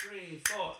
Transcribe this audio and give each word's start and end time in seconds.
three, 0.00 0.40
four. 0.48 0.76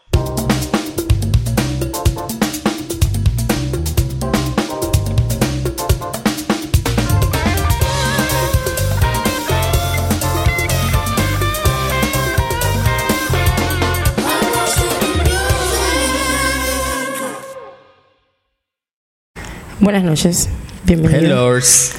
Buenas 19.81 20.03
noches. 20.05 20.49
Bienvenidos. 20.85 21.23
Hellos. 21.23 21.93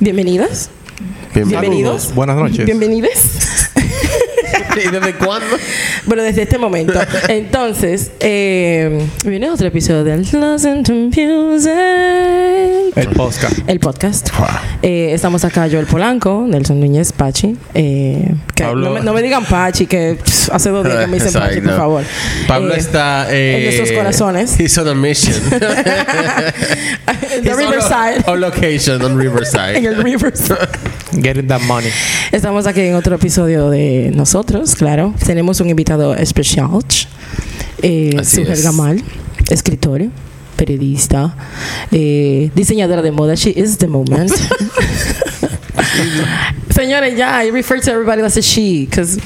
Bienvenidos. 0.00 0.70
Bienvenidos. 1.34 2.14
Buenas 2.14 2.36
noches. 2.36 2.64
Bienvenidos. 2.64 3.45
¿Y 4.84 4.88
desde 4.90 5.14
cuándo? 5.14 5.56
Bueno, 6.06 6.22
desde 6.22 6.42
este 6.42 6.58
momento. 6.58 7.00
Entonces, 7.28 8.10
eh, 8.20 9.06
viene 9.24 9.50
otro 9.50 9.66
episodio 9.68 10.04
del 10.04 10.20
Listen 10.22 10.82
to 10.84 10.92
Music. 10.92 11.72
El 12.96 13.08
podcast. 13.14 13.58
El 13.66 13.78
podcast. 13.80 14.28
Eh, 14.82 15.10
estamos 15.12 15.44
acá 15.44 15.66
yo, 15.66 15.78
el 15.80 15.86
Polanco, 15.86 16.46
Nelson 16.48 16.80
Núñez, 16.80 17.12
Pachi. 17.12 17.56
Eh, 17.74 18.34
que 18.54 18.64
Pablo- 18.64 18.88
no, 18.88 18.94
me, 18.94 19.00
no 19.00 19.12
me 19.12 19.22
digan 19.22 19.44
Pachi, 19.44 19.86
que 19.86 20.18
pff, 20.22 20.50
hace 20.52 20.70
dos 20.70 20.84
días 20.84 20.98
que 21.00 21.06
me 21.06 21.18
dicen 21.18 21.32
Pachi, 21.40 21.60
por 21.60 21.76
favor. 21.76 22.02
Pablo 22.48 22.74
Eh, 22.74 22.78
está 22.78 23.26
eh, 23.30 23.56
en 23.58 23.64
nuestros 23.64 23.92
corazones. 23.92 24.58
He's 24.60 24.76
on 24.78 24.88
a 24.88 24.94
mission. 24.94 25.34
The 25.50 25.56
He's 27.42 27.46
on 27.46 27.48
a- 27.52 27.56
Riverside. 27.56 28.24
On 28.26 28.40
location 28.40 29.02
on 29.02 29.12
En 29.12 29.18
Riverside. 29.18 29.76
el 29.86 30.02
Riverside. 30.02 30.68
Getting 31.22 31.46
that 31.48 31.60
money. 31.62 31.90
Estamos 32.32 32.66
aquí 32.66 32.80
en 32.80 32.94
otro 32.94 33.14
episodio 33.16 33.70
de 33.70 34.10
nosotros, 34.14 34.65
claro. 34.74 35.14
Tenemos 35.24 35.60
un 35.60 35.70
invitado 35.70 36.14
especial, 36.14 36.80
eh, 37.82 38.16
es. 38.20 38.62
Gamal, 38.62 39.02
escritor, 39.50 40.02
periodista, 40.56 41.36
eh, 41.92 42.50
diseñadora 42.54 43.02
de 43.02 43.12
moda. 43.12 43.34
She 43.34 43.50
is 43.50 43.78
the 43.78 43.86
moment. 43.86 44.32
Señores, 46.74 47.16
ya, 47.16 47.42
I 47.42 47.50
refer 47.50 47.80
to 47.80 47.90
everybody 47.90 48.22
as 48.22 48.36
a 48.36 48.42
she, 48.42 48.86
because 48.86 49.18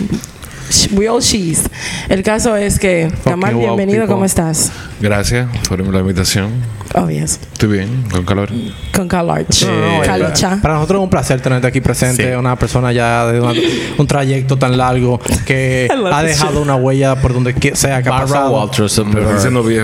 we 0.93 1.09
all 1.09 1.21
she's. 1.21 1.63
El 2.09 2.23
caso 2.23 2.57
es 2.57 2.79
que, 2.79 3.11
Gamal, 3.25 3.55
wow 3.55 3.63
bienvenido, 3.63 4.01
people. 4.01 4.15
¿cómo 4.15 4.25
estás? 4.25 4.71
Gracias 5.01 5.49
por 5.69 5.81
la 5.87 6.01
invitación. 6.01 6.51
Obvious. 6.95 7.39
Estoy 7.53 7.69
bien, 7.69 8.05
con 8.11 8.25
calor. 8.25 8.49
Con. 8.95 9.09
No, 9.09 9.99
no, 9.99 10.03
Calocha. 10.03 10.59
Para 10.61 10.75
nosotros 10.75 11.01
es 11.01 11.05
un 11.05 11.11
placer 11.11 11.41
tenerte 11.41 11.67
aquí 11.67 11.81
presente. 11.81 12.31
Sí. 12.31 12.37
Una 12.37 12.57
persona 12.57 12.93
ya 12.93 13.27
de 13.27 13.41
una- 13.41 13.53
un 13.99 14.07
trayecto 14.07 14.57
tan 14.57 14.77
largo 14.77 15.21
que 15.47 15.89
ha 16.13 16.23
dejado 16.23 16.53
shit. 16.55 16.63
una 16.63 16.77
huella 16.77 17.17
por 17.21 17.33
donde 17.33 17.55
sea 17.75 18.03
que 18.03 18.09
ha 18.09 18.21
pasado. 18.23 18.51
Walters. 18.51 18.97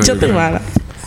Yo 0.07 0.17
te 0.19 0.27
mala. 0.29 0.61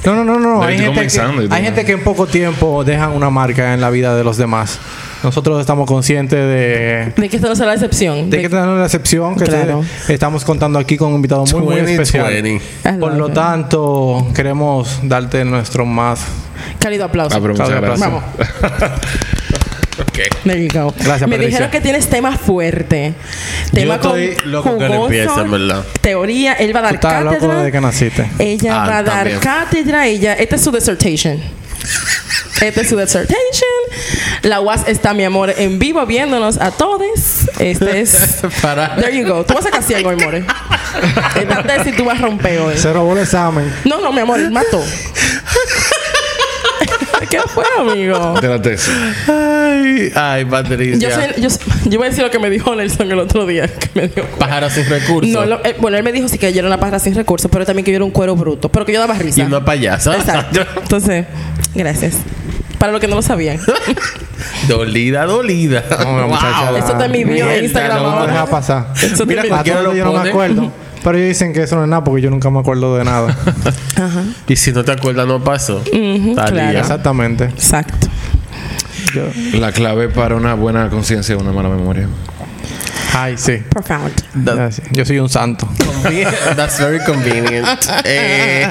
No, 0.05 0.15
no, 0.15 0.23
no, 0.23 0.39
no. 0.39 0.63
Hay 0.63 0.77
gente, 0.79 1.07
que, 1.07 1.21
hay 1.49 1.63
gente 1.63 1.85
que 1.85 1.91
en 1.91 2.03
poco 2.03 2.25
tiempo 2.25 2.83
dejan 2.85 3.11
una 3.11 3.29
marca 3.29 3.73
en 3.73 3.81
la 3.81 3.89
vida 3.89 4.15
de 4.15 4.23
los 4.23 4.37
demás. 4.37 4.79
Nosotros 5.23 5.59
estamos 5.59 5.85
conscientes 5.85 6.39
de, 6.39 7.11
De 7.15 7.29
que 7.29 7.35
esto 7.35 7.49
no 7.49 7.55
será 7.55 7.67
la 7.67 7.73
excepción. 7.73 8.29
de 8.29 8.41
que 8.41 8.47
tenemos 8.49 8.69
una 8.75 8.85
excepción 8.85 9.35
que 9.35 9.45
Claro. 9.45 9.83
te- 10.07 10.13
estamos 10.13 10.45
contando 10.45 10.79
aquí 10.79 10.95
con 10.97 11.09
un 11.09 11.15
invitado 11.15 11.43
muy, 11.45 11.53
muy 11.61 11.75
2020. 11.81 12.03
especial. 12.03 12.99
Por 12.99 13.13
lo 13.15 13.29
tanto, 13.29 14.27
queremos 14.33 14.99
darte 15.03 15.43
nuestro 15.43 15.85
más 15.85 16.21
Cálido 16.79 17.05
aplauso. 17.05 17.35
Ah, 17.37 17.41
Claudia, 17.53 17.79
gracias. 17.81 17.99
Vamos. 17.99 18.23
Gracias, 20.13 21.21
Me 21.21 21.35
Patricia. 21.35 21.37
dijeron 21.47 21.71
que 21.71 21.81
tienes 21.81 22.07
tema 22.09 22.37
fuerte. 22.37 23.13
Tema 23.73 23.95
estoy 23.95 24.35
con 24.35 24.51
loco 24.51 24.77
que 24.77 24.87
jugoso, 24.87 25.05
empiece, 25.05 25.39
en 25.41 25.51
verdad. 25.51 25.83
Teoría. 26.01 26.53
Él 26.53 26.75
va 26.75 26.79
a 26.79 26.83
dar 26.83 26.93
loco 26.93 27.07
cátedra. 27.37 27.55
desde 27.57 27.71
que 27.71 27.81
naciste. 27.81 28.25
Ella 28.39 28.83
Ah, 28.83 28.87
va 28.87 28.97
a 28.97 29.03
dar 29.03 29.15
también. 29.17 29.39
cátedra. 29.39 30.07
Ella, 30.07 30.33
esta 30.33 30.55
es 30.55 30.61
su 30.61 30.71
dissertation. 30.71 31.39
Esta 32.61 32.81
es 32.81 32.89
su 32.89 32.97
dissertation. 32.97 33.69
La 34.41 34.59
UAS 34.59 34.87
está, 34.87 35.13
mi 35.13 35.23
amor, 35.23 35.53
en 35.57 35.79
vivo 35.79 36.05
viéndonos 36.05 36.57
a 36.57 36.71
todos. 36.71 37.47
Este 37.57 38.01
es. 38.01 38.41
Para. 38.61 38.95
There 38.97 39.17
you 39.17 39.25
go. 39.25 39.45
Tú 39.45 39.53
vas 39.53 39.65
a 39.65 39.69
sacar 39.69 39.83
ciego 39.83 40.09
hoy, 40.09 40.17
more. 40.17 40.45
Esta 41.35 41.63
tesis 41.63 41.95
tú 41.95 42.05
vas 42.05 42.19
a 42.19 42.23
romper 42.23 42.59
hoy. 42.59 42.77
Se 42.77 42.91
robó 42.91 43.13
el 43.13 43.19
examen. 43.19 43.73
No, 43.85 44.01
no, 44.01 44.11
mi 44.11 44.19
amor, 44.19 44.39
él 44.39 44.51
mató. 44.51 44.83
¿Qué 47.29 47.39
fue, 47.41 47.65
amigo? 47.77 48.39
De 48.41 48.47
la 48.47 48.61
tesis. 48.61 48.91
Ay, 49.69 50.11
ay, 50.15 50.45
Patricia. 50.45 51.09
Yo, 51.09 51.15
sé- 51.15 51.41
yo, 51.41 51.49
sé- 51.49 51.59
yo 51.89 51.97
voy 51.97 52.07
a 52.07 52.09
decir 52.09 52.23
lo 52.23 52.31
que 52.31 52.39
me 52.39 52.49
dijo 52.49 52.75
Nelson 52.75 53.11
el 53.11 53.19
otro 53.19 53.45
día. 53.45 53.67
Que 53.79 53.89
me 53.93 54.07
dijo, 54.07 54.27
Pájaro 54.37 54.69
sin 54.69 54.85
recursos. 54.89 55.31
no, 55.31 55.45
lo- 55.45 55.63
eh, 55.65 55.75
bueno, 55.79 55.97
él 55.97 56.03
me 56.03 56.11
dijo 56.11 56.27
sí 56.27 56.37
que 56.37 56.51
yo 56.53 56.59
era 56.59 56.67
una 56.67 56.79
pájara 56.79 56.99
sin 56.99 57.15
recursos, 57.15 57.49
pero 57.51 57.65
también 57.65 57.85
que 57.85 57.91
yo 57.91 57.97
era 57.97 58.05
un 58.05 58.11
cuero 58.11 58.35
bruto, 58.35 58.69
pero 58.69 58.85
que 58.85 58.93
yo 58.93 58.99
daba 58.99 59.13
risa. 59.15 59.41
Y 59.41 59.45
una 59.45 59.63
payasa. 59.63 60.15
Exacto. 60.15 60.61
Entonces, 60.81 61.25
gracias. 61.75 62.15
Para 62.77 62.91
los 62.93 63.01
que 63.01 63.07
no 63.09 63.15
lo 63.17 63.21
sabían. 63.21 63.59
dolida, 64.67 65.25
dolida. 65.25 65.83
No, 66.05 66.27
muchacha, 66.27 66.77
Eso 66.77 66.87
está 66.93 67.05
en 67.05 67.11
mi 67.11 67.23
bio 67.23 67.45
de 67.45 67.51
Mierda, 67.51 67.63
Instagram 67.65 68.03
no, 68.03 68.19
No 68.21 68.27
deja 68.27 68.45
pasar. 68.45 68.87
Eso 69.01 69.25
Mira, 69.25 69.41
te- 69.41 69.47
A 69.47 69.51
cualquiera 69.51 69.79
todos 69.79 69.93
lo 69.93 69.97
yo 69.99 70.05
no 70.05 70.13
me 70.23 70.29
acuerdo. 70.29 70.71
Pero 71.03 71.17
ellos 71.17 71.29
dicen 71.29 71.53
que 71.53 71.63
eso 71.63 71.75
no 71.77 71.83
es 71.83 71.89
nada 71.89 72.03
porque 72.03 72.21
yo 72.21 72.29
nunca 72.29 72.49
me 72.49 72.59
acuerdo 72.59 72.97
de 72.97 73.05
nada. 73.05 73.35
Ajá. 73.95 74.23
Y 74.47 74.55
si 74.57 74.71
no 74.73 74.83
te 74.83 74.91
acuerdas, 74.91 75.27
no 75.27 75.41
pasó. 75.43 75.79
Talía. 75.79 76.35
claro. 76.35 76.79
Exactamente. 76.79 77.45
Exacto. 77.45 78.07
Yo- 79.13 79.59
La 79.59 79.71
clave 79.71 80.09
para 80.09 80.35
una 80.35 80.53
buena 80.53 80.89
conciencia 80.89 81.35
es 81.35 81.41
una 81.41 81.51
mala 81.51 81.69
memoria. 81.69 82.07
Ay, 83.13 83.37
sí. 83.37 83.57
Profound. 83.69 84.13
That-. 84.45 84.71
Yo 84.91 85.03
soy 85.05 85.19
un 85.19 85.29
santo. 85.29 85.67
That's 86.55 86.79
very 86.79 86.99
convenient. 87.03 87.67
Eh, 88.05 88.67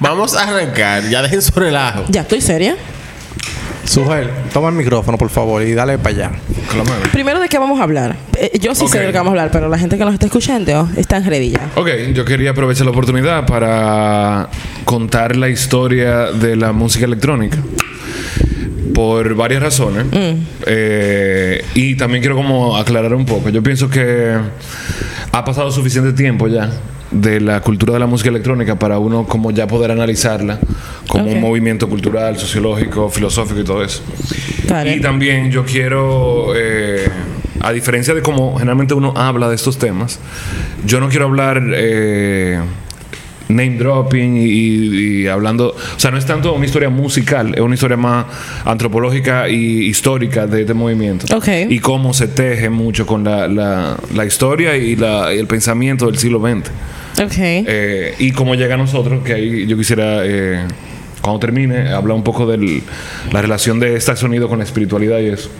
vamos 0.00 0.34
a 0.36 0.44
arrancar. 0.44 1.08
Ya 1.08 1.22
dejen 1.22 1.42
su 1.42 1.52
relajo. 1.58 2.04
Ya 2.08 2.22
estoy 2.22 2.40
seria. 2.40 2.76
Sujel, 3.84 4.28
toma 4.52 4.70
el 4.70 4.74
micrófono, 4.74 5.16
por 5.16 5.30
favor, 5.30 5.62
y 5.62 5.72
dale 5.74 5.96
para 5.98 6.16
allá. 6.16 6.30
Primero, 7.12 7.38
¿de 7.38 7.48
qué 7.48 7.56
vamos 7.58 7.78
a 7.78 7.84
hablar? 7.84 8.16
Eh, 8.36 8.58
yo 8.58 8.74
sí 8.74 8.88
sé 8.88 8.98
de 8.98 9.06
lo 9.06 9.12
que 9.12 9.18
vamos 9.18 9.30
a 9.30 9.32
hablar, 9.32 9.50
pero 9.52 9.68
la 9.68 9.78
gente 9.78 9.96
que 9.96 10.04
nos 10.04 10.12
está 10.14 10.26
escuchando 10.26 10.88
está 10.96 11.18
en 11.18 11.50
ya. 11.52 11.70
Ok, 11.76 11.88
yo 12.12 12.24
quería 12.24 12.50
aprovechar 12.50 12.84
la 12.84 12.90
oportunidad 12.90 13.46
para 13.46 14.48
contar 14.84 15.36
la 15.36 15.48
historia 15.48 16.32
de 16.32 16.56
la 16.56 16.72
música 16.72 17.04
electrónica. 17.04 17.58
Por 18.94 19.34
varias 19.34 19.62
razones. 19.62 20.06
Eh, 20.66 21.64
y 21.74 21.96
también 21.96 22.22
quiero 22.22 22.36
como 22.36 22.76
aclarar 22.76 23.14
un 23.14 23.26
poco. 23.26 23.48
Yo 23.50 23.62
pienso 23.62 23.88
que 23.88 24.36
ha 25.32 25.44
pasado 25.44 25.70
suficiente 25.70 26.12
tiempo 26.12 26.48
ya 26.48 26.70
de 27.10 27.40
la 27.40 27.60
cultura 27.60 27.94
de 27.94 28.00
la 28.00 28.06
música 28.06 28.30
electrónica 28.30 28.78
para 28.78 28.98
uno 28.98 29.26
como 29.26 29.50
ya 29.50 29.66
poder 29.66 29.90
analizarla 29.90 30.58
como 31.08 31.30
un 31.30 31.40
movimiento 31.40 31.88
cultural, 31.88 32.36
sociológico, 32.36 33.08
filosófico 33.08 33.60
y 33.60 33.64
todo 33.64 33.84
eso. 33.84 34.02
Y 34.86 35.00
también 35.00 35.50
yo 35.50 35.64
quiero, 35.64 36.52
eh, 36.56 37.08
a 37.60 37.72
diferencia 37.72 38.14
de 38.14 38.22
cómo 38.22 38.56
generalmente 38.58 38.94
uno 38.94 39.14
habla 39.16 39.48
de 39.48 39.54
estos 39.54 39.78
temas, 39.78 40.18
yo 40.84 41.00
no 41.00 41.08
quiero 41.08 41.26
hablar 41.26 41.62
eh, 41.74 42.60
name 43.48 43.76
dropping 43.76 44.36
y, 44.36 44.42
y 45.22 45.26
hablando, 45.28 45.68
o 45.68 46.00
sea, 46.00 46.10
no 46.10 46.18
es 46.18 46.26
tanto 46.26 46.52
una 46.52 46.66
historia 46.66 46.88
musical, 46.88 47.54
es 47.54 47.60
una 47.60 47.74
historia 47.74 47.96
más 47.96 48.26
antropológica 48.64 49.48
y 49.48 49.86
histórica 49.86 50.46
de 50.46 50.62
este 50.62 50.74
movimiento. 50.74 51.26
Ok. 51.36 51.48
Y 51.68 51.78
cómo 51.78 52.12
se 52.12 52.28
teje 52.28 52.68
mucho 52.70 53.06
con 53.06 53.24
la, 53.24 53.46
la- 53.48 53.96
la 54.14 54.24
historia 54.24 54.76
y, 54.76 54.96
la- 54.96 55.32
y 55.34 55.38
el 55.38 55.46
pensamiento 55.46 56.06
del 56.06 56.18
siglo 56.18 56.40
XX. 56.40 56.70
Ok. 57.22 57.34
Eh, 57.38 58.14
y 58.18 58.32
cómo 58.32 58.54
llega 58.54 58.74
a 58.74 58.78
nosotros, 58.78 59.22
que 59.24 59.32
ahí 59.34 59.66
yo 59.66 59.76
quisiera, 59.76 60.20
eh, 60.24 60.60
cuando 61.22 61.40
termine, 61.40 61.88
hablar 61.92 62.16
un 62.16 62.24
poco 62.24 62.46
de 62.46 62.82
la 63.32 63.42
relación 63.42 63.80
de 63.80 63.96
este 63.96 64.14
sonido 64.16 64.48
con 64.48 64.58
la 64.58 64.64
espiritualidad 64.64 65.18
y 65.20 65.26
eso. 65.26 65.50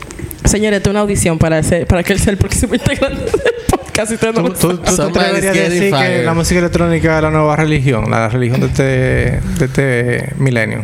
Señores, 0.45 0.81
es 0.81 0.87
una 0.87 1.01
audición 1.01 1.37
para, 1.39 1.61
ser, 1.63 1.87
para 1.87 2.03
que 2.03 2.13
él 2.13 2.19
sea 2.19 2.31
el 2.31 2.37
próximo 2.37 2.75
integrante 2.75 3.23
y 4.09 4.13
ustedes 4.13 4.35
no 4.35 4.43
¿Tú, 4.43 4.53
tú, 4.53 4.77
tú- 4.77 4.95
tú 4.95 5.11
te 5.11 5.19
deberías 5.19 5.53
decir 5.69 5.93
que 5.93 6.23
la 6.23 6.33
música 6.33 6.59
electrónica 6.59 7.17
es 7.17 7.23
la 7.23 7.31
nueva 7.31 7.55
religión, 7.55 8.09
la 8.11 8.29
religión 8.29 8.61
de 8.61 8.67
este, 8.67 8.83
de 8.83 9.65
este 9.65 10.33
milenio. 10.37 10.83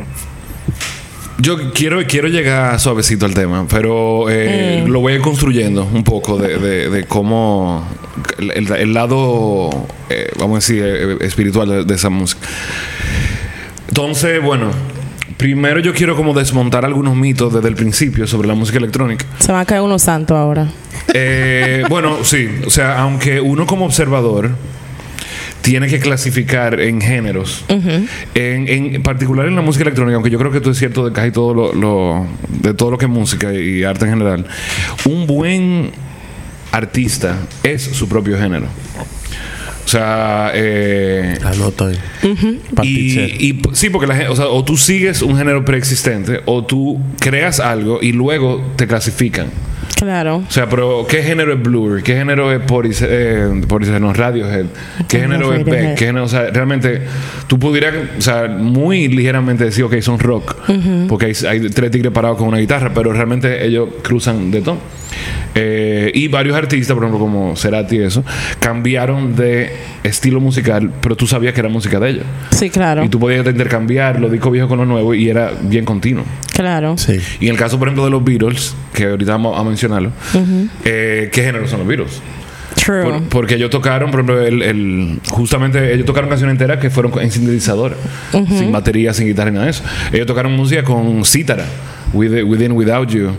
Yo 1.39 1.71
quiero, 1.74 2.00
quiero 2.07 2.27
llegar 2.27 2.80
suavecito 2.80 3.25
al 3.25 3.33
tema, 3.33 3.65
pero 3.69 4.30
eh, 4.30 4.83
lo 4.88 5.00
voy 5.00 5.13
a 5.13 5.15
ir 5.18 5.21
construyendo 5.21 5.83
un 5.92 6.04
poco 6.04 6.38
de, 6.38 6.57
de- 6.57 6.89
de 6.89 7.04
cómo 7.06 7.86
el, 8.38 8.51
el- 8.51 8.71
el 8.71 8.94
lado, 8.94 9.69
eh, 10.09 10.30
vamos 10.38 10.56
a 10.56 10.59
decir, 10.59 10.83
eh, 10.86 11.18
espiritual 11.25 11.68
de, 11.69 11.83
de 11.86 11.95
esa 11.95 12.09
música. 12.09 12.48
Entonces, 13.88 14.42
bueno, 14.42 14.71
primero 15.38 15.80
yo 15.80 15.94
quiero 15.94 16.15
como 16.15 16.33
desmontar 16.33 16.85
algunos 16.85 17.15
mitos 17.15 17.53
desde 17.53 17.68
el 17.68 17.75
principio 17.75 18.27
sobre 18.27 18.47
la 18.47 18.53
música 18.56 18.77
electrónica. 18.77 19.25
Se 19.39 19.51
van 19.51 19.62
a 19.62 19.65
caer 19.65 19.81
unos 19.81 20.01
santos 20.03 20.35
ahora. 20.38 20.68
Eh, 21.13 21.83
bueno, 21.89 22.24
sí. 22.24 22.47
O 22.65 22.69
sea, 22.69 23.00
aunque 23.01 23.41
uno 23.41 23.65
como 23.65 23.85
observador 23.85 24.51
tiene 25.62 25.88
que 25.88 26.00
clasificar 26.00 26.80
en 26.81 27.00
géneros, 27.00 27.63
en, 27.69 28.07
en 28.35 29.01
particular 29.01 29.47
en 29.47 29.56
la 29.56 29.62
música 29.62 29.83
electrónica, 29.83 30.15
aunque 30.15 30.30
yo 30.30 30.38
creo 30.38 30.51
que 30.51 30.57
esto 30.57 30.71
es 30.71 30.77
cierto 30.77 31.06
de 31.06 31.13
casi 31.13 31.31
todo 31.31 31.53
lo, 31.53 31.74
lo- 31.74 32.27
de 32.50 32.74
todo 32.74 32.91
lo 32.91 32.97
que 32.97 33.06
es 33.06 33.12
música 33.12 33.53
y 33.53 33.83
arte 33.85 34.03
en 34.06 34.12
general, 34.12 34.45
un 35.06 35.25
buen 35.25 35.91
artista 36.74 37.38
es 37.63 37.81
su 37.81 38.09
propio 38.09 38.38
género. 38.38 38.65
Sea, 39.88 40.51
eh, 40.53 41.38
Anoto 41.44 41.85
ahí. 41.88 42.00
y, 42.83 43.59
sí, 43.74 43.89
porque 43.89 44.07
la 44.07 44.15
gente, 44.15 44.30
o 44.31 44.35
sea, 44.35 44.47
o 44.47 44.63
tú 44.63 44.77
sigues 44.77 45.21
un 45.21 45.38
género 45.38 45.63
preexistente 45.65 46.41
o 46.45 46.63
tú 46.65 47.00
creas 47.19 47.59
algo 47.59 48.00
y 48.01 48.12
luego 48.12 48.62
te 48.75 48.88
clasifican. 48.88 49.47
Claro. 49.97 50.38
O 50.47 50.51
sea, 50.51 50.68
pero 50.68 51.06
¿qué 51.07 51.21
género 51.24 51.53
es 51.53 51.62
Blur? 51.62 52.03
¿Qué 52.03 52.15
género 52.15 52.51
es 52.51 52.59
Poris, 52.62 53.01
eh, 53.07 53.47
Poris- 53.68 53.88
no, 54.00 54.12
Radiohead? 54.13 54.65
¿Qué 55.07 55.19
género 55.19 55.53
es. 55.53 55.63
Beck? 55.63 55.95
¿Qué 55.95 56.06
género, 56.07 56.25
o 56.25 56.27
sea, 56.27 56.50
realmente 56.50 57.01
tú 57.47 57.57
pudieras, 57.59 57.94
o 58.18 58.21
sea, 58.21 58.47
muy 58.47 59.07
ligeramente 59.07 59.63
decir, 59.65 59.83
ok, 59.83 60.00
son 60.01 60.19
rock, 60.19 60.56
porque 61.07 61.27
hay, 61.27 61.33
hay 61.47 61.69
tres 61.69 61.91
tigres 61.91 62.12
parados 62.12 62.38
con 62.38 62.47
una 62.47 62.57
guitarra, 62.57 62.91
pero 62.94 63.13
realmente 63.13 63.65
ellos 63.65 63.89
cruzan 64.01 64.51
de 64.51 64.62
todo. 64.62 64.77
Eh, 65.56 66.12
y 66.15 66.27
varios 66.30 66.56
artistas, 66.57 66.95
por 66.95 67.04
ejemplo, 67.04 67.19
como 67.19 67.56
Cerati 67.56 67.98
y 67.98 68.04
eso, 68.04 68.24
cambiaron 68.60 69.36
de 69.36 69.71
estilo 70.04 70.39
musical, 70.39 70.92
pero 71.01 71.15
tú 71.15 71.27
sabías 71.27 71.54
que 71.54 71.60
era 71.60 71.69
música 71.69 72.00
de 72.00 72.10
ellos. 72.10 72.24
Sí, 72.51 72.69
claro. 72.69 73.04
Y 73.04 73.10
tú 73.10 73.19
podías 73.19 73.45
intercambiar 73.45 74.19
los 74.19 74.31
discos 74.31 74.51
viejos 74.51 74.69
con 74.69 74.80
los 74.80 74.88
nuevos 74.88 75.15
y 75.15 75.30
era 75.30 75.51
bien 75.62 75.86
continuo. 75.86 76.24
Claro. 76.54 76.98
Sí. 76.98 77.19
Y 77.39 77.45
en 77.48 77.51
el 77.54 77.57
caso, 77.60 77.77
por 77.77 77.88
ejemplo, 77.88 78.06
de 78.06 78.12
los 78.12 78.24
Beatles, 78.24 78.75
que 78.94 79.06
ahorita 79.06 79.31
vamos 79.33 79.60
a 79.60 79.63
mencionarlo, 79.63 80.12
eh, 80.86 81.30
¿qué 81.31 81.44
género 81.44 81.68
son 81.68 81.80
los 81.80 81.88
Beatles? 81.88 82.21
True. 82.75 83.04
Por- 83.04 83.24
porque 83.30 83.56
ellos 83.56 83.69
tocaron, 83.69 84.09
por 84.12 84.21
ejemplo, 84.21 84.42
el, 84.42 84.62
el- 84.63 85.19
justamente 85.30 85.94
ellos 85.94 86.06
tocaron 86.06 86.30
canciones 86.30 86.54
enteras 86.54 86.80
que 86.80 86.89
fueron 86.89 87.12
en 87.21 87.31
sintetizador, 87.31 87.95
sin 88.31 88.71
batería, 88.71 89.13
sin 89.13 89.27
guitarra, 89.27 89.51
ni 89.51 89.56
nada 89.56 89.66
de 89.66 89.71
eso. 89.71 89.83
Ellos 90.12 90.25
tocaron 90.25 90.54
música 90.54 90.83
con 90.83 91.24
cítara, 91.24 91.66
With- 92.13 92.44
Within 92.45 92.71
Without 92.74 93.10
You, 93.10 93.31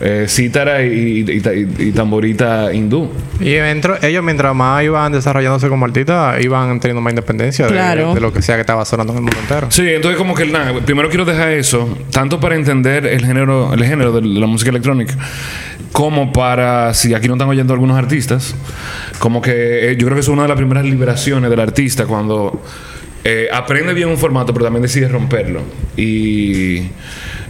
eh, 0.00 0.24
cítara 0.28 0.82
y, 0.82 1.24
y- 1.28 1.30
y- 1.30 1.88
y 1.88 1.92
tamborita 1.92 2.72
hindú. 2.72 3.10
Y 3.40 3.50
dentro- 3.52 3.96
ellos 4.02 4.22
mientras 4.24 4.54
más 4.54 4.82
iban 4.82 5.12
desarrollándose 5.12 5.68
como 5.68 5.84
artistas, 5.84 6.42
iban 6.42 6.80
teniendo 6.80 7.00
más 7.02 7.12
independencia 7.12 7.66
de, 7.66 8.20
lo 8.20 8.32
que 8.32 8.40
sea 8.42 8.54
que 8.54 8.62
estaba 8.62 8.84
sonando 8.84 9.12
en 9.12 9.18
el 9.18 9.22
mundo 9.24 9.38
entero. 9.40 9.66
Sí, 9.70 9.82
entonces 9.88 10.16
como 10.18 10.34
que 10.34 10.46
nada, 10.46 10.72
primero 10.84 11.08
quiero 11.08 11.24
dejar 11.24 11.50
eso, 11.50 11.98
tanto 12.10 12.40
para 12.40 12.54
entender 12.54 13.06
el 13.06 13.24
género, 13.24 13.72
el 13.74 13.84
género 13.84 14.12
de 14.12 14.22
la 14.22 14.46
música 14.46 14.70
electrónica, 14.70 15.14
como 15.92 16.32
para, 16.32 16.92
si 16.94 17.14
aquí 17.14 17.28
no 17.28 17.34
están 17.34 17.48
oyendo 17.48 17.72
algunos 17.72 17.96
artistas, 17.96 18.54
como 19.18 19.40
que 19.42 19.90
eh, 19.92 19.96
yo 19.96 20.06
creo 20.06 20.14
que 20.16 20.20
es 20.22 20.28
una 20.28 20.42
de 20.42 20.48
las 20.48 20.56
primeras 20.56 20.84
liberaciones 20.84 21.50
del 21.50 21.60
artista 21.60 22.06
cuando 22.06 22.62
eh, 23.22 23.48
aprende 23.52 23.94
bien 23.94 24.08
un 24.08 24.18
formato, 24.18 24.52
pero 24.52 24.64
también 24.64 24.82
decide 24.82 25.08
romperlo. 25.08 25.60
Y, 25.96 26.88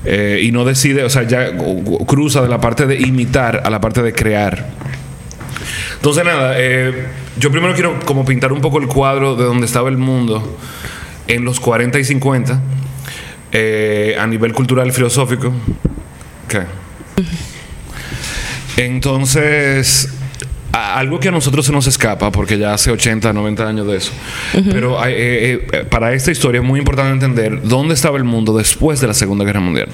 eh, 0.05 0.41
y 0.43 0.53
no 0.53 0.65
decide, 0.65 1.05
o 1.05 1.11
sea, 1.11 1.23
ya 1.23 1.53
cruza 2.07 2.43
de 2.43 2.49
la 2.49 2.61
parte 2.61 2.87
de 2.87 2.97
imitar 2.97 3.63
a 3.65 3.71
la 3.71 3.81
parte 3.81 4.03
de 4.03 4.13
crear. 4.13 4.67
Entonces, 5.97 6.25
nada, 6.25 6.55
eh, 6.59 7.07
yo 7.39 7.51
primero 7.51 7.75
quiero 7.75 7.99
como 8.05 8.25
pintar 8.25 8.53
un 8.53 8.61
poco 8.61 8.79
el 8.79 8.87
cuadro 8.87 9.37
de 9.37 9.45
donde 9.45 9.67
estaba 9.67 9.89
el 9.89 9.97
mundo 9.97 10.59
en 11.27 11.45
los 11.45 11.61
40 11.61 11.99
y 11.99 12.05
50 12.05 12.61
eh, 13.53 14.17
a 14.19 14.27
nivel 14.27 14.53
cultural 14.53 14.89
y 14.89 14.91
filosófico. 14.91 15.53
¿Qué? 16.49 16.63
Entonces, 18.77 20.13
algo 20.75 21.21
que 21.21 21.29
a 21.29 21.31
nosotros 21.31 21.65
se 21.67 21.73
nos 21.73 21.87
escapa, 21.87 22.31
porque 22.33 22.59
ya 22.59 22.75
hace 22.75 22.91
80, 22.91 23.33
90 23.33 23.67
años 23.69 23.87
de 23.87 23.97
eso, 23.97 24.13
pero 24.73 24.99
eh, 25.07 25.67
eh, 25.73 25.85
para 25.89 26.13
esta 26.15 26.31
historia 26.33 26.61
es 26.61 26.67
muy 26.67 26.79
importante 26.81 27.13
entender 27.13 27.63
dónde 27.63 27.95
estaba 27.95 28.17
el 28.19 28.25
mundo 28.25 28.57
después 28.57 29.01
de 29.01 29.07
la 29.07 29.15
Segunda 29.15 29.45
Guerra 29.45 29.61
Mundial. 29.61 29.89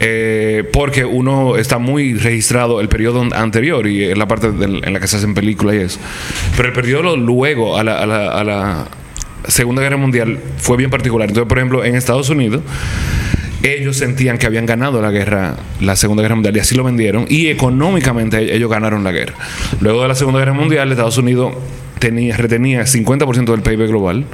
Eh, 0.00 0.68
porque 0.72 1.04
uno 1.04 1.56
está 1.56 1.78
muy 1.78 2.14
registrado 2.14 2.80
el 2.80 2.88
periodo 2.88 3.22
anterior 3.34 3.86
y 3.86 4.04
es 4.04 4.18
la 4.18 4.26
parte 4.28 4.52
del- 4.52 4.82
en 4.84 4.92
la 4.92 5.00
que 5.00 5.06
se 5.06 5.16
hacen 5.16 5.32
películas 5.34 5.74
y 5.76 5.78
eso. 5.78 5.98
Pero 6.56 6.68
el 6.68 6.74
periodo 6.74 7.16
luego 7.16 7.78
a 7.78 7.84
la, 7.84 7.98
a 8.02 8.06
la- 8.06 8.28
a 8.30 8.44
la 8.44 8.88
Segunda 9.48 9.80
Guerra 9.80 9.96
Mundial 9.96 10.38
fue 10.58 10.76
bien 10.76 10.90
particular. 10.90 11.28
Entonces, 11.28 11.48
por 11.48 11.58
ejemplo, 11.58 11.84
en 11.84 11.94
Estados 11.94 12.28
Unidos, 12.30 12.62
ellos 13.62 13.96
sentían 13.96 14.38
que 14.38 14.46
habían 14.46 14.66
ganado 14.66 15.00
la 15.02 15.10
guerra, 15.10 15.56
la 15.80 15.96
Segunda 15.96 16.22
Guerra 16.22 16.34
Mundial, 16.34 16.56
y 16.56 16.60
así 16.60 16.74
lo 16.74 16.84
vendieron. 16.84 17.26
Y 17.28 17.48
económicamente 17.48 18.54
ellos 18.54 18.70
ganaron 18.70 19.04
la 19.04 19.12
guerra. 19.12 19.34
Luego 19.80 20.02
de 20.02 20.08
la 20.08 20.14
Segunda 20.14 20.38
Guerra 20.40 20.52
Mundial, 20.52 20.90
Estados 20.90 21.18
Unidos 21.18 21.54
tenía, 21.98 22.36
retenía 22.36 22.82
50% 22.82 23.44
del 23.46 23.62
PIB 23.62 23.88
global. 23.88 24.24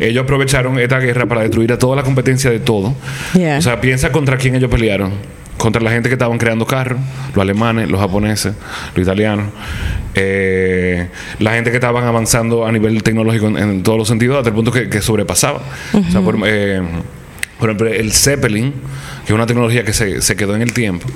Ellos 0.00 0.24
aprovecharon 0.24 0.78
esta 0.78 0.98
guerra 0.98 1.26
para 1.26 1.42
destruir 1.42 1.72
a 1.72 1.78
toda 1.78 1.96
la 1.96 2.02
competencia 2.02 2.50
de 2.50 2.60
todo. 2.60 2.94
Yeah. 3.34 3.58
O 3.58 3.62
sea, 3.62 3.80
piensa 3.80 4.12
contra 4.12 4.36
quién 4.36 4.54
ellos 4.54 4.70
pelearon. 4.70 5.12
Contra 5.56 5.82
la 5.82 5.90
gente 5.90 6.08
que 6.08 6.14
estaban 6.14 6.38
creando 6.38 6.64
carros, 6.66 7.00
los 7.34 7.42
alemanes, 7.42 7.90
los 7.90 8.00
japoneses, 8.00 8.54
los 8.94 9.02
italianos, 9.02 9.46
eh, 10.14 11.08
la 11.40 11.54
gente 11.54 11.70
que 11.70 11.78
estaban 11.78 12.04
avanzando 12.04 12.64
a 12.64 12.70
nivel 12.70 13.02
tecnológico 13.02 13.48
en, 13.48 13.56
en 13.56 13.82
todos 13.82 13.98
los 13.98 14.06
sentidos, 14.06 14.36
hasta 14.36 14.50
el 14.50 14.54
punto 14.54 14.70
que, 14.70 14.88
que 14.88 15.02
sobrepasaba. 15.02 15.60
O 15.92 16.12
sea, 16.12 16.20
por, 16.20 16.38
eh, 16.46 16.80
por 17.58 17.68
ejemplo, 17.70 17.88
el 17.88 18.12
Zeppelin, 18.12 18.72
que 19.26 19.32
es 19.32 19.34
una 19.34 19.46
tecnología 19.46 19.84
que 19.84 19.92
se, 19.92 20.22
se 20.22 20.36
quedó 20.36 20.54
en 20.54 20.62
el 20.62 20.72
tiempo, 20.72 21.06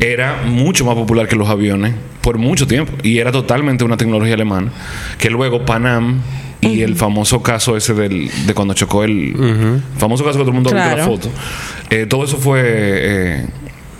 era 0.00 0.42
mucho 0.44 0.84
más 0.84 0.94
popular 0.94 1.28
que 1.28 1.36
los 1.36 1.48
aviones 1.48 1.94
por 2.20 2.38
mucho 2.38 2.66
tiempo. 2.66 2.92
Y 3.02 3.18
era 3.18 3.32
totalmente 3.32 3.84
una 3.84 3.96
tecnología 3.96 4.34
alemana. 4.34 4.70
Que 5.18 5.30
luego 5.30 5.64
Panam 5.64 6.20
y 6.60 6.82
el 6.82 6.96
famoso 6.96 7.40
caso 7.42 7.76
ese 7.76 7.94
del, 7.94 8.28
de 8.46 8.54
cuando 8.54 8.74
chocó 8.74 9.04
el 9.04 9.80
famoso 9.98 10.24
caso 10.24 10.38
que 10.38 10.42
todo 10.44 10.50
el 10.50 10.54
mundo 10.54 10.70
ha 10.70 10.74
visto 10.74 10.88
la 10.88 10.94
Claro. 10.96 11.10
foto. 11.12 11.30
Eh, 11.90 12.06
todo 12.06 12.24
eso 12.24 12.36
fue 12.36 12.60
eh, 12.64 13.46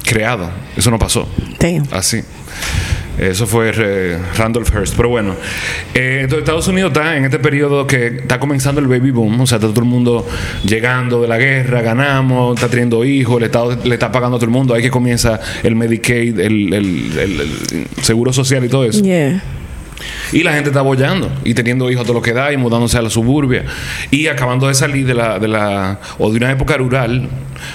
creado. 0.05 0.51
Eso 0.77 0.91
no 0.91 0.99
pasó. 0.99 1.29
Damn. 1.61 1.85
Así. 1.93 2.23
Eso 3.19 3.47
fue 3.47 3.73
eh, 3.77 4.19
Randolph 4.37 4.71
Hearst. 4.75 4.95
Pero 4.97 5.09
bueno, 5.09 5.35
eh, 5.95 6.27
Estados 6.31 6.69
Unidos 6.69 6.93
está 6.93 7.17
en 7.17 7.25
este 7.25 7.39
periodo 7.39 7.87
que 7.87 8.07
está 8.07 8.39
comenzando 8.39 8.81
el 8.81 8.87
baby 8.87 9.11
boom. 9.11 9.41
O 9.41 9.47
sea, 9.47 9.57
está 9.57 9.69
todo 9.69 9.81
el 9.81 9.87
mundo 9.87 10.27
llegando 10.65 11.21
de 11.21 11.29
la 11.29 11.37
guerra, 11.39 11.83
ganamos, 11.83 12.55
está 12.57 12.69
teniendo 12.69 13.05
hijos, 13.05 13.39
el 13.39 13.45
Estado 13.45 13.77
le 13.85 13.95
está 13.95 14.13
pagando 14.13 14.37
a 14.37 14.39
todo 14.39 14.47
el 14.47 14.53
mundo. 14.53 14.75
Ahí 14.75 14.83
que 14.83 14.91
comienza 14.91 15.41
el 15.63 15.75
Medicaid, 15.77 16.39
el, 16.39 16.73
el- 16.73 17.19
el- 17.19 17.41
el 17.41 17.87
seguro 18.03 18.33
social 18.33 18.65
y 18.65 18.69
todo 18.69 18.85
eso. 18.85 19.03
Yeah. 19.03 19.43
Y 20.33 20.43
la 20.43 20.53
gente 20.53 20.71
está 20.71 20.83
bollando 20.83 21.31
y 21.45 21.55
teniendo 21.55 21.91
hijos 21.91 22.03
a 22.03 22.05
todo 22.05 22.15
lo 22.15 22.23
que 22.23 22.33
da 22.33 22.53
y 22.53 22.57
mudándose 22.57 22.99
a 22.99 23.03
la 23.03 23.11
suburbia 23.11 23.65
y 24.11 24.29
acabando 24.29 24.69
de 24.69 24.75
salir 24.75 25.07
de 25.07 25.15
la, 25.15 25.39
de 25.39 25.49
la 25.49 25.99
o 26.19 26.31
de 26.31 26.37
una 26.37 26.51
época 26.51 26.77
rural 26.77 27.29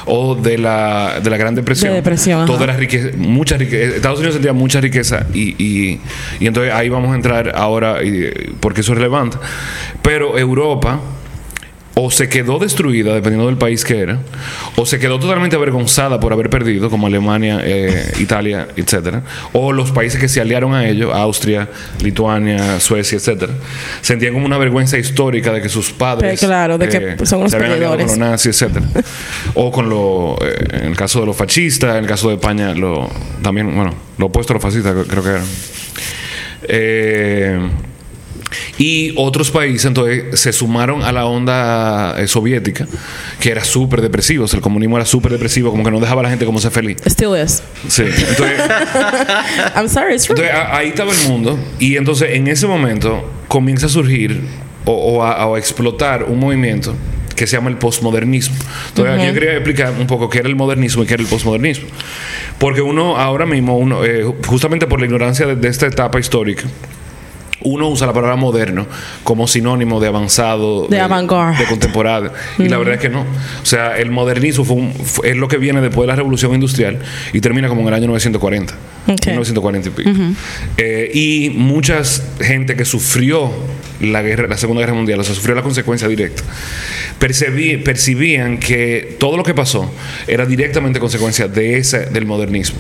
o 0.05 0.35
de 0.35 0.57
la, 0.57 1.19
de 1.21 1.29
la 1.29 1.37
Gran 1.37 1.55
Depresión. 1.55 1.91
De 1.91 1.97
depresión. 1.97 2.45
Toda 2.45 2.67
la 2.67 2.75
riqueza, 2.75 3.09
mucha 3.17 3.57
riqueza. 3.57 3.95
Estados 3.95 4.19
Unidos 4.19 4.35
sentía 4.35 4.53
mucha 4.53 4.79
riqueza 4.79 5.25
y, 5.33 5.55
y, 5.63 5.99
y 6.39 6.47
entonces 6.47 6.73
ahí 6.73 6.89
vamos 6.89 7.11
a 7.11 7.15
entrar 7.15 7.51
ahora 7.55 8.03
y, 8.03 8.31
porque 8.59 8.81
eso 8.81 8.93
es 8.93 8.97
relevante. 8.97 9.37
Pero 10.01 10.37
Europa 10.37 10.99
o 11.95 12.09
se 12.09 12.27
quedó 12.27 12.57
destruida, 12.57 13.13
dependiendo 13.13 13.47
del 13.47 13.57
país 13.57 13.85
que 13.85 13.99
era, 13.99 14.19
o 14.75 14.85
se 14.85 14.97
quedó 14.97 15.19
totalmente 15.19 15.55
avergonzada 15.55 16.19
por 16.19 16.33
haber 16.33 16.49
perdido, 16.49 16.89
como 16.89 17.07
Alemania, 17.07 17.59
eh, 17.63 18.13
Italia, 18.19 18.67
etcétera, 18.75 19.21
o 19.53 19.71
los 19.71 19.91
países 19.91 20.19
que 20.19 20.27
se 20.27 20.41
aliaron 20.41 20.73
a 20.73 20.87
ello, 20.87 21.13
Austria, 21.13 21.69
Lituania, 22.01 22.79
Suecia, 22.79 23.17
etcétera, 23.17 23.53
sentían 24.01 24.33
como 24.33 24.45
una 24.45 24.57
vergüenza 24.57 24.97
histórica 24.97 25.53
de 25.53 25.61
que 25.61 25.69
sus 25.69 25.91
padres 25.91 26.39
Pero 26.39 26.49
claro, 26.49 26.77
de 26.77 26.89
que 26.89 27.25
son 27.25 27.41
unos 27.41 27.51
se 27.51 27.57
habían 27.57 27.73
aliado 27.73 27.95
perdedores. 27.95 28.17
con 28.17 28.19
los 28.19 28.31
nazis, 28.31 28.61
etcétera, 28.61 28.87
o 29.53 29.71
con 29.71 29.89
lo, 29.89 30.37
eh, 30.41 30.79
en 30.81 30.85
el 30.85 30.97
caso 30.97 31.19
de 31.19 31.27
los 31.27 31.35
fascistas, 31.35 31.95
en 31.95 32.03
el 32.03 32.09
caso 32.09 32.29
de 32.29 32.35
España, 32.35 32.73
lo 32.73 33.07
también, 33.43 33.75
bueno, 33.75 33.93
lo 34.17 34.27
opuesto 34.27 34.53
a 34.53 34.55
los 34.55 34.63
fascistas, 34.63 34.95
creo 35.07 35.23
que 35.23 35.29
eran. 35.29 35.45
Eh, 36.65 37.59
y 38.77 39.13
otros 39.17 39.51
países 39.51 39.85
entonces 39.85 40.39
se 40.39 40.53
sumaron 40.53 41.03
a 41.03 41.11
la 41.11 41.25
onda 41.25 42.15
eh, 42.19 42.27
soviética, 42.27 42.87
que 43.39 43.51
era 43.51 43.63
súper 43.63 44.01
depresivo. 44.01 44.45
O 44.45 44.47
sea, 44.47 44.57
el 44.57 44.63
comunismo 44.63 44.97
era 44.97 45.05
súper 45.05 45.31
depresivo, 45.31 45.71
como 45.71 45.83
que 45.83 45.91
no 45.91 45.99
dejaba 45.99 46.21
a 46.21 46.23
la 46.23 46.29
gente 46.29 46.45
como 46.45 46.59
ser 46.59 46.71
feliz. 46.71 46.97
Still 47.05 47.31
is. 47.43 47.61
Sí. 47.87 48.03
Entonces, 48.03 48.59
I'm 49.75 49.87
sorry, 49.89 50.15
it's 50.15 50.25
true. 50.25 50.35
entonces, 50.37 50.53
a- 50.55 50.77
ahí 50.77 50.89
estaba 50.89 51.11
el 51.11 51.27
mundo. 51.27 51.59
Y 51.79 51.97
entonces 51.97 52.29
en 52.31 52.47
ese 52.47 52.67
momento 52.67 53.29
comienza 53.47 53.85
a 53.85 53.89
surgir 53.89 54.41
o, 54.85 54.91
o 54.91 55.23
a, 55.23 55.45
o 55.47 55.55
a 55.55 55.59
explotar 55.59 56.23
un 56.23 56.39
movimiento 56.39 56.95
que 57.35 57.47
se 57.47 57.55
llama 57.55 57.69
el 57.71 57.77
postmodernismo. 57.77 58.55
Entonces 58.89 59.15
aquí 59.15 59.25
yo 59.27 59.33
quería 59.33 59.53
explicar 59.53 59.91
un 59.99 60.05
poco 60.07 60.29
qué 60.29 60.39
era 60.39 60.47
el 60.49 60.55
modernismo 60.55 61.03
y 61.03 61.07
qué 61.07 61.15
era 61.15 61.23
el 61.23 61.29
postmodernismo. 61.29 61.87
Porque 62.59 62.81
uno 62.81 63.17
ahora 63.17 63.45
mismo, 63.47 63.77
uno, 63.77 64.05
eh, 64.05 64.23
justamente 64.47 64.85
por 64.85 64.99
la 64.99 65.05
ignorancia 65.07 65.47
de- 65.47 65.55
de 65.55 65.67
esta 65.67 65.87
etapa 65.87 66.19
histórica, 66.19 66.63
uno 67.63 67.87
usa 67.89 68.07
la 68.07 68.13
palabra 68.13 68.35
moderno 68.35 68.87
como 69.23 69.47
sinónimo 69.47 69.99
de 69.99 70.07
avanzado, 70.07 70.87
De 70.87 70.99
avant-garde. 70.99 71.57
de 71.63 71.65
contemporáneo. 71.69 72.31
Y 72.59 72.67
la 72.69 72.77
verdad 72.77 72.95
es 72.95 72.99
que 73.01 73.09
no. 73.09 73.21
O 73.21 73.65
sea, 73.65 73.97
el 73.97 74.11
modernismo 74.11 74.65
fue 74.65 74.75
un- 74.77 74.93
fue- 74.93 75.31
es 75.31 75.37
lo 75.37 75.47
que 75.47 75.57
viene 75.57 75.81
después 75.81 76.03
de 76.03 76.07
la 76.07 76.15
revolución 76.15 76.53
industrial 76.53 76.99
y 77.33 77.41
termina 77.41 77.67
como 77.67 77.81
en 77.81 77.87
el 77.87 77.93
año 77.95 78.07
940. 78.07 78.73
Ok. 79.07 79.27
1940 79.27 79.89
y 79.89 79.91
pico. 79.91 80.09
Eh, 80.77 81.11
y 81.13 81.49
mucha 81.55 82.01
gente 82.39 82.75
que 82.75 82.85
sufrió 82.85 83.51
la, 84.01 84.21
guerra, 84.21 84.47
la 84.47 84.57
Segunda 84.57 84.81
Guerra 84.81 84.93
Mundial, 84.93 85.19
o 85.19 85.23
sea, 85.23 85.35
sufrió 85.35 85.55
la 85.55 85.61
consecuencia 85.61 86.07
directa, 86.07 86.43
percibí- 87.19 87.81
percibían 87.83 88.57
que 88.57 89.15
todo 89.19 89.37
lo 89.37 89.43
que 89.43 89.53
pasó 89.53 89.91
era 90.27 90.45
directamente 90.45 90.99
consecuencia 90.99 91.47
de 91.47 91.77
ese, 91.77 92.05
del 92.07 92.25
modernismo. 92.25 92.79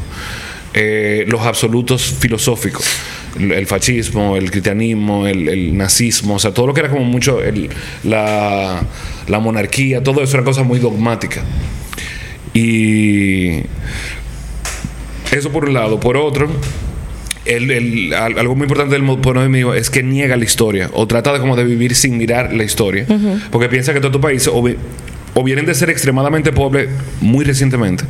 Eh, 0.73 1.25
los 1.27 1.41
absolutos 1.41 2.15
filosóficos. 2.19 2.83
El, 3.39 3.65
fascismo, 3.65 4.37
el 4.37 4.51
cristianismo, 4.51 5.27
el, 5.27 5.47
el 5.49 5.77
nazismo, 5.77 6.35
o 6.35 6.39
sea, 6.39 6.51
todo 6.53 6.67
lo 6.67 6.73
que 6.73 6.81
era 6.81 6.89
como 6.89 7.03
mucho 7.03 7.41
el- 7.43 7.69
la, 8.03 8.83
la 9.27 9.39
monarquía, 9.39 10.03
todo 10.03 10.21
eso 10.23 10.37
era 10.37 10.43
cosa 10.43 10.63
muy 10.63 10.79
dogmática. 10.79 11.43
Y 12.53 13.61
eso 15.31 15.51
por 15.51 15.65
un 15.65 15.73
lado. 15.73 15.99
Por 15.99 16.17
otro, 16.17 16.49
el- 17.45 17.71
el- 17.71 18.13
al- 18.13 18.37
algo 18.37 18.55
muy 18.55 18.65
importante 18.65 18.93
del 18.93 19.01
modernismo 19.03 19.73
es 19.73 19.89
que 19.89 20.03
niega 20.03 20.37
la 20.37 20.43
historia 20.43 20.89
o 20.93 21.07
trata 21.07 21.33
de 21.33 21.39
como 21.39 21.55
de 21.55 21.63
vivir 21.63 21.95
sin 21.95 22.17
mirar 22.17 22.53
la 22.53 22.63
historia. 22.63 23.05
Porque 23.51 23.69
piensa 23.69 23.93
que 23.93 23.99
todos 23.99 24.11
estos 24.11 24.21
países 24.21 24.49
o, 25.33 25.41
vi- 25.41 25.41
o 25.41 25.43
vienen 25.43 25.65
de 25.65 25.73
ser 25.73 25.89
extremadamente 25.89 26.51
pobres 26.51 26.89
muy 27.21 27.43
recientemente, 27.45 28.03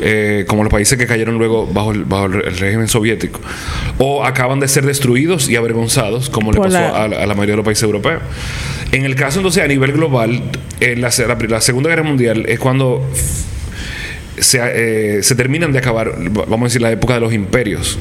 eh, 0.00 0.44
como 0.48 0.62
los 0.64 0.70
países 0.72 0.98
que 0.98 1.06
cayeron 1.06 1.38
luego 1.38 1.66
bajo 1.66 1.92
el, 1.92 2.04
bajo 2.04 2.26
el 2.26 2.56
régimen 2.58 2.88
soviético, 2.88 3.40
o 3.98 4.24
acaban 4.24 4.60
de 4.60 4.68
ser 4.68 4.84
destruidos 4.86 5.48
y 5.48 5.56
avergonzados, 5.56 6.30
como 6.30 6.52
le 6.52 6.58
pasó 6.58 6.78
la- 6.92 7.04
a, 7.04 7.08
la- 7.08 7.16
a 7.22 7.26
la 7.26 7.34
mayoría 7.34 7.52
de 7.52 7.56
los 7.58 7.64
países 7.64 7.82
europeos. 7.84 8.22
En 8.92 9.04
el 9.04 9.14
caso 9.14 9.38
entonces 9.38 9.62
a 9.62 9.68
nivel 9.68 9.92
global, 9.92 10.42
en 10.80 11.00
la, 11.00 11.10
se- 11.10 11.26
la- 11.26 11.34
la 11.36 11.60
Segunda 11.60 11.88
Guerra 11.90 12.02
Mundial 12.02 12.44
es 12.48 12.58
cuando 12.58 13.08
se, 14.38 14.58
eh, 15.18 15.22
se 15.22 15.34
terminan 15.34 15.72
de 15.72 15.78
acabar, 15.78 16.12
vamos 16.18 16.60
a 16.62 16.64
decir, 16.64 16.80
la 16.82 16.90
época 16.90 17.14
de 17.14 17.20
los 17.20 17.32
imperios. 17.32 17.98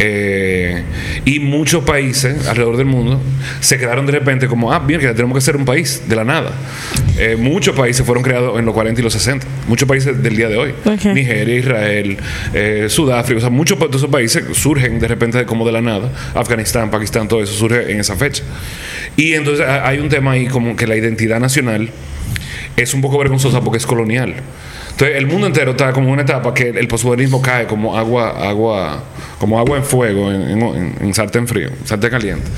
Eh, 0.00 0.82
y 1.24 1.40
muchos 1.40 1.82
países 1.84 2.46
alrededor 2.46 2.76
del 2.76 2.86
mundo 2.86 3.20
se 3.60 3.78
quedaron 3.78 4.06
de 4.06 4.12
repente 4.12 4.46
como, 4.46 4.72
ah, 4.72 4.78
bien, 4.78 5.00
que 5.00 5.08
tenemos 5.08 5.34
que 5.36 5.40
ser 5.40 5.56
un 5.56 5.64
país 5.64 6.02
de 6.08 6.14
la 6.16 6.24
nada. 6.24 6.52
Eh, 7.18 7.36
muchos 7.36 7.74
países 7.76 8.06
fueron 8.06 8.22
creados 8.22 8.58
en 8.58 8.64
los 8.64 8.74
40 8.74 9.00
y 9.00 9.04
los 9.04 9.12
60. 9.12 9.44
Muchos 9.66 9.88
países 9.88 10.22
del 10.22 10.36
día 10.36 10.48
de 10.48 10.56
hoy. 10.56 10.74
Nigeria, 11.14 11.56
Israel, 11.56 12.16
eh, 12.54 12.86
Sudáfrica. 12.88 13.38
O 13.38 13.40
sea, 13.40 13.50
muchos 13.50 13.78
de 13.78 13.86
esos 13.96 14.08
países 14.08 14.44
surgen 14.56 15.00
de 15.00 15.08
repente 15.08 15.44
como 15.46 15.66
de 15.66 15.72
la 15.72 15.80
nada. 15.82 16.12
Afganistán, 16.34 16.90
Pakistán, 16.90 17.26
todo 17.26 17.42
eso 17.42 17.52
surge 17.54 17.90
en 17.90 17.98
esa 17.98 18.14
fecha. 18.14 18.44
Y 19.16 19.34
entonces 19.34 19.66
ha- 19.66 19.86
hay 19.88 19.98
un 19.98 20.08
tema 20.08 20.32
ahí 20.32 20.46
como 20.46 20.76
que 20.76 20.86
la 20.86 20.94
identidad 20.96 21.40
nacional 21.40 21.90
es 22.76 22.94
un 22.94 23.00
poco 23.00 23.18
vergonzosa 23.18 23.60
porque 23.62 23.78
es 23.78 23.86
colonial. 23.86 24.34
Entonces, 24.98 25.16
el 25.16 25.28
mundo 25.28 25.46
entero 25.46 25.70
está 25.70 25.92
como 25.92 26.08
en 26.08 26.14
una 26.14 26.22
etapa 26.22 26.52
que 26.52 26.70
el 26.70 26.88
posmodernismo 26.88 27.40
cae 27.40 27.66
como 27.66 27.96
agua, 27.96 28.30
agua, 28.48 29.04
como 29.38 29.56
agua 29.56 29.76
en 29.76 29.84
fuego, 29.84 30.32
en, 30.32 30.42
en- 30.60 30.94
en 31.00 31.14
sartén 31.14 31.46
frío, 31.46 31.70
sartén 31.84 32.10
caliente. 32.10 32.50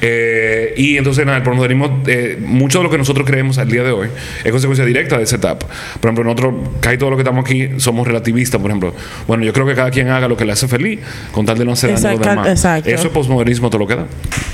Eh, 0.00 0.74
y 0.76 0.96
entonces, 0.98 1.24
nada, 1.24 1.38
el 1.38 1.44
posmodernismo, 1.44 2.02
eh, 2.06 2.36
mucho 2.40 2.78
de 2.78 2.84
lo 2.84 2.90
que 2.90 2.98
nosotros 2.98 3.26
creemos 3.26 3.58
al 3.58 3.70
día 3.70 3.82
de 3.82 3.90
hoy 3.92 4.08
es 4.44 4.50
consecuencia 4.50 4.84
directa 4.84 5.16
de 5.16 5.24
esa 5.24 5.36
etapa. 5.36 5.66
Por 6.00 6.10
ejemplo, 6.10 6.24
nosotros, 6.24 6.54
casi 6.80 6.98
todo 6.98 7.10
lo 7.10 7.16
que 7.16 7.22
estamos 7.22 7.44
aquí, 7.44 7.68
somos 7.78 8.06
relativistas, 8.06 8.60
por 8.60 8.70
ejemplo. 8.70 8.94
Bueno, 9.26 9.44
yo 9.44 9.52
creo 9.52 9.66
que 9.66 9.74
cada 9.74 9.90
quien 9.90 10.08
haga 10.08 10.28
lo 10.28 10.36
que 10.36 10.44
le 10.44 10.52
hace 10.52 10.68
feliz, 10.68 11.00
con 11.32 11.46
tal 11.46 11.56
de 11.58 11.64
no 11.64 11.72
hacer 11.72 11.90
daño 11.90 12.06
a 12.06 12.10
los 12.10 12.18
Exacto, 12.20 12.28
demás. 12.42 12.48
exacto. 12.58 12.90
Eso 12.90 13.06
es 13.06 13.12
posmodernismo, 13.12 13.70
todo 13.70 13.78
lo 13.78 13.86
que 13.86 13.96
da. 13.96 14.06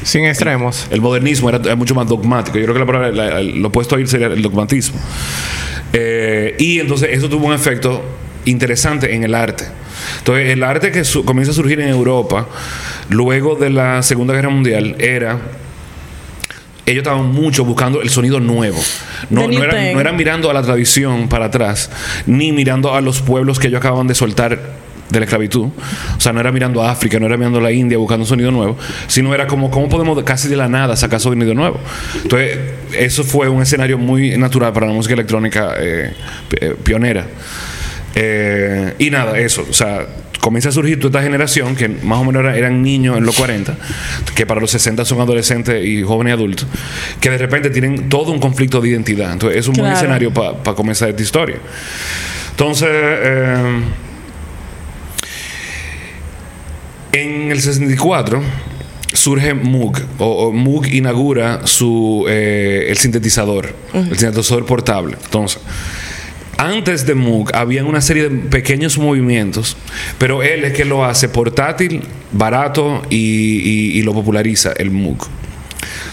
Sin 0.05 0.25
extremos. 0.25 0.87
El 0.91 1.01
modernismo 1.01 1.49
era, 1.49 1.59
era 1.59 1.75
mucho 1.77 1.95
más 1.95 2.07
dogmático. 2.07 2.59
Yo 2.59 2.65
creo 2.65 2.75
que 2.75 2.81
la 2.81 2.87
palabra- 2.87 3.11
la- 3.11 3.41
lo 3.43 3.69
opuesto 3.69 3.97
a 3.97 4.01
ir 4.01 4.07
sería 4.09 4.29
el 4.29 4.43
dogmatismo. 4.43 4.99
Eh, 5.93 6.55
y 6.59 6.79
entonces 6.79 7.09
eso 7.13 7.29
tuvo 7.29 7.47
un 7.47 7.53
efecto 7.55 8.03
interesante 8.45 9.15
en 9.15 9.25
el 9.25 9.35
arte. 9.35 9.65
Entonces 10.19 10.51
el 10.51 10.63
arte 10.63 10.91
que 10.91 11.05
su- 11.05 11.25
comienza 11.25 11.53
a 11.53 11.55
surgir 11.55 11.81
en 11.81 11.89
Europa 11.89 12.47
luego 13.11 13.55
de 13.57 13.71
la 13.71 14.03
Segunda 14.03 14.35
Guerra 14.35 14.49
Mundial 14.51 14.97
era 14.99 15.39
ellos 16.87 17.03
estaban 17.03 17.27
mucho 17.31 17.65
buscando 17.65 18.03
el 18.03 18.11
sonido 18.11 18.41
nuevo. 18.41 18.79
No, 19.29 19.43
no, 19.43 19.63
eran, 19.63 19.93
no 19.95 20.01
eran 20.01 20.17
mirando 20.17 20.51
a 20.51 20.55
la 20.55 20.63
tradición 20.63 21.29
para 21.29 21.45
atrás, 21.47 21.91
ni 22.27 22.51
mirando 22.53 22.93
a 22.95 23.01
los 23.01 23.21
pueblos 23.21 23.59
que 23.61 23.69
ellos 23.69 23.79
acababan 23.79 24.07
de 24.09 24.15
soltar 24.15 24.59
de 25.09 25.19
la 25.21 25.25
esclavitud. 25.25 25.67
O 26.17 26.21
sea, 26.21 26.33
no 26.33 26.41
era 26.41 26.51
mirando 26.51 26.83
a 26.83 26.91
África, 26.91 27.21
no 27.21 27.27
era 27.27 27.37
mirando 27.37 27.59
a 27.59 27.63
la 27.63 27.71
India 27.71 27.97
buscando 27.99 28.25
un 28.25 28.29
sonido 28.29 28.51
nuevo, 28.51 28.77
sino 29.07 29.33
era 29.35 29.47
como, 29.47 29.71
¿cómo 29.71 29.89
podemos 29.89 30.17
de- 30.17 30.25
casi 30.25 30.49
de 30.49 30.57
la 30.57 30.69
nada 30.69 30.97
sacar 30.97 31.21
sonido 31.21 31.55
nuevo? 31.55 31.79
Entonces, 32.23 32.59
eso 32.97 33.23
fue 33.23 33.49
un 33.49 33.63
escenario 33.63 33.97
muy 33.99 34.37
natural 34.37 34.73
para 34.73 34.87
la 34.87 34.93
música 34.93 35.15
electrónica 35.15 35.75
eh, 35.79 36.13
eh, 36.61 36.75
pionera. 36.83 37.25
Eh, 38.15 38.95
y 38.99 39.11
nada, 39.11 39.39
eso, 39.39 39.65
o 39.69 39.73
sea, 39.73 40.07
comienza 40.41 40.71
a 40.71 40.73
surgir 40.73 40.99
toda 40.99 41.11
esta 41.21 41.23
generación 41.23 41.77
que 41.77 41.87
más 41.89 42.19
o 42.19 42.25
menos 42.25 42.41
era- 42.43 42.57
eran 42.57 42.83
niños 42.83 43.17
en 43.19 43.25
los 43.25 43.37
40, 43.37 43.77
que 44.35 44.47
para 44.47 44.61
los 44.61 44.71
60 44.71 45.05
son 45.05 45.21
adolescentes 45.21 45.85
y 45.85 46.03
jóvenes 46.03 46.31
y 46.33 46.35
adultos, 46.35 46.67
que 47.21 47.31
de 47.31 47.39
repente 47.39 47.71
tienen 47.71 48.09
todo 48.09 48.33
un 48.33 48.39
conflicto 48.41 48.81
de 48.81 48.89
identidad. 48.89 49.33
Entonces, 49.33 49.59
es 49.61 49.69
un 49.69 49.75
buen 49.75 49.87
escenario 49.99 50.33
para 50.33 50.75
comenzar 50.75 51.11
esta 51.11 51.23
historia. 51.23 51.57
Entonces, 52.53 52.89
eh, 52.91 53.81
en 57.13 57.51
el 57.51 57.61
64 57.61 58.41
surge 59.13 59.55
Moog, 59.55 60.01
o, 60.19 60.47
o 60.49 60.53
Moog 60.53 60.87
inaugura 60.87 61.67
su, 61.67 62.25
eh, 62.29 62.87
el 62.89 62.97
sintetizador, 62.99 63.75
el 63.93 64.17
sintetizador 64.19 64.65
portable. 64.67 65.17
Entonces, 65.25 65.61
antes 66.61 67.07
de 67.07 67.15
Moog 67.15 67.55
habían 67.55 67.87
una 67.87 68.03
serie 68.03 68.29
de 68.29 68.37
pequeños 68.49 68.99
movimientos, 68.99 69.79
pero 70.19 70.43
él 70.43 70.65
es 70.65 70.75
que 70.75 70.85
lo 70.85 71.07
hace 71.07 71.31
portátil, 71.31 72.03
barato 72.33 73.03
y, 73.09 74.03
lo 74.03 74.13
populariza, 74.13 74.73
el 74.77 74.91
Moog. 74.91 75.27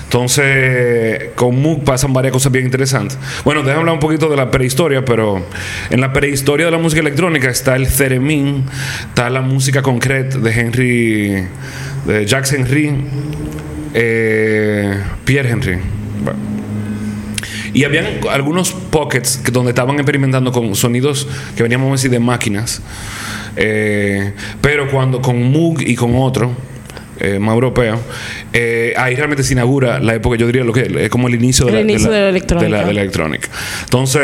Entonces, 0.06 1.32
con 1.36 1.62
Moog 1.62 1.84
pasan 1.84 2.14
varias 2.14 2.32
cosas 2.32 2.54
bien 2.54 2.64
interesantes. 2.64 3.18
Bueno, 3.44 3.62
déjame 3.62 3.82
hablar 3.82 3.96
un 3.96 4.00
poquito 4.00 4.30
de 4.30 4.38
la 4.38 4.50
prehistoria, 4.50 5.04
pero 5.04 5.46
en 5.90 6.00
la 6.00 6.14
prehistoria 6.14 6.68
de 6.68 6.72
la 6.72 6.78
música 6.78 7.02
electrónica 7.02 7.50
está 7.50 7.76
el 7.76 7.92
theremin, 7.92 8.64
está 9.10 9.30
la 9.30 9.42
música 9.42 9.82
concreta 9.82 10.38
de 10.38 10.52
Henry, 10.52 11.48
de 12.06 12.26
Jacques 12.26 12.54
Henry, 12.54 12.96
eh, 13.94 14.98
Pierre 15.26 15.50
Henry. 15.50 15.78
Y 17.78 17.84
habían 17.84 18.06
algunos 18.32 18.72
pockets 18.72 19.38
que- 19.38 19.52
donde 19.52 19.70
estaban 19.72 19.96
experimentando 19.98 20.52
con 20.52 20.76
sonidos 20.76 21.28
que 21.56 21.62
veníamos 21.64 21.90
a 21.90 21.92
decir 21.92 22.10
de 22.12 22.20
máquinas. 22.20 22.82
Eh, 23.56 24.34
pero 24.62 24.90
cuando 24.90 25.22
con 25.22 25.42
Moog 25.52 25.82
y 25.82 25.96
con 25.96 26.16
otro, 26.16 26.52
eh, 27.20 27.40
más 27.40 27.54
europeo, 27.54 28.00
eh, 28.54 28.94
ahí 28.98 29.16
realmente 29.16 29.44
se 29.44 29.54
inaugura 29.54 30.00
la 30.00 30.14
época, 30.16 30.38
yo 30.38 30.46
diría 30.48 30.64
lo 30.64 30.74
que 30.74 31.04
es 31.06 31.10
como 31.10 31.28
el 31.28 31.36
inicio 31.36 31.66
de, 31.66 31.72
la, 31.72 31.82
inicio 31.82 32.10
de 32.12 32.20
la 32.22 32.30
electrónica. 32.30 32.66
de 32.66 32.70
la- 32.72 32.88
de 32.88 32.94
la 32.94 33.02
electrónica. 33.02 33.50
Entonces, 33.84 34.22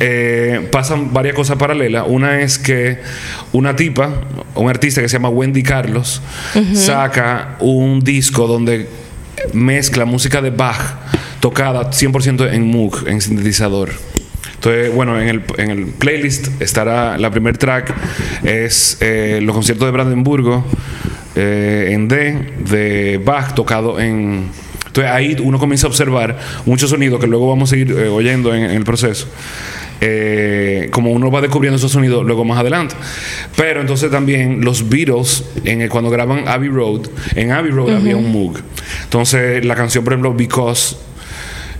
eh, 0.00 0.68
pasan 0.70 1.12
varias 1.12 1.34
cosas 1.34 1.56
paralelas. 1.58 2.04
Una 2.06 2.40
es 2.40 2.58
que 2.58 2.98
una 3.52 3.74
tipa, 3.76 4.22
un 4.54 4.68
artista 4.70 5.00
que 5.02 5.08
se 5.08 5.14
llama 5.14 5.28
Wendy 5.30 5.62
Carlos, 5.62 6.20
saca 6.74 7.56
un 7.60 8.00
disco 8.00 8.46
donde 8.46 8.88
mezcla 9.52 10.04
música 10.04 10.40
de 10.40 10.50
Bach 10.50 10.80
tocada 11.42 11.90
100% 11.90 12.52
en 12.54 12.70
Moog, 12.70 13.08
en 13.08 13.20
sintetizador. 13.20 13.90
Entonces, 14.54 14.94
bueno, 14.94 15.20
en 15.20 15.28
el, 15.28 15.42
en 15.58 15.70
el 15.72 15.86
playlist 15.86 16.62
estará 16.62 17.18
la 17.18 17.32
primer 17.32 17.58
track, 17.58 17.92
es 18.44 18.96
eh, 19.00 19.40
los 19.42 19.52
conciertos 19.52 19.86
de 19.88 19.90
Brandenburgo 19.90 20.64
eh, 21.34 21.88
en 21.90 22.06
D, 22.06 22.52
de 22.70 23.20
Bach 23.22 23.54
tocado 23.54 23.98
en... 23.98 24.46
Entonces 24.86 25.10
ahí 25.10 25.36
uno 25.42 25.58
comienza 25.58 25.86
a 25.86 25.90
observar 25.90 26.38
muchos 26.64 26.90
sonidos 26.90 27.18
que 27.18 27.26
luego 27.26 27.48
vamos 27.48 27.72
a 27.72 27.76
ir 27.76 27.90
eh, 27.90 28.08
oyendo 28.08 28.54
en, 28.54 28.62
en 28.62 28.70
el 28.72 28.84
proceso. 28.84 29.26
Eh, 30.00 30.88
como 30.92 31.10
uno 31.12 31.30
va 31.30 31.40
descubriendo 31.40 31.76
esos 31.76 31.90
sonidos 31.92 32.24
luego 32.24 32.44
más 32.44 32.58
adelante. 32.58 32.94
Pero 33.56 33.80
entonces 33.80 34.10
también 34.12 34.64
los 34.64 34.88
Beatles, 34.88 35.44
en 35.64 35.80
el- 35.80 35.88
cuando 35.88 36.10
graban 36.10 36.46
Abbey 36.46 36.68
Road, 36.68 37.08
en 37.34 37.50
Abbey 37.52 37.70
Road 37.72 37.96
había 37.96 38.16
un 38.16 38.30
Moog. 38.30 38.58
Entonces 39.04 39.64
la 39.64 39.74
canción, 39.74 40.04
por 40.04 40.12
ejemplo, 40.12 40.34
Because, 40.34 40.96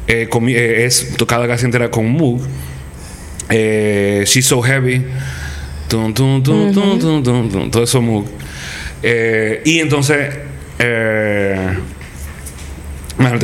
eh, 0.06 0.28
eh, 0.48 0.84
es 0.84 1.14
tocada 1.16 1.46
casi 1.46 1.64
entera 1.64 1.90
con 1.90 2.08
Moog. 2.10 2.40
Eh, 3.48 4.24
She's 4.26 4.46
So 4.46 4.62
Heavy. 4.62 5.04
Tum, 5.88 6.14
todo 6.14 7.82
eso 7.82 8.00
Moog. 8.02 8.26
Eh, 9.02 9.62
y 9.64 9.80
entonces, 9.80 10.34
eh, 10.78 11.74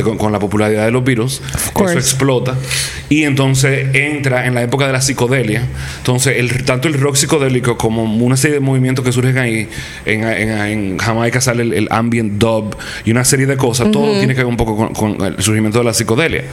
con, 0.03 0.17
con 0.17 0.31
la 0.31 0.39
popularidad 0.39 0.85
de 0.85 0.91
los 0.91 1.03
virus, 1.03 1.41
eso 1.89 1.99
explota. 1.99 2.55
Y 3.09 3.23
entonces 3.23 3.95
entra 3.95 4.45
en 4.45 4.53
la 4.55 4.61
época 4.63 4.85
de 4.87 4.93
la 4.93 5.01
psicodelia. 5.01 5.63
Entonces, 5.97 6.37
el, 6.37 6.63
tanto 6.65 6.87
el 6.87 6.95
rock 6.95 7.15
psicodélico 7.15 7.77
como 7.77 8.03
una 8.03 8.37
serie 8.37 8.55
de 8.55 8.59
movimientos 8.61 9.03
que 9.05 9.11
surgen 9.11 9.37
ahí, 9.37 9.67
en, 10.05 10.23
en- 10.23 10.49
en 10.59 10.97
Jamaica 10.97 11.41
sale 11.41 11.63
el, 11.63 11.73
el 11.73 11.87
ambient 11.91 12.33
dub 12.33 12.75
y 13.05 13.11
una 13.11 13.23
serie 13.25 13.45
de 13.45 13.57
cosas, 13.57 13.91
todo 13.91 14.11
tiene 14.19 14.33
que 14.33 14.39
ver 14.41 14.45
un 14.47 14.57
poco 14.57 14.75
con, 14.75 14.93
con 15.15 15.25
el 15.25 15.41
surgimiento 15.43 15.79
de 15.79 15.85
la 15.85 15.93
psicodelia. 15.93 16.43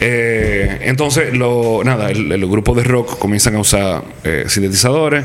Eh, 0.00 0.78
entonces, 0.82 1.32
lo, 1.34 1.80
nada, 1.84 2.10
el, 2.10 2.30
el 2.30 2.46
grupo 2.46 2.74
de 2.74 2.84
rock 2.84 3.18
comienzan 3.18 3.56
a 3.56 3.60
usar 3.60 4.02
eh, 4.24 4.44
sintetizadores 4.46 5.24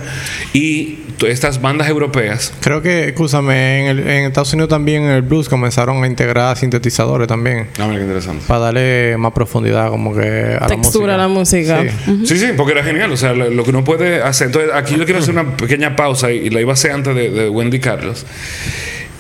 y 0.54 0.98
estas 1.28 1.62
bandas 1.62 1.88
europeas 1.88 2.52
Creo 2.62 2.82
que, 2.82 3.10
escúchame, 3.10 3.82
en, 3.82 3.86
el- 3.88 4.00
en 4.00 4.26
Estados 4.26 4.54
Unidos 4.54 4.70
también 4.70 5.04
en 5.04 5.10
el 5.12 5.22
blues 5.22 5.50
comenzaron 5.50 6.04
a 6.04 6.08
integrar 6.08 6.58
sintetizadores 6.58 7.28
también. 7.28 7.68
Ah, 7.78 7.86
mira 7.86 7.98
qué 8.00 8.06
interesante. 8.06 8.44
Para 8.48 8.60
darle 8.62 9.18
más 9.18 9.32
profundidad 9.34 9.90
como 9.90 10.16
que 10.16 10.58
a 10.60 10.66
Textura 10.66 11.14
a 11.14 11.18
la 11.18 11.28
música. 11.28 11.84
Sí. 12.06 12.26
Sí, 12.26 12.38
sí, 12.40 12.48
porque 12.58 12.72
era 12.72 12.84
genial. 12.84 13.12
O 13.12 13.18
sea, 13.18 13.34
lo, 13.34 13.50
lo 13.52 13.64
que 13.64 13.70
uno 13.70 13.84
puede 13.84 14.24
hacer. 14.24 14.48
Entonces, 14.48 14.72
aquí 14.74 14.96
yo 14.98 15.06
quiero 15.06 15.20
hacer 15.20 15.34
una 15.38 15.56
pequeña 15.58 15.96
pausa 15.96 16.32
y, 16.32 16.38
y 16.38 16.50
la 16.50 16.60
iba 16.62 16.72
a 16.72 16.74
hacer 16.74 16.92
antes 16.92 17.14
de, 17.14 17.30
de 17.30 17.50
Wendy 17.50 17.80
Carlos. 17.80 18.26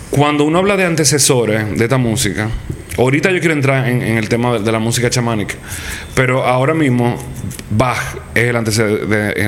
Cuando 0.10 0.44
uno 0.44 0.58
habla 0.58 0.78
de 0.78 0.86
antecesores 0.86 1.78
de 1.78 1.84
esta 1.84 1.98
música, 1.98 2.50
ahorita 2.98 3.32
yo 3.32 3.40
quiero 3.40 3.54
entrar 3.54 3.88
en, 3.88 4.02
en 4.02 4.18
el 4.18 4.30
tema 4.30 4.54
de, 4.54 4.60
de 4.60 4.72
la 4.72 4.80
música 4.80 5.10
chamánica, 5.10 5.56
pero 6.16 6.44
ahora 6.44 6.74
mismo 6.74 7.18
Bach 7.72 8.18
es 8.36 8.44
el, 8.44 8.56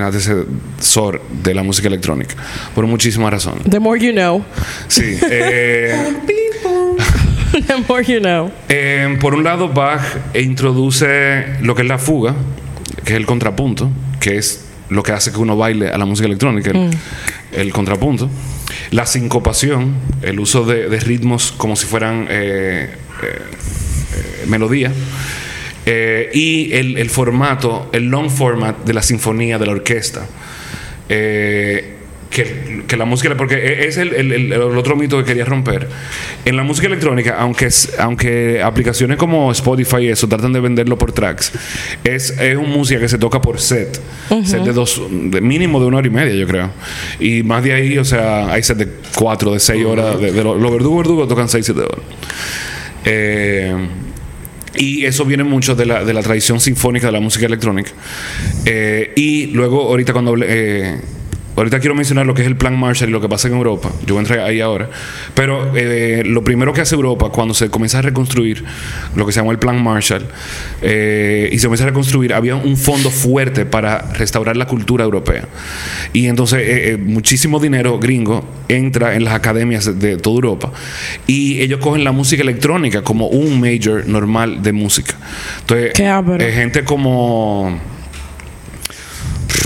antecesor 0.03 1.21
de 1.43 1.53
la 1.53 1.61
música 1.61 1.89
electrónica, 1.89 2.35
por 2.73 2.87
muchísimas 2.87 3.31
razones. 3.31 3.63
The 3.69 3.79
more 3.79 3.99
you 3.99 4.13
know. 4.13 4.43
Sí. 4.87 5.17
eh, 5.29 6.13
The 7.67 7.75
more 7.87 8.03
you 8.03 8.19
know. 8.19 8.51
Eh, 8.69 9.17
por 9.19 9.35
un 9.35 9.43
lado, 9.43 9.67
Bach 9.69 10.01
introduce 10.35 11.57
lo 11.61 11.75
que 11.75 11.81
es 11.81 11.87
la 11.87 11.97
fuga, 11.97 12.33
que 13.03 13.13
es 13.13 13.17
el 13.17 13.25
contrapunto, 13.25 13.91
que 14.21 14.37
es 14.37 14.65
lo 14.89 15.03
que 15.03 15.11
hace 15.11 15.31
que 15.31 15.39
uno 15.39 15.57
baile 15.57 15.89
a 15.89 15.97
la 15.97 16.05
música 16.05 16.27
electrónica, 16.27 16.71
el, 16.71 16.91
el 17.51 17.73
contrapunto. 17.73 18.29
La 18.91 19.05
sincopación, 19.05 19.95
el 20.21 20.39
uso 20.39 20.65
de, 20.65 20.87
de 20.87 20.99
ritmos 20.99 21.51
como 21.51 21.75
si 21.75 21.85
fueran 21.85 22.27
eh, 22.29 22.89
melodía. 24.47 24.91
Eh, 25.85 26.29
y 26.33 26.71
el, 26.73 26.97
el 26.97 27.09
formato, 27.09 27.89
el 27.93 28.05
long 28.05 28.29
format 28.29 28.85
de 28.85 28.93
la 28.93 29.01
sinfonía, 29.03 29.57
de 29.59 29.65
la 29.65 29.71
orquesta. 29.73 30.25
Eh, 31.09 31.89
que, 32.29 32.81
que 32.87 32.97
la 32.97 33.05
música, 33.05 33.35
porque 33.37 33.53
e- 33.55 33.87
es 33.87 33.97
el, 33.97 34.11
el- 34.15 34.31
el- 34.31 34.53
otro 34.53 34.95
mito 34.95 35.19
que 35.19 35.23
quería 35.25 35.45
romper. 35.45 35.87
En 36.45 36.57
la 36.57 36.63
música 36.63 36.87
electrónica, 36.87 37.35
aunque, 37.37 37.65
es- 37.67 37.93
aunque 37.99 38.59
aplicaciones 38.63 39.17
como 39.17 39.51
Spotify 39.51 39.97
y 39.97 40.07
eso 40.07 40.27
tratan 40.27 40.51
de 40.51 40.59
venderlo 40.59 40.97
por 40.97 41.11
tracks, 41.11 41.51
es, 42.03 42.31
es 42.39 42.55
una 42.57 42.69
música 42.69 42.99
que 42.99 43.07
se 43.09 43.19
toca 43.19 43.39
por 43.39 43.59
set. 43.59 43.99
Set 44.45 44.63
de 44.63 44.73
dos, 44.73 44.99
de 45.11 45.41
mínimo 45.41 45.79
de 45.79 45.85
una 45.85 45.97
hora 45.97 46.07
y 46.07 46.09
media, 46.09 46.33
yo 46.33 46.47
creo. 46.47 46.71
Y 47.19 47.43
más 47.43 47.63
de 47.63 47.73
ahí, 47.73 47.97
o 47.99 48.05
sea, 48.05 48.51
hay 48.51 48.63
set 48.63 48.77
de 48.77 48.87
cuatro, 49.15 49.53
de 49.53 49.59
seis 49.59 49.85
horas. 49.85 50.19
De, 50.19 50.31
de 50.31 50.43
los, 50.43 50.59
los 50.59 50.71
verdugos 50.71 50.97
verdugos 51.03 51.27
tocan 51.27 51.47
seis, 51.49 51.65
siete 51.65 51.81
horas. 51.81 51.99
Eh, 53.05 53.75
y 54.75 55.05
eso 55.05 55.25
viene 55.25 55.43
mucho 55.43 55.75
de 55.75 55.85
la, 55.85 56.03
de 56.03 56.13
la 56.13 56.21
tradición 56.21 56.59
sinfónica 56.59 57.07
de 57.07 57.13
la 57.13 57.19
música 57.19 57.45
electrónica. 57.45 57.91
Eh, 58.65 59.11
y 59.15 59.47
luego, 59.47 59.83
ahorita 59.83 60.13
cuando 60.13 60.35
eh, 60.41 60.99
ahorita 61.55 61.79
quiero 61.79 61.95
mencionar 61.95 62.25
lo 62.25 62.33
que 62.33 62.41
es 62.41 62.47
el 62.47 62.55
plan 62.55 62.77
Marshall 62.77 63.09
y 63.09 63.11
lo 63.11 63.21
que 63.21 63.29
pasa 63.29 63.47
en 63.47 63.55
Europa. 63.55 63.91
Yo 64.05 64.15
voy 64.15 64.17
a 64.17 64.27
entrar 64.27 64.39
ahí 64.39 64.61
ahora. 64.61 64.89
Pero 65.33 65.75
eh, 65.75 66.23
lo 66.25 66.43
primero 66.43 66.73
que 66.73 66.81
hace 66.81 66.95
Europa 66.95 67.29
cuando 67.29 67.53
se 67.53 67.69
comienza 67.69 67.99
a 67.99 68.01
reconstruir 68.01 68.63
lo 69.15 69.25
que 69.25 69.31
se 69.31 69.39
llamó 69.39 69.51
el 69.51 69.59
plan 69.59 69.81
Marshall 69.81 70.25
eh, 70.81 71.49
y 71.51 71.59
se 71.59 71.67
comienza 71.67 71.83
a 71.83 71.87
reconstruir, 71.87 72.33
había 72.33 72.55
un 72.55 72.77
fondo 72.77 73.09
fuerte 73.09 73.65
para 73.65 74.13
restaurar 74.13 74.57
la 74.57 74.65
cultura 74.65 75.03
europea. 75.03 75.47
Y 76.11 76.27
entonces 76.27 76.61
eh, 76.63 76.97
muchísimo 76.97 77.59
dinero 77.59 77.99
gringo 77.99 78.45
entra 78.67 79.15
en 79.15 79.23
las 79.23 79.33
academias 79.33 79.99
de, 79.99 80.17
toda 80.17 80.35
Europa 80.35 80.71
y 81.27 81.61
ellos 81.61 81.79
cogen 81.79 82.03
la 82.03 82.11
música 82.11 82.41
electrónica 82.41 83.03
como 83.03 83.27
un 83.27 83.59
major 83.59 84.07
normal 84.07 84.61
de 84.61 84.73
música. 84.73 85.15
Entonces, 85.61 85.93
gente 86.53 86.83
como 86.83 87.79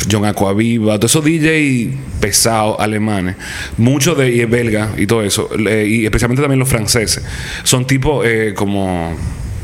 John 0.10 0.26
Aquaviva, 0.26 0.98
todos 0.98 1.12
esos 1.12 1.24
DJ 1.24 1.92
pesados 2.20 2.78
alemanes, 2.80 3.36
muchos 3.78 4.18
de 4.18 4.30
y 4.30 4.46
belga 4.46 4.94
y 4.98 5.08
todo 5.08 5.24
eso, 5.24 5.50
y 5.58 6.06
especialmente 6.06 6.42
también 6.42 6.60
los 6.60 6.70
franceses, 6.70 7.24
son 7.64 7.86
tipos 7.86 8.26
eh, 8.26 8.54
como. 8.56 9.16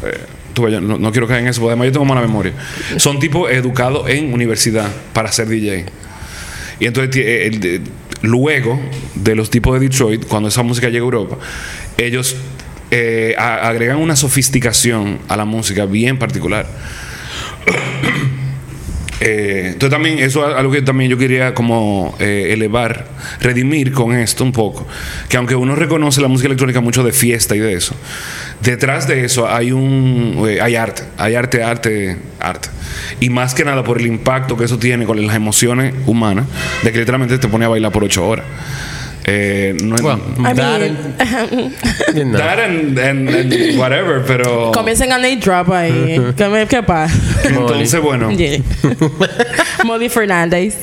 eh, 0.05 0.81
no, 0.81 1.11
quiero 1.11 1.27
caer 1.27 1.41
en 1.41 1.47
eso, 1.47 1.65
además 1.67 1.87
yo 1.87 1.93
tengo 1.93 2.05
mala 2.05 2.21
memoria. 2.21 2.53
Son 2.97 3.19
tipos 3.19 3.51
educados 3.51 4.07
en 4.09 4.33
universidad 4.33 4.89
para 5.13 5.31
ser 5.31 5.47
DJ. 5.47 5.85
Y 6.79 6.85
entonces, 6.85 7.11
eh, 7.15 7.81
luego 8.21 8.79
de 9.15 9.35
los 9.35 9.49
tipos 9.49 9.79
de 9.79 9.87
Detroit, 9.87 10.25
cuando 10.27 10.49
esa 10.49 10.63
música 10.63 10.87
llega 10.89 11.03
a 11.03 11.05
Europa, 11.05 11.37
ellos 11.97 12.35
agregan 13.37 13.97
una 13.97 14.15
sofisticación 14.15 15.17
a 15.27 15.35
la 15.35 15.45
música 15.45 15.85
bien 15.85 16.19
particular. 16.19 16.67
Eh, 19.25 19.67
entonces 19.67 19.89
también 19.89 20.19
eso 20.19 20.45
es 20.45 20.53
algo 20.53 20.69
que 20.69 20.81
también 20.81 21.09
yo 21.09 21.17
quería 21.17 21.53
como 21.53 22.13
eh, 22.19 22.49
elevar, 22.49 23.05
redimir 23.39 23.93
con 23.93 24.13
esto 24.13 24.43
un 24.43 24.51
poco, 24.51 24.86
que 25.29 25.38
aunque 25.38 25.55
uno 25.55 25.75
reconoce 25.75 26.19
la 26.19 26.27
música 26.27 26.47
electrónica 26.47 26.81
mucho 26.81 27.05
de 27.05 27.13
fiesta 27.13 27.55
y 27.55 27.59
de 27.59 27.71
eso, 27.71 27.95
detrás 28.59 29.07
de 29.07 29.23
eso 29.23 29.47
hay 29.47 29.71
un 29.71 30.45
eh, 30.45 30.59
hay 30.59 30.75
arte, 30.75 31.03
hay 31.17 31.36
arte, 31.36 31.63
arte, 31.63 32.17
arte. 32.38 32.67
Y 33.21 33.29
más 33.29 33.53
que 33.53 33.63
nada 33.63 33.81
por 33.86 34.01
el 34.01 34.07
impacto 34.07 34.57
que 34.57 34.65
eso 34.65 34.77
tiene 34.77 35.05
con 35.05 35.25
las 35.25 35.38
emociones 35.38 35.93
humanas, 36.05 36.45
de 36.83 36.91
que 36.91 36.99
literalmente 36.99 37.38
te 37.38 37.47
pone 37.47 37.63
a 37.63 37.69
bailar 37.69 37.93
por 37.93 38.03
ocho 38.03 38.27
horas. 38.27 38.45
Eh, 39.25 39.75
no 39.81 39.95
es- 39.95 40.01
Well, 40.01 40.19
that 40.43 40.57
mean, 42.59 42.97
and 42.99 43.29
whatever, 43.77 44.21
pero 44.25 44.71
Comiencen 44.73 45.12
a 45.13 45.17
name 45.17 45.38
drop 45.38 45.71
ahí. 45.71 46.19
¿Qué, 46.38 46.49
me- 46.49 46.67
qué 46.67 46.83
pasa? 46.83 47.15
entonces 47.47 48.01
bueno, 48.01 48.29
Yeah. 48.31 48.59
Molly 49.86 50.09
Fernández. 50.09 50.75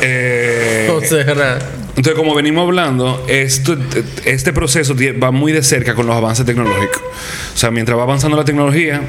eh, 0.00 0.86
Entonces, 0.88 2.14
como 2.14 2.34
venimos 2.34 2.66
hablando, 2.66 3.24
esto, 3.28 3.76
este 4.24 4.52
proceso 4.52 4.94
va 5.22 5.30
muy 5.30 5.52
de 5.52 5.62
cerca 5.62 5.94
con 5.94 6.06
los 6.06 6.16
avances 6.16 6.46
tecnológicos. 6.46 7.02
O 7.54 7.56
sea, 7.58 7.70
mientras 7.70 7.98
va 7.98 8.04
avanzando 8.04 8.36
la 8.36 8.44
tecnología, 8.44 9.02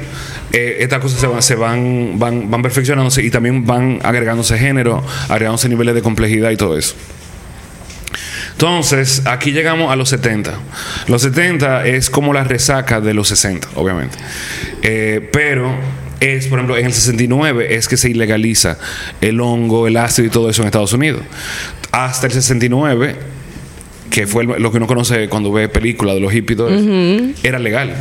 eh, 0.52 0.76
estas 0.80 1.00
cosas 1.00 1.18
se 1.18 1.26
van, 1.26 1.42
se 1.42 1.54
van, 1.54 2.18
van, 2.18 2.50
van 2.50 2.60
perfeccionándose 2.62 3.22
y 3.22 3.30
también 3.30 3.64
van 3.64 4.00
agregándose 4.02 4.58
género, 4.58 5.02
agregándose 5.28 5.68
niveles 5.68 5.94
de 5.94 6.02
complejidad 6.02 6.50
y 6.50 6.56
todo 6.56 6.76
eso. 6.76 6.94
Entonces, 8.54 9.22
aquí 9.26 9.52
llegamos 9.52 9.92
a 9.92 9.96
los 9.96 10.08
70. 10.08 10.52
Los 11.08 11.22
70 11.22 11.86
es 11.86 12.08
como 12.08 12.32
la 12.32 12.44
resaca 12.44 13.00
de 13.00 13.12
los 13.12 13.28
60, 13.28 13.68
obviamente. 13.74 14.16
Eh, 14.82 15.28
pero 15.32 15.74
es, 16.20 16.46
por 16.46 16.58
ejemplo, 16.58 16.76
en 16.76 16.86
el 16.86 16.92
69 16.92 17.74
es 17.74 17.88
que 17.88 17.96
se 17.96 18.08
ilegaliza 18.08 18.78
el 19.20 19.40
hongo, 19.40 19.88
el 19.88 19.96
ácido 19.96 20.28
y 20.28 20.30
todo 20.30 20.48
eso 20.48 20.62
en 20.62 20.66
Estados 20.66 20.92
Unidos. 20.92 21.22
Hasta 21.90 22.28
el 22.28 22.32
69, 22.32 23.16
que 24.14 24.28
fue 24.28 24.44
el- 24.44 24.62
lo 24.62 24.70
que 24.70 24.76
uno 24.76 24.86
conoce 24.86 25.28
cuando 25.28 25.50
ve 25.50 25.68
películas 25.68 26.14
de 26.14 26.20
los 26.20 26.30
hippies 26.32 26.56
era 27.42 27.58
legal. 27.58 27.92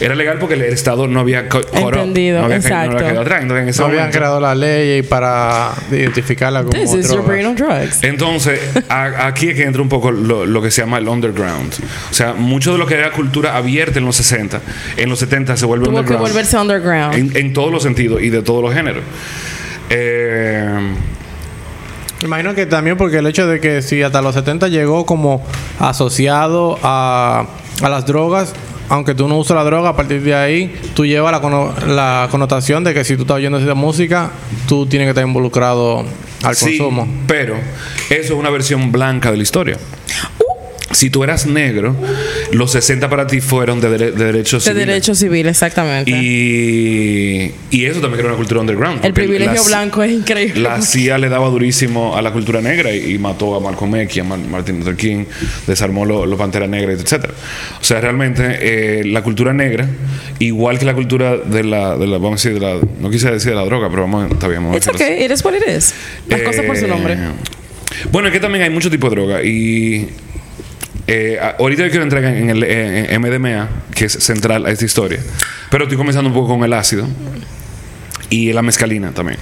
Era 0.00 0.14
legal 0.14 0.38
porque 0.38 0.54
el 0.54 0.62
Estado 0.62 1.08
no 1.08 1.18
había 1.18 1.48
co- 1.48 1.60
Entendido, 1.74 2.38
no 2.38 2.44
había, 2.44 2.58
no 2.58 2.62
exacto. 2.62 2.90
había 2.96 3.08
quedado 3.08 3.20
atrás. 3.22 3.42
Entonces, 3.42 3.62
en 3.64 3.68
ese 3.70 3.80
No 3.82 3.88
habían 3.88 4.10
creado 4.12 4.38
la 4.40 4.54
ley 4.54 5.02
para 5.02 5.72
identificarla 5.90 6.60
como 6.62 6.70
This 6.70 6.90
is 6.94 7.06
your 7.08 7.08
drogas. 7.08 7.26
brain 7.26 7.46
on 7.46 7.56
drugs. 7.56 8.04
Entonces, 8.04 8.60
a- 8.88 9.26
aquí 9.26 9.48
es 9.48 9.56
que 9.56 9.64
entra 9.64 9.82
un 9.82 9.88
poco 9.88 10.12
lo, 10.12 10.46
lo 10.46 10.62
que 10.62 10.70
se 10.70 10.82
llama 10.82 10.98
el 10.98 11.08
underground. 11.08 11.74
O 12.08 12.14
sea, 12.14 12.34
mucho 12.34 12.70
de 12.70 12.78
lo 12.78 12.86
que 12.86 12.94
era 12.94 13.10
cultura 13.10 13.56
abierta 13.56 13.98
en 13.98 14.04
los 14.04 14.14
60, 14.14 14.60
en 14.96 15.08
los 15.08 15.18
70 15.18 15.56
se 15.56 15.66
vuelve 15.66 15.86
Tuvo 15.86 15.94
que 15.94 16.00
underground. 16.02 16.28
volverse 16.28 16.56
underground. 16.56 17.14
En, 17.16 17.36
en 17.36 17.52
todos 17.52 17.72
los 17.72 17.82
sentidos 17.82 18.22
y 18.22 18.30
de 18.30 18.42
todos 18.42 18.62
los 18.62 18.72
géneros. 18.72 19.02
Eh, 19.90 20.68
Imagino 22.22 22.54
que 22.54 22.66
también 22.66 22.96
porque 22.96 23.18
el 23.18 23.26
hecho 23.26 23.46
de 23.46 23.60
que 23.60 23.80
si 23.82 24.02
hasta 24.02 24.20
los 24.22 24.34
70 24.34 24.68
llegó 24.68 25.06
como 25.06 25.44
asociado 25.78 26.78
a, 26.82 27.46
a 27.82 27.88
las 27.88 28.06
drogas, 28.06 28.52
aunque 28.88 29.14
tú 29.14 29.28
no 29.28 29.36
usas 29.38 29.54
la 29.56 29.64
droga, 29.64 29.90
a 29.90 29.96
partir 29.96 30.22
de 30.22 30.34
ahí 30.34 30.74
tú 30.94 31.06
llevas 31.06 31.30
la, 31.30 31.40
cono- 31.40 31.72
la 31.86 32.26
connotación 32.30 32.82
de 32.84 32.92
que 32.94 33.04
si 33.04 33.16
tú 33.16 33.22
estás 33.22 33.36
oyendo 33.36 33.58
esa 33.58 33.74
música, 33.74 34.30
tú 34.66 34.86
tienes 34.86 35.06
que 35.06 35.10
estar 35.10 35.24
involucrado 35.24 36.04
al 36.42 36.54
sí, 36.56 36.78
consumo. 36.78 37.06
pero 37.26 37.54
eso 38.10 38.32
es 38.34 38.38
una 38.38 38.50
versión 38.50 38.90
blanca 38.90 39.30
de 39.30 39.36
la 39.36 39.42
historia. 39.42 39.76
Si 40.98 41.10
tú 41.10 41.22
eras 41.22 41.46
negro, 41.46 41.94
los 42.50 42.72
60 42.72 43.08
para 43.08 43.26
ti 43.28 43.40
fueron 43.40 43.80
de, 43.80 43.88
dere- 43.88 44.12
de 44.12 44.24
derechos 44.24 44.64
De 44.64 45.14
civiles. 45.14 45.48
exactamente. 45.50 46.10
Y, 46.10 47.52
y 47.70 47.84
eso 47.84 48.00
también 48.00 48.20
era 48.20 48.28
una 48.30 48.36
cultura 48.36 48.60
underground. 48.60 49.04
el 49.04 49.12
privilegio 49.12 49.62
blanco 49.64 50.02
es 50.02 50.10
increíble. 50.12 50.60
La 50.60 50.82
CIA 50.82 51.18
le 51.18 51.28
daba 51.28 51.48
durísimo 51.50 52.16
a 52.16 52.22
la 52.22 52.32
cultura 52.32 52.60
negra 52.60 52.92
y, 52.92 53.14
y 53.14 53.18
mató 53.18 53.54
a 53.54 53.60
Malcolm 53.60 53.94
X, 53.96 54.18
a 54.20 54.24
Mar- 54.24 54.38
Martin 54.50 54.78
Luther 54.80 54.96
King, 54.96 55.24
desarmó 55.66 56.04
los 56.04 56.26
lo 56.28 56.36
Pantera 56.36 56.66
Negra, 56.66 56.92
etc. 56.92 57.26
O 57.80 57.84
sea, 57.84 58.00
realmente 58.00 58.42
eh, 59.00 59.04
la 59.04 59.22
cultura 59.22 59.52
negra, 59.52 59.88
igual 60.40 60.78
que 60.80 60.84
la 60.84 60.94
cultura 60.94 61.36
de 61.36 61.62
la, 61.64 61.96
de 61.96 62.06
la 62.08 62.18
vamos 62.18 62.44
a 62.44 62.48
decir, 62.48 62.60
de 62.60 62.66
la, 62.66 62.80
no 63.00 63.08
quise 63.10 63.30
decir 63.30 63.50
de 63.50 63.56
la 63.56 63.64
droga, 63.64 63.88
pero 63.88 64.02
vamos, 64.02 64.30
está 64.32 64.48
bien, 64.48 64.62
vamos 64.62 64.74
a 64.74 64.78
It's 64.78 64.88
okay, 64.88 65.24
it 65.24 65.30
is 65.30 65.44
what 65.44 65.54
it 65.54 65.62
is. 65.68 65.94
Las 66.26 66.42
cosas 66.42 66.64
por 66.64 66.76
su 66.76 66.86
Eh, 66.86 66.88
nombre. 66.88 67.16
Bueno, 68.10 68.28
es 68.28 68.34
que 68.34 68.40
también 68.40 68.64
hay 68.64 68.70
mucho 68.70 68.90
tipo 68.90 69.08
de 69.08 69.16
droga 69.16 69.42
y 69.44 70.08
eh, 71.08 71.38
ahorita 71.58 71.84
yo 71.84 71.90
quiero 71.90 72.04
entrar 72.04 72.22
en 72.22 72.50
el 72.50 72.62
en 72.62 73.20
MDMA, 73.20 73.68
que 73.94 74.04
es 74.04 74.12
central 74.12 74.66
a 74.66 74.70
esta 74.70 74.84
historia, 74.84 75.18
pero 75.70 75.84
estoy 75.84 75.96
comenzando 75.96 76.28
un 76.28 76.34
poco 76.34 76.48
con 76.48 76.64
el 76.64 76.72
ácido. 76.74 77.08
y 78.30 78.52
la 78.52 78.60
mezcalina 78.60 79.12
también. 79.12 79.38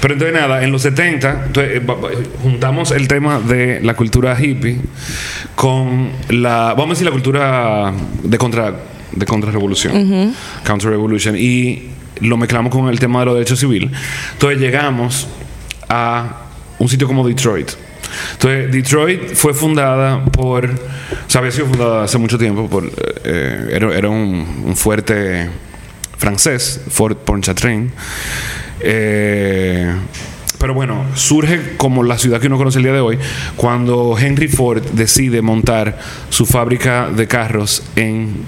Pero 0.00 0.14
entonces 0.14 0.34
nada, 0.34 0.64
en 0.64 0.72
los 0.72 0.82
70 0.82 1.44
entonces, 1.46 1.76
eh, 1.76 2.28
juntamos 2.42 2.90
el 2.90 3.06
tema 3.06 3.38
de 3.38 3.80
la 3.80 3.94
cultura 3.94 4.36
hippie 4.36 4.80
con 5.54 6.10
la, 6.30 6.74
vamos 6.76 6.86
a 6.86 6.90
decir, 6.94 7.06
la 7.06 7.12
cultura 7.12 7.92
de 8.24 8.38
contra 8.38 8.74
de 9.12 9.26
contrarrevolución, 9.26 10.34
counter 10.64 10.90
revolution 10.90 11.36
y 11.38 11.90
lo 12.20 12.36
mezclamos 12.36 12.72
con 12.72 12.88
el 12.88 12.98
tema 12.98 13.20
de 13.20 13.26
los 13.26 13.34
derechos 13.34 13.60
civiles. 13.60 13.90
Entonces 14.32 14.58
llegamos 14.58 15.28
a 15.88 16.38
un 16.78 16.88
sitio 16.88 17.06
como 17.06 17.26
Detroit. 17.26 17.70
Entonces, 18.32 18.72
Detroit 18.72 19.34
fue 19.34 19.54
fundada 19.54 20.24
por. 20.24 20.66
O 20.66 21.30
sea, 21.30 21.40
había 21.40 21.52
sido 21.52 21.66
fundada 21.66 22.04
hace 22.04 22.18
mucho 22.18 22.38
tiempo 22.38 22.68
por. 22.68 22.90
eh, 23.24 23.70
era, 23.72 23.94
era 23.96 24.08
un, 24.08 24.74
fuerte 24.76 25.48
francés, 26.16 26.80
Fort 26.88 27.18
Pontchartrain. 27.24 27.92
Eh, 28.80 29.92
pero 30.58 30.74
bueno, 30.74 31.04
surge 31.14 31.76
como 31.76 32.04
la 32.04 32.18
ciudad 32.18 32.40
que 32.40 32.46
uno 32.46 32.56
conoce 32.56 32.78
el 32.78 32.84
día 32.84 32.92
de 32.92 33.00
hoy 33.00 33.18
cuando 33.56 34.16
Henry 34.16 34.46
Ford 34.46 34.80
decide 34.92 35.42
montar 35.42 35.98
su 36.28 36.46
fábrica 36.46 37.10
de 37.10 37.26
carros 37.26 37.82
en, 37.96 38.44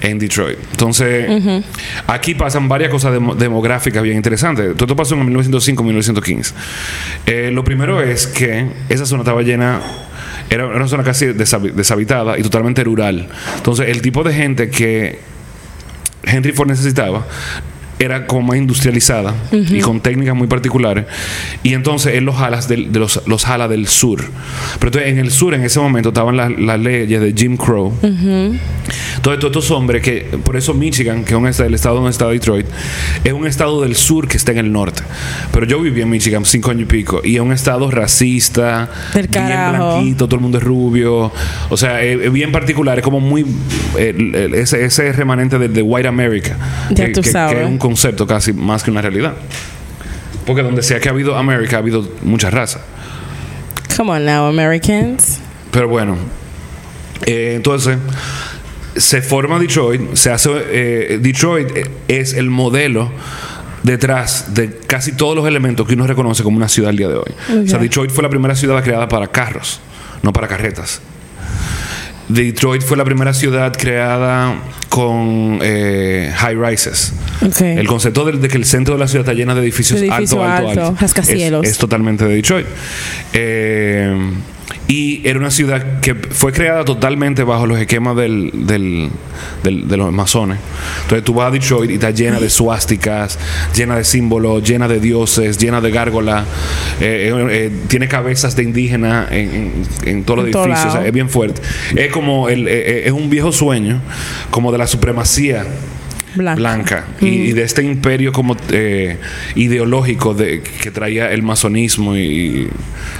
en 0.00 0.18
Detroit. 0.18 0.58
Entonces, 0.70 1.28
aquí 2.06 2.34
pasan 2.34 2.68
varias 2.68 2.90
cosas 2.90 3.12
demo- 3.12 3.34
demográficas 3.34 4.02
bien 4.02 4.16
interesantes. 4.16 4.74
Todo 4.74 4.84
esto 4.84 4.96
pasó 4.96 5.14
en 5.14 5.26
1905-1915. 5.34 6.52
Eh, 7.26 7.50
lo 7.52 7.64
primero 7.64 8.00
es 8.00 8.26
que 8.26 8.66
esa 8.88 9.06
zona 9.06 9.22
estaba 9.22 9.42
llena 9.42 9.80
era 10.50 10.66
una 10.66 10.88
zona 10.88 11.02
casi 11.02 11.26
deshabi- 11.26 11.72
deshabitada 11.72 12.38
y 12.38 12.42
totalmente 12.42 12.82
rural. 12.84 13.28
Entonces, 13.56 13.88
el 13.88 14.00
tipo 14.00 14.22
de 14.24 14.32
gente 14.32 14.70
que 14.70 15.18
Henry 16.24 16.52
Ford 16.52 16.68
necesitaba 16.68 17.26
era 18.00 18.28
como 18.28 18.42
más 18.42 18.56
industrializada 18.58 19.34
y 19.50 19.80
con 19.80 20.00
técnicas 20.00 20.34
muy 20.36 20.46
particulares. 20.46 21.04
Y 21.64 21.74
entonces 21.74 22.14
él 22.14 22.24
los 22.24 22.36
jala 22.36 22.60
del, 22.60 22.92
de 22.92 22.98
los, 23.00 23.20
los 23.26 23.44
jala 23.44 23.66
del 23.66 23.88
sur. 23.88 24.20
Pero 24.78 24.86
entonces 24.88 25.10
en 25.10 25.18
el 25.18 25.30
sur 25.32 25.52
en 25.52 25.64
ese 25.64 25.80
momento 25.80 26.10
estaban 26.10 26.36
las, 26.36 26.50
las 26.58 26.78
leyes 26.78 27.20
de 27.20 27.34
Jim 27.36 27.56
Crow. 27.56 27.92
Entonces 29.18 29.40
todos 29.40 29.56
estos 29.56 29.70
hombres 29.72 30.00
que, 30.02 30.20
por 30.44 30.56
eso 30.56 30.72
Michigan, 30.74 31.24
que 31.24 31.34
es 31.34 31.38
un 31.38 31.46
estado, 31.48 31.68
el 31.68 31.74
estado 31.74 31.96
donde 31.96 32.10
está 32.12 32.28
Detroit, 32.28 32.66
es 33.24 33.32
un 33.32 33.46
estado 33.46 33.82
del 33.82 33.96
sur 33.96 34.28
que 34.28 34.36
está 34.36 34.52
en 34.52 34.58
el 34.58 34.72
norte. 34.72 35.02
Pero 35.52 35.66
yo 35.66 35.80
viví 35.80 36.00
en 36.00 36.08
Michigan 36.08 36.44
cinco 36.44 36.70
años 36.70 36.82
y 36.84 36.86
pico 36.86 37.20
y 37.24 37.34
es 37.34 37.40
un 37.40 37.52
estado 37.52 37.90
racista, 37.90 38.88
Del 39.12 39.26
bien 39.26 39.44
blanquito, 39.46 40.26
todo 40.26 40.36
el 40.36 40.42
mundo 40.42 40.58
es 40.58 40.64
rubio. 40.64 41.32
O 41.68 41.76
sea, 41.76 42.02
es, 42.02 42.20
es 42.22 42.32
bien 42.32 42.52
particular, 42.52 42.96
es 42.98 43.04
como 43.04 43.18
muy. 43.20 43.44
eh, 43.98 44.50
ese, 44.54 44.84
ese 44.84 45.12
remanente 45.12 45.58
de, 45.58 45.68
de 45.68 45.82
White 45.82 46.08
America. 46.08 46.56
Ya 46.90 47.06
que, 47.06 47.12
tú 47.12 47.20
que- 47.20 47.30
sabes. 47.30 47.54
que 47.56 47.62
es 47.64 47.68
un 47.68 47.78
concepto 47.78 48.26
casi 48.26 48.52
más 48.52 48.82
que 48.84 48.90
una 48.90 49.02
realidad. 49.02 49.34
Porque 50.46 50.62
donde 50.62 50.82
sea 50.82 51.00
que 51.00 51.08
ha 51.08 51.12
habido 51.12 51.36
América, 51.36 51.76
ha 51.76 51.80
habido 51.80 52.08
mucha 52.22 52.48
raza. 52.50 52.80
Come 53.96 54.12
on 54.12 54.24
now, 54.24 54.46
Americans. 54.46 55.40
Pero 55.72 55.88
bueno, 55.88 56.16
eh, 57.26 57.54
entonces 57.56 57.98
se 58.98 59.22
forma 59.22 59.58
Detroit, 59.58 60.14
se 60.14 60.30
hace 60.30 60.50
eh, 60.70 61.18
Detroit 61.20 61.68
es 62.08 62.34
el 62.34 62.50
modelo 62.50 63.10
detrás 63.82 64.54
de 64.54 64.70
casi 64.86 65.12
todos 65.12 65.36
los 65.36 65.46
elementos 65.46 65.86
que 65.86 65.94
uno 65.94 66.06
reconoce 66.06 66.42
como 66.42 66.56
una 66.56 66.68
ciudad 66.68 66.90
al 66.90 66.96
día 66.96 67.08
de 67.08 67.14
hoy. 67.14 67.64
O 67.64 67.66
sea. 67.66 67.78
Detroit 67.78 68.10
fue 68.10 68.22
la 68.22 68.28
primera 68.28 68.54
ciudad 68.54 68.82
creada 68.82 69.08
para 69.08 69.28
carros, 69.28 69.80
no 70.22 70.32
para 70.32 70.48
carretas. 70.48 71.00
Detroit 72.28 72.82
fue 72.82 72.96
la 72.98 73.04
primera 73.04 73.32
ciudad 73.32 73.72
creada 73.74 74.54
con 74.90 75.60
eh, 75.62 76.30
high 76.36 76.56
rises. 76.56 77.14
Ok. 77.40 77.60
El 77.62 77.86
concepto 77.86 78.26
de, 78.26 78.32
de 78.32 78.48
que 78.48 78.58
el 78.58 78.66
centro 78.66 78.94
de 78.94 79.00
la 79.00 79.08
ciudad 79.08 79.24
está 79.24 79.32
lleno 79.32 79.54
de 79.54 79.62
edificios 79.62 79.98
Edificio 80.00 80.42
alto, 80.44 80.68
alto, 80.68 80.86
alto. 80.98 81.22
Es, 81.22 81.70
es 81.70 81.78
totalmente 81.78 82.26
de 82.26 82.34
Detroit. 82.34 82.66
Eh, 83.32 84.14
y 84.88 85.20
era 85.28 85.38
una 85.38 85.50
ciudad 85.50 86.00
que 86.00 86.14
fue 86.14 86.50
creada 86.50 86.82
totalmente 86.84 87.42
bajo 87.44 87.66
los 87.66 87.78
esquemas 87.78 88.16
del, 88.16 88.50
del- 88.66 89.10
del- 89.62 89.86
de 89.86 89.96
los 89.98 90.10
masones. 90.12 90.58
Entonces 91.02 91.24
tú 91.24 91.34
vas 91.34 91.48
a 91.48 91.50
Detroit 91.50 91.90
y 91.90 91.94
está 91.94 92.10
llena 92.10 92.40
de 92.40 92.48
suásticas, 92.48 93.38
llena 93.76 93.96
de 93.96 94.04
símbolos, 94.04 94.62
llena 94.66 94.88
de 94.88 94.98
dioses, 94.98 95.58
llena 95.58 95.82
de 95.82 95.90
gárgolas. 95.90 96.44
Eh, 97.00 97.30
eh, 97.32 97.46
eh, 97.50 97.70
tiene 97.88 98.08
cabezas 98.08 98.56
de 98.56 98.62
indígenas 98.62 99.30
en, 99.30 99.54
en- 100.04 100.08
en 100.08 100.24
todos 100.24 100.38
los 100.38 100.46
En 100.46 100.52
todo 100.52 100.64
edificios. 100.64 100.86
O 100.86 100.90
sea, 100.92 100.94
lado. 101.00 101.06
es 101.06 101.12
bien 101.12 101.28
fuerte. 101.28 101.60
Es 101.94 102.10
como 102.10 102.48
el, 102.48 102.66
es 102.66 103.12
un 103.12 103.28
viejo 103.28 103.52
sueño, 103.52 104.00
como 104.50 104.72
de 104.72 104.78
la 104.78 104.86
supremacía 104.86 105.66
Blanca. 106.38 106.60
blanca. 106.60 107.04
Y, 107.20 107.26
y 107.26 107.52
de 107.52 107.62
este 107.62 107.82
imperio 107.82 108.32
como 108.32 108.56
eh, 108.70 109.16
ideológico 109.54 110.34
de, 110.34 110.62
que 110.62 110.90
traía 110.90 111.30
el 111.32 111.42
masonismo 111.42 112.16
y, 112.16 112.20
y 112.20 112.68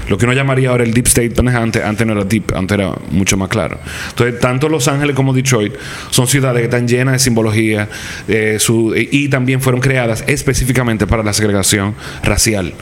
lo 0.09 0.17
que 0.19 0.25
uno 0.25 0.35
llamaría 0.35 0.71
ahora 0.71 0.85
el 0.85 0.95
deep 0.95 1.07
state 1.07 1.31
pero 1.31 1.49
antes, 1.51 1.83
antes 1.85 2.07
no 2.07 2.13
era 2.15 2.25
deep 2.25 2.55
antes 2.55 2.77
era 2.79 2.95
mucho 3.11 3.37
más 3.37 3.49
claro. 3.49 3.79
Entonces 4.11 4.41
tanto 4.41 4.69
Los 4.69 4.89
Ángeles 4.89 5.15
como 5.17 5.33
Detroit 5.33 5.75
son 6.11 6.27
ciudades 6.27 6.61
que 6.61 6.65
están 6.67 6.87
llenas 6.89 7.13
de 7.15 7.19
simbología 7.19 7.89
eh, 8.29 8.57
su- 8.59 8.95
y, 8.97 9.09
y 9.11 9.29
también 9.29 9.61
fueron 9.61 9.81
creadas 9.81 10.25
específicamente 10.27 11.07
para 11.07 11.23
la 11.23 11.33
segregación 11.33 11.95
racial 12.23 12.73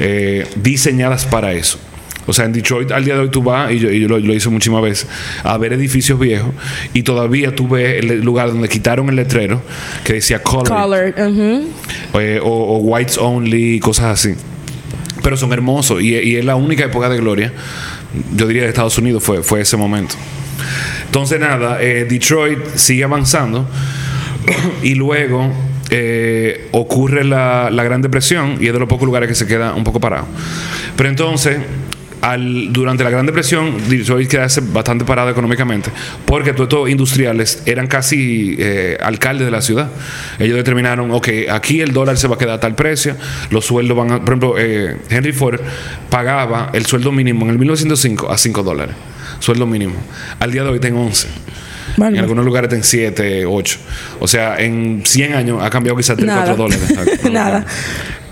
eh, 0.00 0.46
diseñadas 0.56 1.24
para 1.24 1.52
eso 1.52 1.78
o 2.26 2.32
sea, 2.32 2.44
en 2.46 2.52
Detroit 2.52 2.90
al 2.92 3.04
día 3.04 3.14
de 3.14 3.20
hoy 3.20 3.28
tú 3.30 3.42
vas, 3.42 3.72
y 3.72 3.78
yo, 3.78 3.90
y 3.90 4.00
yo 4.00 4.08
lo, 4.08 4.18
lo 4.18 4.34
hice 4.34 4.48
muchísimas 4.48 4.82
veces, 4.82 5.06
a 5.42 5.56
ver 5.58 5.72
edificios 5.72 6.18
viejos 6.18 6.50
y 6.92 7.02
todavía 7.02 7.54
tú 7.54 7.68
ves 7.68 8.02
el 8.04 8.22
lugar 8.22 8.48
donde 8.48 8.68
quitaron 8.68 9.08
el 9.08 9.16
letrero 9.16 9.62
que 10.04 10.14
decía 10.14 10.42
Colored, 10.42 11.14
Colored. 11.14 11.14
ujú. 11.28 11.68
eh, 12.20 12.40
o, 12.42 12.48
o 12.48 12.78
Whites 12.78 13.18
Only, 13.18 13.80
cosas 13.80 14.06
así. 14.06 14.34
Pero 15.22 15.36
son 15.36 15.52
hermosos 15.52 16.02
y, 16.02 16.14
y 16.14 16.36
es 16.36 16.44
la 16.44 16.54
única 16.56 16.84
época 16.84 17.08
de 17.08 17.16
gloria, 17.18 17.52
yo 18.36 18.46
diría 18.46 18.62
de 18.62 18.68
Estados 18.68 18.98
Unidos, 18.98 19.22
fue, 19.22 19.42
fue 19.42 19.60
ese 19.62 19.76
momento. 19.76 20.14
Entonces, 21.06 21.40
nada, 21.40 21.80
eh, 21.80 22.04
Detroit 22.08 22.58
sigue 22.74 23.04
avanzando 23.04 23.66
y 24.82 24.94
luego 24.94 25.50
eh, 25.90 26.68
ocurre 26.72 27.24
la, 27.24 27.70
la 27.70 27.84
Gran 27.84 28.02
Depresión 28.02 28.58
y 28.60 28.66
es 28.66 28.72
de 28.72 28.78
los 28.78 28.88
pocos 28.88 29.06
lugares 29.06 29.28
que 29.28 29.34
se 29.34 29.46
queda 29.46 29.74
un 29.74 29.84
poco 29.84 30.00
parado. 30.00 30.26
Pero 30.96 31.08
entonces, 31.08 31.58
al, 32.24 32.72
durante 32.72 33.04
la 33.04 33.10
Gran 33.10 33.26
Depresión, 33.26 33.76
Detroit 33.86 34.30
quedase 34.30 34.62
bastante 34.62 35.04
parado 35.04 35.28
económicamente 35.28 35.90
porque 36.24 36.54
todos 36.54 36.68
estos 36.68 36.88
industriales 36.88 37.62
eran 37.66 37.86
casi 37.86 38.56
eh, 38.58 38.96
alcaldes 38.98 39.44
de 39.44 39.50
la 39.50 39.60
ciudad. 39.60 39.90
Ellos 40.38 40.56
determinaron, 40.56 41.10
ok, 41.10 41.28
aquí 41.50 41.82
el 41.82 41.92
dólar 41.92 42.16
se 42.16 42.26
va 42.26 42.36
a 42.36 42.38
quedar 42.38 42.54
a 42.54 42.60
tal 42.60 42.74
precio, 42.74 43.14
los 43.50 43.66
sueldos 43.66 43.94
van 43.94 44.10
a. 44.10 44.20
Por 44.20 44.30
ejemplo, 44.30 44.54
eh, 44.56 44.96
Henry 45.10 45.32
Ford 45.32 45.60
pagaba 46.08 46.70
el 46.72 46.86
sueldo 46.86 47.12
mínimo 47.12 47.44
en 47.44 47.50
el 47.50 47.58
1905 47.58 48.32
a 48.32 48.38
5 48.38 48.62
dólares. 48.62 48.94
Sueldo 49.40 49.66
mínimo. 49.66 49.94
Al 50.40 50.50
día 50.50 50.62
de 50.62 50.70
hoy 50.70 50.80
en 50.82 50.96
11. 50.96 51.28
Vale. 51.96 52.16
En 52.16 52.22
algunos 52.22 52.44
lugares 52.44 52.68
está 52.68 52.76
en 52.76 52.84
7, 52.84 53.46
8. 53.46 53.78
O 54.20 54.26
sea, 54.26 54.56
en 54.58 55.02
100 55.04 55.34
años 55.34 55.62
ha 55.62 55.68
cambiado 55.68 55.96
quizás 55.96 56.16
3, 56.16 56.26
Nada. 56.26 56.54
4 56.54 56.56
dólares. 56.56 57.24
Nada. 57.30 57.66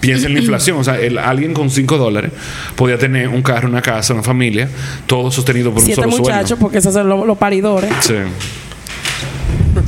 Piensa 0.02 0.26
en 0.26 0.34
la 0.34 0.40
inflación. 0.40 0.76
O 0.78 0.84
sea, 0.84 0.98
el- 1.00 1.16
alguien 1.16 1.54
con 1.54 1.70
5 1.70 1.96
dólares 1.96 2.32
podía 2.76 2.98
tener 2.98 3.28
un 3.28 3.40
carro, 3.42 3.68
una 3.68 3.80
casa, 3.80 4.12
una 4.12 4.22
familia, 4.22 4.68
todo 5.06 5.30
sostenido 5.30 5.70
por 5.70 5.78
un 5.80 5.86
Siete 5.86 6.02
solo 6.02 6.10
muchachos, 6.18 6.48
sueldo. 6.50 6.60
porque 6.60 6.78
esos 6.78 6.92
son 6.92 7.08
los, 7.08 7.26
los 7.26 7.38
paridores. 7.38 7.90
Sí. 8.00 8.14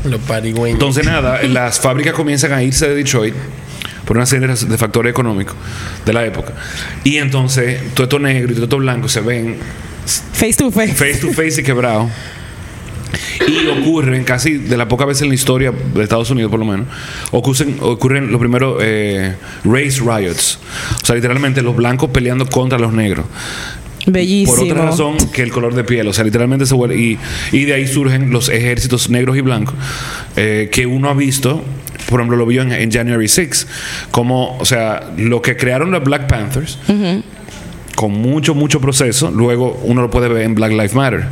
Los 0.09 0.21
parigüeños. 0.23 0.75
Entonces, 0.77 1.05
nada, 1.05 1.43
las 1.43 1.81
fábricas 1.81 2.15
comienzan 2.15 2.53
a 2.53 2.63
irse 2.63 2.89
de 2.89 2.95
Detroit 2.95 3.35
por 4.05 4.17
una 4.17 4.27
serie 4.27 4.47
de 4.49 4.79
factores 4.79 5.11
económicos 5.11 5.57
de 6.05 6.13
la 6.13 6.25
época. 6.25 6.53
Y 7.05 7.17
entonces, 7.19 7.81
todo 7.95 8.05
esto 8.05 8.19
negro 8.19 8.53
y 8.53 8.55
todo 8.55 8.65
esto 8.65 8.79
blanco 8.79 9.09
se 9.09 9.21
ven 9.21 9.57
Face 10.33 10.55
to 10.55 10.71
face. 10.71 10.93
face 10.95 11.19
to 11.21 11.33
face 11.33 11.61
y 11.61 11.65
quebrado. 11.65 12.11
Y 13.47 13.67
ocurren 13.69 14.25
casi 14.25 14.55
de 14.59 14.77
la 14.77 14.89
poca 14.89 15.05
vez 15.05 15.23
en 15.23 15.29
la 15.29 15.35
historia 15.35 15.73
de 15.73 16.03
Estados 16.03 16.31
Unidos, 16.31 16.51
por 16.51 16.61
lo 16.61 16.67
menos, 16.67 16.87
ocurren, 17.31 17.77
ocurren 17.81 18.31
los 18.31 18.41
primeros 18.41 18.79
eh, 18.81 19.35
race 19.65 20.01
riots. 20.01 20.59
O 21.03 21.07
sea, 21.07 21.15
literalmente 21.15 21.63
los 21.63 21.77
blancos 21.77 22.11
peleando 22.11 22.47
contra 22.47 22.79
los 22.79 22.93
negros. 22.93 23.27
Bellísimo. 24.07 24.57
Por 24.57 24.65
otra 24.67 24.85
razón 24.87 25.17
que 25.33 25.43
el 25.43 25.51
color 25.51 25.75
de 25.75 25.85
piel. 25.85 26.07
O 26.09 26.13
sea, 26.13 26.25
literalmente 26.25 26.67
se 26.67 26.75
vuelve. 26.75 26.97
Y, 26.97 27.19
y 27.53 27.65
de 27.65 27.75
ahí 27.75 27.87
surgen 27.87 28.31
los 28.31 28.49
ejércitos 28.49 29.09
negros 29.11 29.37
y 29.37 29.41
blancos 29.41 29.75
eh, 30.37 30.69
que 30.71 30.87
uno 30.87 31.09
ha 31.09 31.15
visto. 31.15 31.65
Por 32.09 32.21
ejemplo, 32.21 32.37
lo 32.37 32.45
vio 32.45 32.63
en, 32.63 32.73
en 32.73 32.93
January 32.93 33.29
6. 33.29 33.67
Como, 34.11 34.59
o 34.59 34.65
sea, 34.65 35.13
lo 35.17 35.41
que 35.41 35.57
crearon 35.57 35.91
los 35.91 36.05
Black 36.05 36.27
Panthers. 36.27 36.79
Con 37.95 38.11
mucho, 38.13 38.55
mucho 38.57 38.81
proceso, 38.81 39.31
luego 39.31 39.81
uno 39.85 40.03
lo 40.03 40.11
puede 40.11 40.29
ver 40.29 40.43
en 40.43 40.55
Black 40.57 40.73
Lives 40.73 40.95
Matter. 40.95 41.25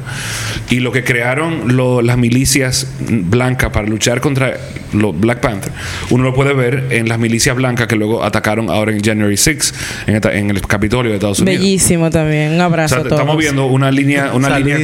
Y 0.71 0.77
lo 0.81 0.93
que 0.93 1.03
crearon 1.03 1.77
lo- 1.77 2.03
las 2.03 2.17
milicias 2.17 2.87
blancas 3.01 3.71
para 3.71 3.87
luchar 3.89 4.21
contra 4.21 4.57
los 4.93 5.19
Black 5.19 5.41
Panthers, 5.41 5.75
uno 6.11 6.23
lo 6.23 6.35
puede 6.35 6.55
ver 6.55 6.87
en 6.91 7.09
las 7.09 7.19
milicias 7.19 7.57
blancas 7.57 7.89
que 7.89 7.97
luego 7.97 8.23
atacaron 8.23 8.71
ahora 8.71 8.93
en 8.93 9.03
January 9.03 9.37
6, 9.37 9.75
en, 10.07 10.15
esta- 10.15 10.33
en 10.35 10.51
el 10.51 10.61
Capitolio 10.63 11.11
de 11.11 11.17
Estados 11.17 11.41
Unidos. 11.41 11.61
Bellísimo 11.61 12.11
también. 12.11 12.53
Un 12.53 12.61
O 12.61 12.65
abrazo 12.65 12.95
sea, 12.95 12.99
a 13.01 13.03
todos. 13.09 13.19
estamos 13.19 13.37
viendo 13.39 13.67
una 13.67 13.91
línea, 13.91 14.31
una 14.33 14.57
línea, 14.59 14.79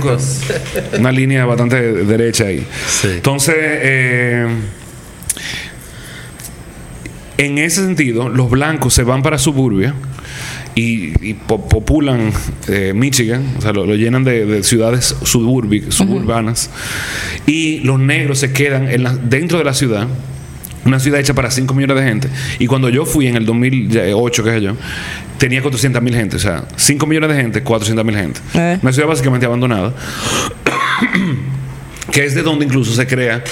una 0.98 1.12
línea 1.12 1.44
bastante 1.46 1.80
derecha 2.04 2.44
ahí. 2.46 2.66
Sí. 2.88 3.08
Entonces, 3.14 3.54
eh, 3.56 4.46
En 7.36 7.56
ese 7.58 7.84
sentido, 7.84 8.28
los 8.28 8.50
blancos 8.50 8.94
se 8.94 9.04
van 9.04 9.22
para 9.22 9.38
suburbia 9.38 9.94
y, 10.78 11.12
y 11.30 11.34
po- 11.34 11.66
populan 11.68 12.32
eh, 12.68 12.92
Michigan, 12.94 13.54
o 13.58 13.62
sea, 13.62 13.72
lo, 13.72 13.84
lo 13.86 13.94
llenan 13.96 14.22
de, 14.24 14.44
de 14.46 14.62
ciudades 14.62 15.16
suburbi- 15.22 15.90
suburbanas, 15.90 16.70
y 17.46 17.80
los 17.80 17.98
negros 17.98 18.38
se 18.38 18.52
quedan 18.52 18.88
en 18.88 19.02
la- 19.02 19.16
dentro 19.16 19.58
de 19.58 19.64
la 19.64 19.74
ciudad. 19.74 20.06
Una 20.84 21.00
ciudad 21.00 21.20
hecha 21.20 21.34
para 21.34 21.50
5 21.50 21.74
millones 21.74 21.96
de 21.96 22.02
gente. 22.08 22.28
Y 22.60 22.66
cuando 22.66 22.88
yo 22.88 23.04
fui 23.04 23.26
en 23.26 23.36
el 23.36 23.44
2008, 23.44 24.44
qué 24.44 24.50
sé 24.52 24.60
yo, 24.62 24.74
tenía 25.36 25.60
400 25.60 26.00
mil 26.02 26.14
gente. 26.14 26.36
O 26.36 26.38
sea, 26.38 26.64
5 26.76 27.04
millones 27.06 27.36
de 27.36 27.42
gente, 27.42 27.62
400 27.62 28.04
mil 28.06 28.16
gente. 28.16 28.40
Eh. 28.54 28.78
Una 28.80 28.92
ciudad 28.92 29.08
básicamente 29.08 29.44
abandonada. 29.44 29.92
que 32.12 32.24
es 32.24 32.34
de 32.34 32.42
donde 32.42 32.64
incluso 32.64 32.94
se 32.94 33.06
crea, 33.06 33.42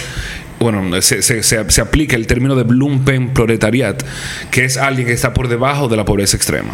bueno, 0.59 1.01
se, 1.03 1.21
se- 1.23 1.43
se- 1.43 1.71
se 1.71 1.81
aplica 1.81 2.17
el 2.17 2.27
término 2.27 2.55
de 2.55 2.63
Blumpen 2.63 3.29
proletariat, 3.35 4.03
que 4.51 4.65
es 4.65 4.77
alguien 4.79 5.07
que 5.07 5.13
está 5.13 5.35
por 5.35 5.49
debajo 5.49 5.89
de 5.89 5.97
la 5.97 6.05
pobreza 6.05 6.37
extrema. 6.37 6.71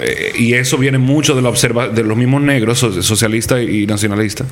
Eh, 0.00 0.32
Y 0.38 0.54
eso 0.54 0.76
viene 0.78 0.98
mucho 0.98 1.34
de, 1.34 1.42
la 1.42 1.48
observa 1.48 1.88
de 1.88 2.02
los 2.04 2.16
mismos 2.16 2.42
negros, 2.42 2.78
so- 2.78 3.02
socialistas 3.02 3.62
y 3.62 3.86
nacionalistas, 3.86 4.46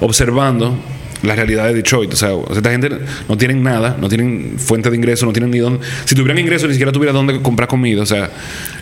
observando 0.00 0.78
la 1.22 1.34
realidad 1.34 1.66
de 1.66 1.74
Detroit. 1.74 2.12
O 2.12 2.16
sea, 2.16 2.30
esta 2.54 2.70
gente 2.70 2.90
no 3.28 3.36
tienen 3.36 3.62
nada, 3.62 3.96
no 3.98 4.08
tienen 4.08 4.54
fuente 4.58 4.90
de 4.90 4.96
ingreso, 4.96 5.24
no 5.26 5.32
tienen 5.32 5.50
ni 5.50 5.58
dónde. 5.58 5.80
Si 6.04 6.14
tuvieran 6.14 6.38
ingreso, 6.38 6.66
ni 6.66 6.74
siquiera 6.74 6.92
tuvieran 6.92 7.14
dónde 7.14 7.40
comprar 7.40 7.66
comida. 7.68 8.02
O 8.02 8.06
sea, 8.06 8.30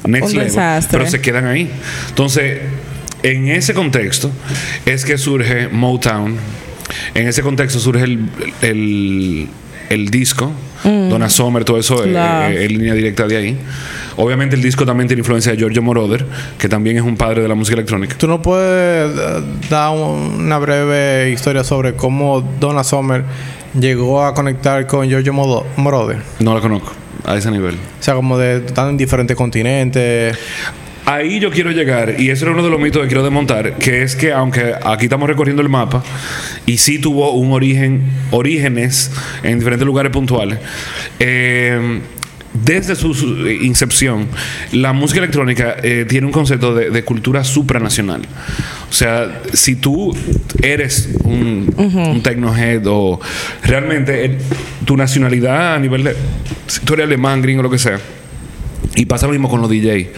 next 0.07 0.29
level. 0.35 0.53
Pero 0.91 1.05
se 1.11 1.21
quedan 1.21 1.47
ahí. 1.47 1.71
Entonces, 2.09 2.61
en 3.23 3.49
ese 3.49 3.75
contexto 3.75 4.31
es 4.85 5.05
que 5.05 5.17
surge 5.19 5.69
Motown. 5.69 6.37
En 7.15 7.29
ese 7.29 7.43
contexto 7.43 7.79
surge 7.79 8.05
el, 8.05 8.19
el, 8.61 9.49
el 9.89 10.09
disco, 10.11 10.53
Donna 10.85 11.31
Summer, 11.31 11.65
todo 11.65 11.79
eso 11.79 12.05
eh, 12.05 12.11
Claro. 12.11 12.53
eh, 12.53 12.65
en 12.65 12.73
línea 12.73 12.95
directa 12.95 13.27
de 13.29 13.37
ahí. 13.37 13.57
Obviamente 14.17 14.57
el 14.57 14.63
disco 14.63 14.85
también 14.87 15.09
tiene 15.09 15.21
influencia 15.21 15.53
de 15.53 15.59
Giorgio 15.59 15.83
Moroder, 15.83 16.27
que 16.59 16.69
también 16.69 16.97
es 16.97 17.03
un 17.03 17.17
padre 17.17 17.43
de 17.43 17.49
la 17.49 17.55
música 17.55 17.75
electrónica. 17.75 18.17
¿Tú 18.19 18.29
no 18.29 18.43
puedes 18.43 19.11
eh, 19.19 19.43
dar 19.71 19.91
un- 19.93 20.35
una 20.45 20.59
breve 20.59 21.31
historia 21.31 21.65
sobre 21.65 21.95
cómo 21.95 22.41
Donna 22.61 22.85
Summer 22.85 23.25
llegó 23.79 24.25
a 24.25 24.35
conectar 24.35 24.87
con 24.87 25.09
Giorgio 25.09 25.33
Moroder? 25.33 26.19
No 26.41 26.55
la 26.55 26.61
conozco 26.61 26.93
a 27.25 27.37
ese 27.37 27.51
nivel. 27.51 27.75
O 27.77 28.03
sea, 28.03 28.15
como 28.15 28.37
de 28.39 28.57
están 28.67 28.91
en 28.91 28.97
diferentes 28.97 29.37
continentes. 29.37 30.37
Ahí 31.05 31.41
yo 31.41 31.51
quiero 31.51 31.73
llegar, 31.73 32.15
y 32.21 32.31
ese 32.31 32.45
era 32.45 32.53
uno 32.53 32.63
de 32.63 32.71
los 32.71 32.79
mitos 32.81 33.03
que 33.03 33.09
quiero 33.09 33.25
desmontar, 33.25 33.75
que 33.77 34.03
es 34.05 34.15
que 34.15 34.33
aunque 34.33 34.73
aquí 34.85 35.07
estamos 35.07 35.29
recorriendo 35.29 35.61
el 35.61 35.69
mapa, 35.69 36.01
y 36.65 36.77
sí 36.79 37.01
tuvo 37.01 37.33
un 37.33 37.53
origen, 37.53 38.05
orígenes 38.31 39.11
en 39.43 39.59
diferentes 39.59 39.85
lugares 39.85 40.13
puntuales, 40.13 40.61
eh, 41.19 42.01
desde 42.55 42.95
su, 42.97 43.15
su 43.15 43.49
incepción, 43.49 44.29
la 44.73 44.93
música 44.93 45.19
electrónica 45.21 45.77
eh, 45.83 46.05
tiene 46.09 46.27
un 46.27 46.33
concepto 46.33 46.75
de, 46.75 46.91
de 46.91 47.05
cultura 47.05 47.45
supranacional. 47.45 48.23
O 48.91 48.93
sea, 48.93 49.41
si 49.53 49.75
tú 49.77 50.15
eres 50.63 51.09
un, 51.25 51.73
un 51.77 52.23
technohead 52.23 52.83
o 52.87 53.19
realmente 53.65 54.25
el- 54.27 54.39
tu 54.85 54.97
nacionalidad 54.97 55.75
a 55.77 55.79
nivel 55.79 56.05
de... 56.05 56.17
Si 56.67 56.81
tú 56.81 56.95
eres 56.95 57.07
alemán, 57.07 57.41
gringo, 57.41 57.63
lo 57.63 57.71
que 57.71 57.79
sea, 57.79 57.99
y 58.97 59.07
pasa 59.07 59.27
lo 59.27 59.33
mismo 59.33 59.49
con 59.49 59.61
los 59.63 59.71
DJ. 59.71 60.13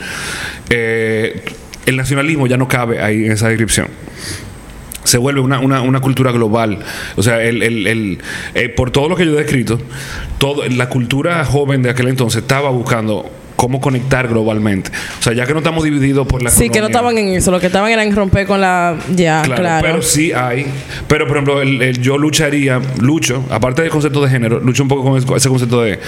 Eh, 0.71 1.43
el 1.87 1.97
nacionalismo 1.97 2.47
ya 2.47 2.57
no 2.57 2.67
cabe 2.67 3.01
ahí 3.01 3.27
en 3.27 3.33
esa 3.33 3.49
descripción. 3.49 3.87
Se 5.15 5.19
vuelve 5.19 5.39
una, 5.41 5.61
una- 5.61 5.81
una 5.81 6.01
cultura 6.01 6.33
global. 6.33 6.81
O 7.15 7.23
sea, 7.23 7.41
el, 7.41 7.63
el- 7.63 7.87
el- 7.87 8.19
eh, 8.57 8.69
por 8.69 8.91
todo 8.91 9.09
lo 9.09 9.15
que 9.15 9.25
yo 9.25 9.31
he 9.35 9.37
descrito, 9.37 9.79
todo, 10.39 10.67
la 10.69 10.89
cultura 10.89 11.45
joven 11.45 11.85
de 11.85 11.91
aquel 11.91 12.09
entonces 12.09 12.43
estaba 12.43 12.71
buscando 12.71 13.31
cómo 13.57 13.81
conectar 13.81 14.29
globalmente. 14.29 14.91
O 15.19 15.23
sea, 15.23 15.33
ya 15.33 15.47
que 15.47 15.53
no 15.53 15.59
estamos 15.61 15.85
divididos 15.85 16.27
por 16.27 16.43
la 16.43 16.51
Sí, 16.51 16.71
que 16.71 16.81
no 16.81 16.87
estaban 16.87 17.17
en 17.19 17.29
eso. 17.29 17.51
Lo 17.51 17.61
que 17.61 17.67
estaban 17.67 17.91
era 17.91 18.03
en 18.03 18.15
romper 18.15 18.47
con 18.47 18.61
la. 18.61 18.97
Ya, 19.15 19.43
Claro, 19.43 19.63
claro. 19.63 19.87
pero 19.87 20.03
sí 20.03 20.33
hay. 20.33 20.67
Pero, 21.09 21.27
por 21.27 21.37
ejemplo, 21.37 21.63
el, 21.63 21.81
el 21.83 22.01
yo 22.01 22.19
lucharía, 22.19 22.81
lucho, 23.01 23.45
aparte 23.51 23.83
del 23.83 23.91
concepto 23.91 24.23
de 24.23 24.31
género, 24.31 24.61
lucho 24.61 24.83
un 24.83 24.89
poco 24.89 25.05
con 25.05 25.17
ese- 25.37 25.49
concepto 25.49 25.83
de 25.83 25.99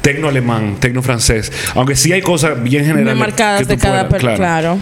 tecno 0.00 0.28
alemán, 0.28 0.76
tecno 0.80 1.02
francés. 1.02 1.52
Aunque 1.74 1.94
sí 1.96 2.12
hay 2.12 2.22
cosas 2.22 2.62
bien 2.62 2.82
generales. 2.84 3.14
Bien 3.14 3.18
marcadas 3.18 3.68
de 3.68 3.76
cada. 3.78 4.08
puedas- 4.08 4.36
claro. 4.36 4.78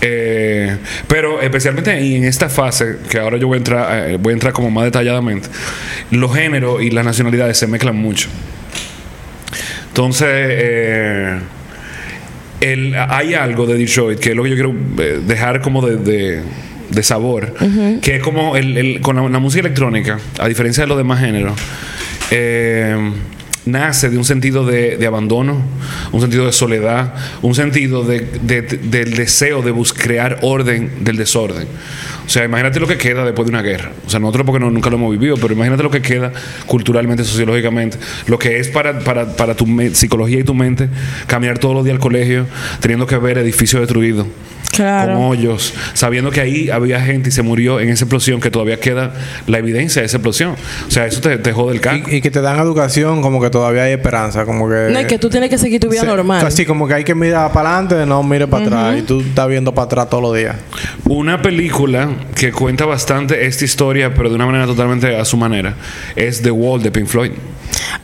Eh, 0.00 0.76
pero 1.08 1.40
especialmente 1.42 1.92
en 2.16 2.24
esta 2.24 2.48
fase, 2.48 2.98
que 3.10 3.18
ahora 3.18 3.36
yo 3.36 3.48
voy 3.48 3.56
a 3.56 3.58
entrar, 3.58 4.10
eh, 4.10 4.16
voy 4.18 4.30
a 4.30 4.34
entrar 4.34 4.52
como 4.52 4.70
más 4.70 4.84
detalladamente, 4.84 5.48
los 6.10 6.34
géneros 6.34 6.82
y 6.82 6.90
las 6.90 7.04
nacionalidades 7.04 7.58
se 7.58 7.66
mezclan 7.66 7.96
mucho. 7.96 8.28
Entonces, 9.98 10.28
eh, 10.30 11.38
el- 12.60 12.94
hay 12.94 13.34
algo 13.34 13.66
de 13.66 13.76
Detroit 13.76 14.20
que 14.20 14.30
es 14.30 14.36
lo 14.36 14.44
que 14.44 14.50
yo 14.50 14.54
quiero 14.54 14.72
eh, 14.98 15.20
dejar 15.26 15.60
como 15.60 15.84
de, 15.84 15.96
de- 15.96 16.42
de 16.88 17.02
sabor, 17.02 17.52
que 18.00 18.14
es 18.16 18.22
como 18.22 18.56
el, 18.56 18.76
el- 18.78 19.00
con 19.00 19.16
la, 19.16 19.28
la 19.28 19.40
música 19.40 19.62
electrónica, 19.66 20.20
a 20.38 20.46
diferencia 20.46 20.84
de 20.84 20.86
los 20.86 20.98
demás 20.98 21.18
géneros, 21.18 21.54
eh, 22.30 22.96
nace 23.70 24.10
de 24.10 24.18
un 24.18 24.24
sentido 24.24 24.64
de, 24.66 24.96
de 24.96 25.06
abandono, 25.06 25.60
un 26.12 26.20
sentido 26.20 26.46
de 26.46 26.52
soledad, 26.52 27.14
un 27.42 27.54
sentido 27.54 28.02
de- 28.04 28.20
de- 28.42 28.62
del 28.62 29.14
deseo 29.14 29.62
de 29.62 29.70
bus- 29.70 29.92
crear 29.92 30.38
orden 30.42 30.92
del 31.04 31.16
desorden. 31.16 31.66
O 32.26 32.30
sea, 32.30 32.44
imagínate 32.44 32.78
lo 32.80 32.86
que 32.86 32.98
queda 32.98 33.24
después 33.24 33.46
de 33.46 33.50
una 33.50 33.62
guerra. 33.62 33.90
O 34.06 34.10
sea, 34.10 34.20
nosotros 34.20 34.44
porque 34.44 34.60
no- 34.60 34.70
nunca 34.70 34.90
lo 34.90 34.96
hemos 34.96 35.10
vivido, 35.12 35.36
pero 35.40 35.54
imagínate 35.54 35.82
lo 35.82 35.90
que 35.90 36.02
queda 36.02 36.30
culturalmente, 36.66 37.24
sociológicamente. 37.24 37.96
Lo 38.26 38.38
que 38.38 38.58
es 38.58 38.68
para, 38.68 38.98
para, 39.00 39.34
para 39.36 39.54
tu 39.54 39.66
psicología 39.94 40.38
y 40.40 40.44
tu 40.44 40.54
mente 40.54 40.88
caminar 41.26 41.58
todos 41.58 41.74
los 41.74 41.84
días 41.84 41.94
al 41.94 42.00
colegio, 42.00 42.46
teniendo 42.80 43.06
que 43.06 43.16
ver 43.16 43.38
edificios 43.38 43.80
destruidos, 43.80 44.26
Claro. 44.72 45.14
con 45.14 45.22
hoyos, 45.24 45.72
sabiendo 45.94 46.30
que 46.30 46.40
ahí 46.42 46.68
había 46.70 47.00
gente 47.00 47.30
y 47.30 47.32
se 47.32 47.42
murió 47.42 47.80
en 47.80 47.88
esa 47.88 48.04
explosión, 48.04 48.40
que 48.40 48.50
todavía 48.50 48.78
queda 48.78 49.14
la 49.46 49.58
evidencia 49.58 50.02
de 50.02 50.06
esa 50.06 50.18
explosión. 50.18 50.54
O 50.86 50.90
sea, 50.90 51.06
eso 51.06 51.20
te, 51.22 51.36
te 51.38 51.52
jode 51.52 51.74
el 51.74 51.80
carro. 51.80 52.02
Y, 52.08 52.16
y 52.16 52.20
que 52.20 52.30
te 52.30 52.40
dan 52.42 52.58
educación 52.60 53.22
como 53.22 53.40
que 53.40 53.48
todavía 53.58 53.82
hay 53.84 53.92
esperanza. 53.92 54.44
Como 54.44 54.68
que... 54.68 54.88
No, 54.92 55.00
y 55.00 55.04
que 55.06 55.18
tú 55.18 55.28
tienes 55.28 55.50
que 55.50 55.58
seguir 55.58 55.80
tu 55.80 55.88
vida 55.88 56.02
Se- 56.02 56.06
normal. 56.06 56.46
Así 56.46 56.64
como 56.64 56.86
que 56.86 56.94
hay 56.94 57.04
que 57.04 57.14
mirar 57.14 57.50
para 57.52 57.70
adelante, 57.78 58.06
no 58.06 58.22
mire 58.22 58.46
para 58.46 58.64
atrás. 58.64 58.98
Y 58.98 59.02
tú 59.02 59.20
estás 59.20 59.48
viendo 59.48 59.74
para 59.74 59.86
atrás 59.86 60.08
todos 60.08 60.22
los 60.22 60.36
días. 60.36 60.56
Una 61.04 61.42
película 61.42 62.08
que 62.34 62.52
cuenta 62.52 62.84
bastante 62.86 63.46
esta 63.46 63.64
historia, 63.64 64.14
pero 64.14 64.28
de 64.28 64.36
una 64.36 64.46
manera 64.46 64.66
totalmente 64.66 65.16
a 65.16 65.24
su 65.24 65.36
manera, 65.36 65.74
es 66.14 66.40
The 66.42 66.50
Wall 66.50 66.82
de 66.82 66.90
Pink 66.92 67.06
Floyd. 67.06 67.32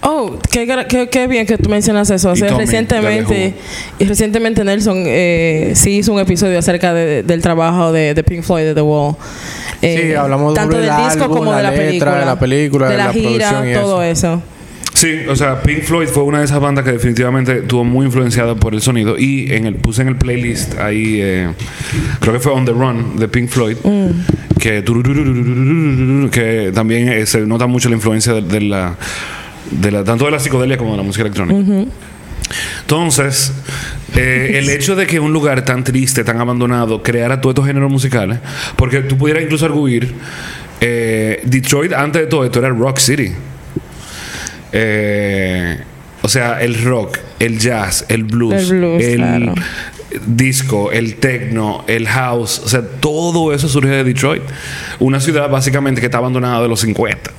Oh, 0.02 0.38
qué, 0.50 0.66
qué, 0.88 1.08
qué 1.08 1.26
bien 1.26 1.46
que 1.46 1.56
tú 1.56 1.70
mencionas 1.70 2.10
eso. 2.10 2.30
O 2.30 2.34
Y 2.34 2.38
sea, 2.38 2.48
Tommy, 2.48 2.60
recientemente, 2.64 3.54
y 3.98 4.04
recientemente 4.04 4.62
Nelson 4.64 5.04
eh, 5.06 5.72
sí 5.74 5.98
hizo 5.98 6.12
un 6.12 6.20
episodio 6.20 6.58
acerca 6.58 6.92
de- 6.92 7.22
del 7.22 7.40
trabajo 7.40 7.90
de, 7.92 8.12
de 8.12 8.22
Pink 8.24 8.42
Floyd 8.42 8.64
de 8.64 8.74
The 8.74 8.82
Wall. 8.82 9.14
Eh, 9.80 10.08
Sí, 10.10 10.14
hablamos 10.14 10.54
tanto 10.54 10.76
del 10.76 10.88
el 10.90 10.96
disco 10.96 11.24
álbum, 11.24 11.38
como 11.38 11.50
la 11.52 11.56
de 11.58 11.62
la 11.62 11.70
letra, 11.70 11.86
película. 11.86 12.18
de 12.18 12.24
la 12.26 12.38
película, 12.38 12.88
de 12.88 12.96
la, 12.98 13.06
la 13.06 13.12
gira, 13.12 13.48
producción 13.50 13.68
y 13.70 13.74
todo 13.74 14.02
eso. 14.02 14.42
Sí, 15.04 15.20
o 15.28 15.36
sea, 15.36 15.60
Pink 15.60 15.82
Floyd 15.82 16.08
fue 16.08 16.22
una 16.22 16.38
de 16.38 16.46
esas 16.46 16.60
bandas 16.60 16.82
que 16.82 16.92
definitivamente 16.92 17.58
estuvo 17.58 17.84
muy 17.84 18.06
influenciada 18.06 18.54
por 18.54 18.72
el 18.72 18.80
sonido. 18.80 19.18
Y 19.18 19.52
en 19.52 19.66
el, 19.66 19.74
puse 19.74 20.00
en 20.00 20.08
el 20.08 20.16
playlist 20.16 20.78
ahí, 20.78 21.18
eh, 21.20 21.50
creo 22.20 22.32
que 22.32 22.40
fue 22.40 22.52
On 22.52 22.64
the 22.64 22.72
Run 22.72 23.18
de 23.18 23.28
Pink 23.28 23.50
Floyd, 23.50 23.76
mm. 23.84 24.60
que, 26.30 26.70
también 26.72 27.26
se 27.26 27.40
nota 27.42 27.66
mucho 27.66 27.90
la 27.90 27.96
influencia 27.96 28.32
de, 28.32 28.60
la, 28.62 28.96
de, 29.72 29.90
la, 29.90 30.04
tanto 30.04 30.24
de 30.24 30.30
la 30.30 30.38
psicodelia 30.38 30.78
como 30.78 30.92
de 30.92 30.96
la 30.96 31.02
música 31.02 31.20
electrónica. 31.20 31.86
Entonces, 32.80 33.52
el 34.14 34.70
hecho 34.70 34.96
de 34.96 35.06
que 35.06 35.20
un 35.20 35.34
lugar 35.34 35.66
tan 35.66 35.84
triste, 35.84 36.24
tan 36.24 36.40
abandonado, 36.40 37.02
creara 37.02 37.42
todos 37.42 37.52
estos 37.52 37.66
géneros 37.66 37.92
musicales, 37.92 38.38
porque 38.74 39.00
tú 39.00 39.18
pudieras 39.18 39.42
incluso 39.42 39.66
arguir, 39.66 40.14
Detroit 40.80 41.92
antes 41.92 42.22
de 42.22 42.26
todo 42.26 42.42
esto 42.42 42.58
era 42.58 42.70
Rock 42.70 43.00
City. 43.00 43.34
Eh, 44.76 45.78
o 46.22 46.28
sea, 46.28 46.60
el 46.62 46.82
rock, 46.82 47.18
el 47.38 47.58
jazz, 47.58 48.06
el 48.08 48.24
blues, 48.24 48.70
El 48.70 48.78
blues, 48.78 49.04
claro. 49.14 49.54
disco, 50.26 50.90
el 50.90 51.16
techno, 51.16 51.84
el 51.86 52.08
house, 52.08 52.60
o 52.64 52.68
sea, 52.68 52.82
todo 52.82 53.52
eso 53.52 53.68
surge 53.68 53.90
de 53.90 54.04
Detroit. 54.04 54.42
Una 54.98 55.20
ciudad 55.20 55.48
básicamente 55.50 56.00
que 56.00 56.06
está 56.06 56.18
abandonada 56.18 56.62
de 56.62 56.68
los 56.68 56.80
50. 56.80 57.30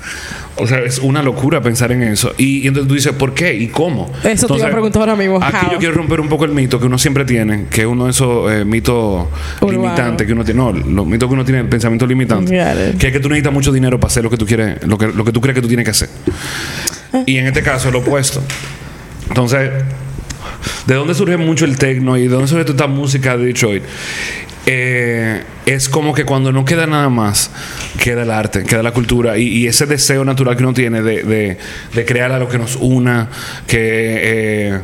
O 0.58 0.68
sea, 0.68 0.80
es 0.80 1.00
una 1.00 1.22
locura 1.22 1.62
pensar 1.62 1.92
en 1.92 2.04
eso. 2.04 2.34
Y, 2.38 2.60
y 2.60 2.68
entonces 2.68 2.88
tú 2.88 2.94
dices, 2.94 3.12
¿por 3.14 3.34
qué? 3.34 3.54
¿Y 3.56 3.68
cómo? 3.68 4.10
Eso 4.24 4.48
te 4.48 4.56
iba 4.58 4.68
a 4.68 4.72
preguntar 4.72 5.02
ahora 5.02 5.16
mismo, 5.18 5.38
Aquí 5.44 5.66
how? 5.66 5.72
yo 5.74 5.78
quiero 5.80 5.96
romper 5.96 6.22
un 6.22 6.30
poco 6.30 6.46
el 6.46 6.52
mito 6.52 6.80
que 6.80 6.86
uno 6.86 6.98
siempre 6.98 7.26
tiene, 7.26 7.66
que 7.70 7.82
es 7.82 7.88
uno 7.88 8.06
de 8.06 8.12
esos 8.12 8.50
eh, 8.52 8.64
mitos 8.64 9.28
Urbano. 9.60 9.82
limitantes 9.82 10.26
que 10.26 10.32
uno 10.32 10.46
tiene. 10.46 10.60
No, 10.62 10.72
los 10.72 11.06
mitos 11.06 11.28
que 11.28 11.34
uno 11.34 11.44
tiene, 11.44 11.60
el 11.62 11.68
pensamiento 11.68 12.06
limitante. 12.08 12.52
Que 12.98 13.08
es 13.08 13.14
que 13.14 13.20
tú 13.20 13.28
necesitas 13.28 13.52
mucho 13.52 13.72
dinero 13.74 14.00
para 14.00 14.12
hacer 14.12 14.24
lo 14.24 14.30
que 14.30 14.38
tú 14.38 14.46
quieres, 14.46 14.82
lo 14.88 14.98
que, 14.98 15.08
lo 15.08 15.26
que 15.26 15.32
tú 15.34 15.42
crees 15.42 15.56
que 15.56 15.62
tú 15.62 15.68
tienes 15.68 15.84
que 15.84 15.92
hacer. 15.92 16.08
Y 17.26 17.38
en 17.38 17.48
este 17.48 17.62
caso 17.62 17.92
lo 17.92 18.00
opuesto. 18.00 18.42
Entonces, 19.28 19.72
¿de 20.86 20.96
dónde 20.96 21.14
surge 21.14 21.38
mucho 21.38 21.66
el 21.66 21.78
techno 21.78 22.18
y 22.18 22.24
de 22.24 22.30
dónde 22.30 22.48
surge 22.48 22.66
toda 22.66 22.76
esta 22.76 22.88
música 22.88 23.38
de 23.38 23.46
Detroit? 23.46 23.84
eh, 24.66 25.44
es 25.66 25.90
como 25.90 26.14
que 26.14 26.26
cuando 26.26 26.52
no 26.52 26.66
queda 26.66 26.88
nada 26.88 27.10
más, 27.10 27.52
queda 28.00 28.24
el 28.24 28.32
arte, 28.32 28.64
queda 28.64 28.82
la 28.82 28.92
cultura 28.92 29.38
y, 29.38 29.68
ese 29.68 29.86
deseo 29.86 30.26
natural 30.26 30.56
que 30.58 30.64
uno 30.64 30.74
tiene 30.74 31.02
de, 31.02 31.58
crear 32.06 32.32
algo 32.32 32.50
que 32.50 32.58
nos 32.58 32.76
una, 32.76 33.30
que 33.68 33.80
eh, 33.82 34.80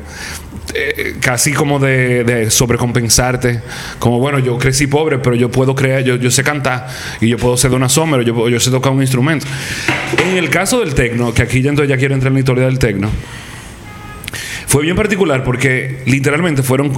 eh, 0.73 1.15
casi 1.19 1.53
como 1.53 1.79
de, 1.79 2.23
de 2.23 2.49
sobrecompensarte, 2.51 3.61
como 3.99 4.19
bueno, 4.19 4.39
yo 4.39 4.57
crecí 4.57 4.87
pobre, 4.87 5.19
pero 5.19 5.35
yo 5.35 5.49
puedo 5.51 5.75
crear, 5.75 6.03
yo, 6.03 6.15
yo 6.15 6.31
sé 6.31 6.43
cantar 6.43 6.87
y 7.19 7.27
yo 7.29 7.37
puedo 7.37 7.57
ser 7.57 7.71
Donna 7.71 7.89
Summer, 7.89 8.21
yo, 8.23 8.33
puedo- 8.35 8.49
yo 8.49 8.59
sé 8.59 8.71
tocar 8.71 8.91
un 8.91 9.01
instrumento. 9.01 9.45
En 10.23 10.37
el 10.37 10.49
caso 10.49 10.79
del 10.79 10.93
tecno, 10.93 11.33
que 11.33 11.41
aquí 11.43 11.61
ya 11.61 11.69
entonces 11.69 11.89
ya 11.89 11.97
quiero 11.97 12.13
entrar 12.13 12.29
en 12.29 12.35
la 12.35 12.39
historia 12.39 12.65
del 12.65 12.79
tecno, 12.79 13.09
fue 14.67 14.83
bien 14.83 14.95
particular 14.95 15.43
porque 15.43 16.01
literalmente 16.05 16.63
fueron 16.63 16.91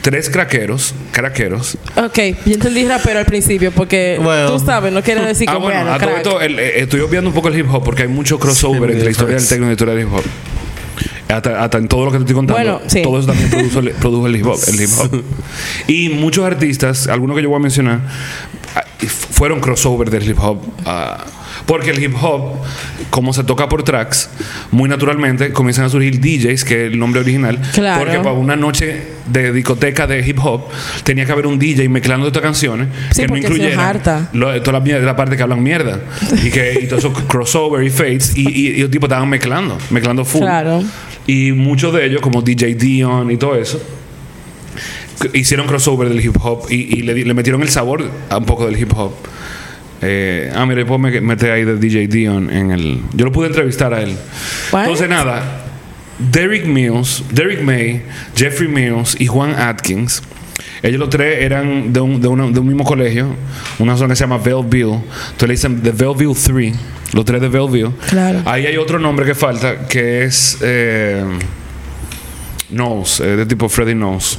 tres 0.00 0.30
craqueros, 0.30 0.94
craqueros. 1.12 1.76
Ok, 1.96 2.18
yo 2.46 2.54
entendí 2.54 2.84
rapero 2.86 3.18
al 3.20 3.26
principio 3.26 3.70
porque 3.70 4.18
Bueno. 4.20 4.52
tú 4.58 4.64
sabes, 4.64 4.92
no 4.92 5.02
quiere 5.02 5.20
decir 5.24 5.48
Ah, 5.48 5.56
bueno, 5.58 5.80
bueno, 5.80 5.92
a 5.94 5.98
todo 5.98 6.16
esto, 6.16 6.40
el- 6.40 6.58
eh, 6.58 6.80
estoy 6.80 7.00
obviando 7.00 7.30
un 7.30 7.34
poco 7.34 7.48
el 7.48 7.58
hip 7.58 7.66
hop 7.72 7.84
porque 7.84 8.02
hay 8.02 8.08
mucho 8.08 8.38
crossover 8.38 8.90
Sí, 8.90 8.92
entre 8.92 9.04
la 9.04 9.10
historia 9.10 9.36
del 9.36 9.46
techno 9.48 9.64
y 9.66 9.68
la 9.68 9.72
historia 9.72 9.94
del 9.94 10.04
hip 10.06 10.12
hop. 10.12 10.24
Hasta, 11.32 11.62
hasta 11.64 11.78
en 11.78 11.88
todo 11.88 12.04
lo 12.06 12.10
que 12.12 12.18
te 12.18 12.22
estoy 12.24 12.34
contando, 12.36 12.62
Bueno, 12.62 12.80
sí. 12.86 13.02
todo 13.02 13.18
eso 13.18 13.28
también 13.28 13.50
produjo 13.50 13.78
el, 13.80 13.90
produjo 13.92 14.26
el 14.26 14.36
hip 14.36 14.46
hop. 14.46 14.58
el 14.68 14.80
hip 14.80 14.90
hop. 14.98 15.22
y 15.88 16.08
muchos 16.10 16.44
artistas, 16.44 17.06
algunos 17.08 17.36
que 17.36 17.42
yo 17.42 17.48
voy 17.48 17.56
a 17.56 17.62
mencionar, 17.62 18.00
ah, 18.76 18.84
fueron 19.30 19.60
crossover 19.60 20.10
del 20.10 20.28
hip 20.28 20.38
hop. 20.40 20.58
ah, 20.86 21.24
porque 21.66 21.90
el 21.90 22.02
hip 22.02 22.14
hop, 22.20 22.56
como 23.10 23.32
se 23.32 23.44
toca 23.44 23.68
por 23.68 23.84
tracks, 23.84 24.28
muy 24.72 24.88
naturalmente 24.88 25.52
comienzan 25.52 25.84
a 25.84 25.88
surgir 25.90 26.18
DJs, 26.20 26.64
que 26.64 26.86
es 26.86 26.92
el 26.92 26.98
nombre 26.98 27.20
original. 27.20 27.60
Claro. 27.72 28.00
Porque 28.00 28.18
para 28.18 28.32
una 28.32 28.56
noche 28.56 29.02
de 29.26 29.52
discoteca 29.52 30.08
de 30.08 30.26
hip 30.26 30.38
hop 30.42 30.62
tenía 31.04 31.24
que 31.24 31.30
haber 31.30 31.46
un 31.46 31.58
DJ 31.60 31.88
mezclando 31.88 32.26
estas 32.26 32.42
canciones 32.42 32.88
Sí, 33.12 33.22
que 33.22 33.28
no 33.28 33.36
incluyeran 33.36 34.00
lo- 34.32 34.60
toda 34.62 34.80
la, 34.80 34.98
la 34.98 35.14
parte 35.14 35.36
que 35.36 35.42
hablan 35.44 35.62
mierda 35.62 36.00
y 36.42 36.50
que 36.50 36.80
y 36.82 36.86
todo 36.88 36.98
eso 36.98 37.12
crossover 37.12 37.84
y 37.86 37.90
fades 37.90 38.36
y, 38.36 38.40
y, 38.48 38.68
y 38.70 38.80
los 38.82 38.90
tipos 38.90 39.06
estaban 39.06 39.28
mezclando 39.28 39.78
mezclando 39.90 40.24
full 40.24 40.40
Claro. 40.40 40.82
Y 41.26 41.52
muchos 41.52 41.94
de 41.94 42.06
ellos 42.06 42.20
como 42.20 42.42
DJ 42.42 42.74
Dion 42.74 43.30
y 43.30 43.36
todo 43.36 43.56
eso 43.56 43.80
hicieron 45.34 45.66
crossover 45.66 46.08
del 46.08 46.24
hip 46.24 46.36
hop 46.42 46.66
y, 46.68 46.98
y 46.98 47.02
le, 47.02 47.34
metieron 47.34 47.62
el 47.62 47.68
sabor 47.68 48.04
a 48.28 48.38
un 48.38 48.44
poco 48.44 48.66
del 48.66 48.78
hip 48.78 48.92
hop 48.96 49.12
Eh, 50.04 50.50
ah 50.52 50.66
mira 50.66 50.80
después 50.80 50.98
me 50.98 51.20
meter 51.20 51.52
ahí 51.52 51.64
de 51.64 51.76
DJ 51.76 52.08
Dion 52.08 52.50
en 52.50 52.72
el 52.72 53.00
yo 53.14 53.24
lo 53.24 53.30
pude 53.30 53.46
entrevistar 53.46 53.94
a 53.94 54.02
él 54.02 54.16
entonces 54.72 55.08
nada 55.08 55.62
Derrick 56.30 56.66
Mills, 56.66 57.24
Derrick 57.32 57.62
May, 57.62 58.02
Jeffrey 58.34 58.68
Mills 58.68 59.16
y 59.20 59.26
Juan 59.26 59.54
Atkins. 59.54 60.22
Ellos 60.82 60.98
los 61.00 61.10
tres 61.10 61.42
eran 61.42 61.92
de 61.92 62.00
un, 62.00 62.20
de 62.20 62.28
una- 62.28 62.48
de 62.50 62.58
un 62.60 62.66
mismo 62.66 62.84
colegio, 62.84 63.28
una 63.78 63.96
zona 63.96 64.10
que 64.12 64.16
se 64.16 64.24
llama 64.24 64.38
Belleville. 64.38 64.94
Entonces 65.30 65.48
le 65.48 65.54
dicen 65.54 65.80
The 65.82 65.92
Belleville 65.92 66.34
3, 66.34 66.74
los 67.14 67.24
tres 67.24 67.40
de 67.40 67.48
Belleville. 67.48 67.90
Claro. 68.08 68.42
Ahí 68.46 68.66
hay 68.66 68.76
otro 68.76 68.98
nombre 68.98 69.24
que 69.26 69.34
falta, 69.34 69.86
que 69.86 70.24
es 70.24 70.58
eh, 70.62 71.24
Knowles, 72.70 73.20
eh, 73.20 73.36
de 73.36 73.46
tipo 73.46 73.68
Freddy 73.68 73.92
Knowles. 73.92 74.38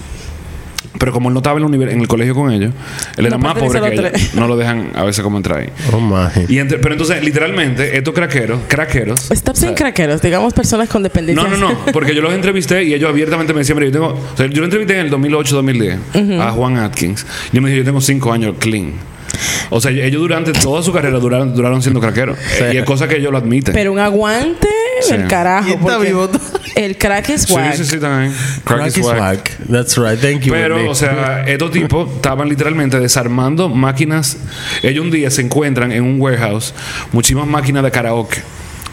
Pero 1.03 1.11
como 1.11 1.27
él 1.27 1.33
no 1.33 1.41
estaba 1.41 1.59
en, 1.59 1.69
la 1.69 1.91
en 1.91 1.99
el 1.99 2.07
colegio 2.07 2.33
con 2.33 2.49
ellos, 2.49 2.71
él 3.17 3.25
era 3.25 3.37
No 3.37 3.43
más 3.43 3.55
pobre 3.55 3.81
que 3.81 3.93
ellos. 3.93 4.35
No 4.35 4.47
lo 4.47 4.55
dejan 4.55 4.91
a 4.95 5.03
veces 5.03 5.21
como 5.21 5.35
entrar 5.35 5.59
ahí. 5.59 5.67
Oh 5.91 5.99
my. 5.99 6.45
Y 6.47 6.59
entre- 6.59 6.77
pero 6.79 6.93
entonces, 6.93 7.21
literalmente, 7.21 7.97
estos 7.97 8.13
craqueros, 8.13 8.61
craqueros. 8.69 9.29
Stop 9.29 9.57
saying 9.57 9.75
craqueros, 9.75 10.21
digamos 10.21 10.53
personas 10.53 10.87
con 10.87 11.03
dependencia. 11.03 11.43
No, 11.43 11.49
no, 11.57 11.57
no, 11.57 11.77
porque 11.91 12.15
yo 12.15 12.21
los 12.21 12.33
entrevisté 12.33 12.85
y 12.85 12.93
ellos 12.93 13.09
abiertamente 13.09 13.51
me 13.51 13.59
decían, 13.59 13.79
mira, 13.79 13.87
yo 13.87 13.91
tengo, 13.91 14.07
o 14.13 14.37
sea, 14.37 14.45
yo 14.47 14.59
lo 14.61 14.63
entrevisté 14.63 14.97
en 14.97 15.07
el 15.07 15.11
2008-2010 15.11 16.39
a 16.39 16.51
Juan 16.51 16.77
Atkins. 16.77 17.25
Y 17.51 17.57
él 17.57 17.61
me 17.63 17.69
dijo, 17.69 17.79
yo 17.79 17.83
tengo 17.85 17.99
cinco 17.99 18.31
años 18.31 18.55
clean. 18.57 18.93
O 19.71 19.81
sea, 19.81 19.91
ellos 19.91 20.21
durante 20.21 20.53
toda 20.53 20.81
su 20.83 20.93
carrera 20.93 21.19
duraron, 21.19 21.53
duraron 21.53 21.81
siendo 21.81 21.99
craqueros. 21.99 22.37
Y 22.71 22.77
es 22.77 22.85
cosa 22.85 23.09
que 23.09 23.17
ellos 23.17 23.33
lo 23.33 23.39
admiten. 23.39 23.73
Pero 23.73 23.91
un 23.91 23.99
aguante 23.99 24.69
Sí. 25.05 25.11
del 25.17 25.27
carajo. 25.27 25.67
Y 25.69 25.71
está 25.73 25.81
porque 25.81 26.07
vivo. 26.07 26.29
El 26.75 26.97
crack 26.97 27.29
es 27.29 27.41
sí, 27.43 27.53
swag. 27.53 27.75
sí, 27.75 27.85
sí, 27.85 27.99
también. 27.99 28.33
Crack, 28.63 28.77
Crack 28.79 28.87
is 28.87 28.97
is 28.97 29.05
whack. 29.05 29.19
whack. 29.19 29.57
That's 29.69 29.97
right. 29.97 30.19
Thank 30.19 30.41
you. 30.41 30.53
Pero, 30.53 30.89
o 30.89 30.95
sea, 30.95 31.43
estos 31.47 31.71
tipos 31.71 32.09
estaban 32.15 32.49
literalmente 32.49 32.99
desarmando 32.99 33.69
máquinas. 33.69 34.37
Ellos 34.81 35.03
un 35.05 35.11
día 35.11 35.29
se 35.29 35.41
encuentran 35.41 35.91
en 35.91 36.03
un 36.03 36.19
warehouse 36.19 36.73
muchísimas 37.11 37.45
máquinas 37.47 37.83
de 37.83 37.91
karaoke 37.91 38.41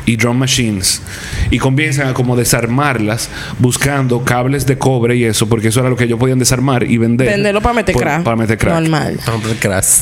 y 0.06 0.16
drum 0.16 0.38
machines 0.38 1.02
y 1.50 1.58
comienzan 1.58 2.08
a 2.08 2.14
como 2.14 2.34
desarmarlas 2.34 3.28
buscando 3.58 4.24
cables 4.24 4.64
de 4.66 4.78
cobre 4.78 5.14
y 5.14 5.24
eso 5.24 5.46
porque 5.46 5.68
eso 5.68 5.80
era 5.80 5.90
lo 5.90 5.96
que 5.96 6.04
ellos 6.04 6.18
podían 6.18 6.38
desarmar 6.38 6.82
y 6.90 6.96
vender 6.96 7.28
Venderlo 7.28 7.60
para 7.60 7.74
meter 7.74 7.92
por- 7.92 8.02
crack. 8.02 8.22
para 8.22 8.36
meter 8.36 8.56
crack 8.58 8.74
Normal. 8.80 9.20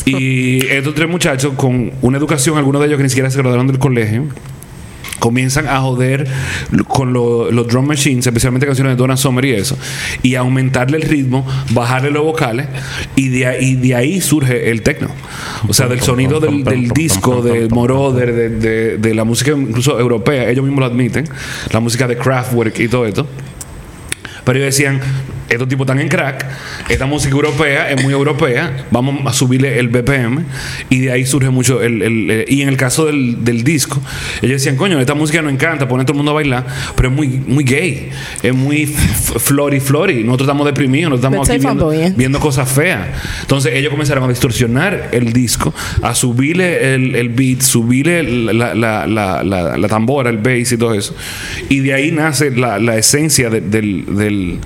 Y 0.07 0.65
estos 0.67 0.95
tres 0.95 1.09
muchachos 1.09 1.55
con 1.57 1.91
una 2.01 2.17
educación 2.17 2.57
algunos 2.57 2.81
de 2.81 2.87
ellos 2.87 2.97
que 2.97 3.03
ni 3.03 3.09
siquiera 3.09 3.29
se 3.29 3.39
graduaron 3.39 3.67
del 3.67 3.79
colegio 3.81 4.27
comienzan 5.19 5.67
a 5.69 5.81
joder 5.81 6.27
con 6.87 7.13
lo- 7.13 7.51
los 7.51 7.67
drum 7.69 7.87
machines, 7.87 8.27
especialmente 8.27 8.67
canciones 8.67 8.93
de 8.93 8.97
Donna 8.97 9.17
Summer 9.17 9.45
y 9.45 9.53
eso, 9.53 9.77
y 10.23 10.35
aumentarle 10.35 10.97
el 10.99 11.03
ritmo, 11.03 11.47
bajarle 11.71 12.11
los 12.11 12.23
vocales, 12.25 12.67
y 13.17 13.29
de 13.29 13.47
ahí, 13.47 13.75
de 13.77 13.95
ahí 13.95 14.21
surge 14.21 14.71
el 14.71 14.83
techno. 14.83 15.09
O 15.69 15.75
sea, 15.75 15.87
del 15.89 16.01
sonido 16.01 16.41
del, 16.41 16.89
disco, 16.91 17.43
de 17.43 17.69
Moroder, 17.69 18.33
de, 18.35 18.49
de- 18.51 18.97
de 18.99 19.15
la 19.15 19.25
música 19.25 19.51
incluso 19.53 19.99
europea, 19.99 20.49
ellos 20.49 20.65
mismos 20.65 20.81
lo 20.81 20.87
admiten, 20.87 21.25
la 21.73 21.81
música 21.81 22.07
de 22.07 22.17
Kraftwerk 22.17 22.79
y 22.81 22.89
todo 22.89 23.07
esto. 23.07 23.27
Pero 24.45 24.59
ellos 24.61 24.75
decían, 24.75 25.01
estos 25.49 25.69
tipos 25.69 25.85
están 25.87 25.99
en 26.01 26.09
crack, 26.09 26.47
esta 26.89 27.07
música 27.07 27.35
europea 27.35 27.91
es 27.91 28.03
muy 28.03 28.13
europea, 28.13 28.87
vamos 28.91 29.27
a 29.27 29.33
subirle 29.33 29.79
el 29.79 29.89
BPM 29.89 30.45
y 30.91 31.01
de 31.01 31.13
ahí 31.13 31.25
surge 31.27 31.51
mucho 31.51 31.83
el... 31.83 32.03
el- 32.03 32.31
eh, 32.31 32.45
y 32.49 32.63
en 32.63 32.69
el 32.69 32.77
caso 32.77 33.07
del, 33.07 33.45
del 33.45 33.65
disco, 33.65 34.01
ellos 34.43 34.61
decían, 34.61 34.77
coño, 34.77 34.99
esta 35.01 35.15
música 35.15 35.41
nos 35.43 35.53
encanta, 35.53 35.89
pone 35.89 36.03
a 36.03 36.07
todo 36.07 36.13
el 36.13 36.17
mundo 36.19 36.33
a 36.33 36.35
bailar, 36.35 36.67
pero 36.97 37.09
es 37.09 37.15
muy, 37.15 37.29
muy 37.29 37.65
gay, 37.65 38.11
es 38.43 38.55
muy 38.55 38.87
flori 38.87 39.81
flori, 39.81 40.25
nosotros 40.25 40.47
estamos 40.47 40.67
deprimidos, 40.67 41.11
nosotros 41.11 41.33
estamos 41.33 41.49
aquí 41.49 41.59
viendo, 41.59 41.85
flamboyant. 41.87 42.17
viendo 42.17 42.41
cosas 42.41 42.71
feas. 42.71 43.07
Entonces 43.41 43.73
ellos 43.75 43.91
comenzaron 43.91 44.25
a 44.25 44.29
distorsionar 44.29 45.09
el 45.13 45.33
disco, 45.33 45.73
a 46.03 46.15
subirle 46.15 46.95
el, 46.95 47.15
el 47.15 47.29
beat, 47.31 47.61
subirle 47.63 48.23
la, 48.53 48.75
la, 48.75 49.07
la, 49.07 49.43
la, 49.45 49.77
la 49.79 49.89
tambora, 49.89 50.31
el 50.31 50.39
bass 50.39 50.73
y 50.73 50.77
todo 50.77 50.95
eso. 50.95 51.15
Y 51.69 51.81
de 51.81 51.95
ahí 51.95 52.11
nace 52.11 52.51
la, 52.51 52.79
la 52.79 52.97
esencia 52.97 53.49
de- 53.51 53.61
del, 53.61 54.05
del, 54.17 54.59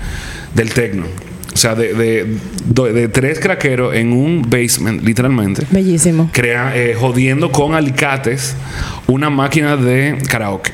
del 0.54 0.72
techno. 0.72 1.04
O 1.52 1.56
sea, 1.56 1.74
de, 1.74 1.92
de, 1.92 2.36
de- 2.64 2.92
de 2.94 3.08
tres 3.08 3.38
craqueros 3.38 3.94
en 3.94 4.12
un 4.12 4.42
basement, 4.48 5.02
literalmente. 5.02 5.66
Bellísimo. 5.70 6.30
Crea, 6.32 6.72
eh, 6.74 6.96
jodiendo 6.98 7.52
con 7.52 7.74
alicates 7.74 8.54
una 9.06 9.28
máquina 9.28 9.76
de 9.76 10.16
karaoke. 10.28 10.72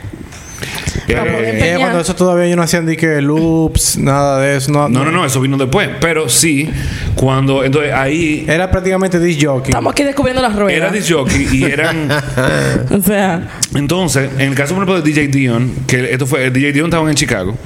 Eh, 1.09 1.15
Eh, 1.17 1.77
cuando 1.79 2.01
eso 2.01 2.15
todavía 2.15 2.45
ellos 2.45 2.57
no 2.57 2.63
hacían 2.63 2.87
loops, 3.27 3.97
nada 3.97 4.41
de 4.41 4.57
eso. 4.59 4.71
No, 4.71 4.89
no, 4.89 5.05
no, 5.05 5.11
no, 5.11 5.25
eso 5.25 5.41
vino 5.41 5.57
después. 5.57 5.89
Pero 6.01 6.29
sí, 6.29 6.69
cuando. 7.15 7.65
Entonces 7.65 7.93
ahí 7.93 8.45
Era 8.47 8.71
prácticamente 8.71 9.19
disc 9.19 9.41
jockey. 9.45 9.71
Estamos 9.71 9.93
aquí 9.93 10.03
descubriendo 10.05 10.43
las 10.43 10.55
ruedas. 10.55 10.75
Era 10.77 10.91
disc 10.91 11.11
jockey 11.11 11.49
y 11.53 11.65
eran. 11.65 12.09
O 12.91 13.01
sea, 13.03 13.49
Entonces, 13.75 14.31
en 14.39 14.51
el 14.51 14.55
caso, 14.55 14.75
por 14.75 14.85
ejemplo, 14.85 15.01
de 15.03 15.11
DJ 15.11 15.29
Dion, 15.29 15.73
que 15.87 16.13
esto 16.13 16.27
fue. 16.27 16.51
DJ 16.51 16.73
Dion 16.73 16.87
estaban 16.87 17.09
en 17.09 17.15
Chicago. 17.15 17.57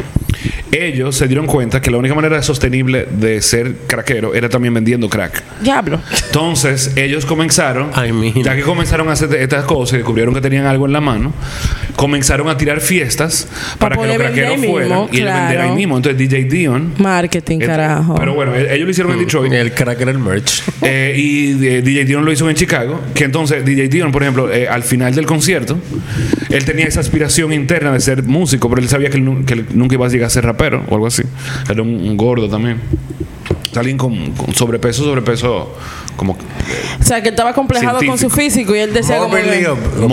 Ellos 0.73 1.17
se 1.17 1.27
dieron 1.29 1.47
cuenta 1.47 1.81
que 1.83 1.91
la 1.91 1.99
única 1.99 2.15
manera 2.15 2.43
sostenible 2.43 3.07
de 3.11 3.43
ser 3.43 3.75
craquero 3.87 4.35
era 4.35 4.49
también 4.49 4.73
vendiendo 4.73 5.09
crack. 5.11 5.43
diablo. 5.63 6.01
Entonces, 6.27 6.93
ellos 6.97 7.27
comenzaron, 7.27 7.91
I 7.95 8.11
mean. 8.13 8.43
ya 8.43 8.57
que 8.57 8.63
comenzaron 8.63 9.09
a 9.11 9.13
hacer 9.13 9.35
estas 9.35 9.67
cosas 9.67 9.95
y 9.95 9.97
descubrieron 9.99 10.33
que 10.33 10.41
tenían 10.41 10.65
algo 10.65 10.87
en 10.87 10.93
la 10.95 11.03
mano, 11.03 11.33
comenzaron 11.95 12.49
a 12.49 12.57
tirar 12.57 12.81
fiestas 12.81 13.49
para, 13.79 13.97
Para 13.97 14.13
que 14.13 14.19
los 14.19 14.27
craqueros 14.27 14.51
ahí 14.63 14.67
fueran 14.71 14.89
mismo, 14.89 15.09
y 15.13 15.17
ellos 15.19 15.27
vender 15.35 15.47
ahí 15.49 15.55
claro. 15.57 15.75
mismo. 15.75 15.97
Entonces, 15.99 16.19
DJ 16.19 16.45
Dion. 16.45 16.95
Marketing, 16.99 17.59
eh, 17.61 17.67
carajo. 17.67 18.15
Pero 18.15 18.35
bueno, 18.35 18.55
eh, 18.55 18.69
ellos 18.75 18.85
lo 18.87 18.91
hicieron 18.91 19.13
en 19.13 19.19
Detroit. 19.19 19.53
El 19.53 19.73
crack 19.75 20.01
era 20.01 20.11
el 20.11 20.19
merch. 20.19 20.63
Eh, 20.85 21.15
y 21.17 21.65
eh, 21.65 21.81
DJ 21.81 22.05
Dion 22.07 22.25
lo 22.25 22.33
hizo 22.33 22.51
en 22.51 22.57
Chicago. 22.57 23.01
Que 23.15 23.23
entonces 23.23 23.65
DJ 23.65 23.87
Dion, 23.89 24.11
por 24.11 24.23
ejemplo, 24.23 24.53
eh, 24.53 24.67
al 24.69 24.83
final 24.83 25.15
del 25.15 25.27
concierto, 25.27 25.79
él 26.51 26.65
tenía 26.65 26.87
esa 26.87 26.99
aspiración 26.99 27.53
interna 27.53 27.93
de 27.93 28.01
ser 28.01 28.25
músico, 28.25 28.69
pero 28.69 28.83
él 28.83 28.89
sabía 28.89 29.09
que 29.09 29.17
él, 29.19 29.25
nu- 29.25 29.45
que 29.45 29.55
él 29.55 29.67
nunca 29.75 29.95
iba 29.95 30.07
a 30.07 30.09
llegar 30.09 30.27
a 30.27 30.31
ser 30.31 30.45
rapero 30.45 30.62
o 30.89 30.95
algo 30.95 31.07
así. 31.07 31.23
Era 31.71 31.83
un, 31.83 31.89
un 31.89 32.17
gordo 32.17 32.49
también. 32.49 32.81
Alguien 33.75 33.97
con, 33.97 34.33
con 34.33 34.55
sobrepeso, 34.55 35.03
sobrepeso, 35.03 35.75
como 36.17 36.33
o 36.33 37.03
sea, 37.03 37.23
que 37.23 37.31
estaba 37.31 37.55
complejado 37.55 38.01
con 38.07 38.19
su 38.19 38.29
físico 38.29 38.77
y 38.77 38.81
él 38.81 38.93
decía 38.93 39.17
como 39.17 39.31
Morbidly 39.31 39.65
ob- 39.65 40.05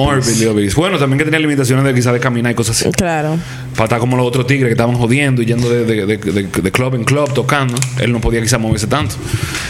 obese. 0.49 0.75
Bueno, 0.77 0.97
también 0.97 1.17
que 1.19 1.25
tenía 1.25 1.39
limitaciones 1.39 1.83
de 1.83 1.93
quizás 1.93 2.13
de 2.13 2.21
caminar 2.21 2.53
y 2.53 2.55
cosas 2.55 2.79
así. 2.79 2.89
Claro. 2.91 3.37
Para 3.75 3.85
estar 3.85 3.99
como 3.99 4.17
los 4.17 4.25
otros 4.25 4.45
tigres 4.47 4.67
que 4.67 4.71
estaban 4.73 4.95
jodiendo 4.95 5.41
y 5.41 5.45
yendo 5.45 5.69
de, 5.69 5.85
de- 5.85 6.05
de- 6.17 6.17
de- 6.43 6.71
club 6.71 6.95
en 6.95 7.03
club 7.03 7.31
tocando. 7.33 7.75
Él 8.01 8.11
no 8.11 8.19
podía 8.19 8.41
quizás 8.41 8.59
moverse 8.59 8.87
tanto. 8.87 9.15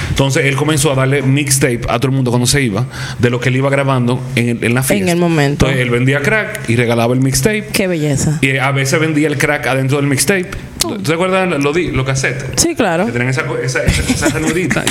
Entonces 0.10 0.46
él 0.46 0.56
comenzó 0.56 0.92
a 0.92 0.96
darle 0.96 1.22
mixtape 1.22 1.82
a 1.88 2.00
todo 2.00 2.08
el 2.10 2.16
mundo 2.16 2.32
cuando 2.32 2.48
se 2.48 2.62
iba 2.62 2.86
de 3.20 3.30
lo 3.30 3.40
que 3.40 3.50
él 3.50 3.58
iba 3.58 3.70
grabando 3.70 4.22
en, 4.36 4.50
el- 4.50 4.64
en 4.64 4.74
la 4.74 4.84
fiesta. 4.84 5.12
el 5.12 5.18
momento. 5.20 5.66
Entonces 5.66 5.82
él 5.86 5.90
vendía 5.92 6.22
crack 6.22 6.70
y 6.70 6.76
regalaba 6.76 7.14
el 7.14 7.22
mixtape. 7.22 7.68
Qué 7.72 7.88
belleza. 7.88 8.40
Y 8.42 8.58
a 8.58 8.72
veces 8.72 9.00
vendía 9.00 9.28
el 9.28 9.38
crack 9.38 9.68
adentro 9.68 9.98
del 9.98 10.08
mixtape. 10.08 10.50
¿Tú 10.80 10.98
te 10.98 11.14
acuerdas 11.14 11.48
lo 11.50 11.74
los 11.74 12.06
cassettes? 12.06 12.46
Sí, 12.56 12.74
claro. 12.74 13.06
Que 13.06 13.12
tenían 13.12 13.30
esa, 13.30 13.44
esa, 13.64 13.84
esa, 13.84 14.28
esa 14.28 14.40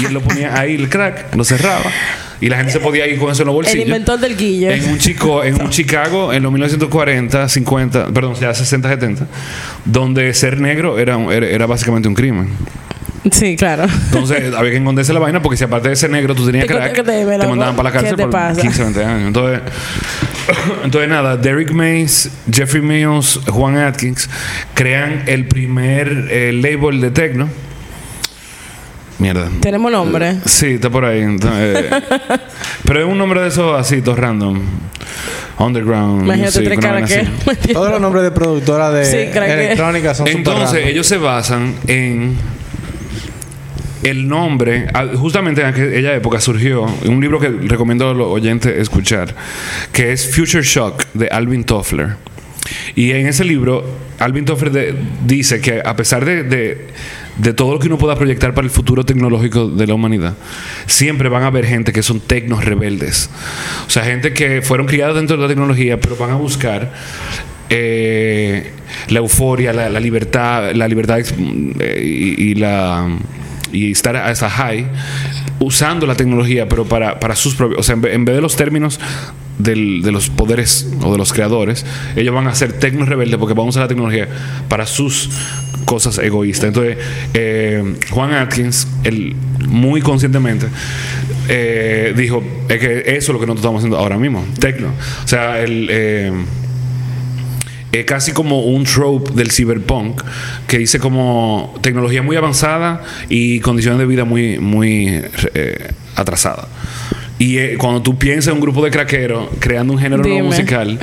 y 0.00 0.04
él 0.04 0.12
lo 0.12 0.20
ponía 0.20 0.58
ahí 0.58 0.74
el 0.74 0.88
crack, 0.90 1.34
lo 1.34 1.44
cerraba 1.44 1.90
y 2.40 2.48
la 2.48 2.56
gente 2.58 2.72
se 2.72 2.80
podía 2.80 3.06
ir 3.06 3.18
con 3.18 3.32
eso 3.32 3.42
en 3.42 3.46
los 3.46 3.54
El 3.54 3.62
bolsillos. 3.62 3.86
inventor 3.86 4.20
del 4.20 4.36
guille. 4.36 4.74
En 4.74 4.84
un 4.90 4.98
chico, 4.98 5.42
en 5.42 5.60
un 5.60 5.70
Chicago, 5.70 6.32
en 6.32 6.42
los 6.42 6.52
1940, 6.52 7.48
50, 7.48 8.06
perdón, 8.08 8.34
ya 8.34 8.52
60, 8.54 8.86
70, 8.88 9.07
donde 9.84 10.32
ser 10.34 10.60
negro 10.60 10.98
era, 10.98 11.18
era, 11.32 11.46
era 11.46 11.66
básicamente 11.66 12.08
un 12.08 12.14
crimen. 12.14 12.48
Sí, 13.32 13.56
claro. 13.56 13.84
Entonces 14.06 14.54
había 14.56 14.70
que 14.70 14.76
esconderse 14.78 15.12
la 15.12 15.20
vaina 15.20 15.42
porque 15.42 15.56
si 15.56 15.64
aparte 15.64 15.88
de 15.88 15.96
ser 15.96 16.10
negro 16.10 16.34
tú 16.34 16.46
tenías 16.46 16.66
Te- 16.66 16.74
crack, 16.74 16.94
te- 16.94 17.02
te- 17.02 17.46
mandaban 17.46 17.76
para 17.76 17.90
la 17.90 17.92
¿qué 17.92 17.98
cárcel 17.98 18.16
por 18.16 18.30
pasa? 18.30 18.60
15, 18.60 18.82
20 18.84 19.04
años. 19.04 19.26
Entonces, 19.28 19.60
entonces 20.84 21.10
nada, 21.10 21.36
Derek 21.36 21.72
Mays, 21.72 22.30
Jeffrey 22.50 22.82
Mills, 22.82 23.40
Juan 23.48 23.76
Atkins 23.76 24.28
crean 24.74 25.24
el 25.26 25.46
primer 25.46 26.28
eh, 26.30 26.52
label 26.52 27.00
de 27.00 27.10
techno. 27.10 27.48
Mierda. 29.18 29.48
Tenemos 29.60 29.90
nombre. 29.90 30.36
Sí, 30.44 30.66
está 30.74 30.90
por 30.90 31.04
ahí. 31.04 31.20
Entonces, 31.20 31.84
eh, 31.90 31.90
pero 32.84 33.00
es 33.00 33.06
un 33.06 33.18
nombre 33.18 33.40
de 33.40 33.48
esos 33.48 33.78
así, 33.78 34.00
todo 34.00 34.16
random. 34.16 34.60
Underground. 35.58 36.22
Imagínate 36.22 36.60
music, 36.60 36.64
tres 36.64 36.78
caras 36.78 37.10
que. 37.10 37.72
Todos 37.72 37.90
los 37.90 38.00
nombres 38.00 38.22
de 38.22 38.30
productora 38.30 38.90
de 38.90 39.04
Sí, 39.04 39.16
electrónica 39.16 40.14
son 40.14 40.28
Entonces, 40.28 40.86
ellos 40.86 41.06
se 41.06 41.16
basan 41.16 41.74
en 41.88 42.36
el 44.04 44.28
nombre, 44.28 44.86
ah, 44.94 45.06
justamente 45.16 45.60
en 45.60 45.66
aquella 45.66 46.14
época 46.14 46.40
surgió 46.40 46.84
un 47.06 47.20
libro 47.20 47.40
que 47.40 47.48
recomiendo 47.48 48.08
a 48.08 48.14
los 48.14 48.28
oyentes 48.28 48.78
escuchar, 48.78 49.34
que 49.92 50.12
es 50.12 50.32
Future 50.34 50.62
Shock 50.62 51.04
de 51.14 51.26
Alvin 51.28 51.64
Toffler. 51.64 52.14
Y 52.94 53.10
en 53.12 53.26
ese 53.26 53.44
libro, 53.44 53.84
Alvin 54.20 54.44
Toffler 54.44 54.70
de- 54.70 54.94
dice 55.26 55.60
que 55.60 55.82
a 55.84 55.96
pesar 55.96 56.24
de, 56.24 56.44
de- 56.44 56.86
de 57.38 57.52
todo 57.52 57.72
lo 57.72 57.78
que 57.78 57.86
uno 57.86 57.98
pueda 57.98 58.16
proyectar 58.16 58.52
para 58.52 58.64
el 58.64 58.70
futuro 58.70 59.04
tecnológico 59.04 59.68
de 59.68 59.86
la 59.86 59.94
humanidad, 59.94 60.34
siempre 60.86 61.28
van 61.28 61.44
a 61.44 61.46
haber 61.46 61.66
gente 61.66 61.92
que 61.92 62.02
son 62.02 62.20
tecnos 62.20 62.64
rebeldes. 62.64 63.30
O 63.86 63.90
sea, 63.90 64.04
gente 64.04 64.32
que 64.32 64.60
fueron 64.60 64.86
criados 64.86 65.16
dentro 65.16 65.36
de 65.36 65.42
la 65.42 65.48
tecnología, 65.48 66.00
pero 66.00 66.16
van 66.16 66.30
a 66.30 66.34
buscar 66.34 66.92
eh, 67.70 68.72
la 69.08 69.18
euforia, 69.18 69.72
la, 69.72 70.00
libertad, 70.00 70.72
la 70.74 70.88
libertad 70.88 71.20
eh, 71.20 72.54
y, 73.72 73.90
estar 73.90 74.16
a 74.16 74.30
esa 74.30 74.48
high 74.48 74.86
usando 75.60 76.06
la 76.06 76.14
tecnología, 76.14 76.68
pero 76.68 76.86
para, 76.86 77.20
para 77.20 77.36
sus 77.36 77.54
propios, 77.54 77.80
o 77.80 77.82
sea, 77.82 77.94
en 77.94 78.24
vez, 78.24 78.34
de 78.34 78.40
los 78.40 78.56
términos 78.56 78.98
de 79.58 80.12
los 80.12 80.30
poderes 80.30 80.88
o 81.02 81.10
de 81.12 81.18
los 81.18 81.32
creadores, 81.32 81.84
ellos 82.14 82.32
van 82.32 82.46
a 82.46 82.54
ser 82.54 82.74
tecnos 82.74 83.08
rebeldes 83.08 83.38
porque 83.38 83.54
van 83.54 83.66
a 83.66 83.70
usar 83.70 83.82
la 83.82 83.88
tecnología 83.88 84.28
para 84.68 84.86
sus 84.86 85.30
cosas 85.88 86.18
egoístas. 86.18 86.68
Entonces, 86.68 86.98
eh, 87.32 87.94
Juan 88.10 88.34
Atkins, 88.34 88.86
él 89.04 89.34
muy 89.66 90.02
conscientemente 90.02 90.66
eh, 91.48 92.12
dijo 92.14 92.42
es 92.68 92.78
que 92.78 92.98
eso 92.98 93.16
es 93.16 93.28
lo 93.28 93.40
que 93.40 93.46
nosotros 93.46 93.60
estamos 93.60 93.78
haciendo 93.80 93.96
ahora 93.96 94.18
mismo, 94.18 94.44
tecno. 94.60 94.88
O 95.24 95.28
sea, 95.28 95.60
el 95.60 95.88
eh, 95.90 96.32
es 97.90 98.04
casi 98.04 98.32
como 98.32 98.64
un 98.64 98.84
trope 98.84 99.32
del 99.32 99.50
cyberpunk 99.50 100.22
que 100.66 100.76
dice 100.76 100.98
como 100.98 101.74
tecnología 101.80 102.22
muy 102.22 102.36
avanzada 102.36 103.02
y 103.30 103.60
condiciones 103.60 103.98
de 103.98 104.04
vida 104.04 104.24
muy 104.26 104.58
muy 104.58 105.22
eh, 105.54 105.90
atrasadas. 106.16 106.66
Y 107.38 107.58
eh, 107.58 107.76
cuando 107.78 108.02
tú 108.02 108.18
piensas 108.18 108.48
en 108.48 108.54
un 108.54 108.60
grupo 108.60 108.84
de 108.84 108.90
craqueros 108.90 109.48
creando 109.60 109.92
un 109.92 109.98
género 110.00 110.22
nuevo 110.30 110.48
musical, 110.48 110.98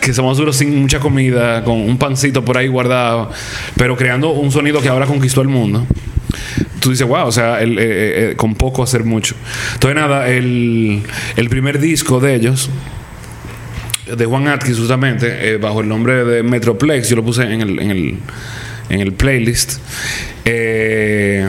que 0.00 0.12
somos 0.12 0.36
duros 0.36 0.56
sin 0.56 0.80
mucha 0.80 0.98
comida, 0.98 1.62
con 1.62 1.76
un 1.80 1.98
pancito 1.98 2.44
por 2.44 2.56
ahí 2.58 2.66
guardado, 2.66 3.30
pero 3.76 3.96
creando 3.96 4.30
un 4.30 4.50
sonido 4.50 4.80
que 4.80 4.88
ahora 4.88 5.06
conquistó 5.06 5.40
el 5.40 5.48
mundo, 5.48 5.86
tú 6.80 6.90
dices, 6.90 7.06
wow, 7.06 7.26
o 7.26 7.32
sea, 7.32 7.60
el- 7.62 7.78
eh, 7.78 7.82
eh, 7.82 8.30
eh, 8.32 8.36
con 8.36 8.56
poco 8.56 8.82
hacer 8.82 9.04
mucho. 9.04 9.36
Entonces, 9.74 9.94
nada, 9.94 10.28
el, 10.28 11.02
el 11.36 11.48
primer 11.48 11.78
disco 11.78 12.18
de 12.18 12.34
ellos, 12.34 12.68
de 14.16 14.26
Juan 14.26 14.48
Atkins, 14.48 14.78
justamente, 14.78 15.52
eh, 15.52 15.56
bajo 15.58 15.80
el 15.80 15.88
nombre 15.88 16.24
de 16.24 16.42
Metroplex, 16.42 17.08
yo 17.08 17.14
lo 17.16 17.24
puse 17.24 17.44
en 17.44 17.60
el, 17.60 17.78
en 17.78 17.90
el, 17.92 18.18
en 18.88 19.00
el 19.00 19.12
playlist. 19.12 19.78
Eh, 20.44 21.48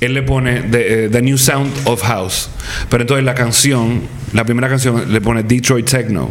él 0.00 0.14
le 0.14 0.22
pone 0.22 0.62
the, 0.62 1.04
eh, 1.04 1.08
the 1.08 1.22
New 1.22 1.38
Sound 1.38 1.70
of 1.84 2.02
House. 2.02 2.50
Pero 2.90 3.02
entonces 3.02 3.24
la 3.24 3.34
canción, 3.34 4.02
la 4.32 4.44
primera 4.44 4.68
canción, 4.68 5.12
le 5.12 5.20
pone 5.20 5.42
Detroit 5.42 5.88
Techno. 5.88 6.30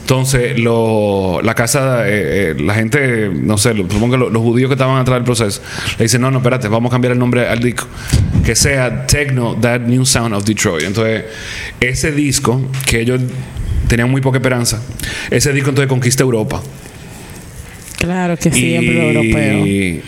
Entonces, 0.00 0.58
lo, 0.58 1.40
la 1.42 1.54
casa, 1.54 2.08
eh, 2.08 2.50
eh, 2.50 2.54
la 2.60 2.74
gente, 2.74 3.30
no 3.32 3.56
sé, 3.56 3.72
lo- 3.74 3.84
supongo 3.84 4.12
que 4.12 4.18
lo- 4.18 4.30
los 4.30 4.42
judíos 4.42 4.68
que 4.68 4.74
estaban 4.74 4.96
atrás 4.98 5.16
del 5.16 5.24
proceso, 5.24 5.60
le 5.98 6.04
dicen, 6.04 6.20
no, 6.20 6.30
no, 6.30 6.38
espérate, 6.38 6.68
vamos 6.68 6.90
a 6.90 6.92
cambiar 6.94 7.12
el 7.12 7.18
nombre 7.18 7.46
al 7.46 7.60
disco. 7.60 7.86
Que 8.44 8.54
sea 8.56 9.06
Techno, 9.06 9.56
That 9.60 9.80
New 9.82 10.04
Sound 10.04 10.34
of 10.34 10.44
Detroit. 10.44 10.84
Entonces, 10.84 11.24
ese 11.80 12.10
disco, 12.12 12.60
que 12.86 13.00
ellos 13.00 13.20
tenían 13.88 14.10
muy 14.10 14.20
poca 14.20 14.38
esperanza, 14.38 14.82
ese 15.30 15.52
disco 15.52 15.68
entonces 15.68 15.88
conquista 15.88 16.22
Europa. 16.24 16.60
Claro 17.98 18.36
que 18.36 18.50
siempre 18.50 18.94
lo 18.94 19.02
europeo. 19.20 20.02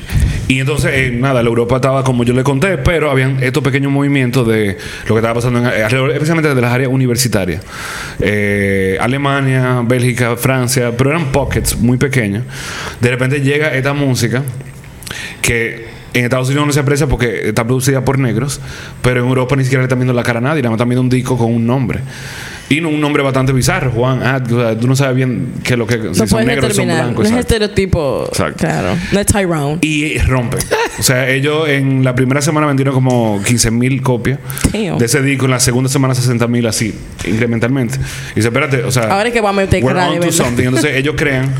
Y 0.46 0.60
entonces, 0.60 0.90
eh, 0.94 1.10
nada, 1.10 1.42
la 1.42 1.48
Europa 1.48 1.76
estaba 1.76 2.04
como 2.04 2.22
yo 2.22 2.34
le 2.34 2.42
conté, 2.42 2.76
pero 2.78 3.10
habían 3.10 3.42
estos 3.42 3.62
pequeños 3.62 3.90
movimientos 3.90 4.46
de 4.46 4.76
lo 5.06 5.14
que 5.14 5.18
estaba 5.18 5.34
pasando 5.34 5.60
en, 5.60 5.66
especialmente 5.66 6.54
de 6.54 6.60
las 6.60 6.72
áreas 6.72 6.90
universitarias. 6.90 7.62
Eh, 8.20 8.98
Alemania, 9.00 9.82
Bélgica, 9.84 10.36
Francia, 10.36 10.92
pero 10.96 11.10
eran 11.10 11.26
pockets 11.32 11.78
muy 11.78 11.96
pequeños. 11.96 12.44
De 13.00 13.10
repente 13.10 13.40
llega 13.40 13.74
esta 13.74 13.94
música 13.94 14.42
que 15.40 15.86
en 16.12 16.24
Estados 16.24 16.48
Unidos 16.48 16.66
no 16.66 16.72
se 16.72 16.80
aprecia 16.80 17.06
porque 17.06 17.48
está 17.48 17.64
producida 17.64 18.04
por 18.04 18.18
negros, 18.18 18.60
pero 19.02 19.22
en 19.22 19.28
Europa 19.28 19.56
ni 19.56 19.64
siquiera 19.64 19.82
le 19.82 19.86
están 19.86 19.98
viendo 19.98 20.12
la 20.12 20.22
cara 20.22 20.38
a 20.38 20.42
nadie, 20.42 20.62
nada 20.62 20.70
más 20.70 20.76
están 20.76 20.88
viendo 20.88 21.02
un 21.02 21.10
disco 21.10 21.36
con 21.36 21.52
un 21.52 21.66
nombre. 21.66 22.00
Y 22.68 22.80
no- 22.80 22.88
un 22.88 23.00
nombre 23.00 23.22
bastante 23.22 23.52
bizarro, 23.52 23.90
Juan 23.90 24.22
Ad, 24.22 24.50
o 24.52 24.60
sea, 24.60 24.78
tú 24.78 24.86
no 24.86 24.96
sabes 24.96 25.16
bien 25.16 25.52
qué 25.62 25.74
es 25.74 25.78
lo 25.78 25.86
que 25.86 26.14
si 26.14 26.26
son 26.26 26.46
negros 26.46 26.72
o 26.72 26.74
son 26.74 26.86
blancos. 26.86 27.14
No 27.14 27.22
es 27.22 27.28
exacto. 27.30 27.40
estereotipo. 27.40 28.24
Exacto. 28.28 28.58
Claro. 28.58 28.96
No 29.12 29.20
es 29.20 29.26
Tyrone. 29.26 29.78
Y 29.82 30.18
rompen. 30.18 30.60
O 30.98 31.02
sea, 31.02 31.28
ellos 31.28 31.68
en 31.68 32.04
la 32.04 32.14
primera 32.14 32.40
semana 32.40 32.66
vendieron 32.66 32.94
como 32.94 33.42
15 33.44 33.70
mil 33.70 34.00
copias 34.02 34.38
Damn. 34.72 34.98
de 34.98 35.04
ese 35.04 35.22
disco. 35.22 35.44
En 35.44 35.50
la 35.50 35.60
segunda 35.60 35.90
semana 35.90 36.14
60 36.14 36.46
mil 36.46 36.66
así, 36.66 36.94
incrementalmente. 37.26 37.98
Y 38.32 38.36
dice, 38.36 38.48
espérate, 38.48 38.84
o 38.84 38.90
sea... 38.90 39.04
Ahora 39.04 39.28
es 39.28 39.32
que 39.34 39.40
vamos 39.40 39.62
a 39.62 39.66
meter. 39.66 39.82
Entonces 39.82 40.92
ellos 40.96 41.14
crean... 41.18 41.52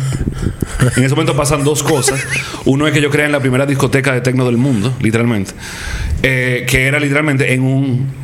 En 0.97 1.05
ese 1.05 1.15
momento 1.15 1.37
pasan 1.37 1.65
dos 1.65 1.83
cosas. 1.83 2.25
Uno 2.65 2.87
es 2.87 2.93
que 2.93 2.99
ellos 2.99 3.13
crean 3.13 3.33
la 3.33 3.41
primera 3.41 3.67
discoteca 3.67 4.13
de 4.13 4.21
techno 4.21 4.45
del 4.47 4.57
mundo, 4.57 4.95
literalmente. 5.01 5.53
Eh, 6.23 6.67
que 6.69 6.87
era 6.87 6.99
literalmente 6.99 7.53
en 7.53 7.63
un 7.63 8.24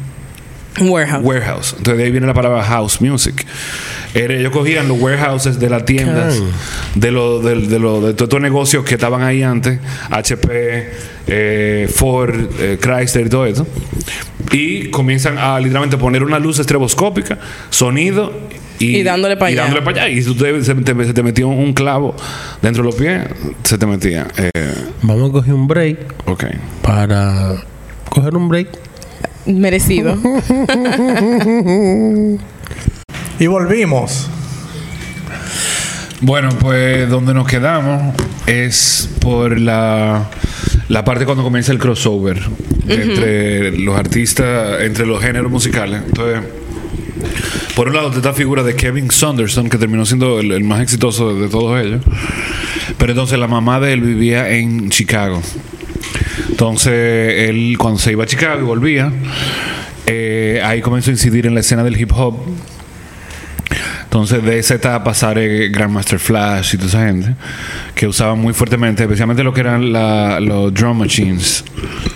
Warehouse. 0.80 1.24
warehouse. 1.24 1.74
Entonces 1.76 1.98
de 1.98 2.04
ahí 2.04 2.10
viene 2.10 2.26
la 2.26 2.34
palabra 2.34 2.62
house 2.62 3.00
music. 3.00 3.44
Era- 4.14 4.34
ellos 4.34 4.52
cogían 4.52 4.88
los 4.88 5.00
warehouses 5.00 5.58
de 5.58 5.68
las 5.70 5.84
tiendas, 5.84 6.40
de 6.94 7.10
los 7.10 7.44
de, 7.44 7.54
de, 7.66 7.78
lo- 7.78 8.00
de 8.00 8.14
todos 8.14 8.28
estos 8.28 8.40
negocios 8.40 8.84
que 8.84 8.94
estaban 8.94 9.22
ahí 9.22 9.42
antes, 9.42 9.78
HP, 10.10 10.90
eh, 11.26 11.88
Ford, 11.92 12.34
eh, 12.60 12.78
Chrysler 12.80 13.26
y 13.26 13.30
todo 13.30 13.46
eso, 13.46 13.66
y 14.52 14.90
comienzan 14.90 15.38
a 15.38 15.58
literalmente 15.60 15.96
poner 15.96 16.22
una 16.24 16.38
luz 16.38 16.58
estroboscópica, 16.58 17.38
sonido 17.70 18.32
y, 18.80 18.96
Y 18.98 19.02
dándole 19.02 19.36
pa' 19.36 19.50
y 19.50 19.52
allá. 19.54 19.62
dándole 19.64 19.82
para 19.82 20.04
allá. 20.04 20.08
Y 20.14 20.22
si 20.22 20.34
te- 20.34 20.64
se, 20.64 20.74
te, 20.74 21.04
se 21.04 21.12
te 21.14 21.22
metía 21.22 21.46
un 21.46 21.72
clavo 21.72 22.16
dentro 22.62 22.82
de 22.82 22.86
los 22.88 22.94
pies, 22.96 23.22
se 23.64 23.76
te 23.78 23.86
metía. 23.86 24.26
Eh, 24.36 24.50
Vamos 25.02 25.30
a 25.30 25.32
coger 25.32 25.54
un 25.54 25.68
break 25.68 25.98
ok. 26.26 26.44
para 26.82 27.62
coger 28.08 28.34
un 28.36 28.48
break. 28.48 28.68
Merecido. 29.46 30.16
Y 33.40 33.46
volvimos. 33.46 34.28
Bueno, 36.20 36.50
pues 36.60 37.08
donde 37.08 37.32
nos 37.32 37.46
quedamos 37.46 38.14
es 38.46 39.08
por 39.18 39.58
la, 39.58 40.28
la 40.88 41.04
parte 41.06 41.24
cuando 41.24 41.42
comienza 41.42 41.72
el 41.72 41.78
crossover 41.78 42.38
entre 42.86 43.78
los 43.78 43.98
artistas, 43.98 44.82
entre 44.82 45.06
los 45.06 45.22
géneros 45.22 45.50
musicales. 45.50 46.02
Entonces, 46.06 46.42
por 47.74 47.88
un 47.88 47.94
lado 47.94 48.08
está 48.08 48.18
esta 48.18 48.34
figura 48.34 48.62
de 48.62 48.76
Kevin 48.76 49.10
Saunderson, 49.10 49.70
que 49.70 49.78
terminó 49.78 50.04
siendo 50.04 50.40
el, 50.40 50.52
el 50.52 50.64
más 50.64 50.82
exitoso 50.82 51.34
de, 51.34 51.40
de 51.40 51.48
todos 51.48 51.80
ellos. 51.80 52.02
Pero 52.98 53.12
entonces 53.12 53.38
la 53.38 53.48
mamá 53.48 53.80
de 53.80 53.94
él 53.94 54.02
vivía 54.02 54.50
en 54.50 54.90
Chicago. 54.90 55.40
Entonces, 56.48 57.48
él 57.48 57.76
cuando 57.78 57.98
se 57.98 58.12
iba 58.12 58.24
a 58.24 58.26
Chicago 58.26 58.60
y 58.60 58.64
volvía, 58.64 59.12
eh, 60.06 60.60
ahí 60.64 60.80
comenzó 60.80 61.10
a 61.10 61.12
incidir 61.12 61.46
en 61.46 61.54
la 61.54 61.60
escena 61.60 61.82
del 61.84 62.00
hip 62.00 62.12
hop. 62.14 62.38
Entonces, 64.04 64.42
de 64.42 64.58
esa 64.58 64.74
etapa 64.74 65.14
sale 65.14 65.68
Grandmaster 65.68 66.18
Flash 66.18 66.74
y 66.74 66.76
toda 66.78 66.88
esa 66.88 67.06
gente 67.06 67.34
que 67.94 68.08
usaban 68.08 68.40
muy 68.40 68.52
fuertemente, 68.52 69.04
especialmente 69.04 69.44
lo 69.44 69.52
que 69.54 69.60
eran 69.60 69.92
la- 69.92 70.40
los 70.40 70.74
drum 70.74 70.98
machines 70.98 71.64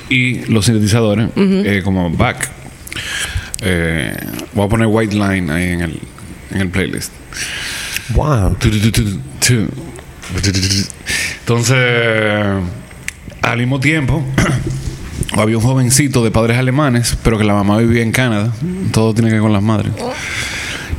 y 0.08 0.44
los 0.52 0.64
sintetizadores, 0.66 1.28
eh, 1.36 1.82
como 1.84 2.10
back. 2.10 2.50
Eh, 3.62 4.16
voy 4.54 4.66
a 4.66 4.68
poner 4.68 4.88
White 4.88 5.14
Line 5.14 5.52
ahí 5.52 5.68
en 5.72 5.80
el, 5.82 6.00
en 6.50 6.60
el 6.62 6.68
playlist. 6.70 7.12
Wow. 8.14 8.56
Entonces, 11.40 11.76
al 13.44 13.58
mismo 13.58 13.80
tiempo, 13.80 14.22
había 15.36 15.56
un 15.58 15.62
jovencito 15.62 16.24
de 16.24 16.30
padres 16.30 16.58
alemanes, 16.58 17.16
pero 17.22 17.38
que 17.38 17.44
la 17.44 17.54
mamá 17.54 17.78
vivía 17.78 18.02
en 18.02 18.12
Canadá. 18.12 18.52
Todo 18.92 19.14
tiene 19.14 19.28
que 19.28 19.34
ver 19.34 19.42
con 19.42 19.52
las 19.52 19.62
madres. 19.62 19.92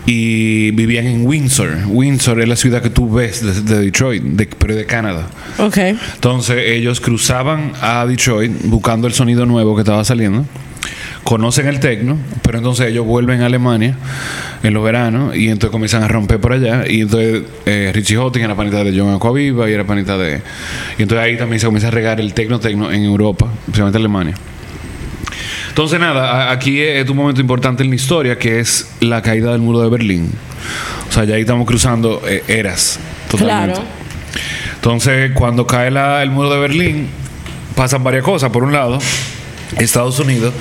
Y 0.07 0.69
vivían 0.71 1.07
en 1.07 1.25
Windsor. 1.25 1.77
Windsor 1.87 2.39
es 2.39 2.47
la 2.47 2.55
ciudad 2.55 2.81
que 2.83 2.91
tú 2.91 3.11
ves 3.11 3.41
de, 3.43 3.61
de 3.75 3.81
Detroit, 3.85 4.21
de- 4.23 4.45
pero 4.45 4.75
de 4.75 4.85
Canadá. 4.85 5.27
Ok. 5.57 5.77
Entonces 6.13 6.57
ellos 6.67 6.99
cruzaban 7.01 7.71
a 7.81 8.05
Detroit 8.05 8.51
buscando 8.65 9.07
el 9.07 9.13
sonido 9.13 9.47
nuevo 9.47 9.75
que 9.75 9.81
estaba 9.81 10.03
saliendo. 10.05 10.45
Conocen 11.25 11.67
el 11.67 11.79
tecno, 11.79 12.17
pero 12.43 12.59
entonces 12.59 12.87
ellos 12.87 13.03
vuelven 13.05 13.41
a 13.41 13.47
Alemania 13.47 13.97
en 14.61 14.73
los 14.75 14.83
veranos 14.83 15.35
y 15.35 15.49
entonces 15.49 15.71
comienzan 15.71 16.03
a 16.03 16.07
romper 16.07 16.39
por 16.39 16.53
allá. 16.53 16.83
Y 16.87 17.01
entonces 17.01 17.41
eh, 17.65 17.91
Richie 17.95 18.15
Houghton 18.15 18.43
era 18.43 18.55
panita 18.55 18.83
de 18.83 18.97
John 18.97 19.11
Aquaviva 19.13 19.67
y 19.67 19.73
era 19.73 19.83
panita 19.85 20.17
de. 20.19 20.41
Y 20.99 21.01
entonces 21.01 21.25
ahí 21.25 21.35
también 21.35 21.59
se 21.59 21.65
comienza 21.65 21.87
a 21.87 21.91
regar 21.91 22.21
el 22.21 22.33
tecno 22.35 22.59
tecno 22.59 22.91
en 22.91 23.03
Europa, 23.03 23.47
especialmente 23.61 23.97
Alemania. 23.97 24.35
Entonces, 25.69 25.99
nada, 25.99 26.51
aquí 26.51 26.79
es 26.79 27.09
un 27.09 27.17
momento 27.17 27.41
importante 27.41 27.83
en 27.83 27.89
la 27.89 27.95
historia 27.95 28.37
que 28.37 28.59
es 28.59 28.87
la 29.01 29.21
caída 29.21 29.51
del 29.51 29.61
muro 29.61 29.81
de 29.81 29.89
Berlín. 29.89 30.29
O 31.09 31.11
sea, 31.11 31.23
ya 31.25 31.35
ahí 31.35 31.41
estamos 31.41 31.65
cruzando 31.67 32.21
eh, 32.27 32.43
eras. 32.47 32.99
Totalmente. 33.29 33.73
Claro. 33.81 33.87
Entonces, 34.75 35.31
cuando 35.33 35.65
cae 35.67 35.89
la- 35.91 36.21
el 36.23 36.29
muro 36.29 36.49
de 36.53 36.59
Berlín, 36.59 37.07
pasan 37.75 38.03
varias 38.03 38.23
cosas. 38.23 38.51
Por 38.51 38.63
un 38.63 38.71
lado, 38.71 38.99
Estados 39.77 40.19
Unidos 40.19 40.53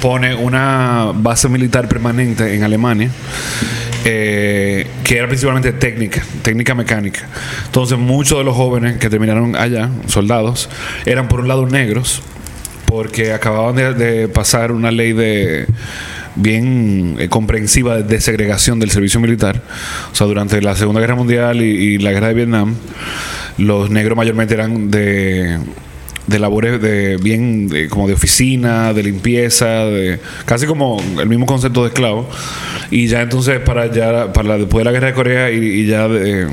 pone 0.00 0.34
una 0.34 1.12
base 1.14 1.48
militar 1.48 1.88
permanente 1.88 2.54
en 2.54 2.64
Alemania. 2.64 3.10
eh, 4.04 4.86
que 5.04 5.18
era 5.18 5.26
principalmente 5.26 5.72
técnica, 5.72 6.22
técnica 6.42 6.74
mecánica. 6.74 7.26
Entonces 7.66 7.98
muchos 7.98 8.38
de 8.38 8.44
los 8.44 8.56
jóvenes 8.56 8.96
que 8.98 9.10
terminaron 9.10 9.56
allá, 9.56 9.90
soldados, 10.06 10.70
eran 11.04 11.28
por 11.28 11.40
un 11.40 11.48
lado 11.48 11.66
negros, 11.66 12.22
porque 12.86 13.32
acababan 13.32 13.76
de, 13.76 14.28
pasar 14.28 14.72
una 14.72 14.90
ley 14.90 15.12
de 15.12 15.66
bien 16.36 17.16
eh, 17.18 17.28
comprensiva 17.28 17.96
de 17.96 18.02
desegregación 18.04 18.78
del 18.78 18.90
servicio 18.90 19.20
militar. 19.20 19.62
O 20.12 20.14
sea, 20.14 20.26
durante 20.26 20.62
la 20.62 20.76
Segunda 20.76 21.00
Guerra 21.00 21.16
Mundial 21.16 21.60
y 21.60 21.98
la 21.98 22.12
Guerra 22.12 22.28
de 22.28 22.34
Vietnam, 22.34 22.76
los 23.58 23.90
negros 23.90 24.16
mayormente 24.16 24.54
eran 24.54 24.90
de 24.90 25.58
de 26.28 26.38
labores 26.38 26.80
de 26.80 27.16
bien 27.16 27.68
como 27.88 28.06
de 28.06 28.14
oficina, 28.14 28.92
de 28.92 29.02
limpieza, 29.02 29.66
de 29.86 30.20
casi 30.44 30.66
como 30.66 31.02
el 31.20 31.28
mismo 31.28 31.46
concepto 31.46 31.82
de 31.82 31.88
esclavo. 31.88 32.28
Y 32.90 33.08
ya 33.08 33.22
entonces 33.22 33.58
para 33.60 33.90
ya 33.92 34.32
para 34.32 34.56
después 34.58 34.82
de 34.82 34.84
la 34.84 34.92
guerra 34.92 35.08
de 35.08 35.14
Corea 35.14 35.50
y, 35.50 35.56
y 35.56 35.86
ya 35.86 36.06
de- 36.06 36.46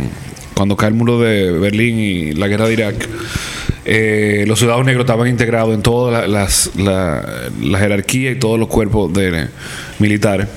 cuando 0.56 0.76
cae 0.78 0.90
el 0.90 0.96
muro 0.96 1.20
de 1.20 1.52
Berlín 1.52 2.00
y 2.00 2.32
la 2.34 2.48
guerra 2.48 2.68
de 2.68 2.74
Irak, 2.74 2.96
eh, 3.84 4.46
los 4.48 4.58
ciudadanos 4.58 4.86
negros 4.86 5.04
estaban 5.04 5.28
integrados 5.28 5.76
en 5.76 5.82
todas 5.84 6.14
la- 6.14 6.28
las 6.28 6.72
la, 6.78 7.24
la 7.62 7.78
jerarquía 7.80 8.32
y 8.32 8.36
todos 8.40 8.58
los 8.58 8.70
cuerpos 8.70 9.14
de 9.14 9.48
militares. 10.00 10.48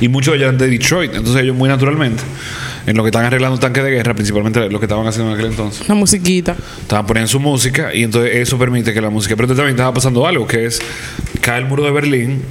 Y 0.00 0.08
muchos 0.08 0.34
de 0.38 0.42
eran 0.44 0.58
de 0.58 0.68
Detroit, 0.68 1.14
entonces 1.14 1.42
ellos 1.42 1.56
muy 1.56 1.68
naturalmente 1.68 2.22
en 2.86 2.96
lo 2.96 3.02
que 3.02 3.08
estaban 3.08 3.26
arreglando 3.26 3.58
tanques 3.58 3.84
de 3.84 3.90
guerra, 3.90 4.14
principalmente 4.14 4.68
lo 4.68 4.78
que 4.80 4.86
estaban 4.86 5.06
haciendo 5.06 5.30
en 5.32 5.38
aquel 5.38 5.50
entonces. 5.52 5.82
Una 5.86 5.94
musiquita. 5.94 6.56
Estaban 6.80 7.06
poniendo 7.06 7.28
su 7.28 7.38
música 7.40 7.94
y 7.94 8.02
entonces 8.02 8.34
eso 8.36 8.58
permite 8.58 8.92
que 8.92 9.00
la 9.00 9.10
música. 9.10 9.36
Pero 9.36 9.48
también 9.48 9.70
estaba 9.70 9.92
pasando 9.94 10.26
algo, 10.26 10.46
que 10.46 10.66
es 10.66 10.80
cae 11.40 11.58
el 11.60 11.66
muro 11.66 11.84
de 11.84 11.90
Berlín 11.92 12.42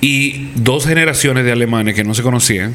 y 0.00 0.50
dos 0.56 0.86
generaciones 0.86 1.44
de 1.44 1.52
alemanes 1.52 1.94
que 1.94 2.04
no 2.04 2.14
se 2.14 2.22
conocían, 2.22 2.74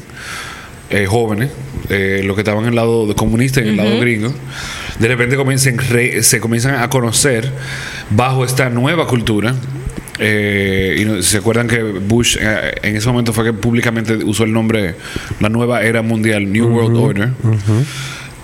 eh, 0.90 1.06
jóvenes, 1.06 1.50
eh, 1.88 2.22
los 2.24 2.36
que 2.36 2.42
estaban 2.42 2.62
en 2.64 2.70
el 2.70 2.76
lado 2.76 3.14
comunista 3.16 3.60
y 3.60 3.64
en 3.64 3.68
el 3.70 3.76
lado 3.76 3.98
gringo, 3.98 4.32
de 4.98 5.08
repente 5.08 5.36
comienzan 5.36 5.78
re- 5.78 6.22
se 6.22 6.40
comienzan 6.40 6.76
a 6.76 6.88
conocer 6.88 7.50
bajo 8.10 8.44
esta 8.44 8.70
nueva 8.70 9.06
cultura. 9.06 9.54
Eh, 10.18 10.96
y 10.98 11.04
no- 11.04 11.22
se 11.22 11.36
acuerdan 11.38 11.68
que 11.68 11.82
Bush 11.82 12.38
eh, 12.40 12.72
en 12.82 12.96
ese 12.96 13.06
momento 13.08 13.32
fue 13.34 13.44
que 13.44 13.52
públicamente 13.52 14.14
usó 14.16 14.44
el 14.44 14.52
nombre 14.52 14.94
la 15.40 15.48
nueva 15.50 15.82
era 15.82 16.00
mundial 16.00 16.50
New 16.50 16.68
World 16.68 16.96
Order 16.96 17.28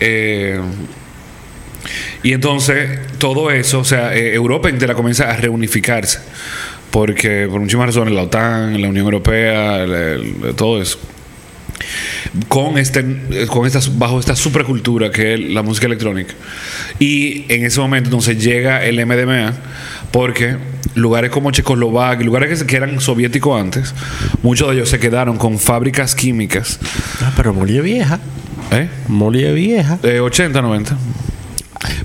Eh, 0.00 0.60
y 2.22 2.32
entonces 2.32 2.98
todo 3.18 3.50
eso, 3.50 3.80
o 3.80 3.84
sea, 3.84 4.14
eh, 4.14 4.34
Europa 4.34 4.68
entera 4.68 4.94
comienza 4.94 5.30
a 5.30 5.36
reunificarse. 5.36 6.18
Porque 6.90 7.48
por 7.50 7.58
muchísimas 7.60 7.86
razones, 7.86 8.12
la 8.14 8.22
OTAN, 8.22 8.80
la 8.80 8.88
Unión 8.88 9.06
Europea, 9.06 9.82
el- 9.82 9.92
el- 9.92 10.54
todo 10.54 10.80
eso. 10.82 10.98
Con 12.48 12.78
este, 12.78 13.04
con 13.48 13.66
esta, 13.66 13.80
bajo 13.94 14.20
esta 14.20 14.36
supercultura 14.36 15.10
que 15.10 15.34
es 15.34 15.40
la 15.40 15.62
música 15.62 15.86
electrónica. 15.86 16.34
Y 16.98 17.44
en 17.52 17.64
ese 17.64 17.80
momento 17.80 18.08
entonces 18.08 18.42
llega 18.42 18.84
el 18.84 18.98
MDMA, 19.04 19.54
porque 20.12 20.56
lugares 20.94 21.30
como 21.30 21.50
Checoslovaquia, 21.50 22.24
lugares 22.24 22.48
que, 22.48 22.56
se- 22.56 22.66
que 22.66 22.76
eran 22.76 23.00
soviéticos 23.00 23.60
antes, 23.60 23.94
muchos 24.42 24.68
de 24.68 24.74
ellos 24.76 24.88
se 24.88 24.98
quedaron 24.98 25.36
con 25.38 25.58
fábricas 25.58 26.14
químicas. 26.14 26.78
Ah, 27.22 27.32
pero 27.36 27.50
es 27.50 27.82
vieja. 27.82 28.18
¿Eh? 28.70 28.88
Vieja. 29.54 29.98
Eh, 30.02 30.20
80, 30.20 30.62
90. 30.62 30.96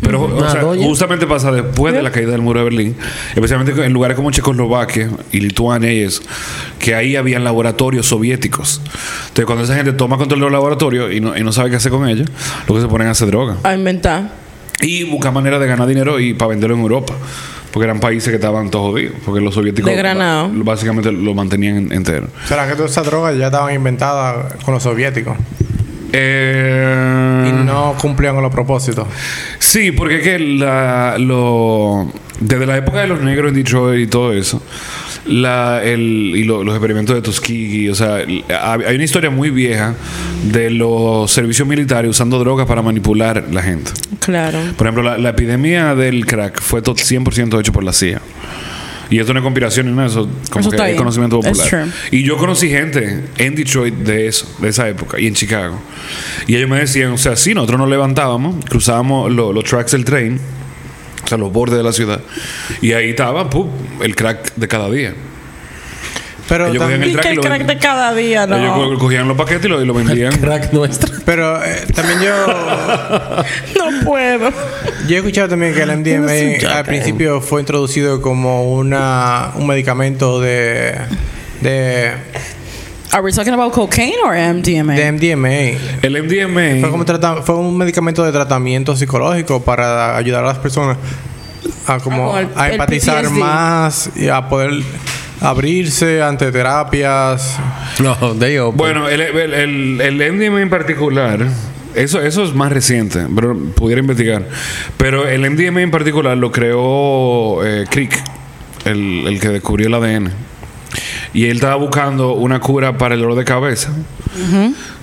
Pero 0.02 0.24
o 0.24 0.50
sea, 0.50 0.62
justamente 0.84 1.28
pasa 1.28 1.52
después 1.52 1.94
de 1.94 2.02
la 2.02 2.12
caída 2.12 2.32
del 2.32 2.42
muro 2.42 2.60
de 2.60 2.64
Berlín, 2.66 2.96
especialmente 3.36 3.84
en 3.86 3.94
lugares 3.94 4.16
como 4.16 4.32
Checoslovaquia 4.32 5.10
y 5.32 5.40
Lituania 5.40 5.94
y 5.94 6.00
eso, 6.02 6.24
que 6.80 6.96
ahí 6.96 7.16
habían 7.16 7.44
laboratorios 7.44 8.08
soviéticos. 8.08 8.82
Entonces, 9.28 9.46
cuando 9.46 9.64
esa 9.66 9.76
gente 9.76 9.94
toma 9.94 10.18
control 10.18 10.40
de 10.40 10.44
los 10.46 10.52
laboratorios 10.52 11.14
y 11.14 11.20
no, 11.20 11.38
y 11.38 11.44
no 11.44 11.52
sabe 11.52 11.70
qué 11.70 11.76
hacer 11.76 11.92
con 11.92 12.08
ellos, 12.10 12.28
lo 12.68 12.76
que 12.76 12.82
se 12.82 12.88
ponen 12.88 13.08
a 13.08 13.12
hacer 13.12 13.28
droga. 13.28 13.58
A 13.64 13.76
inventar. 13.76 14.32
Y 14.82 15.04
buscar 15.04 15.32
maneras 15.34 15.60
de 15.60 15.68
ganar 15.68 15.88
dinero 15.88 16.20
y 16.20 16.34
para 16.34 16.50
venderlo 16.50 16.76
en 16.76 16.82
Europa. 16.82 17.14
Porque 17.72 17.86
eran 17.86 18.00
países 18.00 18.30
que 18.30 18.36
estaban 18.36 18.70
todos 18.72 18.92
jodidos. 18.92 19.16
Porque 19.26 19.42
los 19.42 19.54
soviéticos 19.54 19.92
básicamente 20.64 21.12
lo 21.12 21.34
mantenían 21.34 21.92
entero. 21.92 22.28
¿Será 22.48 22.68
que 22.68 22.76
todas 22.76 22.92
esas 22.92 23.06
drogas 23.06 23.38
ya 23.38 23.48
estaban 23.48 23.74
inventadas 23.74 24.54
con 24.64 24.74
los 24.74 24.84
soviéticos? 24.84 25.38
Eh, 26.14 27.50
Y 27.50 27.66
no 27.66 27.96
cumplían 28.00 28.34
con 28.34 28.44
los 28.44 28.52
propósitos. 28.52 29.08
Sí, 29.60 29.92
porque 29.92 30.18
es 30.18 30.24
que 30.24 30.40
la, 30.40 31.18
lo, 31.20 32.12
desde 32.40 32.66
la 32.66 32.78
época 32.78 33.02
de 33.02 33.08
los 33.08 33.22
negros 33.22 33.50
en 33.52 33.56
Detroit 33.58 34.08
y 34.08 34.08
todo 34.08 34.34
eso, 34.34 34.62
la, 35.28 35.82
el, 35.84 36.34
y 36.36 36.44
lo- 36.44 36.64
los 36.64 36.74
experimentos 36.76 37.16
de 37.16 37.22
Tuskegee, 37.22 37.90
o 37.90 37.96
sea, 37.96 38.16
hay 38.18 38.96
una 38.96 39.04
historia 39.04 39.30
muy 39.30 39.50
vieja 39.50 39.96
de 40.52 40.70
los 40.70 41.32
servicios 41.32 41.68
militares 41.68 42.10
usando 42.12 42.40
drogas 42.40 42.66
para 42.68 42.82
manipular 42.82 43.46
la 43.52 43.62
gente. 43.62 43.92
Claro. 44.20 44.60
Por 44.78 44.88
ejemplo, 44.88 45.04
la, 45.04 45.18
la 45.18 45.30
epidemia 45.30 45.96
del 45.96 46.26
crack 46.26 46.62
fue 46.62 46.82
to- 46.82 46.96
100% 46.96 47.60
hecho 47.60 47.72
por 47.74 47.84
la 47.84 47.94
CIA. 47.94 48.22
Y 49.10 49.20
esto 49.20 49.34
no 49.34 49.40
es 49.40 49.44
conspiración 49.44 49.86
ni 49.86 49.94
nada, 49.94 50.08
eso 50.08 50.28
como 50.50 50.60
Eso 50.62 50.70
que 50.72 50.76
es 50.92 50.98
conocimiento 50.98 51.40
popular. 51.40 51.88
Y 52.12 52.24
yo 52.24 52.36
conocí 52.36 52.68
gente 52.70 53.24
en 53.38 53.56
Detroit 53.56 53.94
de 53.96 54.28
eso, 54.28 54.46
de 54.62 54.68
esa 54.68 54.90
época, 54.90 55.18
y 55.18 55.28
en 55.28 55.34
Chicago. 55.34 55.80
Y 56.46 56.56
ellos 56.58 56.70
me 56.70 56.78
decían, 56.80 57.12
o 57.14 57.18
sea, 57.18 57.38
sí, 57.38 57.54
nosotros 57.54 57.80
nos 57.80 57.90
levantábamos, 57.90 58.66
cruzábamos 58.66 59.32
lo- 59.32 59.54
los 59.54 59.64
tracks 59.64 59.92
del 59.94 60.04
tren, 60.04 60.42
o 61.28 61.30
sea, 61.30 61.38
los 61.38 61.52
bordes 61.52 61.78
de 61.78 61.84
la 61.84 61.92
ciudad, 61.92 62.22
y 62.82 62.94
ahí 62.94 63.10
estaba, 63.10 63.50
pum, 63.50 63.70
el 64.02 64.16
crack 64.16 64.54
de 64.56 64.68
cada 64.70 64.90
día. 64.90 65.14
Pero, 66.48 66.68
Ellos 66.68 66.82
tam- 66.82 66.86
cogían 66.86 67.04
el 67.04 67.40
crack 67.42 67.66
de 67.66 67.78
cada 67.78 68.14
día, 68.14 68.44
Ellos 68.46 68.60
no. 68.62 68.74
co- 68.94 68.98
cogían 68.98 69.28
los 69.28 69.36
paquetes 69.36 69.66
y 69.66 69.68
lo, 69.68 69.82
y 69.82 69.86
lo 69.86 69.94
vendían. 69.94 70.32
Crack 70.40 70.72
nuestra. 70.72 71.14
pero 71.26 71.62
eh, 71.62 71.86
también 71.94 72.22
yo, 72.22 72.48
No 73.78 74.06
puedo. 74.06 74.50
yo 75.10 75.16
he 75.16 75.18
escuchado 75.18 75.50
también 75.50 75.74
que 75.74 75.82
el 75.82 75.98
MDMA 75.98 76.74
al 76.74 76.86
principio 76.86 77.42
fue 77.42 77.60
introducido 77.60 78.22
como 78.22 78.72
una 78.74 79.52
un 79.56 79.68
medicamento 79.68 80.40
de 80.40 80.96
de, 81.60 82.14
Are 83.14 83.22
we 83.24 83.32
talking 83.32 83.54
about 83.54 83.72
cocaine 83.74 84.16
or 84.24 84.34
MDMA? 84.36 84.96
de 84.96 85.12
MDMA. 85.12 85.78
El 86.02 86.24
MDMA. 86.24 86.82
Fue, 86.82 86.90
como 86.92 87.06
trata- 87.06 87.42
fue 87.42 87.56
un 87.56 87.78
medicamento 87.78 88.24
de 88.24 88.32
tratamiento 88.32 88.96
psicológico 88.96 89.62
para 89.64 90.18
ayudar 90.18 90.44
a 90.44 90.48
las 90.48 90.58
personas 90.58 90.98
a 91.88 92.00
como 92.00 92.30
Ah, 92.30 92.32
con 92.32 92.40
el- 92.40 92.50
a 92.60 92.66
el 92.68 92.72
empatizar 92.74 93.24
PTSD. 93.26 93.40
más 93.40 94.10
y 94.16 94.28
a 94.28 94.48
poder 94.50 94.84
abrirse 95.40 96.22
ante 96.22 96.52
terapias. 96.52 97.58
No, 98.00 98.34
de 98.34 98.52
ellos. 98.52 98.76
Bueno, 98.76 99.08
el, 99.08 99.22
el, 99.22 99.54
el, 99.54 100.02
el 100.02 100.34
MDMA 100.34 100.62
en 100.62 100.70
particular, 100.70 101.48
eso, 101.96 102.22
eso 102.22 102.44
es 102.44 102.54
más 102.54 102.72
reciente, 102.72 103.26
pero 103.34 103.58
pudiera 103.76 104.02
investigar. 104.02 104.44
Pero 104.98 105.28
el 105.28 105.50
MDMA 105.50 105.82
en 105.82 105.92
particular 105.92 106.38
lo 106.38 106.52
creó 106.52 107.64
eh, 107.66 107.86
Crick, 107.90 108.14
el, 108.86 109.26
el 109.28 109.40
que 109.40 109.48
descubrió 109.50 109.88
el 109.88 109.94
ADN. 109.94 110.32
Y 111.34 111.46
él 111.46 111.58
estaba 111.58 111.76
buscando 111.76 112.34
una 112.34 112.60
cura 112.60 112.98
para 112.98 113.16
el 113.16 113.22
dolor 113.22 113.36
de 113.38 113.46
cabeza. 113.46 113.92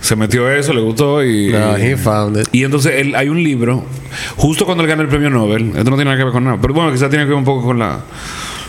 Se 0.01 0.17
metió 0.17 0.51
eso, 0.51 0.73
le 0.73 0.81
gustó 0.81 1.25
y. 1.25 1.51
No, 1.51 1.77
he 1.77 1.97
found 1.97 2.39
it. 2.39 2.49
Y 2.53 2.65
entonces 2.65 2.95
él, 2.97 3.15
hay 3.15 3.29
un 3.29 3.43
libro, 3.43 3.85
justo 4.37 4.65
cuando 4.65 4.83
él 4.85 4.89
gana 4.89 5.03
el 5.03 5.09
premio 5.09 5.31
Nobel, 5.31 5.69
esto 5.69 5.91
no 5.91 5.97
tiene 5.97 6.05
nada 6.05 6.17
que 6.17 6.25
ver 6.25 6.33
con 6.33 6.45
nada, 6.45 6.59
pero 6.61 6.75
bueno, 6.75 6.93
quizás 6.93 7.11
tiene 7.11 7.25
que 7.25 7.31
ver 7.31 7.39
un 7.39 7.45
poco 7.45 7.65
con 7.65 7.79
la 7.79 8.01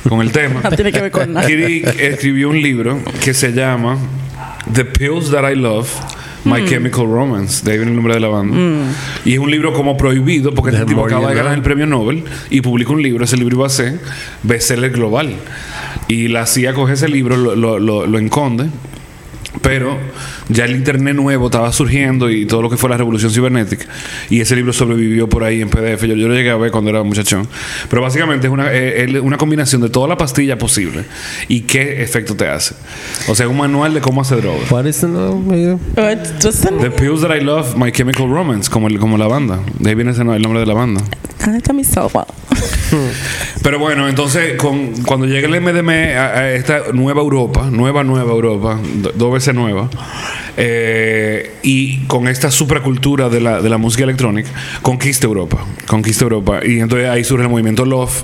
con 0.07 0.21
el 0.21 0.31
tema. 0.31 0.61
No 0.63 0.71
tiene 0.71 0.91
que 0.91 1.01
ver 1.01 1.11
con 1.11 1.33
nada. 1.33 1.45
Crick 1.45 1.87
escribió 1.99 2.49
un 2.49 2.61
libro 2.61 2.99
que 3.23 3.33
se 3.33 3.51
llama 3.53 3.97
The 4.71 4.85
Pills 4.85 5.31
That 5.31 5.49
I 5.49 5.55
Love, 5.55 5.89
My 6.45 6.65
Chemical 6.65 7.05
Romance, 7.05 7.63
de 7.63 7.71
ahí 7.71 7.77
viene 7.77 7.91
el 7.91 7.95
nombre 7.95 8.13
de 8.13 8.19
la 8.19 8.27
banda. 8.27 8.57
Y 9.25 9.33
es 9.33 9.39
un 9.39 9.49
libro 9.49 9.73
como 9.73 9.97
prohibido 9.97 10.53
porque 10.53 10.71
The 10.71 10.77
este 10.77 10.89
tipo 10.89 11.05
acaba 11.05 11.29
de 11.29 11.35
ganar 11.35 11.53
el 11.53 11.61
premio 11.61 11.85
Nobel 11.85 12.23
y 12.49 12.61
publica 12.61 12.91
un 12.91 13.01
libro. 13.01 13.23
Ese 13.23 13.37
libro 13.37 13.57
iba 13.57 13.65
a 13.65 13.69
ser 13.69 13.99
bestseller 14.43 14.91
global. 14.91 15.35
Y 16.07 16.27
la 16.27 16.45
CIA 16.45 16.73
coge 16.73 16.93
ese 16.93 17.07
libro, 17.09 17.35
lo, 17.37 17.55
lo, 17.55 17.79
lo, 17.79 18.05
lo 18.05 18.19
enconde. 18.19 18.67
Pero 19.61 19.97
ya 20.49 20.65
el 20.65 20.75
internet 20.75 21.15
nuevo 21.15 21.45
estaba 21.45 21.71
surgiendo 21.71 22.29
y 22.29 22.45
todo 22.45 22.61
lo 22.61 22.69
que 22.69 22.75
fue 22.75 22.89
la 22.89 22.97
revolución 22.97 23.31
cibernética. 23.31 23.85
Y 24.29 24.41
ese 24.41 24.53
libro 24.55 24.73
sobrevivió 24.73 25.29
por 25.29 25.43
ahí 25.45 25.61
en 25.61 25.69
PDF. 25.69 26.03
Yo, 26.03 26.13
yo 26.13 26.27
lo 26.27 26.35
llegué 26.35 26.49
a 26.51 26.57
ver 26.57 26.71
cuando 26.71 26.89
era 26.89 27.01
muchachón. 27.03 27.47
Pero 27.89 28.01
básicamente 28.01 28.47
es 28.47 28.53
una, 28.53 28.71
eh, 28.73 29.05
es 29.05 29.21
una 29.21 29.37
combinación 29.37 29.81
de 29.81 29.89
toda 29.89 30.09
la 30.09 30.17
pastilla 30.17 30.57
posible 30.57 31.05
y 31.47 31.61
qué 31.61 32.03
efecto 32.03 32.35
te 32.35 32.47
hace. 32.47 32.75
O 33.29 33.33
sea, 33.33 33.47
un 33.47 33.57
manual 33.57 33.93
de 33.93 34.01
cómo 34.01 34.21
hacer 34.21 34.41
droga. 34.41 34.59
What 34.69 34.85
is 34.85 34.99
the 34.99 35.07
name? 35.07 35.79
The? 36.81 36.91
Pills 36.91 37.21
That 37.21 37.35
I 37.35 37.41
Love, 37.41 37.75
My 37.77 37.91
Chemical 37.93 38.29
Romance, 38.29 38.69
como, 38.69 38.87
el- 38.89 38.99
como 38.99 39.17
la 39.17 39.27
banda. 39.27 39.61
De 39.79 39.89
ahí 39.89 39.95
viene 39.95 40.11
ese 40.11 40.21
el 40.21 40.41
nombre 40.41 40.59
de 40.59 40.65
la 40.65 40.73
banda. 40.73 41.01
Ah, 41.47 41.55
está 41.57 41.73
mi 41.73 41.83
sopa. 41.83 42.25
Pero 43.61 43.77
bueno, 43.79 44.07
entonces 44.07 44.53
con, 44.57 44.93
cuando 45.03 45.25
llega 45.27 45.47
el 45.47 45.61
MDM 45.61 45.89
a, 45.89 46.51
esta 46.51 46.81
nueva 46.93 47.21
Europa, 47.21 47.69
nueva, 47.71 48.03
nueva 48.03 48.31
Europa, 48.31 48.79
do- 48.95 49.11
dos 49.15 49.33
veces 49.33 49.53
nueva, 49.53 49.89
eh, 50.57 51.55
y 51.63 51.99
con 52.05 52.27
esta 52.27 52.49
supracultura 52.51 53.29
de 53.29 53.41
la, 53.41 53.61
de 53.61 53.69
la 53.69 53.77
música 53.77 54.03
electrónica, 54.03 54.49
conquista 54.81 55.27
Europa, 55.27 55.63
conquista 55.87 56.23
Europa. 56.23 56.61
Y 56.65 56.79
entonces 56.79 57.09
ahí 57.09 57.23
surge 57.23 57.43
el 57.43 57.49
movimiento 57.49 57.85
Love, 57.85 58.23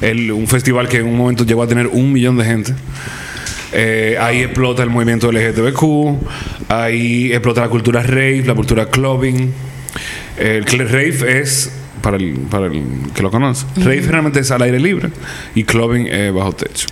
el- 0.00 0.30
un 0.32 0.46
festival 0.46 0.88
que 0.88 0.98
en 0.98 1.06
un 1.06 1.16
momento 1.16 1.44
llegó 1.44 1.62
a 1.62 1.66
tener 1.66 1.86
un 1.88 2.12
millón 2.12 2.36
de 2.36 2.44
gente. 2.44 2.74
Eh, 3.72 4.16
ahí 4.20 4.40
explota 4.42 4.82
el 4.82 4.90
movimiento 4.90 5.30
LGTBQ, 5.32 6.18
ahí 6.68 7.32
explota 7.32 7.62
la 7.62 7.68
cultura 7.68 8.02
rave, 8.02 8.42
la 8.46 8.54
cultura 8.54 8.86
clubbing. 8.86 9.52
El 10.36 10.64
rave 10.64 11.40
es, 11.40 11.70
para 12.02 12.16
el, 12.16 12.34
para 12.50 12.66
el 12.66 12.82
que 13.14 13.22
lo 13.22 13.30
conoce, 13.30 13.66
rave 13.76 14.02
realmente 14.02 14.40
es 14.40 14.50
al 14.50 14.62
aire 14.62 14.80
libre 14.80 15.10
y 15.54 15.64
clubbing 15.64 16.06
es 16.06 16.32
bajo 16.32 16.52
techo. 16.52 16.86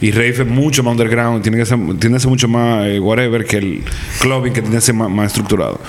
Y 0.00 0.10
rave 0.10 0.30
es 0.30 0.46
mucho 0.46 0.82
más 0.82 0.92
underground, 0.92 1.42
tiene 1.42 1.58
que 1.58 1.66
ser, 1.66 1.78
tiene 1.98 2.16
que 2.16 2.20
ser 2.20 2.28
mucho 2.28 2.48
más 2.48 2.86
eh, 2.86 3.00
whatever 3.00 3.44
que 3.44 3.58
el 3.58 3.82
clubbing 4.20 4.52
que 4.52 4.62
tiene 4.62 4.76
que 4.76 4.82
ser 4.82 4.94
más, 4.94 5.10
más 5.10 5.26
estructurado. 5.28 5.80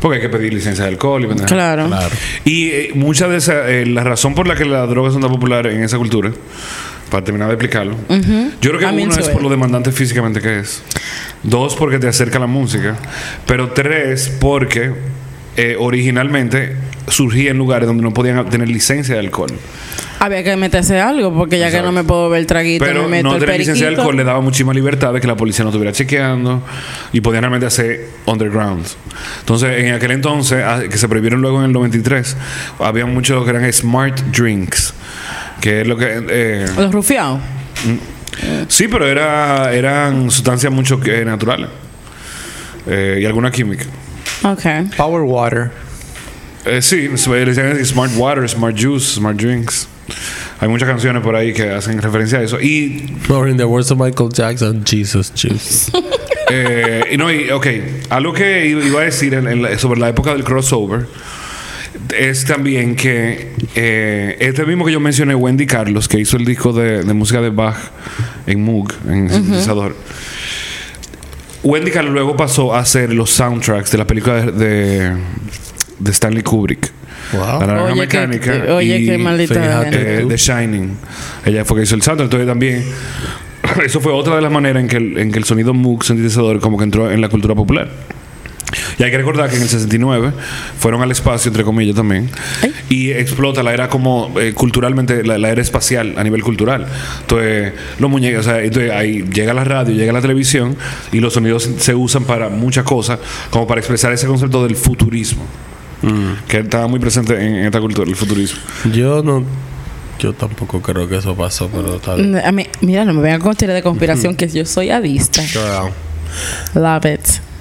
Porque 0.00 0.16
hay 0.16 0.22
que 0.22 0.28
pedir 0.28 0.54
licencia 0.54 0.84
de 0.84 0.90
alcohol 0.90 1.24
y. 1.24 1.44
Claro. 1.44 1.88
Claro. 1.88 2.14
Y 2.44 2.68
eh, 2.68 2.90
mucha 2.94 3.26
de 3.26 3.38
esa, 3.38 3.68
eh, 3.68 3.84
la 3.84 4.04
razón 4.04 4.34
por 4.34 4.46
la 4.46 4.54
que 4.54 4.64
las 4.64 4.88
drogas 4.88 5.12
son 5.12 5.22
tan 5.22 5.30
populares 5.30 5.74
en 5.74 5.82
esa 5.82 5.98
cultura, 5.98 6.30
para 7.10 7.24
terminar 7.24 7.48
de 7.48 7.54
explicarlo, 7.54 7.96
yo 8.60 8.70
creo 8.70 8.78
que 8.78 8.84
I'm 8.84 9.02
uno 9.02 9.12
es 9.12 9.26
it. 9.26 9.32
por 9.32 9.42
lo 9.42 9.48
demandante 9.48 9.92
físicamente 9.92 10.40
que 10.40 10.60
es. 10.60 10.82
Dos, 11.42 11.74
porque 11.74 11.98
te 11.98 12.06
acerca 12.06 12.38
a 12.38 12.40
la 12.40 12.46
música. 12.46 12.96
Pero 13.46 13.70
tres, 13.70 14.30
porque 14.40 14.92
eh, 15.56 15.76
originalmente 15.78 16.76
surgía 17.10 17.50
en 17.50 17.58
lugares 17.58 17.86
donde 17.86 18.02
no 18.02 18.12
podían 18.12 18.48
tener 18.50 18.68
licencia 18.68 19.14
de 19.14 19.20
alcohol. 19.20 19.50
Había 20.20 20.42
que 20.42 20.56
meterse 20.56 21.00
algo 21.00 21.32
porque 21.32 21.58
ya 21.58 21.66
que 21.66 21.76
Exacto. 21.76 21.86
no 21.86 21.92
me 21.92 22.02
puedo 22.04 22.28
ver 22.28 22.40
el 22.40 22.46
traguito, 22.46 22.84
Pero 22.84 23.02
me 23.04 23.08
meto 23.08 23.28
no 23.28 23.34
el 23.34 23.40
tener 23.40 23.58
licencia 23.58 23.86
de 23.88 23.94
alcohol 23.94 24.16
le 24.16 24.24
daba 24.24 24.40
muchísima 24.40 24.74
libertad 24.74 25.12
de 25.12 25.20
que 25.20 25.26
la 25.28 25.36
policía 25.36 25.64
no 25.64 25.70
estuviera 25.70 25.92
chequeando 25.92 26.62
y 27.12 27.20
podían 27.20 27.42
realmente 27.42 27.66
hacer 27.66 28.08
underground. 28.26 28.84
Entonces, 29.40 29.84
en 29.84 29.94
aquel 29.94 30.10
entonces, 30.10 30.62
ah, 30.66 30.80
que 30.90 30.98
se 30.98 31.08
prohibieron 31.08 31.40
luego 31.40 31.58
en 31.60 31.66
el 31.66 31.72
93, 31.72 32.36
había 32.80 33.06
muchos 33.06 33.44
que 33.44 33.50
eran 33.50 33.72
smart 33.72 34.18
drinks, 34.36 34.92
que 35.60 35.82
es 35.82 35.86
lo 35.86 35.96
que... 35.96 36.24
eh, 36.30 36.66
Los 36.76 36.92
rufiados. 36.92 37.38
sí, 38.66 38.88
pero 38.88 39.06
era, 39.06 39.72
eran 39.72 40.30
sustancias 40.32 40.72
mucho 40.72 40.98
que- 41.00 41.24
naturales 41.24 41.68
eh, 42.88 43.18
y 43.20 43.24
alguna 43.24 43.50
química. 43.52 43.84
Ok. 44.42 44.62
Power 44.96 45.22
water. 45.22 45.70
Eh, 46.64 46.82
sí, 46.82 47.08
le 47.08 47.44
decían 47.44 47.84
smart 47.84 48.12
water, 48.16 48.48
smart 48.48 48.76
juice, 48.78 49.14
smart 49.14 49.36
drinks. 49.40 49.88
Hay 50.60 50.68
muchas 50.68 50.88
canciones 50.88 51.22
por 51.22 51.36
ahí 51.36 51.52
que 51.52 51.70
hacen 51.70 52.00
referencia 52.02 52.38
a 52.38 52.42
eso. 52.42 52.60
Y 52.60 53.14
Or 53.28 53.48
in 53.48 53.56
the 53.56 53.64
words 53.64 53.90
of 53.90 53.98
Michael 53.98 54.30
Jackson, 54.32 54.84
Jesus 54.84 55.32
juice. 55.34 55.90
Eh, 56.50 57.10
y 57.12 57.18
no, 57.18 57.30
y, 57.30 57.50
ok, 57.50 57.66
algo 58.08 58.32
que 58.32 58.66
iba 58.68 59.02
a 59.02 59.04
decir 59.04 59.34
en- 59.34 59.46
en 59.48 59.60
la- 59.60 59.78
sobre 59.78 60.00
la 60.00 60.08
época 60.08 60.32
del 60.32 60.44
crossover 60.44 61.06
es 62.16 62.46
también 62.46 62.96
que 62.96 63.52
eh, 63.74 64.34
este 64.40 64.64
mismo 64.64 64.86
que 64.86 64.92
yo 64.92 64.98
mencioné, 64.98 65.34
Wendy 65.34 65.66
Carlos, 65.66 66.08
que 66.08 66.18
hizo 66.18 66.38
el 66.38 66.46
disco 66.46 66.72
de, 66.72 67.02
de 67.04 67.12
música 67.12 67.42
de 67.42 67.50
Bach 67.50 67.76
en 68.46 68.62
Moog, 68.64 68.94
en 69.06 69.28
sintetizador. 69.28 69.94
Wendy 71.62 71.90
Carlos 71.90 72.14
luego 72.14 72.34
pasó 72.34 72.74
a 72.74 72.78
hacer 72.78 73.12
los 73.12 73.28
soundtracks 73.28 73.90
de 73.90 73.98
la 73.98 74.06
película 74.06 74.40
de, 74.40 74.52
de, 74.52 75.12
de 75.98 76.10
Stanley 76.12 76.42
Kubrick. 76.42 76.90
Wow. 77.32 77.60
La 77.60 77.66
naranja 77.66 77.82
Oye, 77.92 78.08
qué- 78.08 78.26
mecánica. 78.26 78.74
oye, 78.74 78.98
y, 78.98 79.06
qué 79.06 79.18
maldita 79.18 79.88
eh, 79.90 80.24
The 80.28 80.36
Shining. 80.36 80.96
Ella 81.44 81.64
fue 81.64 81.76
que 81.78 81.82
hizo 81.82 81.94
el 81.94 82.02
soundtrack. 82.02 82.26
Entonces 82.26 82.46
también, 82.48 82.84
eso 83.84 84.00
fue 84.00 84.12
otra 84.12 84.36
de 84.36 84.42
las 84.42 84.52
maneras 84.52 84.80
en 84.82 84.88
que 84.88 84.96
el, 84.96 85.18
en 85.18 85.32
que 85.32 85.38
el 85.38 85.44
sonido 85.44 85.74
Moog 85.74 86.04
sintetizador 86.04 86.60
como 86.60 86.78
que 86.78 86.84
entró 86.84 87.10
en 87.10 87.20
la 87.20 87.28
cultura 87.28 87.54
popular. 87.54 87.90
Y 88.98 89.02
hay 89.02 89.10
que 89.10 89.16
recordar 89.16 89.48
que 89.48 89.56
en 89.56 89.62
el 89.62 89.68
69 89.68 90.32
fueron 90.78 91.00
al 91.00 91.10
espacio, 91.10 91.48
entre 91.48 91.64
comillas, 91.64 91.96
también. 91.96 92.28
Y 92.90 93.10
explota 93.12 93.62
la 93.62 93.72
era 93.72 93.88
como 93.88 94.34
eh, 94.38 94.52
culturalmente, 94.52 95.24
la, 95.24 95.38
la 95.38 95.48
era 95.50 95.62
espacial 95.62 96.14
a 96.18 96.22
nivel 96.24 96.42
cultural. 96.42 96.86
Entonces, 97.20 97.72
los 97.98 98.10
muñecos, 98.10 98.46
o 98.46 98.50
sea, 98.50 98.60
entonces 98.62 98.90
ahí 98.92 99.24
llega 99.32 99.54
la 99.54 99.64
radio, 99.64 99.94
llega 99.94 100.12
la 100.12 100.20
televisión 100.20 100.76
y 101.12 101.20
los 101.20 101.32
sonidos 101.32 101.68
se 101.78 101.94
usan 101.94 102.24
para 102.24 102.50
muchas 102.50 102.84
cosas, 102.84 103.18
como 103.50 103.66
para 103.66 103.80
expresar 103.80 104.12
ese 104.12 104.26
concepto 104.26 104.62
del 104.66 104.76
futurismo. 104.76 105.44
Que 106.46 106.58
estaba 106.58 106.86
muy 106.86 106.98
presente 107.00 107.34
en, 107.34 107.54
en 107.56 107.64
esta 107.66 107.80
cultura, 107.80 108.08
el 108.08 108.16
futurismo. 108.16 108.58
Yo 108.92 109.22
no. 109.22 109.44
Yo 110.18 110.32
tampoco 110.32 110.80
creo 110.82 111.08
que 111.08 111.16
eso 111.18 111.34
pasó, 111.36 111.68
pero 111.68 112.00
bien. 112.16 112.36
A 112.44 112.50
mí, 112.50 112.66
mira, 112.80 113.04
no 113.04 113.14
me 113.14 113.22
vengan 113.22 113.40
con 113.40 113.54
teoría 113.54 113.74
de 113.74 113.82
conspiración 113.82 114.34
que 114.34 114.48
yo 114.48 114.64
soy 114.64 114.90
adista. 114.90 115.42
Girl. 115.42 115.92
Love 116.74 117.04
it. 117.14 117.20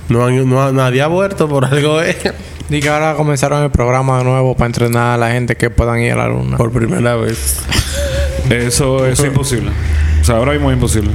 No, 0.10 0.26
han- 0.26 0.50
no 0.50 0.72
nadie 0.72 1.02
ha 1.02 1.10
muerto 1.10 1.48
por 1.48 1.66
algo, 1.66 2.02
eh. 2.02 2.18
Y 2.70 2.82
que 2.82 2.90
ahora 2.90 3.14
comenzaron 3.16 3.64
el 3.64 3.70
programa 3.72 4.18
de 4.18 4.26
nuevo 4.26 4.54
para 4.56 4.66
entrenar 4.66 5.14
a 5.14 5.18
la 5.18 5.32
gente 5.32 5.56
que 5.56 5.70
puedan 5.70 6.00
ir 6.02 6.12
a 6.14 6.16
la 6.18 6.28
luna. 6.28 6.58
Por 6.58 6.72
primera 6.72 7.16
vez. 7.16 7.60
Eso, 8.50 9.06
eso 9.06 9.24
es 9.24 9.28
imposible. 9.30 9.72
O 10.22 10.26
sea, 10.26 10.36
ahora 10.36 10.52
mismo 10.52 10.70
es 10.72 10.76
imposible. 10.76 11.12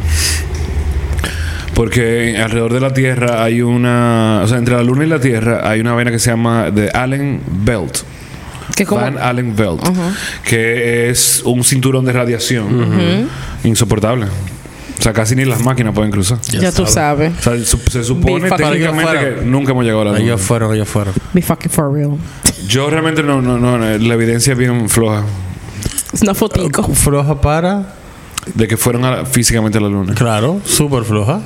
Porque 1.75 2.37
alrededor 2.43 2.73
de 2.75 2.81
la 2.81 2.93
Tierra 2.93 3.43
hay 3.43 3.63
una... 3.63 4.41
O 4.45 4.49
sea, 4.49 4.59
entre 4.59 4.75
la 4.77 4.83
Luna 4.83 5.05
y 5.05 5.09
la 5.09 5.21
Tierra 5.21 5.69
hay 5.69 5.81
una 5.81 5.93
vaina 5.95 6.11
que 6.11 6.19
se 6.19 6.31
llama 6.31 6.67
The 6.75 6.91
Allen 6.91 7.41
Belt. 7.47 7.99
Que 8.77 8.85
Van 8.85 9.19
Allen 9.19 9.55
Belt. 9.57 9.83
Que 10.45 11.11
es 11.11 11.43
un 11.45 11.65
cinturón 11.65 12.05
de 12.05 12.13
radiación 12.13 13.29
insoportable. 13.65 14.27
O 14.99 15.03
sea, 15.03 15.13
casi 15.13 15.35
ni 15.35 15.45
las 15.45 15.63
máquinas 15.65 15.95
pueden 15.95 16.13
cruzar. 16.13 16.39
ya, 16.43 16.71
tú 16.71 16.87
sabes. 16.87 17.33
O 17.41 17.43
sea, 17.43 17.65
su- 17.65 17.79
se 17.91 18.05
supone 18.05 18.49
técnicamente 18.51 19.19
que 19.19 19.45
nunca 19.45 19.73
hemos 19.73 19.83
llegado 19.85 20.03
a 20.03 20.05
la 20.07 20.11
Luna. 20.13 20.23
Ellos 20.25 20.41
fueron, 20.41 20.73
ellos 20.75 20.89
fueron. 20.89 21.13
Be 21.33 21.43
fucking 21.43 21.71
for 21.71 21.93
real. 21.93 22.13
Yo 22.69 22.89
realmente 22.89 23.23
no, 23.23 23.43
no, 23.43 23.59
no, 23.59 23.79
la 23.79 24.15
evidencia 24.15 24.53
es 24.53 24.59
bien 24.59 24.89
floja 24.89 25.25
Es 26.13 26.23
una 26.23 26.35
fotico. 26.35 26.85
Floja 26.95 27.41
para. 27.41 27.95
de 28.55 28.69
que 28.69 28.77
fueron 28.77 29.05
a 29.05 29.11
la- 29.17 29.27
físicamente 29.27 29.79
a 29.79 29.81
la 29.81 29.89
Luna. 29.89 30.15
Claro, 30.15 30.61
súper 30.65 31.03
floja. 31.03 31.41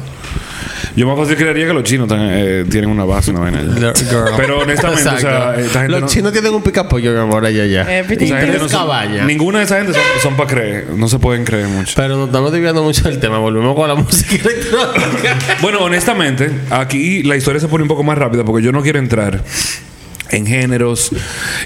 Yo 0.95 1.07
más 1.07 1.16
fácil 1.18 1.37
creería 1.37 1.66
que 1.66 1.72
los 1.72 1.85
chinos 1.85 2.09
tan- 2.09 2.18
eh, 2.33 2.64
tienen 2.70 2.91
una 2.91 3.05
base, 3.05 3.31
una 3.31 3.41
vaina 3.41 3.61
allá. 3.61 3.93
Pero 4.37 4.61
honestamente, 4.61 5.09
o 5.09 5.18
sea, 5.18 5.29
Exacto. 5.55 5.61
esta 5.61 5.79
gente 5.81 5.93
Los 5.93 6.01
no- 6.03 6.07
chinos 6.09 6.33
tienen 6.33 6.55
un 6.55 6.62
picapollo, 6.62 7.12
mi 7.12 7.18
amor, 7.18 7.45
allá 7.45 7.64
Esa 7.64 7.85
gente 8.07 8.16
Tres 8.16 8.61
no 8.61 8.68
son- 8.68 9.27
ninguna 9.27 9.59
de 9.59 9.64
esas 9.64 9.79
gente 9.85 9.93
son, 9.95 10.03
son 10.22 10.37
para 10.37 10.51
creer. 10.51 10.87
No 10.97 11.09
se 11.09 11.18
pueden 11.18 11.45
creer 11.45 11.68
mucho. 11.68 11.93
Pero 11.97 12.16
nos 12.16 12.27
estamos 12.29 12.53
desviando 12.53 12.83
mucho 12.83 13.03
del 13.05 13.18
tema. 13.20 13.39
Volvemos 13.39 13.74
con 13.74 13.89
la 13.89 13.95
música 13.97 14.35
electrónica. 14.37 15.37
Bueno, 15.62 15.81
honestamente, 15.81 16.51
aquí 16.70 17.22
la 17.22 17.37
historia 17.37 17.61
se 17.61 17.68
pone 17.68 17.83
un 17.83 17.89
poco 17.89 18.03
más 18.03 18.16
rápida 18.18 18.45
porque 18.45 18.64
yo 18.64 18.72
no 18.72 18.83
quiero 18.83 18.99
entrar 18.99 19.43
en 20.31 20.45
géneros 20.47 21.11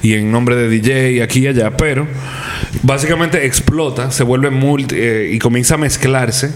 y 0.02 0.12
en 0.14 0.30
nombre 0.30 0.54
de 0.54 0.68
DJ 0.68 1.22
aquí 1.22 1.40
y 1.40 1.46
allá, 1.46 1.70
pero 1.76 2.06
básicamente 2.82 3.46
explota, 3.46 4.10
se 4.10 4.22
vuelve 4.22 4.50
multi 4.50 4.96
eh, 4.98 5.30
y 5.32 5.38
comienza 5.38 5.76
a 5.76 5.78
mezclarse 5.78 6.50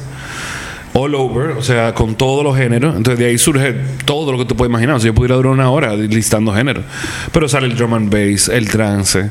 all 0.95 1.15
over, 1.17 1.51
o 1.51 1.63
sea, 1.63 1.93
con 1.93 2.15
todos 2.15 2.43
los 2.43 2.57
géneros. 2.57 2.97
Entonces 2.97 3.19
de 3.19 3.27
ahí 3.27 3.37
surge 3.37 3.75
todo 4.05 4.33
lo 4.33 4.39
que 4.39 4.45
tú 4.45 4.57
puedes 4.57 4.71
imaginar. 4.71 4.97
O 4.97 5.01
sea, 5.01 5.09
yo 5.09 5.15
pudiera 5.15 5.35
durar 5.35 5.53
una 5.53 5.71
hora 5.71 5.95
listando 5.95 6.55
géneros. 6.55 6.85
Pero 7.33 7.49
sale 7.49 7.67
el 7.67 7.77
drum 7.77 7.95
and 7.95 8.11
bass, 8.11 8.49
el 8.49 8.69
trance, 8.69 9.31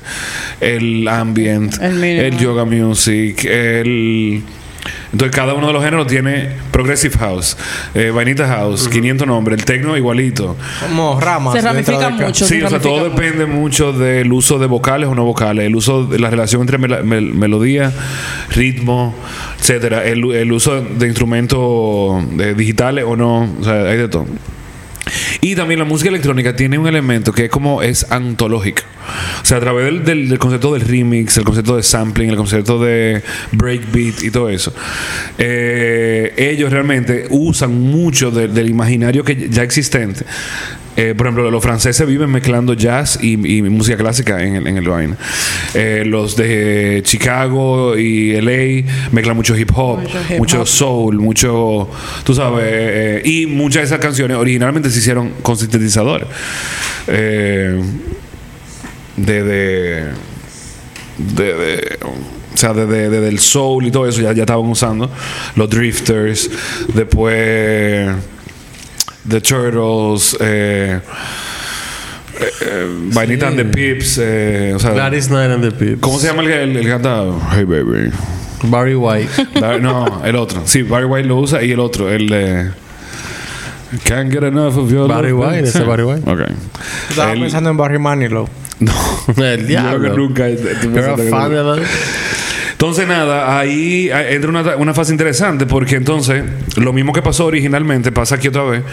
el 0.59 1.07
ambient, 1.07 1.81
el 1.81 2.37
yoga 2.37 2.65
music, 2.65 3.45
el... 3.45 4.43
Entonces 5.13 5.33
cada 5.35 5.53
uno 5.53 5.67
de 5.67 5.73
los 5.73 5.83
géneros 5.83 6.07
tiene 6.07 6.49
Progressive 6.71 7.15
House, 7.19 7.55
eh, 7.93 8.09
Vainita 8.13 8.47
House, 8.47 8.89
500 8.89 9.27
nombres, 9.27 9.59
el 9.59 9.65
techno 9.65 9.95
igualito. 9.95 10.57
Como 10.81 11.19
ramas. 11.21 11.53
Se 11.53 11.61
ramifica 11.61 12.09
mucho. 12.09 12.45
Sí, 12.45 12.59
se 12.59 12.65
o 12.65 12.69
sea, 12.69 12.79
todo 12.81 13.03
depende 13.09 13.45
mucho 13.45 13.93
del 13.93 14.33
uso 14.33 14.57
de 14.57 14.65
vocales 14.65 15.07
o 15.07 15.13
no 15.15 15.23
vocales, 15.23 15.65
el 15.67 15.75
uso 15.75 16.05
de 16.05 16.17
la 16.17 16.31
relación 16.31 16.61
entre 16.61 16.79
mel- 16.79 17.33
melodía, 17.33 17.91
ritmo, 18.49 19.13
etcétera, 19.59 20.03
el, 20.03 20.31
el 20.33 20.51
uso 20.51 20.81
de 20.81 21.05
instrumentos 21.07 22.23
eh, 22.39 22.55
digitales 22.57 23.05
o 23.07 23.15
no, 23.15 23.43
o 23.59 23.63
sea, 23.63 23.83
hay 23.83 23.97
de 23.97 24.07
todo. 24.09 24.25
Y 25.43 25.55
también 25.55 25.77
la 25.79 25.85
música 25.85 26.09
electrónica 26.09 26.55
tiene 26.55 26.77
un 26.77 26.87
elemento 26.87 27.33
que 27.33 27.45
es 27.45 27.49
como 27.51 27.81
es 27.81 28.09
antológica. 28.09 28.83
O 29.41 29.45
sea, 29.45 29.57
a 29.57 29.59
través 29.59 30.05
del, 30.05 30.39
concepto 30.39 30.71
del 30.73 30.81
remix, 30.83 31.35
el 31.37 31.43
concepto 31.43 31.75
de 31.75 31.83
sampling, 31.83 32.29
el 32.29 32.37
concepto 32.37 32.81
de 32.81 33.21
breakbeat 33.51 34.23
y 34.23 34.31
todo 34.31 34.47
eso, 34.49 34.73
eh, 35.37 36.33
ellos 36.37 36.71
realmente 36.71 37.27
usan 37.29 37.73
mucho 37.77 38.31
de- 38.31 38.47
del 38.47 38.69
imaginario 38.69 39.25
que 39.25 39.49
ya 39.49 39.63
existente. 39.63 40.23
Eh, 40.95 41.15
por 41.17 41.25
ejemplo, 41.25 41.49
los 41.49 41.63
franceses 41.63 42.05
viven 42.07 42.29
mezclando 42.29 42.75
jazz 42.75 43.17
y, 43.21 43.33
y 43.57 43.61
música 43.63 43.97
clásica 43.97 44.43
en 44.43 44.55
el, 44.57 44.67
en 44.67 44.77
el. 44.77 45.15
Eh, 45.73 46.03
los 46.05 46.35
de 46.35 47.01
Chicago 47.03 47.97
y 47.97 48.39
LA 48.39 48.91
mezclan 49.11 49.35
mucho 49.35 49.57
hip 49.57 49.71
hop, 49.73 50.01
Mucho 50.01 50.19
hip 50.29 50.37
mucho 50.37 50.61
hop. 50.61 50.67
soul, 50.67 51.17
mucho, 51.19 51.89
tú 52.23 52.35
sabes, 52.35 52.65
eh, 52.67 53.21
y 53.25 53.47
muchas 53.47 53.81
de 53.81 53.85
esas 53.87 53.99
canciones 53.99 54.37
originalmente 54.37 54.89
se 54.91 54.99
hicieron 54.99 55.31
con 55.41 55.57
sintetizadores. 55.57 56.27
Eh, 57.07 57.81
de, 59.17 59.43
de, 59.43 60.03
de, 61.17 61.53
de- 61.55 61.97
o 62.03 62.57
sea, 62.57 62.73
desde 62.73 63.09
desde 63.09 63.27
el 63.29 63.39
soul 63.39 63.87
y 63.87 63.91
todo 63.91 64.07
eso 64.07 64.21
ya, 64.21 64.31
ya 64.33 64.43
estaban 64.43 64.65
usando. 64.67 65.09
Los 65.55 65.69
drifters, 65.71 66.51
después 66.93 68.09
The 69.27 69.39
Turtles, 69.41 70.35
eh, 70.41 70.99
eh, 72.39 72.45
eh, 72.61 72.87
Vainita 73.13 73.47
and 73.47 73.57
the 73.57 73.65
Pips, 73.65 74.17
eh, 74.21 74.73
o 74.75 74.79
sea, 74.79 74.91
Gladys 74.91 75.27
Knight 75.29 75.51
and 75.51 75.63
the 75.63 75.71
Pips. 75.71 76.01
¿cómo 76.01 76.19
se 76.19 76.27
llama 76.27 76.41
el, 76.43 76.51
el, 76.51 76.77
el 76.77 76.83
que 76.83 76.89
canta 76.89 77.23
Hey 77.51 77.63
Baby? 77.63 78.11
Barry 78.63 78.95
White. 78.95 79.29
Dar- 79.59 79.79
no, 79.81 80.21
el 80.25 80.35
otro. 80.35 80.61
Sí, 80.65 80.83
Barry 80.83 81.05
White 81.05 81.27
lo 81.27 81.37
usa 81.37 81.63
y 81.63 81.71
el 81.71 81.79
otro, 81.79 82.09
el 82.11 82.27
de. 82.27 82.71
Can't 84.05 84.31
get 84.31 84.43
enough 84.43 84.77
of 84.77 84.89
your 84.91 85.07
Barry 85.07 85.31
love. 85.31 85.47
White, 85.47 85.67
ese 85.67 85.79
Sí. 85.79 85.85
Barry 85.85 86.03
White. 86.03 86.23
Ok. 86.31 86.41
Estaba 87.09 87.33
El- 87.33 87.39
pensando 87.41 87.69
en 87.69 87.77
Barry 87.77 87.99
Manilow. 87.99 88.47
No. 88.79 88.91
El 89.27 89.33
Yo 89.33 89.35
creo 89.35 89.57
que 89.57 89.63
diablo. 89.67 90.17
nunca. 90.17 90.47
que- 90.47 90.57
fan 91.29 91.49
de 91.51 91.83
Entonces, 92.83 93.07
nada, 93.07 93.57
ahí 93.57 94.09
eh, 94.11 94.33
entra 94.35 94.49
una, 94.49 94.75
una 94.75 94.93
fase 94.93 95.13
interesante 95.13 95.65
porque 95.65 95.95
entonces 95.95 96.43
lo 96.75 96.91
mismo 96.91 97.13
que 97.13 97.21
pasó 97.21 97.45
originalmente 97.45 98.11
pasa 98.11 98.35
aquí 98.35 98.49
otra 98.49 98.63
vez, 98.63 98.83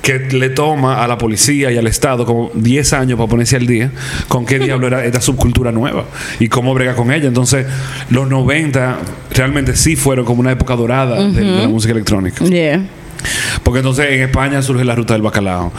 que 0.00 0.20
le 0.20 0.50
toma 0.50 1.02
a 1.02 1.08
la 1.08 1.18
policía 1.18 1.72
y 1.72 1.76
al 1.76 1.88
Estado 1.88 2.24
como 2.24 2.52
10 2.54 2.92
años 2.92 3.16
para 3.18 3.28
ponerse 3.28 3.56
al 3.56 3.66
día 3.66 3.90
con 4.28 4.46
qué 4.46 4.60
diablo 4.60 4.86
era 4.86 5.04
esta 5.04 5.20
subcultura 5.20 5.72
nueva 5.72 6.04
y 6.38 6.46
cómo 6.46 6.72
brega 6.72 6.94
con 6.94 7.10
ella. 7.10 7.26
Entonces, 7.26 7.66
los 8.10 8.28
90 8.28 8.98
realmente 9.32 9.74
sí 9.74 9.96
fueron 9.96 10.24
como 10.24 10.38
una 10.38 10.52
época 10.52 10.76
dorada 10.76 11.16
de- 11.26 11.32
de, 11.32 11.62
la 11.62 11.66
música 11.68 11.92
electrónica. 11.92 12.44
Yeah. 12.44 12.80
Porque 13.62 13.78
entonces 13.80 14.06
en 14.10 14.22
España 14.22 14.62
surge 14.62 14.84
la 14.84 14.94
ruta 14.94 15.14
del 15.14 15.22
bacalao, 15.22 15.72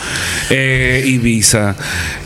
eh, 0.49 1.03
Ibiza, 1.05 1.75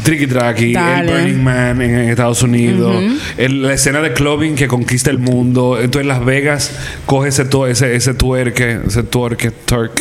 Tricky 0.03 0.28
Tracky, 0.28 0.74
el. 0.74 1.07
Burning 1.11 1.43
Man 1.43 1.82
en, 1.82 1.95
en 1.95 2.09
Estados 2.09 2.41
Unidos, 2.43 3.03
el- 3.38 3.61
la 3.63 3.74
escena 3.74 3.99
de 4.01 4.13
clubbing 4.13 4.55
que 4.55 4.68
conquista 4.68 5.09
el 5.09 5.20
mundo. 5.20 5.78
Entonces 5.82 6.05
Las 6.07 6.24
Vegas 6.24 6.72
coge 7.05 7.30
ese, 7.30 7.45
ese, 7.70 7.95
ese 7.95 8.13
tuerque, 8.13 8.80
ese 8.88 9.03
tuerque, 9.03 9.51
turk. 9.51 9.91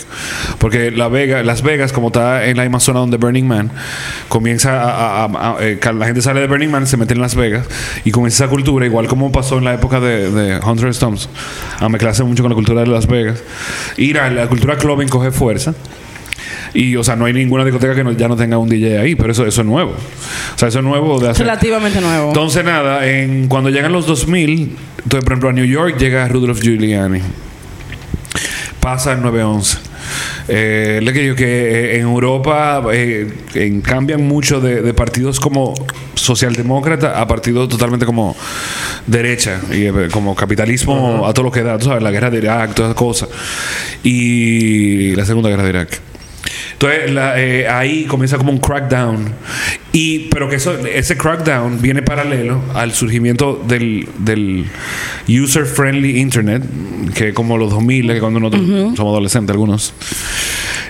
Porque 0.58 0.90
la 0.90 1.08
Vega, 1.08 1.42
Las 1.42 1.62
Vegas, 1.62 1.92
como 1.92 2.08
está 2.08 2.46
en 2.46 2.56
la 2.56 2.62
misma 2.64 2.80
zona 2.80 3.00
donde 3.00 3.16
Burning 3.16 3.46
Man, 3.46 3.70
comienza 4.28 4.82
a, 4.82 5.24
a- 5.24 5.24
a- 5.24 5.50
a- 5.52 5.56
eh, 5.60 5.78
la 5.96 6.06
gente 6.06 6.22
sale 6.22 6.40
de 6.40 6.46
Burning 6.46 6.68
Man, 6.70 6.86
se 6.86 6.96
mete 6.96 7.14
en 7.14 7.20
Las 7.20 7.34
Vegas 7.34 7.66
y 8.04 8.10
comienza 8.10 8.44
esa 8.44 8.50
cultura, 8.50 8.86
igual 8.86 9.06
como 9.08 9.32
pasó 9.32 9.58
en 9.58 9.64
la 9.64 9.74
época 9.74 10.00
de, 10.00 10.30
de 10.30 10.58
Hunter 10.60 10.88
S. 10.88 11.00
Thompson, 11.00 11.30
a 11.80 11.88
mezclarse 11.88 12.22
mucho 12.24 12.42
con 12.42 12.50
la 12.50 12.54
cultura 12.54 12.80
de 12.80 12.86
Las 12.86 13.06
Vegas. 13.06 13.42
Y 13.96 14.12
la, 14.12 14.30
la 14.30 14.46
cultura 14.48 14.76
clubbing 14.76 15.05
coge 15.08 15.30
fuerza. 15.30 15.74
Y, 16.74 16.94
o 16.96 17.02
sea, 17.04 17.16
no 17.16 17.24
hay 17.24 17.32
ninguna 17.32 17.64
discoteca 17.64 17.94
que 17.94 18.04
no- 18.04 18.12
ya 18.12 18.28
no 18.28 18.36
tenga 18.36 18.58
un 18.58 18.68
DJ 18.68 18.98
ahí, 19.00 19.14
pero 19.14 19.32
eso, 19.32 19.46
eso 19.46 19.62
es 19.62 19.66
nuevo. 19.66 19.92
O 19.92 20.58
sea, 20.58 20.68
eso 20.68 20.78
es 20.80 20.84
nuevo 20.84 21.18
de 21.18 21.30
hacer. 21.30 21.46
Relativamente 21.46 22.00
nuevo. 22.00 22.28
Entonces, 22.28 22.64
nada, 22.64 23.06
en, 23.06 23.48
cuando 23.48 23.70
llegan 23.70 23.92
los 23.92 24.06
2000, 24.06 24.76
entonces, 24.98 25.24
por 25.24 25.32
ejemplo, 25.32 25.48
a 25.48 25.52
New 25.52 25.64
York 25.64 25.96
llega 25.98 26.28
Rudolph 26.28 26.60
Giuliani. 26.60 27.20
Pasa 28.80 29.12
el 29.12 29.22
911. 29.22 29.78
Eh, 30.48 31.00
le 31.02 31.12
que 31.12 31.20
digo 31.20 31.34
que 31.34 31.44
eh, 31.44 31.96
en 31.96 32.02
Europa 32.02 32.82
eh, 32.92 33.26
en- 33.54 33.80
cambian 33.80 34.22
mucho 34.26 34.60
de, 34.60 34.82
de 34.82 34.94
partidos 34.94 35.40
como 35.40 35.74
socialdemócrata 36.14 37.20
a 37.20 37.26
partidos 37.26 37.68
totalmente 37.68 38.06
como 38.06 38.36
derecha 39.06 39.60
y 39.72 39.86
eh, 39.86 39.92
como 40.10 40.34
capitalismo 40.34 41.26
a 41.26 41.32
todo 41.32 41.44
lo 41.44 41.50
que 41.52 41.62
da, 41.62 41.78
tú 41.78 41.86
sabes, 41.86 42.02
la 42.02 42.10
guerra 42.10 42.30
de 42.30 42.38
Irak, 42.38 42.74
todas 42.74 42.90
esas 42.90 42.98
cosas. 42.98 43.28
Y 44.02 45.14
la 45.16 45.24
segunda 45.24 45.48
guerra 45.50 45.64
de 45.64 45.70
Irak. 45.70 46.00
Entonces 46.72 47.10
la- 47.12 47.40
eh, 47.40 47.68
ahí 47.68 48.04
comienza 48.04 48.36
como 48.38 48.52
un 48.52 48.58
crackdown. 48.58 49.32
Y, 49.92 50.28
pero 50.30 50.48
que 50.48 50.56
eso, 50.56 50.76
ese 50.86 51.16
crackdown 51.16 51.80
viene 51.80 52.02
paralelo 52.02 52.60
al 52.74 52.92
surgimiento 52.92 53.62
del, 53.66 54.06
del 54.18 54.66
user-friendly 55.28 56.18
internet, 56.20 56.62
que 57.14 57.32
como 57.32 57.56
los 57.56 57.70
2000, 57.70 58.08
que 58.12 58.20
cuando 58.20 58.38
nosotros 58.40 58.66
somos 58.96 59.12
adolescentes 59.12 59.52
algunos. 59.54 59.94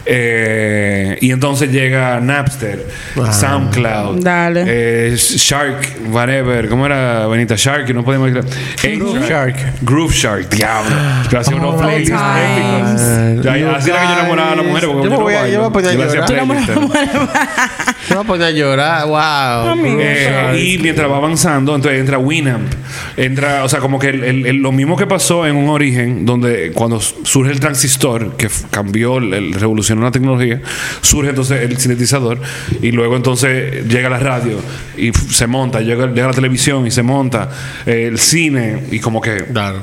Eh, 0.08 1.18
y 1.20 1.32
entonces 1.32 1.70
llega 1.72 2.20
Napster, 2.20 2.86
SoundCloud, 3.32 4.22
Dale. 4.22 4.64
eh, 4.66 5.16
Shark, 5.16 5.96
whatever, 6.10 6.68
¿cómo 6.68 6.86
era 6.86 7.26
Benita 7.26 7.54
Shark? 7.56 7.90
Y 7.90 7.92
no 7.92 8.04
podemos 8.04 8.30
Groove 8.30 9.28
Shark. 9.28 9.56
Groove 9.82 10.12
Shark, 10.14 10.48
diablo. 10.50 10.94
Que 11.28 11.36
hacía 11.36 11.56
unos 11.56 11.80
playlists 11.82 12.14
épicos. 12.14 13.44
Ya, 13.44 13.56
ya, 13.56 13.76
Así 13.76 13.90
era 13.90 14.00
que 14.02 14.06
yo 14.06 14.12
enamoraba 14.12 14.52
a 14.52 14.56
la 14.56 14.62
mujer. 14.62 14.86
porque 14.86 15.02
Yo 15.04 15.10
me 15.10 15.16
no 15.16 15.22
voy 15.22 15.34
a- 15.34 15.48
yo 15.48 15.58
voy 15.60 15.68
a 15.68 15.72
poner 15.72 15.90
a 15.90 15.94
Yo 15.94 16.02
hacía 16.04 16.20
llorar. 16.26 16.46
Me 18.08 18.16
voy 18.16 18.24
a 18.24 18.26
poner 18.26 18.46
a 18.46 18.50
llorar. 18.50 19.06
Wow. 19.06 19.74
Eh, 20.00 20.72
y 20.74 20.78
mientras 20.78 21.10
va 21.10 21.16
avanzando, 21.16 21.74
entonces 21.74 22.00
entra 22.00 22.18
Winamp. 22.18 22.72
Entra, 23.16 23.64
o 23.64 23.68
sea, 23.68 23.80
como 23.80 23.98
que 23.98 24.08
el- 24.10 24.24
el- 24.24 24.46
el- 24.46 24.56
lo 24.56 24.72
mismo 24.72 24.96
que 24.96 25.06
pasó 25.06 25.46
en 25.46 25.56
un 25.56 25.68
origen, 25.70 26.24
donde 26.26 26.72
cuando 26.72 27.00
surge 27.00 27.52
el 27.52 27.60
transistor, 27.60 28.36
que 28.36 28.48
cambió, 28.70 29.18
el, 29.18 29.34
el- 29.34 29.52
revolucionó 29.54 30.02
la 30.02 30.10
tecnología, 30.10 30.60
surge 31.00 31.30
entonces 31.30 31.62
el 31.62 31.76
sintetizador, 31.78 32.40
y 32.82 32.92
luego 32.92 33.16
entonces 33.16 33.86
llega 33.88 34.08
la 34.08 34.18
radio 34.18 34.58
y 34.96 35.12
se 35.12 35.46
monta, 35.46 35.80
llega, 35.80 36.06
llega 36.06 36.28
la 36.28 36.32
televisión 36.34 36.86
y 36.86 36.90
se 36.90 37.02
monta, 37.02 37.50
eh, 37.86 38.06
el 38.08 38.18
cine, 38.18 38.84
y 38.90 39.00
como 39.00 39.20
que 39.20 39.36
Claro. 39.52 39.82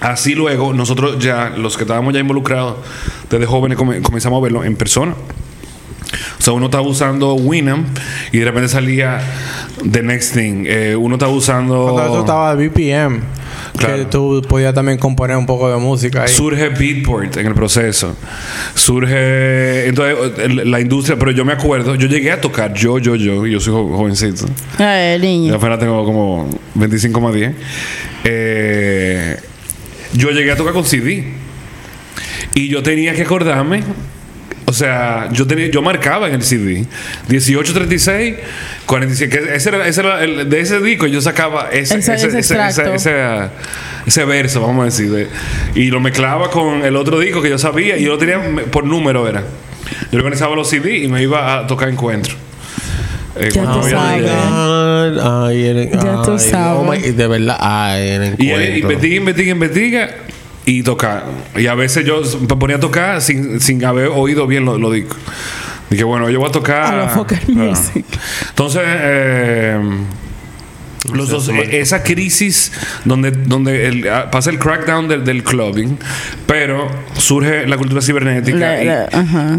Así 0.00 0.34
luego, 0.36 0.72
nosotros 0.72 1.18
ya, 1.18 1.50
los 1.50 1.76
que 1.76 1.82
estábamos 1.82 2.14
ya 2.14 2.20
involucrados 2.20 2.76
desde 3.28 3.46
jóvenes, 3.46 3.76
come- 3.76 4.00
comenzamos 4.00 4.38
a 4.38 4.42
verlo 4.44 4.62
en 4.62 4.76
persona. 4.76 5.14
Sea, 6.48 6.54
uno 6.54 6.64
estaba 6.66 6.82
usando 6.88 7.34
Winamp 7.34 7.86
y 8.32 8.38
de 8.38 8.44
repente 8.46 8.68
salía 8.70 9.20
The 9.90 10.02
Next 10.02 10.32
Thing. 10.34 10.64
Eh, 10.66 10.96
uno 10.96 11.16
estaba 11.16 11.30
usando. 11.30 11.90
Cuando 11.92 12.12
eso 12.12 12.20
estaba 12.20 12.56
de 12.56 12.68
BPM. 12.68 13.20
Claro. 13.76 13.96
Que 13.96 14.04
tú 14.06 14.42
podías 14.48 14.72
también 14.72 14.96
componer 14.96 15.36
un 15.36 15.44
poco 15.44 15.70
de 15.70 15.76
música 15.76 16.22
ahí. 16.22 16.28
Surge 16.28 16.70
Beatport 16.70 17.36
en 17.36 17.46
el 17.48 17.54
proceso. 17.54 18.16
Surge. 18.74 19.88
Entonces, 19.88 20.66
la 20.66 20.80
industria. 20.80 21.18
Pero 21.18 21.32
yo 21.32 21.44
me 21.44 21.52
acuerdo, 21.52 21.94
yo 21.96 22.08
llegué 22.08 22.32
a 22.32 22.40
tocar, 22.40 22.72
yo, 22.72 22.98
yo, 22.98 23.14
yo, 23.14 23.46
y 23.46 23.52
yo 23.52 23.60
soy 23.60 23.74
jo- 23.74 23.94
jovencito. 23.94 24.46
Ay, 24.78 25.12
Ya 25.12 25.18
niño. 25.18 25.54
apenas 25.54 25.78
tengo 25.78 26.02
como 26.06 26.48
25 26.76 27.20
más 27.20 27.34
10. 27.34 27.52
Eh, 28.24 29.36
yo 30.14 30.30
llegué 30.30 30.52
a 30.52 30.56
tocar 30.56 30.72
con 30.72 30.84
CD. 30.86 31.24
Y 32.54 32.68
yo 32.68 32.82
tenía 32.82 33.12
que 33.14 33.20
acordarme. 33.22 33.82
O 34.68 34.72
sea, 34.74 35.30
yo 35.32 35.46
tenía, 35.46 35.68
yo 35.70 35.80
marcaba 35.80 36.28
en 36.28 36.34
el 36.34 36.42
CD 36.42 36.84
1836, 37.28 38.34
47. 38.84 39.38
Que 39.46 39.54
ese 39.56 39.68
era, 39.70 39.88
ese 39.88 40.00
era 40.02 40.22
el- 40.22 40.48
de 40.50 40.60
ese 40.60 40.78
disco 40.80 41.06
yo 41.06 41.22
sacaba 41.22 41.68
ese, 41.72 41.96
Ese- 41.98 42.12
ese, 42.12 42.26
ese 42.26 42.26
ese, 42.26 42.38
extracto. 42.38 42.92
ese- 42.94 43.10
ese- 43.38 43.48
ese 44.06 44.24
verso, 44.26 44.60
vamos 44.60 44.82
a 44.82 44.84
decir. 44.84 45.10
de- 45.10 45.28
y 45.74 45.86
lo 45.90 46.00
mezclaba 46.00 46.50
con 46.50 46.84
el 46.84 46.96
otro 46.96 47.18
disco 47.18 47.40
que 47.40 47.48
yo 47.48 47.56
sabía. 47.58 47.96
Y 47.96 48.04
yo 48.04 48.10
lo 48.12 48.18
tenía 48.18 48.38
por 48.70 48.84
número, 48.84 49.26
era. 49.26 49.42
Yo 50.12 50.18
organizaba 50.18 50.54
los 50.54 50.68
CD 50.68 50.98
y 50.98 51.08
me 51.08 51.22
iba 51.22 51.60
a 51.60 51.66
tocar 51.66 51.88
encuentro. 51.88 52.34
Eh, 53.36 53.48
Ya 53.54 53.62
tú 53.72 53.82
sabes. 53.84 54.30
Ay, 55.22 55.88
Ya 55.92 56.22
tú 56.22 56.38
sabes. 56.38 56.54
oh 56.76 56.84
my- 56.84 56.98
de 57.12 57.26
verdad, 57.26 57.56
ay, 57.58 58.08
el 58.08 58.22
Y 58.38 58.50
él 58.50 58.60
encuentro. 58.62 58.80
investiga, 58.82 59.16
investiga, 59.16 59.52
investiga 59.52 60.10
y 60.70 60.82
toca. 60.82 61.24
Y 61.56 61.66
a 61.66 61.74
veces 61.74 62.04
yo 62.04 62.20
me 62.40 62.46
ponía 62.56 62.76
a 62.76 62.80
tocar 62.80 63.20
sin, 63.22 63.60
sin 63.60 63.84
haber 63.84 64.08
oído 64.08 64.46
bien 64.46 64.64
los 64.64 64.78
lo 64.78 64.90
discos. 64.90 65.16
Dije, 65.90 66.04
bueno, 66.04 66.28
yo 66.28 66.38
voy 66.40 66.48
a 66.48 66.52
tocar. 66.52 66.94
A 66.94 66.96
lo 66.96 67.02
Ah. 67.04 67.74
Entonces, 68.50 68.82
eh, 68.84 69.80
los 71.12 71.30
dos, 71.30 71.48
esa 71.70 72.02
crisis 72.02 72.72
donde, 73.04 73.30
donde 73.30 73.86
el- 73.86 74.08
ah, 74.08 74.30
pasa 74.30 74.50
el 74.50 74.58
crackdown 74.58 75.08
del, 75.08 75.24
del 75.24 75.42
clubbing, 75.42 75.96
pero 76.46 76.88
surge 77.16 77.66
la 77.66 77.76
cultura 77.78 78.02
cibernética 78.02 78.58
La- 78.58 78.84
y 78.84 78.88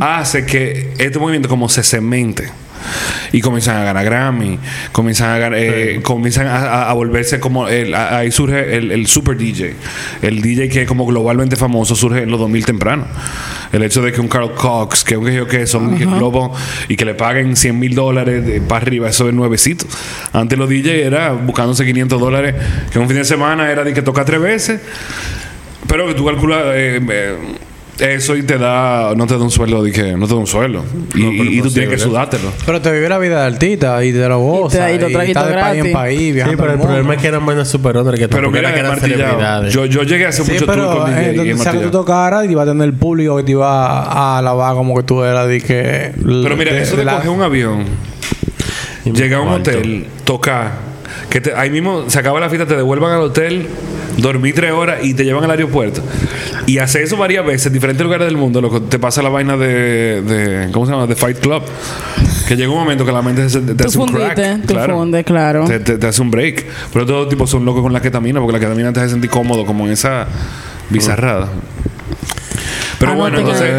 hace 0.01 0.45
que 0.45 0.93
este 0.99 1.17
movimiento 1.17 1.49
como 1.49 1.67
se 1.69 1.81
cemente. 1.81 2.49
Y 3.31 3.41
comienzan 3.41 3.77
a 3.77 3.83
ganar 3.83 4.03
Grammy, 4.05 4.57
comienzan 4.91 5.29
a, 5.31 5.37
gan- 5.39 5.53
eh, 5.55 5.99
comienzan 6.03 6.47
a, 6.47 6.55
a- 6.57 6.89
a 6.89 6.93
volverse 6.93 7.39
como. 7.39 7.67
el- 7.67 7.93
a- 7.93 8.17
ahí 8.17 8.31
surge 8.31 8.75
el, 8.77 8.91
el 8.91 9.07
super 9.07 9.37
DJ. 9.37 9.75
El 10.21 10.41
DJ 10.41 10.69
que 10.69 10.81
es 10.83 10.87
como 10.87 11.05
globalmente 11.05 11.55
famoso 11.55 11.95
surge 11.95 12.23
en 12.23 12.31
los 12.31 12.39
2000 12.39 12.65
temprano. 12.65 13.05
El 13.71 13.83
hecho 13.83 14.01
de 14.01 14.11
que 14.11 14.19
un 14.19 14.27
Carl 14.27 14.53
Cox, 14.55 15.03
que 15.03 15.15
un 15.15 15.25
que 15.25 15.33
yo 15.35 15.47
que 15.47 15.67
son 15.67 15.95
globos 16.17 16.59
y 16.87 16.95
que 16.95 17.05
le 17.05 17.13
paguen 17.13 17.55
100 17.55 17.77
mil 17.77 17.93
dólares 17.93 18.61
para 18.67 18.81
arriba, 18.83 19.09
eso 19.09 19.27
es 19.27 19.33
nuevecito. 19.35 19.85
Antes 20.33 20.57
los 20.57 20.67
DJ 20.69 21.05
era 21.05 21.33
buscándose 21.33 21.85
500 21.85 22.19
dólares, 22.19 22.55
que 22.91 22.97
un 22.97 23.07
fin 23.07 23.17
de 23.17 23.25
semana 23.25 23.71
era 23.71 23.83
de 23.83 23.93
que 23.93 24.01
toca 24.01 24.25
tres 24.25 24.41
veces. 24.41 24.81
Pero 25.87 26.07
que 26.07 26.13
tú 26.15 26.25
calculas 26.25 26.61
eh, 26.73 26.99
eh, 27.09 27.35
eso 28.01 28.35
y 28.35 28.43
te 28.43 28.57
da, 28.57 29.13
no 29.15 29.27
te 29.27 29.35
da 29.35 29.41
un 29.43 29.51
sueldo, 29.51 29.83
de 29.83 29.91
que 29.91 30.13
no 30.13 30.27
te 30.27 30.33
da 30.33 30.39
un 30.39 30.47
sueldo. 30.47 30.83
Y, 31.15 31.19
No, 31.23 31.29
pero 31.31 31.43
y- 31.43 31.59
y 31.59 31.61
tú 31.61 31.69
tienes 31.71 31.89
que 31.89 31.97
sudártelo. 31.97 32.51
Pero 32.65 32.81
te 32.81 32.91
vive 32.91 33.09
la 33.09 33.17
vida 33.17 33.41
de 33.41 33.47
artista 33.47 34.03
y 34.03 34.11
te 34.13 34.27
lo 34.27 34.39
goza. 34.39 34.91
y 34.91 34.99
lo 34.99 35.09
traguito 35.09 35.39
estás 35.39 35.55
de 35.55 35.61
país 35.61 35.85
en 35.85 35.91
país, 35.93 36.19
Sí, 36.19 36.31
viajando 36.31 36.57
pero 36.57 36.73
el 36.73 36.79
problema 36.79 37.13
es 37.15 37.21
que 37.21 37.27
eran 37.27 37.45
buenas 37.45 37.67
superhombres 37.67 38.19
que 38.19 38.27
Pero 38.29 38.51
mira, 38.51 38.73
que 38.73 38.79
eran 38.79 38.99
celebridades. 38.99 39.73
Yo, 39.73 39.85
yo 39.85 40.03
llegué 40.03 40.25
hace 40.27 40.43
Sí, 40.43 40.51
mucho 40.53 40.65
tiempo 40.65 40.83
pero 40.89 40.97
con 41.03 41.09
DJ 41.15 41.29
eh, 41.41 41.53
y 41.53 41.57
sea 41.57 41.71
que 41.71 41.79
tú 41.79 41.91
tocaras, 41.91 42.49
iba 42.49 42.63
a 42.63 42.65
tener 42.65 42.83
el 42.85 42.93
público 42.93 43.37
que 43.37 43.43
te 43.43 43.51
iba 43.51 44.01
a 44.03 44.37
alabar 44.39 44.73
como 44.75 44.95
que 44.95 45.03
tú 45.03 45.23
eras 45.23 45.47
de 45.47 45.61
que... 45.61 46.11
Pero 46.43 46.55
mira, 46.57 46.71
eso 46.77 46.95
de 46.95 47.05
la- 47.05 47.15
coger 47.15 47.29
un 47.29 47.41
avión, 47.41 47.85
Y 49.05 49.11
llegar 49.11 49.39
a 49.39 49.43
un 49.43 49.49
hotel, 49.49 50.05
tocar, 50.23 50.71
que 51.29 51.41
te- 51.41 51.53
ahí 51.53 51.69
mismo 51.69 52.03
se 52.07 52.19
acaba 52.19 52.39
la 52.39 52.49
fiesta, 52.49 52.67
te 52.67 52.75
devuelvan 52.75 53.11
al 53.13 53.21
hotel, 53.21 53.67
dormir 54.21 54.53
tres 54.55 54.71
horas 54.71 54.99
y 55.03 55.13
te 55.13 55.23
llevan 55.23 55.43
al 55.43 55.51
aeropuerto. 55.51 56.01
Y 56.65 56.77
hacer 56.79 57.03
eso 57.03 57.17
varias 57.17 57.45
veces 57.45 57.67
en 57.67 57.73
diferentes 57.73 58.03
lugares 58.03 58.25
del 58.27 58.37
mundo, 58.37 58.61
lo 58.61 58.69
que 58.71 58.79
te 58.81 58.99
pasa 58.99 59.21
la 59.21 59.29
vaina 59.29 59.57
de, 59.57 60.21
de 60.21 60.71
¿cómo 60.71 60.85
se 60.85 60.91
llama? 60.91 61.07
De 61.07 61.15
Fight 61.15 61.39
Club. 61.39 61.63
Que 62.47 62.55
llega 62.55 62.71
un 62.71 62.79
momento 62.79 63.05
que 63.05 63.11
la 63.11 63.21
mente 63.21 63.47
se, 63.49 63.61
te 63.61 63.75
Tú 63.75 63.87
hace 63.87 63.97
un 63.99 64.07
crack. 64.07 64.35
fundes, 64.89 65.23
claro. 65.23 65.65
Te, 65.65 65.79
te- 65.79 65.97
te 65.97 66.07
hace 66.07 66.21
un 66.21 66.31
break. 66.31 66.65
Pero 66.91 67.05
todo 67.05 67.27
tipo 67.27 67.45
son 67.45 67.63
locos 67.63 67.81
con 67.83 67.93
la 67.93 68.01
ketamina, 68.01 68.39
porque 68.39 68.53
la 68.53 68.59
ketamina 68.59 68.91
te 68.91 68.99
hace 69.01 69.09
sentir 69.11 69.29
cómodo, 69.29 69.65
como 69.65 69.85
en 69.85 69.91
esa 69.93 70.27
bizarrada. 70.89 71.47
Pero 72.99 73.15
bueno, 73.15 73.39
entonces 73.39 73.63
el- 73.69 73.77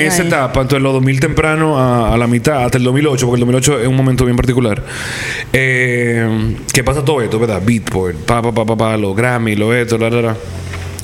en 0.00 0.06
esa 0.06 0.22
ahí. 0.22 0.28
etapa, 0.28 0.60
entonces 0.62 0.82
los 0.82 0.92
2000 0.94 1.20
temprano 1.20 1.78
a, 1.78 2.14
a 2.14 2.16
la 2.16 2.26
mitad, 2.26 2.64
hasta 2.64 2.78
el 2.78 2.84
2008, 2.84 3.26
porque 3.26 3.36
el 3.36 3.40
2008 3.40 3.80
es 3.82 3.86
un 3.88 3.94
momento 3.96 4.24
bien 4.24 4.36
particular. 4.36 4.82
Eh, 5.52 6.56
que 6.72 6.82
pasa 6.82 7.04
todo 7.04 7.20
esto, 7.20 7.38
¿verdad? 7.38 7.60
Beatport, 7.64 8.16
pa, 8.24 8.40
pa, 8.42 8.52
pa, 8.52 8.64
pa, 8.64 8.76
pa, 8.76 8.96
los 8.96 9.14
Grammy, 9.14 9.54
lo 9.54 9.74
esto, 9.74 9.98
la, 9.98 10.10
la, 10.10 10.22
la. 10.22 10.36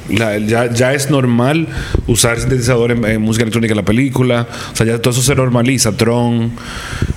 La- 0.09 0.39
ya, 0.39 0.69
ya 0.73 0.93
es 0.93 1.09
normal 1.09 1.69
usar 2.09 2.41
sintetizador 2.41 2.91
en, 2.91 3.05
en 3.05 3.23
música 3.23 3.45
electrónica 3.45 3.75
en 3.75 3.77
la 3.77 3.85
película. 3.85 4.49
O 4.73 4.75
sea, 4.77 4.85
ya 4.85 4.99
todo 4.99 5.13
eso 5.13 5.23
se 5.23 5.37
normaliza. 5.37 5.93
Tron. 5.97 6.51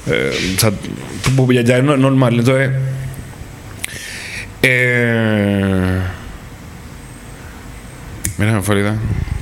eh, 0.05 0.53
o 0.55 0.59
sea, 0.59 0.71
ya, 1.53 1.61
ya 1.61 1.77
es 1.79 1.83
no- 1.83 1.97
normal. 1.97 2.37
Entonces. 2.37 2.69
Eh, 4.61 5.99
mira, 8.37 8.53
me 8.53 8.61
fue 8.61 8.75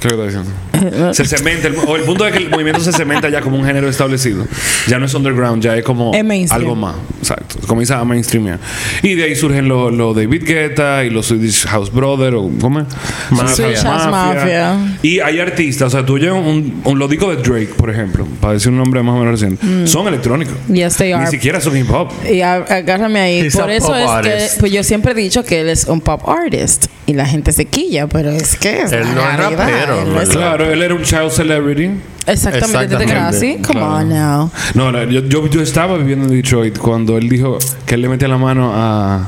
la 0.10 0.26
idea. 0.26 0.71
¿Qué 0.82 0.88
es 0.88 0.98
lo 0.98 1.14
se 1.14 1.26
cementa. 1.26 1.68
El, 1.68 1.76
o 1.78 1.96
el 1.96 2.04
punto 2.04 2.26
es 2.28 2.34
que 2.34 2.40
el 2.40 2.50
movimiento 2.50 2.82
se 2.82 2.92
cementa 2.92 3.30
ya 3.30 3.42
como 3.42 3.58
un 3.58 3.66
género 3.66 3.88
establecido. 3.90 4.46
Ya 4.88 5.00
no 5.00 5.06
es 5.06 5.14
underground, 5.14 5.62
ya 5.64 5.76
es 5.78 5.84
como 5.84 6.12
Es 6.14 6.52
algo 6.52 6.76
más. 6.76 6.96
Exacto. 7.20 7.56
Comienza 7.68 8.00
a 8.00 8.06
mainstream. 8.06 8.58
Y 9.04 9.16
de 9.16 9.24
ahí 9.24 9.36
surgen 9.36 9.68
los 9.68 9.94
los 9.94 10.16
David 10.16 10.44
Guetta 10.46 11.04
y 11.04 11.10
los 11.10 11.28
Swedish 11.28 11.66
House 11.68 11.92
Brothers. 11.92 12.36
O, 12.36 12.50
¿Cómo 12.60 12.80
es? 12.80 12.86
Mafia. 13.30 13.56
Swedish 13.56 13.84
House 13.84 14.08
Mafia. 14.12 14.98
Y 15.02 15.20
hay 15.20 15.40
artistas, 15.40 15.88
o 15.88 15.90
sea, 15.90 16.06
tú 16.06 16.16
oyes 16.16 16.32
un, 16.32 16.82
un, 16.84 17.00
los 17.00 17.10
discos 17.10 17.36
de 17.36 17.44
Drake, 17.44 17.74
por 17.78 17.90
ejemplo, 17.90 18.26
para 18.40 18.54
decir 18.54 18.70
un 18.72 18.78
nombre 18.78 19.02
más 19.04 19.16
o 19.16 19.20
menos 19.20 19.40
reciente, 19.40 19.66
Mm. 19.66 19.86
son 19.88 20.08
electrónicos. 20.08 20.56
Yes, 20.68 20.98
they 20.98 21.10
Ni 21.10 21.14
are. 21.14 21.28
siquiera 21.28 21.62
son 21.62 21.78
hip 21.78 21.90
hop. 21.92 22.10
Y 22.30 22.42
agárrame 22.42 23.20
ahí. 23.20 23.40
He's 23.42 23.56
Por 23.56 23.70
a 23.70 23.76
eso 23.76 23.88
pop 23.88 23.96
es 23.98 24.10
artist. 24.10 24.54
que 24.56 24.60
pues 24.60 24.72
yo 24.72 24.84
siempre 24.84 25.12
he 25.12 25.16
dicho 25.16 25.44
que 25.44 25.62
él 25.62 25.70
es 25.70 25.86
un 25.86 26.02
pop 26.02 26.28
artist. 26.28 26.86
Y 27.08 27.14
la 27.14 27.26
gente 27.26 27.52
se 27.52 27.66
quilla, 27.66 28.08
pero 28.08 28.30
es 28.30 28.56
que 28.56 28.84
es 28.84 28.92
Él 28.92 29.04
no 29.16 29.22
es 29.30 29.36
rapero, 29.38 30.02
Él 30.04 30.14
no 30.14 30.22
es- 30.22 30.30
Claro, 30.30 30.71
él 30.74 30.84
era 30.84 30.94
un 30.94 31.02
child 31.04 31.30
celebrity. 31.32 31.92
Exactamente, 32.28 32.96
desde 32.96 33.04
Exactamente. 33.04 33.14
Grassy. 33.14 33.58
Come 33.62 33.80
Claro. 33.80 33.96
on 33.96 34.10
now. 34.10 34.52
No, 34.76 34.92
no, 34.92 35.04
yo, 35.06 35.22
yo, 35.22 35.48
yo 35.48 35.62
estaba 35.62 35.98
viviendo 35.98 36.26
en 36.28 36.32
Detroit 36.42 36.78
cuando 36.78 37.18
él 37.18 37.28
dijo 37.30 37.58
que 37.86 37.96
él 37.96 38.02
le 38.02 38.10
metía 38.10 38.28
la 38.28 38.38
mano 38.38 38.72
a, 38.74 39.28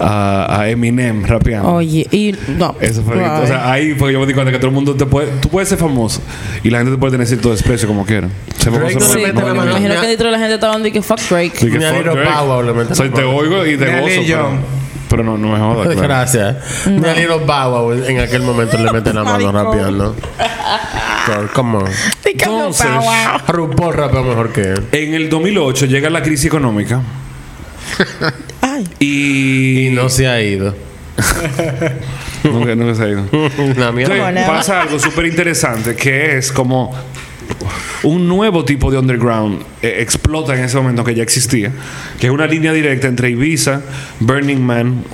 a, 0.00 0.60
a 0.60 0.68
Eminem 0.70 1.24
rapeando. 1.24 1.74
Oye, 1.74 2.06
y 2.10 2.34
no. 2.58 2.74
Eso 2.80 3.02
fue, 3.02 3.16
Right. 3.16 3.44
o 3.44 3.46
sea, 3.46 3.70
ahí 3.70 3.94
fue 3.94 4.08
que 4.08 4.12
yo 4.14 4.20
me 4.20 4.26
di 4.26 4.32
cuenta 4.34 4.50
que 4.50 4.58
todo 4.58 4.68
el 4.68 4.74
mundo 4.74 4.94
te 4.94 5.04
puede, 5.06 5.28
tú 5.40 5.48
puedes 5.50 5.68
ser 5.68 5.78
famoso 5.78 6.20
y 6.64 6.70
la 6.70 6.78
gente 6.78 6.92
te 6.92 6.98
puede 6.98 7.12
tener 7.12 7.26
cierto 7.26 7.50
desprecio 7.50 7.86
como 7.86 8.04
quiera. 8.06 8.28
Drake 8.58 8.70
famoso 8.70 8.98
no 8.98 9.04
Sí, 9.06 9.20
la 9.20 9.32
me 9.32 9.50
imagino 9.64 10.00
que 10.00 10.06
dentro 10.06 10.26
de 10.26 10.32
la 10.32 10.38
gente 10.38 10.54
estaban 10.54 10.82
de 10.82 10.92
que 10.92 11.02
fuck 11.02 11.20
Drake. 11.28 11.50
Que 11.50 11.66
fuck 11.70 11.78
Drake. 11.80 12.04
La 12.04 13.10
te 13.10 13.22
oigo 13.24 13.66
y 13.66 13.76
te 13.76 14.00
gozo. 14.00 14.50
Pero, 15.08 15.22
no, 15.22 15.38
no 15.38 15.48
me 15.48 15.58
jodas. 15.58 15.86
claro. 15.94 16.02
Gracias. 16.02 16.56
Bow 17.46 17.70
Wow 17.70 17.92
en 17.92 18.20
aquel 18.20 18.42
momento 18.42 18.78
le 18.78 18.92
mete 18.92 19.12
la 19.12 19.24
mano 19.24 19.52
rapeando. 19.52 20.16
Pero, 21.26 21.52
come 21.52 21.78
on. 21.78 21.90
Entonces, 22.24 22.86
RuPaul 23.48 23.94
rapea 23.94 24.22
mejor 24.22 24.52
que 24.52 24.62
él. 24.62 24.86
En 24.92 25.14
el 25.14 25.28
2008 25.28 25.86
llega 25.86 26.10
la 26.10 26.22
crisis 26.22 26.46
económica 26.46 27.00
Ay. 28.60 28.84
y, 28.98 29.86
Y 29.88 29.90
no 29.90 30.08
se 30.08 30.28
ha 30.28 30.40
ido. 30.40 30.74
nunca, 32.44 32.74
nunca 32.74 32.94
se 32.94 33.02
ha 33.04 33.08
ido. 33.08 33.24
La 33.76 33.90
mierda. 33.92 34.14
Entonces, 34.28 34.44
pasa 34.46 34.82
algo 34.82 34.98
súper 34.98 35.26
interesante 35.26 35.96
que 35.96 36.36
es 36.38 36.52
como 36.52 36.94
un 38.02 38.28
nuevo 38.28 38.64
tipo 38.64 38.90
de 38.90 38.98
underground 38.98 39.62
eh, 39.82 39.96
explota 40.00 40.54
en 40.56 40.64
ese 40.64 40.76
momento 40.76 41.04
que 41.04 41.14
ya 41.14 41.22
existía, 41.22 41.72
que 42.20 42.26
es 42.26 42.32
una 42.32 42.46
línea 42.46 42.72
directa 42.72 43.08
entre 43.08 43.30
Ibiza, 43.30 43.82
Burning 44.20 44.60
Man, 44.60 45.04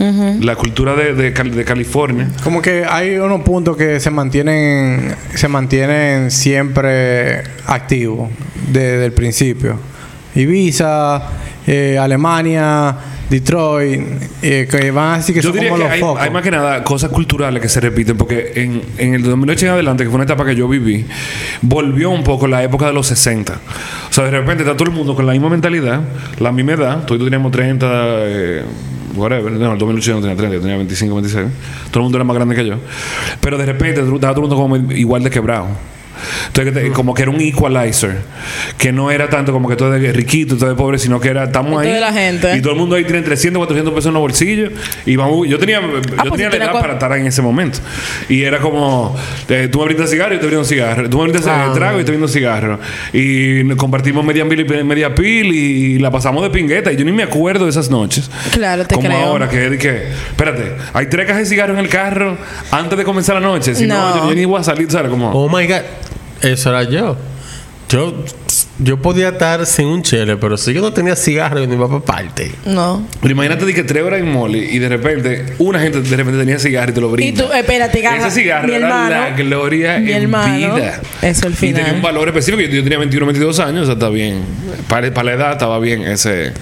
la 0.41 0.57
cultura 0.57 0.95
de, 0.95 1.14
de 1.14 1.30
de 1.30 1.64
California. 1.64 2.28
Como 2.45 2.62
que 2.62 2.85
hay 2.85 3.16
unos 3.16 3.43
puntos 3.43 3.76
que 3.76 4.01
se 4.01 4.11
mantienen 4.11 5.14
se 5.35 5.49
mantienen 5.49 6.30
siempre 6.30 7.43
activos 7.66 8.30
desde 8.68 9.05
el 9.05 9.12
principio. 9.12 9.91
Ibiza, 10.35 11.22
eh, 11.66 11.99
Alemania, 11.99 12.97
Detroit, 13.28 14.01
eh, 14.43 14.68
que 14.70 14.91
van 14.91 15.20
así 15.20 15.33
que 15.33 15.41
Yo 15.41 15.49
son 15.51 15.55
diría 15.55 15.70
como 15.70 15.78
que 15.78 15.85
los 15.85 15.93
hay, 15.95 16.01
focos. 16.01 16.22
hay 16.22 16.30
más 16.30 16.43
que 16.43 16.51
nada 16.51 16.85
cosas 16.85 17.11
culturales 17.11 17.62
que 17.62 17.68
se 17.68 17.80
repiten, 17.80 18.16
porque 18.16 18.53
en, 18.57 18.83
en 18.99 19.14
el 19.14 19.22
2008 19.22 19.66
en 19.66 19.72
adelante, 19.72 20.05
que 20.05 20.11
fue 20.11 20.16
una 20.16 20.24
etapa 20.24 20.45
que 20.45 20.55
yo 20.55 20.68
viví, 20.68 21.07
volvió 21.62 22.11
un 22.11 22.24
poco 22.24 22.47
la 22.47 22.62
época 22.62 22.87
de 22.87 22.93
los 22.93 23.07
60. 23.07 23.55
O 23.55 24.12
sea, 24.12 24.24
de 24.24 24.30
repente 24.33 24.62
está 24.64 24.76
todo 24.76 24.89
el 24.89 24.95
mundo 24.95 25.14
con 25.14 25.24
la 25.26 25.33
misma 25.33 25.49
mentalidad, 25.49 26.01
la 26.41 26.53
misma 26.53 26.72
edad, 26.72 27.05
todos 27.07 27.22
teníamos 27.22 27.53
30, 27.53 27.87
eh, 27.91 28.62
whatever, 29.14 29.53
no, 29.53 29.72
el 29.72 29.78
2008 29.78 30.07
yo 30.07 30.14
no 30.16 30.20
tenía 30.20 30.37
30, 30.37 30.55
yo 30.57 30.61
tenía 30.61 30.76
25, 30.76 31.14
26, 31.14 31.47
todo 31.91 32.01
el 32.01 32.03
mundo 32.03 32.18
era 32.18 32.24
más 32.24 32.37
grande 32.37 32.55
que 32.55 32.66
yo, 32.66 32.74
pero 33.41 33.57
de 33.57 33.66
repente 33.66 34.01
estaba 34.01 34.35
todo 34.35 34.45
el 34.45 34.51
mundo 34.51 34.57
como 34.57 34.76
igual 34.95 35.22
de 35.22 35.30
quebrado. 35.30 35.68
Entonces, 36.49 36.91
como 36.93 37.14
que 37.14 37.23
era 37.23 37.31
un 37.31 37.41
equalizer, 37.41 38.18
que 38.79 38.93
no 38.93 39.11
era 39.11 39.29
tanto 39.29 39.53
como 39.53 39.68
que 39.68 39.77
todo 39.77 39.91
de 39.91 40.12
riquito, 40.12 40.57
todo 40.57 40.68
de 40.68 40.75
pobre, 40.75 40.99
sino 40.99 41.20
que 41.20 41.29
era, 41.29 41.45
estamos 41.45 41.85
Y 41.85 41.89
ahí. 41.89 42.01
la 42.01 42.12
gente. 42.12 42.57
Y 42.57 42.61
todo 42.62 42.73
el 42.73 42.79
mundo 42.79 42.97
ahí 42.97 43.05
tiene 43.05 43.23
300, 43.23 43.59
400 43.59 43.93
pesos 43.95 44.07
en 44.09 44.14
los 44.14 44.20
bolsillos. 44.20 44.73
Y 45.07 45.16
vamos, 45.16 45.47
yo 45.49 45.59
tenía, 45.59 45.81
yo 45.81 45.91
pues 45.91 46.03
tenía 46.33 46.51
si 46.51 46.59
la 46.59 46.64
edad 46.64 46.73
para 46.81 46.93
estar 46.95 47.12
en 47.16 47.27
ese 47.27 47.43
momento. 47.43 47.79
Y 48.29 48.43
era 48.43 48.59
como, 48.59 49.16
eh, 49.49 49.68
tú 49.70 49.79
me 49.81 49.87
brindas 49.87 50.11
cigarro 50.11 50.35
y 50.35 50.39
te 50.39 50.47
brindo 50.47 50.61
un 50.61 50.66
cigarro. 50.66 51.09
Tú 51.09 51.18
me 51.18 51.25
brindas 51.25 51.47
Ah. 51.47 51.70
trago 51.75 52.01
y 52.01 52.05
te 52.05 52.11
brindo 52.11 52.27
un 52.27 52.33
cigarro. 52.33 52.79
Y 53.12 53.68
compartimos 53.77 54.25
media 54.25 54.49
pil 54.49 54.61
y 54.61 54.85
media 54.85 55.14
pil 55.14 55.47
y 55.55 55.99
la 55.99 56.11
pasamos 56.11 56.43
de 56.43 56.51
pingueta. 56.51 56.93
Y 56.93 56.97
yo 56.97 57.05
ni 57.05 57.12
me 57.12 57.23
acuerdo 57.23 57.64
de 57.64 57.70
esas 57.70 57.91
noches. 57.91 58.31
Claro, 58.53 58.87
te 58.87 58.95
como 58.95 59.09
creo. 59.09 59.18
ahora, 59.27 59.49
que, 59.49 59.77
que, 59.79 60.09
espérate, 60.31 60.75
hay 60.93 61.07
tres 61.07 61.27
cajas 61.27 61.43
de 61.43 61.47
cigarro 61.49 61.73
en 61.75 61.79
el 61.81 61.89
carro 61.89 62.37
antes 62.70 62.97
de 62.99 63.05
comenzar 63.05 63.35
la 63.37 63.41
noche. 63.41 63.75
Si 63.75 63.87
no, 63.87 63.93
No. 64.11 64.16
yo, 64.25 64.29
yo 64.31 64.35
ni 64.35 64.45
voy 64.45 64.61
a 64.61 64.64
salir, 64.64 64.91
¿sabes? 64.91 65.11
Como, 65.11 65.31
Oh 65.33 65.49
my 65.49 65.66
god. 65.66 65.81
Eso 66.43 66.70
era 66.70 66.82
yo. 66.84 67.16
Yo, 67.88 68.12
yo 68.79 69.01
podía 69.01 69.29
estar 69.31 69.64
sin 69.66 69.87
un 69.87 70.03
chile, 70.03 70.37
pero 70.37 70.57
si 70.57 70.73
yo 70.73 70.81
no 70.81 70.93
tenía 70.93 71.14
cigarro, 71.14 71.61
yo 71.61 71.66
no 71.66 71.75
iba 71.75 71.89
para 71.89 72.01
parte. 72.01 72.53
No. 72.66 73.07
Pero 73.20 73.33
imagínate 73.33 73.64
de 73.66 73.75
que 73.75 73.85
tres 73.85 74.03
horas 74.03 74.20
en 74.20 74.31
Molly 74.33 74.59
y 74.73 74.79
de 74.79 74.89
repente 74.89 75.55
una 75.59 75.79
gente 75.81 76.01
de 76.01 76.16
repente 76.16 76.39
tenía 76.41 76.59
cigarro 76.59 76.91
y 76.91 76.95
te 76.95 77.01
lo 77.01 77.09
Y 77.11 77.12
brinda. 77.12 77.45
tú, 77.47 77.53
espérate, 77.53 78.01
garra. 78.01 78.27
Ese 78.27 78.41
cigarro 78.43 78.66
mi 78.68 78.75
era 78.75 78.87
hermano, 78.87 79.11
la 79.11 79.31
gloria 79.31 79.99
mi 79.99 80.11
en 80.12 80.23
hermano, 80.23 80.75
vida. 80.75 81.01
Eso 81.20 81.47
el 81.47 81.53
Y 81.53 81.57
tenía 81.57 81.81
un 81.83 81.87
final. 81.87 82.01
valor 82.03 82.29
específico. 82.29 82.61
Yo, 82.62 82.68
yo 82.68 82.83
tenía 82.83 82.99
21, 82.99 83.27
22 83.27 83.61
años, 83.61 83.83
o 83.83 83.85
sea, 83.87 83.95
está 83.95 84.09
bien. 84.09 84.41
Para, 84.89 85.12
para 85.12 85.25
la 85.25 85.33
edad 85.35 85.53
estaba 85.53 85.79
bien 85.79 86.03
ese. 86.03 86.53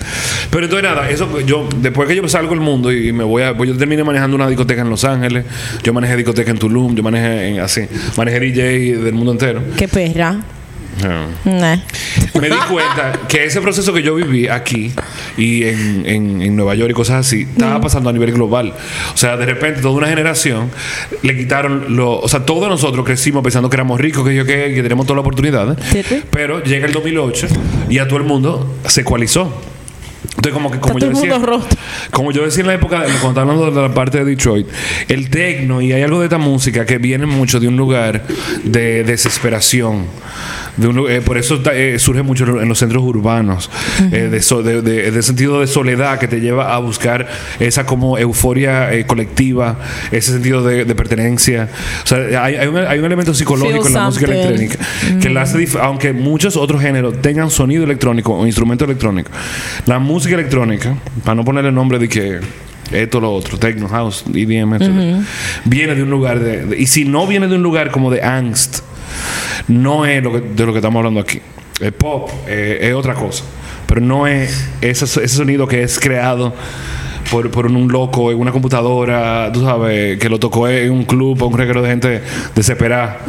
Pero 0.50 0.64
entonces 0.64 0.88
nada, 0.88 1.08
eso 1.08 1.40
yo, 1.40 1.68
después 1.80 2.08
que 2.08 2.16
yo 2.16 2.28
salgo 2.28 2.52
al 2.52 2.60
mundo 2.60 2.92
y 2.92 3.12
me 3.12 3.24
voy 3.24 3.42
a. 3.44 3.56
Pues 3.56 3.70
yo 3.70 3.76
terminé 3.76 4.04
manejando 4.04 4.36
una 4.36 4.48
discoteca 4.48 4.82
en 4.82 4.90
Los 4.90 5.04
Ángeles, 5.04 5.44
yo 5.82 5.92
manejé 5.92 6.16
discoteca 6.16 6.50
en 6.50 6.58
Tulum, 6.58 6.94
yo 6.94 7.02
manejé 7.02 7.48
en, 7.48 7.60
así, 7.60 7.82
manejé 8.16 8.40
DJ 8.40 8.96
del 8.98 9.14
mundo 9.14 9.32
entero. 9.32 9.62
Qué 9.76 9.86
perra. 9.88 10.36
Nah. 11.44 11.76
Me 12.40 12.48
di 12.48 12.56
cuenta 12.68 13.12
que 13.28 13.44
ese 13.44 13.60
proceso 13.60 13.92
que 13.92 14.02
yo 14.02 14.14
viví 14.14 14.48
aquí 14.48 14.92
y 15.36 15.64
en, 15.64 16.02
en- 16.06 16.42
en 16.42 16.56
Nueva 16.56 16.74
York 16.74 16.90
y 16.90 16.94
cosas 16.94 17.26
así, 17.26 17.42
estaba 17.42 17.80
pasando 17.80 18.10
a 18.10 18.12
nivel 18.12 18.32
global. 18.32 18.74
O 19.14 19.16
sea, 19.16 19.36
de 19.36 19.46
repente 19.46 19.80
toda 19.80 19.94
una 19.94 20.08
generación 20.08 20.70
le 21.22 21.36
quitaron 21.36 21.96
lo... 21.96 22.18
O 22.20 22.28
sea, 22.28 22.44
todos 22.44 22.68
nosotros 22.68 23.04
crecimos 23.04 23.42
pensando 23.42 23.68
que 23.70 23.76
éramos 23.76 24.00
ricos, 24.00 24.26
que 24.26 24.34
yo 24.34 24.44
que, 24.44 24.72
que 24.74 24.82
tenemos 24.82 25.06
todas 25.06 25.16
las 25.16 25.22
oportunidades. 25.22 25.76
Pero 26.30 26.62
llega 26.62 26.86
el 26.86 26.92
2008 26.92 27.46
y 27.88 27.98
a 27.98 28.06
todo 28.08 28.18
el 28.18 28.24
mundo 28.24 28.76
se 28.86 29.02
ecualizó. 29.02 29.52
Entonces, 30.36 30.52
como 30.52 30.70
que 30.70 30.78
como 30.78 30.98
Está 30.98 31.06
yo, 31.06 31.12
decía, 31.20 31.30
como 32.10 32.32
yo 32.32 32.44
decía 32.44 32.60
en 32.62 32.66
la 32.68 32.74
época, 32.74 33.04
cuando 33.20 33.40
hablando 33.42 33.70
de 33.70 33.88
la 33.88 33.92
parte 33.92 34.18
de 34.18 34.24
Detroit, 34.24 34.66
el 35.08 35.28
tecno 35.28 35.80
y 35.82 35.92
hay 35.92 36.02
algo 36.02 36.20
de 36.20 36.26
esta 36.26 36.38
música 36.38 36.86
que 36.86 36.98
viene 36.98 37.26
mucho 37.26 37.58
de 37.60 37.68
un 37.68 37.76
lugar 37.76 38.24
de 38.64 39.02
desesperación. 39.04 40.06
De 40.76 40.88
un 40.88 40.96
lu- 40.96 41.08
eh, 41.08 41.20
por 41.20 41.36
eso 41.38 41.60
eh, 41.72 41.98
surge 41.98 42.22
mucho 42.22 42.44
en 42.60 42.68
los 42.68 42.78
centros 42.78 43.02
urbanos, 43.02 43.70
eh, 44.12 44.28
de, 44.30 44.40
so- 44.42 44.62
de- 44.62 44.82
de- 44.82 45.10
de 45.10 45.22
sentido 45.22 45.60
de 45.60 45.66
soledad 45.66 46.18
que 46.18 46.28
te 46.28 46.40
lleva 46.40 46.74
a 46.74 46.78
buscar 46.78 47.26
esa 47.58 47.84
como 47.86 48.18
euforia 48.18 48.92
eh, 48.92 49.04
colectiva, 49.06 49.78
ese 50.12 50.32
sentido 50.32 50.62
de, 50.62 50.84
pertenencia. 50.94 51.68
O 52.04 52.06
sea, 52.06 52.44
hay, 52.44 52.56
hay 52.56 52.68
un, 52.68 52.76
hay 52.78 52.98
un 52.98 53.04
elemento 53.04 53.34
psicológico 53.34 53.84
Feel 53.84 53.86
en 53.88 53.94
la 53.94 54.00
música 54.06 54.26
electrónica 54.26 55.20
que 55.20 55.30
la 55.30 55.42
hace 55.42 55.58
aunque 55.80 56.12
muchos 56.12 56.56
otros 56.56 56.80
géneros 56.80 57.20
tengan 57.20 57.50
sonido 57.50 57.84
electrónico 57.84 58.34
o 58.36 58.46
instrumento 58.46 58.84
electrónico, 58.84 59.30
la 59.86 59.98
música 59.98 60.34
electrónica, 60.34 60.94
para 61.24 61.34
no 61.34 61.44
ponerle 61.44 61.72
nombre 61.72 61.98
de 61.98 62.08
que 62.08 62.38
esto 62.92 63.20
lo 63.20 63.32
otro, 63.32 63.58
techno 63.58 63.88
house, 63.88 64.24
EDM, 64.34 64.78
viene 65.64 65.94
de 65.94 66.02
un 66.02 66.10
lugar 66.10 66.40
de, 66.40 66.66
de- 66.66 66.78
y 66.80 66.86
si 66.86 67.04
no 67.04 67.26
viene 67.26 67.46
de 67.48 67.54
un 67.56 67.62
lugar 67.62 67.90
como 67.90 68.10
de 68.10 68.22
angst, 68.22 68.80
no 69.70 70.04
es 70.04 70.22
lo 70.22 70.32
que, 70.32 70.40
de 70.40 70.66
lo 70.66 70.72
que 70.72 70.78
estamos 70.78 70.98
hablando 70.98 71.20
aquí. 71.20 71.40
El 71.80 71.92
pop 71.92 72.28
eh, 72.46 72.78
es 72.82 72.94
otra 72.94 73.14
cosa, 73.14 73.44
pero 73.86 74.00
no 74.00 74.26
es 74.26 74.68
ese, 74.82 75.06
sonido 75.28 75.66
que 75.66 75.82
es 75.82 75.98
creado 75.98 76.52
por, 77.30 77.66
un 77.66 77.90
loco 77.90 78.32
en 78.32 78.38
una 78.38 78.50
computadora, 78.50 79.50
tú 79.52 79.62
sabes, 79.62 80.18
que 80.18 80.28
lo 80.28 80.38
tocó 80.38 80.68
en 80.68 80.90
un 80.90 81.04
club 81.04 81.40
o 81.40 81.46
un 81.46 81.56
reguero 81.56 81.80
de 81.80 81.88
gente 81.88 82.22
desesperada. 82.54 83.20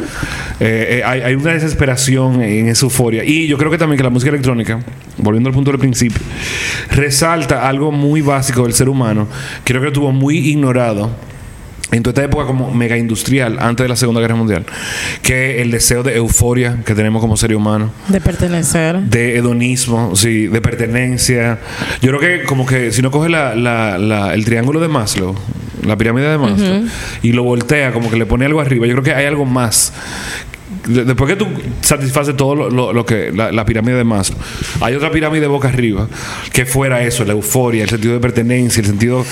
Eh, 0.60 0.98
eh, 0.98 1.04
hay, 1.04 1.34
una 1.34 1.52
desesperación 1.52 2.42
en 2.42 2.68
esa 2.68 2.84
euforia. 2.84 3.24
Y 3.24 3.46
yo 3.46 3.56
creo 3.56 3.70
que 3.70 3.78
también 3.78 3.96
que 3.96 4.02
la 4.02 4.10
música 4.10 4.30
electrónica, 4.30 4.80
volviendo 5.18 5.48
al 5.48 5.54
punto 5.54 5.70
del 5.70 5.80
principio, 5.80 6.20
resalta 6.90 7.66
algo 7.68 7.92
muy 7.92 8.20
básico 8.20 8.64
del 8.64 8.74
ser 8.74 8.88
humano, 8.88 9.28
creo 9.64 9.80
que 9.80 9.86
estuvo 9.86 10.12
muy 10.12 10.36
ignorado 10.38 11.10
en 11.92 12.02
toda 12.02 12.12
esta 12.12 12.24
época 12.24 12.46
como 12.46 12.72
mega 12.74 12.96
industrial, 12.96 13.58
antes 13.60 13.84
de 13.84 13.88
la 13.88 13.96
Segunda 13.96 14.20
Guerra 14.20 14.34
Mundial, 14.34 14.64
que 15.22 15.62
el 15.62 15.70
deseo 15.70 16.02
de 16.02 16.16
euforia 16.16 16.78
que 16.84 16.94
tenemos 16.94 17.20
como 17.20 17.36
seres 17.36 17.56
humanos 17.56 17.90
De 18.08 18.20
pertenecer. 18.20 18.98
de 18.98 19.36
hedonismo, 19.36 20.16
sí, 20.16 20.46
de 20.48 20.60
pertenencia. 20.60 21.58
Yo 22.00 22.08
creo 22.16 22.20
que 22.20 22.44
como 22.44 22.66
que 22.66 22.92
si 22.92 23.02
no 23.02 23.10
coge 23.10 23.28
la, 23.28 23.54
la- 23.54 23.98
la- 23.98 24.34
el 24.34 24.44
triángulo 24.44 24.80
de 24.80 24.88
Maslow, 24.88 25.34
la 25.84 25.96
pirámide 25.96 26.28
de 26.30 26.38
Maslow, 26.38 26.84
y 27.22 27.32
lo 27.32 27.42
voltea, 27.44 27.92
como 27.92 28.10
que 28.10 28.16
le 28.16 28.24
pone 28.26 28.46
algo 28.46 28.60
arriba, 28.60 28.86
yo 28.86 28.92
creo 28.94 29.04
que 29.04 29.14
hay 29.14 29.26
algo 29.26 29.44
más. 29.44 29.92
De- 30.86 31.04
Después 31.04 31.30
que 31.30 31.36
tú 31.36 31.46
satisfaces 31.80 32.36
todo 32.36 32.54
lo, 32.54 32.70
lo- 32.70 32.92
lo 32.92 33.06
que 33.06 33.30
la, 33.32 33.64
pirámide 33.64 33.96
de 33.96 34.04
Maslow, 34.04 34.38
hay 34.80 34.94
otra 34.94 35.10
pirámide 35.10 35.46
boca 35.46 35.68
arriba 35.68 36.08
que 36.52 36.66
fuera 36.66 37.02
eso, 37.02 37.24
la 37.24 37.32
euforia, 37.32 37.84
el 37.84 37.88
sentido 37.90 38.14
de 38.14 38.20
pertenencia, 38.20 38.80
el 38.80 38.86
sentido 38.86 39.24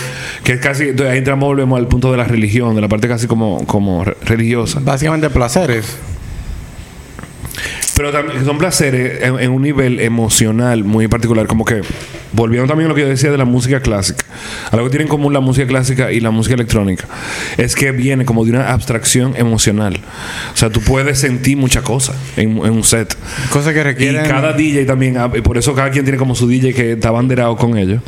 que 0.45 0.53
es 0.53 0.61
casi, 0.61 0.85
entonces 0.91 1.13
ahí 1.13 1.19
entramos, 1.19 1.47
volvemos 1.49 1.79
al 1.79 1.89
punto 1.89 2.11
de 2.11 2.17
la 2.19 2.25
religión, 2.25 2.75
de 2.75 2.81
la 2.81 2.89
parte 2.89 3.09
casi 3.09 3.27
como, 3.27 3.67
como 3.67 4.05
re- 4.05 4.17
religiosa. 4.25 4.81
Básicamente 4.83 5.29
placeres. 5.31 5.97
Pero 8.01 8.13
también 8.13 8.43
son 8.47 8.57
placeres 8.57 9.23
en, 9.23 9.39
en 9.39 9.51
un 9.51 9.61
nivel 9.61 10.01
emocional 10.01 10.85
muy 10.85 11.07
particular. 11.07 11.47
Como 11.47 11.67
que, 11.67 11.83
volviendo 12.33 12.67
también 12.67 12.87
a 12.87 12.89
lo 12.89 12.95
que 12.95 13.03
yo 13.03 13.09
decía 13.09 13.31
de 13.31 13.37
la 13.37 13.45
música 13.45 13.81
clásica, 13.81 14.25
algo 14.71 14.87
que 14.87 14.91
tiene 14.93 15.03
en 15.03 15.09
común 15.11 15.35
la 15.35 15.41
música 15.41 15.67
clásica 15.67 16.11
y 16.11 16.19
la 16.21 16.31
música 16.31 16.55
electrónica, 16.55 17.05
es 17.59 17.75
que 17.75 17.93
viene 17.93 18.25
como 18.25 18.47
de 18.47 18.53
una 18.53 18.73
abstracción 18.73 19.35
emocional. 19.37 19.99
O 20.55 20.57
sea, 20.57 20.71
tú 20.71 20.81
puedes 20.81 21.19
sentir 21.19 21.59
muchas 21.59 21.83
cosas 21.83 22.17
en, 22.39 22.53
en 22.65 22.71
un 22.73 22.85
set. 22.85 23.15
Cosas 23.53 23.75
que 23.75 23.81
Y 23.81 23.83
requieren. 23.83 24.25
cada 24.27 24.55
DJ 24.55 24.87
también, 24.87 25.19
ah, 25.19 25.31
y 25.37 25.43
por 25.43 25.59
eso 25.59 25.75
cada 25.75 25.91
quien 25.91 26.07
tiene 26.07 26.17
como 26.17 26.35
su 26.35 26.49
DJ 26.49 26.73
que 26.73 26.93
está 26.93 27.11
banderado 27.11 27.55
con 27.57 27.77
ellos. 27.77 28.01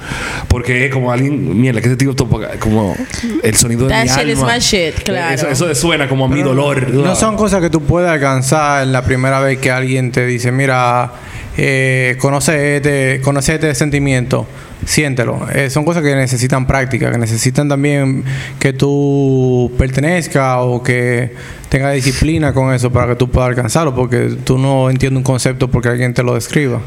Porque 0.48 0.86
es 0.86 0.90
como 0.90 1.12
alguien, 1.12 1.60
mierda, 1.60 1.82
que 1.82 1.88
ese 1.88 1.96
tipo 1.98 2.14
topa 2.14 2.38
como 2.60 2.96
el 3.42 3.54
sonido 3.56 3.88
de 3.88 3.90
That 3.90 4.04
mi 4.04 4.08
shit 4.08 4.28
is 4.28 4.38
alma. 4.38 4.54
my 4.54 4.58
shit, 4.58 4.94
claro. 5.04 5.34
Eso, 5.34 5.48
eso 5.50 5.74
suena 5.74 6.08
como 6.08 6.24
a 6.24 6.28
mi 6.28 6.40
dolor. 6.42 6.88
No 6.94 7.14
son 7.14 7.36
cosas 7.36 7.60
que 7.60 7.68
tú 7.68 7.82
puedes 7.82 8.08
alcanzar 8.08 8.86
la 8.86 9.04
primera 9.04 9.38
vez 9.40 9.58
que 9.58 9.70
alguien 9.70 9.81
te 10.10 10.26
dice, 10.26 10.52
mira, 10.52 11.12
eh, 11.56 12.16
conoce, 12.18 12.76
este, 12.76 13.20
conoce 13.22 13.54
este 13.54 13.74
sentimiento, 13.74 14.46
siéntelo. 14.84 15.46
Eh, 15.54 15.70
son 15.70 15.84
cosas 15.84 16.02
que 16.02 16.14
necesitan 16.14 16.66
práctica, 16.66 17.10
que 17.10 17.18
necesitan 17.18 17.68
también 17.68 18.24
que 18.58 18.72
tú 18.72 19.72
pertenezcas 19.78 20.58
o 20.60 20.82
que 20.82 21.34
tengas 21.68 21.94
disciplina 21.94 22.52
con 22.52 22.72
eso 22.72 22.90
para 22.92 23.08
que 23.08 23.16
tú 23.16 23.30
puedas 23.30 23.48
alcanzarlo, 23.48 23.94
porque 23.94 24.36
tú 24.44 24.58
no 24.58 24.88
entiendes 24.90 25.18
un 25.18 25.24
concepto 25.24 25.70
porque 25.70 25.88
alguien 25.88 26.14
te 26.14 26.22
lo 26.22 26.34
describa. 26.34 26.80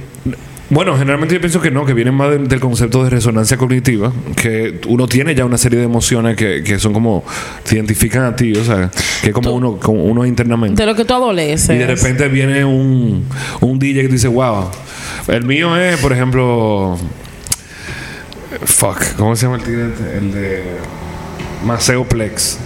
Bueno, 0.70 0.98
generalmente 0.98 1.36
yo 1.36 1.42
pienso 1.42 1.62
que 1.62 1.70
no, 1.70 1.86
que 1.86 1.94
vienen 1.94 2.16
más 2.16 2.32
del, 2.32 2.48
del 2.48 2.60
concepto 2.60 3.04
de 3.04 3.12
resonancia 3.12 3.56
cognitiva, 3.56 4.12
que 4.36 4.82
uno 4.88 5.08
tiene 5.08 5.36
ya 5.36 5.46
una 5.46 5.60
serie 5.60 5.78
de 5.78 5.86
emociones 5.86 6.36
que, 6.36 6.64
que 6.64 6.80
son 6.80 6.92
como, 6.92 7.24
te 7.64 7.76
identifican 7.76 8.24
a 8.24 8.36
ti, 8.36 8.52
o 8.54 8.64
sea, 8.64 8.90
que 9.22 9.28
es 9.28 9.34
como 9.34 9.52
uno, 9.52 9.78
como 9.78 10.04
uno 10.04 10.26
internamente. 10.26 10.82
De 10.82 10.88
lo 10.88 10.96
que 10.96 11.06
tú 11.06 11.14
adoleces. 11.14 11.70
Y 11.70 11.78
de 11.78 11.86
repente 11.86 12.28
viene 12.30 12.66
un, 12.66 13.26
un 13.62 13.78
DJ 13.78 14.04
que 14.04 14.08
dice, 14.08 14.28
wow, 14.28 14.72
el 15.28 15.44
mío 15.44 15.78
es, 15.78 15.98
por 16.00 16.12
ejemplo, 16.12 16.98
fuck, 18.64 19.16
¿cómo 19.18 19.36
se 19.36 19.46
llama 19.46 19.58
el 19.58 19.64
tigre? 19.64 19.88
este? 19.90 20.18
El 20.18 20.32
de 20.32 20.64
Maceo 21.64 22.06
Plex. 22.06 22.58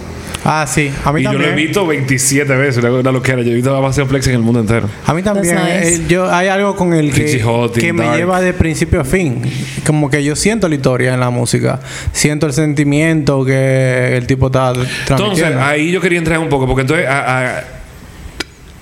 Ah, 0.44 0.66
sí. 0.66 0.90
A 1.04 1.12
mí 1.12 1.20
Y 1.20 1.24
yo 1.24 1.32
lo 1.34 1.44
he 1.44 1.54
visto 1.54 1.86
27 1.86 2.56
veces, 2.56 2.82
una 2.82 3.12
loquera. 3.12 3.42
Yo 3.42 3.52
he 3.52 3.54
visto 3.54 3.80
Maceo 3.82 4.06
Plex 4.06 4.26
en 4.28 4.34
el 4.34 4.40
mundo 4.40 4.60
entero. 4.60 4.88
A 5.06 5.12
mí 5.12 5.22
también, 5.22 5.54
nice. 5.56 5.94
eh, 5.96 6.00
yo 6.08 6.32
hay 6.32 6.48
algo 6.48 6.74
con 6.76 6.94
el 6.94 7.12
que, 7.12 7.42
que 7.78 7.92
me 7.92 8.04
Dark. 8.04 8.16
lleva 8.16 8.40
de 8.40 8.52
principio 8.54 9.00
a 9.00 9.04
fin. 9.04 9.42
Como 9.86 10.08
que 10.08 10.24
yo 10.24 10.34
siento 10.36 10.68
la 10.68 10.74
historia 10.76 11.12
en 11.14 11.20
la 11.20 11.28
música, 11.30 11.80
siento 12.12 12.46
el 12.46 12.52
sentimiento 12.54 13.44
que 13.44 14.16
el 14.16 14.26
tipo 14.26 14.46
está 14.46 14.72
Entonces, 15.10 15.44
ahí 15.56 15.92
yo 15.92 16.00
quería 16.00 16.18
entrar 16.18 16.38
un 16.38 16.48
poco, 16.48 16.66
porque 16.66 16.82
entonces 16.82 17.06
a- 17.06 17.58
a- 17.58 17.64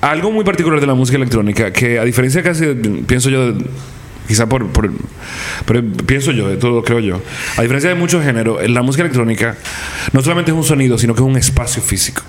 algo 0.01 0.31
muy 0.31 0.45
particular 0.45 0.81
de 0.81 0.87
la 0.87 0.95
música 0.95 1.17
electrónica, 1.17 1.73
que 1.73 1.99
a 1.99 2.05
diferencia 2.05 2.41
casi, 2.43 2.67
de- 2.67 2.75
pienso 3.05 3.31
yo, 3.31 3.53
de- 3.53 3.65
quizá 4.29 4.47
por, 4.49 4.69
por- 4.69 4.93
pero 5.67 5.83
pienso 6.07 6.31
yo, 6.31 6.51
esto 6.51 6.71
lo 6.71 6.85
creo 6.85 7.01
yo, 7.01 7.21
a 7.57 7.63
diferencia 7.63 7.89
de 7.91 7.97
muchos 7.97 8.23
géneros, 8.25 8.61
la 8.71 8.83
música 8.83 9.03
electrónica 9.03 9.57
no 10.13 10.23
solamente 10.23 10.51
es 10.53 10.57
un 10.57 10.65
sonido, 10.65 10.97
sino 10.99 11.15
que 11.15 11.21
es 11.23 11.27
un 11.27 11.37
espacio 11.37 11.83
físico. 11.83 12.23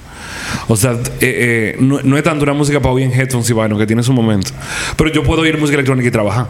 O 0.68 0.76
sea, 0.76 0.94
eh, 0.94 0.96
eh, 1.22 1.76
no, 1.80 2.00
no 2.04 2.18
es 2.18 2.24
tanto 2.24 2.44
una 2.44 2.54
música 2.54 2.80
para 2.80 2.94
oír 2.94 3.06
en 3.06 3.14
headphones 3.20 3.48
y 3.50 3.54
vaino, 3.54 3.78
que 3.78 3.86
tiene 3.86 4.02
su 4.02 4.14
momento. 4.14 4.50
Pero 4.98 5.12
yo 5.12 5.22
puedo 5.24 5.42
oír 5.42 5.58
música 5.60 5.76
electrónica 5.76 6.08
y 6.08 6.12
trabajar. 6.12 6.48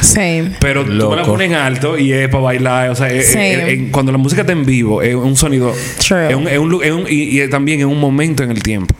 Same. 0.00 0.52
Pero 0.60 0.84
tú 0.84 0.90
me 0.92 0.96
la 0.98 1.04
Loco. 1.22 1.32
pones 1.32 1.48
en 1.50 1.54
alto 1.56 1.98
y 1.98 2.12
es 2.12 2.28
para 2.28 2.42
bailar. 2.44 2.90
O 2.90 2.94
sea, 2.94 3.08
es- 3.08 3.26
es- 3.26 3.32
Sí. 3.32 3.38
es- 3.40 3.90
cuando 3.90 4.12
la 4.12 4.18
música 4.18 4.42
está 4.42 4.52
en 4.52 4.64
vivo, 4.64 5.02
es 5.02 5.14
un 5.16 5.36
sonido. 5.36 5.72
True. 6.06 6.28
Es 6.30 6.34
un, 6.36 6.46
es 6.48 6.58
un 6.58 6.74
un- 6.74 7.06
y, 7.08 7.40
y 7.40 7.48
también 7.48 7.80
es 7.80 7.86
un 7.86 7.98
momento 7.98 8.42
en 8.44 8.50
el 8.52 8.62
tiempo. 8.62 8.94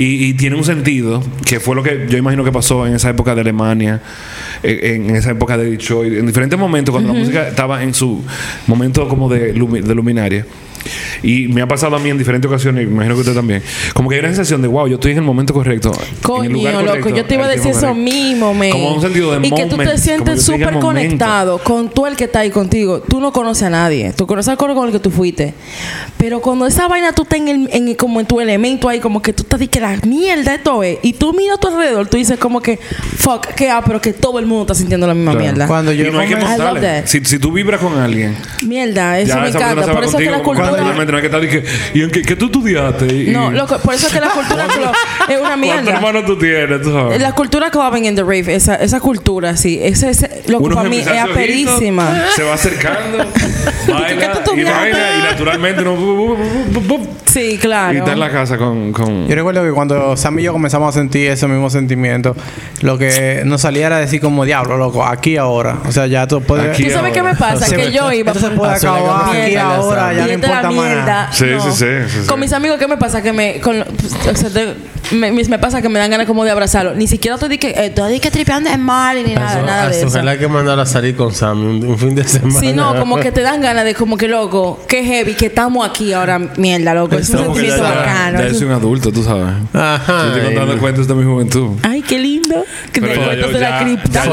Y, 0.00 0.24
y 0.24 0.32
tiene 0.34 0.56
un 0.56 0.64
sentido 0.64 1.22
que 1.44 1.60
fue 1.60 1.74
lo 1.76 1.82
que 1.82 2.06
yo 2.08 2.16
imagino 2.16 2.42
que 2.42 2.50
pasó 2.52 2.86
en 2.86 2.94
esa 2.94 3.10
época 3.10 3.34
de 3.34 3.42
Alemania, 3.42 4.00
en, 4.62 5.10
en 5.10 5.16
esa 5.16 5.30
época 5.32 5.58
de 5.58 5.70
Detroit, 5.70 6.14
en 6.14 6.26
diferentes 6.26 6.58
momentos 6.58 6.92
cuando 6.92 7.12
la 7.12 7.18
música 7.18 7.46
estaba 7.48 7.82
en 7.82 7.92
su 7.92 8.24
momento 8.66 9.06
como 9.08 9.28
de, 9.28 9.54
lumi- 9.54 9.82
de 9.82 9.94
luminaria. 9.94 10.46
Y 11.22 11.48
me 11.48 11.62
ha 11.62 11.68
pasado 11.68 11.96
a 11.96 11.98
mí 11.98 12.10
en 12.10 12.18
diferentes 12.18 12.48
ocasiones, 12.48 12.86
me 12.86 12.92
imagino 12.94 13.14
que 13.14 13.20
usted 13.20 13.34
también. 13.34 13.62
Como 13.94 14.08
que 14.08 14.16
hay 14.16 14.20
una 14.20 14.28
sensación 14.28 14.62
de 14.62 14.68
wow, 14.68 14.86
yo 14.86 14.94
estoy 14.94 15.12
en 15.12 15.18
el 15.18 15.24
momento 15.24 15.52
correcto. 15.52 15.92
en 15.94 16.00
el 16.14 16.20
Coño, 16.22 16.50
lugar 16.50 16.74
loco, 16.74 16.86
correcto, 16.86 17.08
yo 17.16 17.24
te 17.24 17.34
iba 17.34 17.44
a 17.44 17.48
decir 17.48 17.70
eso 17.72 17.94
mismo, 17.94 18.54
man. 18.54 18.70
Como 18.70 18.94
un 18.94 19.00
sentido 19.00 19.32
de 19.38 19.46
Y 19.46 19.50
que 19.50 19.64
tú 19.66 19.72
moment, 19.76 19.90
te 19.90 19.98
sientes 19.98 20.42
súper 20.42 20.78
conectado 20.78 21.58
con 21.58 21.88
tú 21.90 22.06
el 22.06 22.16
que 22.16 22.24
está 22.24 22.40
ahí 22.40 22.50
contigo. 22.50 23.00
Tú 23.00 23.20
no 23.20 23.32
conoces 23.32 23.64
a 23.64 23.70
nadie. 23.70 24.12
Tú 24.16 24.26
conoces 24.26 24.48
al 24.50 24.56
coro 24.56 24.74
con 24.74 24.86
el 24.86 24.92
que 24.92 25.00
tú 25.00 25.10
fuiste. 25.10 25.54
Pero 26.16 26.40
cuando 26.40 26.66
esa 26.66 26.88
vaina 26.88 27.12
tú 27.12 27.22
estás 27.22 27.38
en, 27.38 27.48
el, 27.48 27.68
en- 27.72 27.94
como 27.94 28.20
en 28.20 28.26
tu 28.26 28.40
elemento 28.40 28.88
ahí, 28.88 29.00
como 29.00 29.20
que 29.22 29.32
tú 29.32 29.42
estás 29.42 29.58
diciendo 29.60 29.70
que 29.70 29.80
la 29.80 29.96
mierda 30.10 30.54
esto 30.54 30.82
es. 30.82 30.98
Y 31.02 31.12
tú 31.12 31.32
miras 31.32 31.56
a 31.58 31.60
tu 31.60 31.68
alrededor, 31.68 32.06
tú 32.08 32.16
dices 32.16 32.38
como 32.38 32.60
que, 32.60 32.78
fuck, 33.16 33.46
que 33.54 33.70
ah, 33.70 33.82
pero 33.86 34.00
que 34.00 34.12
todo 34.12 34.38
el 34.38 34.46
mundo 34.46 34.62
está 34.62 34.74
sintiendo 34.74 35.06
la 35.06 35.14
misma 35.14 35.32
Claro. 35.32 35.44
mierda. 35.44 35.66
Cuando 35.66 35.92
yo 35.92 36.06
y 36.06 36.10
no 36.10 36.18
hay 36.18 36.28
que. 36.28 37.02
Si, 37.06 37.24
si 37.24 37.38
tú 37.38 37.52
vibras 37.52 37.80
con 37.80 37.96
alguien, 37.98 38.36
Mierda, 38.66 39.18
eso 39.18 39.38
me 39.38 39.48
encanta. 39.48 39.92
Por 39.92 40.04
eso 40.04 40.18
es 40.18 40.24
que 40.24 40.30
la 40.30 40.42
cultura. 40.42 40.94
No 41.10 41.16
hay 41.18 41.22
que 41.22 41.26
estar 41.26 41.44
y 41.44 41.48
que, 41.48 41.64
¿y 41.94 42.02
en 42.02 42.10
qué, 42.10 42.22
qué 42.22 42.36
tú 42.36 42.46
estudiaste? 42.46 43.06
Y- 43.06 43.30
No, 43.30 43.50
y- 43.50 43.54
loco, 43.54 43.78
por 43.78 43.94
eso 43.94 44.06
es 44.08 44.12
que 44.12 44.20
la 44.20 44.28
cultura 44.30 44.66
club 44.66 44.90
es 45.28 45.28
una 45.28 45.38
¿Cuántos 45.40 45.58
mierda. 45.60 45.92
hermanos 45.94 46.24
tú 46.26 46.38
tienes? 46.38 46.82
Tú 46.82 46.92
sabes? 46.92 47.20
La 47.20 47.32
cultura 47.32 47.70
clubbing 47.70 48.04
in 48.06 48.14
the 48.14 48.22
rave, 48.22 48.54
esa, 48.54 48.74
esa 48.76 49.00
cultura, 49.00 49.56
sí, 49.56 49.78
ese, 49.82 50.10
ese 50.10 50.42
lo 50.48 50.60
que 50.62 50.74
para 50.74 50.88
mí 50.88 50.98
es 50.98 51.06
aperísima. 51.08 52.24
Se 52.34 52.42
va 52.42 52.54
acercando, 52.54 53.18
baila, 53.88 54.32
¿Qué 54.32 54.40
tú 54.44 54.54
y, 54.56 54.64
vaina, 54.64 54.98
y 55.18 55.22
naturalmente 55.32 55.82
bu- 55.84 57.08
Sí, 57.30 57.52
Y 57.54 57.58
claro. 57.58 57.96
está 57.96 58.12
en 58.12 58.18
la 58.18 58.28
casa 58.32 58.56
con. 58.58 58.92
con 58.92 59.28
Yo 59.28 59.34
recuerdo 59.36 59.62
que 59.62 59.70
cuando 59.70 60.16
Sam 60.16 60.40
y 60.40 60.42
yo 60.42 60.52
comenzamos 60.52 60.96
a 60.96 60.98
sentir 60.98 61.30
ese 61.30 61.46
mismo 61.46 61.70
sentimiento, 61.70 62.34
lo 62.80 62.98
que 62.98 63.42
nos 63.44 63.60
salía 63.60 63.86
era 63.86 63.98
decir 63.98 64.20
como 64.20 64.44
diablo, 64.44 64.76
loco, 64.76 65.04
aquí 65.06 65.36
ahora. 65.36 65.76
O 65.86 65.92
sea, 65.92 66.08
ya 66.08 66.26
tú 66.26 66.42
puedes... 66.42 66.70
Aquí 66.70 66.84
¿Tú 66.86 66.90
sabes 66.90 67.12
qué 67.12 67.22
me 67.22 67.36
pasa? 67.36 67.66
Se- 67.66 67.76
que 67.76 67.92
yo 67.92 68.10
iba 68.12 68.32
Esto 68.32 68.48
se 68.48 68.54
puede 68.56 68.72
acabar 68.74 69.28
aquí 69.28 69.50
que 69.52 69.58
ahora, 69.60 70.12
ya 70.12 70.22
no 70.22 70.28
Y 70.28 70.32
importa 70.32 70.70
más 70.72 70.99
mierda. 71.04 71.28
Sí, 71.32 71.44
No. 71.50 71.60
sí, 71.62 71.70
sí, 71.72 71.84
sí, 72.08 72.18
sí. 72.22 72.26
Con 72.28 72.40
mis 72.40 72.52
amigos, 72.52 72.78
¿qué 72.78 72.86
me 72.88 72.96
pasa? 72.96 73.22
Que 73.22 73.32
me. 73.32 73.60
Con, 73.60 73.84
pues, 73.98 74.14
o 74.28 74.36
sea, 74.36 74.48
de- 74.50 74.74
me, 75.12 75.58
pasa 75.58 75.82
que 75.82 75.88
me 75.88 75.98
dan 75.98 76.10
ganas 76.10 76.26
como 76.26 76.44
de 76.44 76.50
abrazarlo. 76.50 76.94
Ni 76.94 77.06
siquiera 77.06 77.34
estoy 77.34 77.48
de 77.48 77.58
que, 77.58 77.68
eh, 77.70 77.86
estoy 77.86 78.12
de 78.12 78.20
que 78.20 78.30
tripeando 78.30 78.70
es 78.70 78.78
mal 78.78 79.18
y 79.18 79.24
ni 79.24 79.34
nada, 79.34 79.58
Eso- 79.58 79.66
nada 79.66 79.88
de 79.88 79.98
eso. 79.98 80.06
Ojalá 80.06 80.38
que 80.38 80.46
mandara 80.48 80.82
a 80.82 80.86
salir 80.86 81.16
con 81.16 81.32
Sammy 81.34 81.64
un, 81.66 81.84
un 81.86 81.98
fin 81.98 82.14
de 82.14 82.24
semana. 82.24 82.60
Sí, 82.60 82.72
no, 82.72 82.94
como 82.96 83.16
que 83.18 83.32
te 83.32 83.40
dan 83.42 83.60
ganas 83.60 83.84
de 83.84 83.94
como 83.94 84.16
que, 84.16 84.28
loco, 84.28 84.80
qué 84.88 85.02
heavy, 85.04 85.34
que 85.34 85.46
estamos 85.46 85.88
aquí 85.88 86.12
ahora, 86.12 86.38
mierda, 86.56 86.94
loco. 86.94 87.16
Es 87.16 87.28
un 87.30 87.36
que 87.38 87.42
sentimiento 87.44 87.82
bacano. 87.82 88.40
Ya 88.42 88.54
soy 88.54 88.66
un 88.66 88.72
adulto, 88.72 89.12
tú 89.12 89.22
sabes. 89.22 89.46
Ajá. 89.72 90.22
Yo 90.22 90.26
estoy 90.28 90.42
contando 90.54 90.78
cuentos 90.78 91.08
de 91.08 91.14
mi 91.14 91.24
juventud. 91.24 91.76
Ay, 91.82 92.02
qué 92.02 92.18
lindo. 92.18 92.64
Que 92.92 93.00
te 93.00 93.14
yo- 93.40 93.48
de 93.48 93.60
la 93.60 93.80
cripta. 93.80 94.24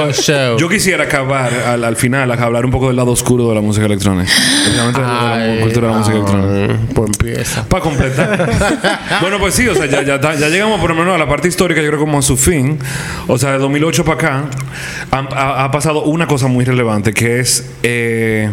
Yo 0.57 0.69
quisiera 0.69 1.03
acabar 1.05 1.51
al, 1.67 1.83
al 1.83 1.95
final, 1.95 2.31
hablar 2.31 2.65
un 2.65 2.71
poco 2.71 2.87
del 2.87 2.95
lado 2.95 3.11
oscuro 3.11 3.49
de 3.49 3.55
la 3.55 3.61
música 3.61 3.85
electrónica. 3.85 4.29
Especialmente 4.31 5.01
de 5.01 5.07
la 5.55 5.61
cultura 5.61 5.87
de 5.87 5.93
la 5.93 5.99
música 5.99 6.17
ah, 6.17 6.21
Pues 6.93 7.09
empieza. 7.09 7.65
Para 7.67 7.83
completar. 7.83 8.49
bueno, 9.21 9.39
pues 9.39 9.53
sí, 9.53 9.67
o 9.67 9.75
sea, 9.75 9.85
ya, 9.85 10.01
ya, 10.03 10.19
ta- 10.19 10.35
ya 10.35 10.49
llegamos 10.49 10.79
por 10.79 10.89
lo 10.89 10.95
menos 10.95 11.15
a 11.15 11.17
la 11.17 11.27
parte 11.27 11.47
histórica, 11.47 11.81
yo 11.81 11.87
creo 11.87 11.99
como 11.99 12.17
a 12.19 12.21
su 12.21 12.37
fin. 12.37 12.77
O 13.27 13.37
sea, 13.37 13.51
de 13.53 13.57
2008 13.59 14.05
para 14.05 14.15
acá 14.15 14.43
han- 15.11 15.29
ha, 15.31 15.63
ha 15.65 15.71
pasado 15.71 16.03
una 16.03 16.27
cosa 16.27 16.47
muy 16.47 16.65
relevante, 16.65 17.13
que 17.13 17.39
es 17.39 17.69
eh, 17.83 18.49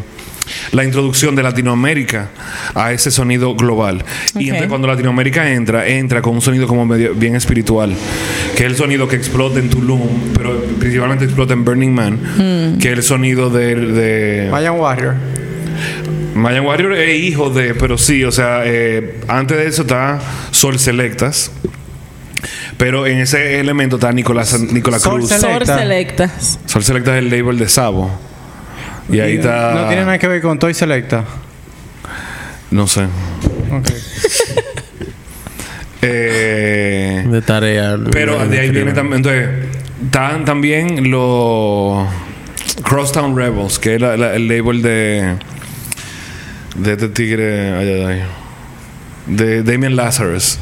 la 0.72 0.84
introducción 0.84 1.34
de 1.34 1.42
Latinoamérica 1.42 2.28
a 2.74 2.92
ese 2.92 3.10
sonido 3.10 3.54
global. 3.54 4.04
Y 4.34 4.44
entonces 4.48 4.68
cuando 4.68 4.86
Latinoamérica 4.88 5.50
entra, 5.50 5.86
entra 5.88 6.20
con 6.20 6.34
un 6.34 6.42
sonido 6.42 6.66
como 6.66 6.84
medio, 6.84 7.14
bien 7.14 7.34
espiritual, 7.34 7.94
que 8.56 8.64
es 8.64 8.70
el 8.70 8.76
sonido 8.76 9.08
que 9.08 9.16
explota 9.16 9.58
en 9.58 9.70
Tulum, 9.70 10.00
pero 10.36 10.62
principalmente 10.78 11.24
explota 11.24 11.54
en 11.54 11.64
Burning 11.64 11.92
Man, 11.94 12.76
que 12.80 12.88
es 12.92 12.98
el 12.98 13.02
sonido 13.02 13.48
de... 13.50 13.74
de 13.74 14.48
Mayan 14.50 14.74
Warrior. 14.78 15.14
Mayan 16.34 16.64
Warrior 16.66 16.92
es 16.94 17.20
hijo 17.22 17.50
de, 17.50 17.74
pero 17.74 17.96
sí, 17.96 18.24
o 18.24 18.32
sea, 18.32 18.62
eh, 18.64 19.20
antes 19.28 19.56
de 19.56 19.66
eso 19.66 19.82
está 19.82 20.20
Sol 20.50 20.78
Selectas. 20.78 21.50
Pero 22.76 23.06
en 23.06 23.18
ese 23.20 23.60
elemento 23.60 23.96
está 23.96 24.10
Nicolás, 24.12 24.58
Nicolás 24.60 25.02
Sol 25.02 25.20
Cruz. 25.20 25.28
Selecta. 25.30 25.48
Sor 25.66 25.66
selectas. 25.78 26.58
Sol 26.66 26.82
Selectas 26.84 27.14
es 27.14 27.18
el 27.20 27.30
label 27.30 27.56
de 27.58 27.68
Sabo. 27.68 28.10
Y 29.08 29.20
ahí 29.20 29.36
está. 29.36 29.74
No 29.74 29.86
tiene 29.88 30.04
nada 30.04 30.18
que 30.18 30.26
ver 30.28 30.42
con 30.42 30.58
Toy 30.58 30.74
Selecta. 30.74 31.24
No 32.70 32.86
sé. 32.86 33.04
Ok. 33.70 33.88
Eh, 36.06 37.24
De 37.26 37.40
tarea. 37.40 37.96
pero 38.12 38.46
de 38.46 38.60
ahí 38.60 38.70
viene 38.70 38.92
también. 38.92 39.18
Entonces, 39.18 39.48
están 40.04 40.44
también 40.44 41.10
los 41.10 42.06
Crosstown 42.82 43.34
Rebels, 43.34 43.78
que 43.78 43.94
es 43.94 44.00
la- 44.02 44.16
la- 44.16 44.34
el 44.34 44.46
label 44.46 44.82
de. 44.82 45.36
De 46.74 46.92
este 46.92 47.08
tigre. 47.08 47.72
Ay, 47.72 47.88
ay, 47.88 48.04
ay. 48.04 48.22
De 49.26 49.62
Damien 49.62 49.96
Lazarus. 49.96 50.58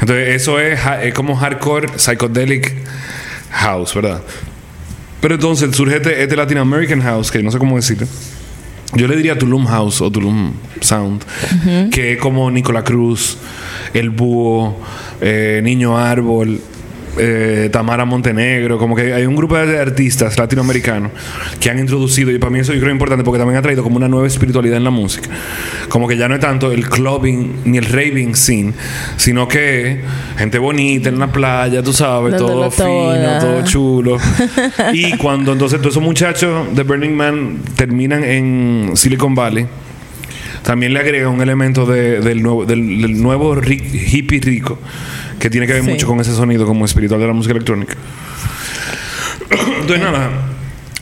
Entonces, 0.00 0.28
eso 0.34 0.60
es, 0.60 0.78
es 1.02 1.14
como 1.14 1.36
hardcore 1.36 1.88
psychedelic 1.96 2.74
house, 3.50 3.94
¿verdad? 3.94 4.22
Pero 5.20 5.34
entonces 5.34 5.74
surge 5.74 5.96
este, 5.96 6.22
este 6.22 6.36
Latin 6.36 6.58
American 6.58 7.00
house, 7.00 7.30
que 7.30 7.42
no 7.42 7.50
sé 7.50 7.58
cómo 7.58 7.76
decirlo. 7.76 8.06
Yo 8.94 9.08
le 9.08 9.16
diría 9.16 9.36
Tulum 9.36 9.66
House 9.66 10.00
o 10.00 10.10
Tulum 10.10 10.52
Sound, 10.80 11.24
que 11.90 12.12
es 12.12 12.18
como 12.18 12.50
Nicola 12.50 12.84
Cruz, 12.84 13.36
El 13.92 14.10
Búho, 14.10 14.78
eh, 15.20 15.60
Niño 15.64 15.98
Árbol, 15.98 16.60
eh, 17.18 17.68
Tamara 17.72 18.04
Montenegro, 18.04 18.78
como 18.78 18.94
que 18.94 19.12
hay 19.14 19.24
un 19.26 19.34
grupo 19.36 19.56
de 19.56 19.78
artistas 19.78 20.38
latinoamericanos 20.38 21.12
que 21.60 21.70
han 21.70 21.78
introducido, 21.78 22.30
y 22.30 22.38
para 22.38 22.50
mí 22.50 22.58
eso 22.60 22.72
yo 22.74 22.80
creo 22.80 22.92
importante 22.92 23.24
porque 23.24 23.38
también 23.38 23.58
ha 23.58 23.62
traído 23.62 23.82
como 23.82 23.96
una 23.96 24.08
nueva 24.08 24.26
espiritualidad 24.26 24.76
en 24.76 24.84
la 24.84 24.90
música. 24.90 25.28
Como 25.88 26.06
que 26.08 26.16
ya 26.16 26.28
no 26.28 26.34
es 26.34 26.40
tanto 26.40 26.72
el 26.72 26.88
clubbing 26.88 27.56
ni 27.64 27.78
el 27.78 27.84
raving 27.86 28.34
scene, 28.34 28.72
sino 29.16 29.48
que 29.48 30.00
gente 30.38 30.58
bonita 30.58 31.08
en 31.08 31.18
la 31.18 31.28
playa, 31.32 31.82
tú 31.82 31.92
sabes, 31.92 32.32
Dándolo 32.32 32.70
todo 32.70 32.70
fino, 32.70 32.86
toda. 32.86 33.38
todo 33.38 33.64
chulo. 33.64 34.16
y 34.92 35.16
cuando 35.16 35.52
entonces 35.52 35.78
todos 35.80 35.94
esos 35.94 36.02
muchachos 36.02 36.74
de 36.74 36.82
Burning 36.82 37.14
Man 37.14 37.58
terminan 37.76 38.24
en 38.24 38.90
Silicon 38.94 39.34
Valley, 39.34 39.66
también 40.62 40.92
le 40.92 40.98
agrega 41.00 41.28
un 41.28 41.40
elemento 41.40 41.86
de- 41.86 42.20
del 42.20 42.42
nuevo, 42.42 42.64
del, 42.66 43.00
del 43.02 43.22
nuevo 43.22 43.56
hippie 43.62 44.40
rico 44.40 44.78
que 45.38 45.50
tiene 45.50 45.66
que 45.66 45.74
ver 45.74 45.84
Sí. 45.84 45.90
mucho 45.90 46.06
con 46.06 46.20
ese 46.20 46.32
sonido 46.34 46.66
como 46.66 46.84
espiritual 46.84 47.20
de 47.20 47.26
la 47.26 47.32
música 47.32 47.52
electrónica. 47.52 47.94
Entonces, 49.80 50.00
nada, 50.00 50.30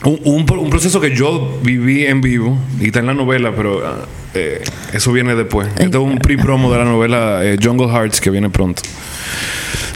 un, 0.03 0.19
un 0.23 0.45
un 0.59 0.69
proceso 0.69 0.99
que 1.01 1.15
yo 1.15 1.59
viví 1.63 2.05
en 2.05 2.21
vivo 2.21 2.57
y 2.79 2.87
está 2.87 2.99
en 2.99 3.07
la 3.07 3.13
novela, 3.13 3.53
pero 3.55 3.85
ah, 3.85 4.05
eh, 4.33 4.61
eso 4.93 5.11
viene 5.11 5.35
después. 5.35 5.67
Este 5.69 5.85
es 5.85 5.95
un 5.95 6.17
pre-promo 6.17 6.71
de 6.71 6.77
la 6.77 6.85
novela 6.85 7.39
eh, 7.43 7.57
Jungle 7.61 7.87
Hearts 7.87 8.21
que 8.21 8.29
viene 8.29 8.49
pronto. 8.49 8.81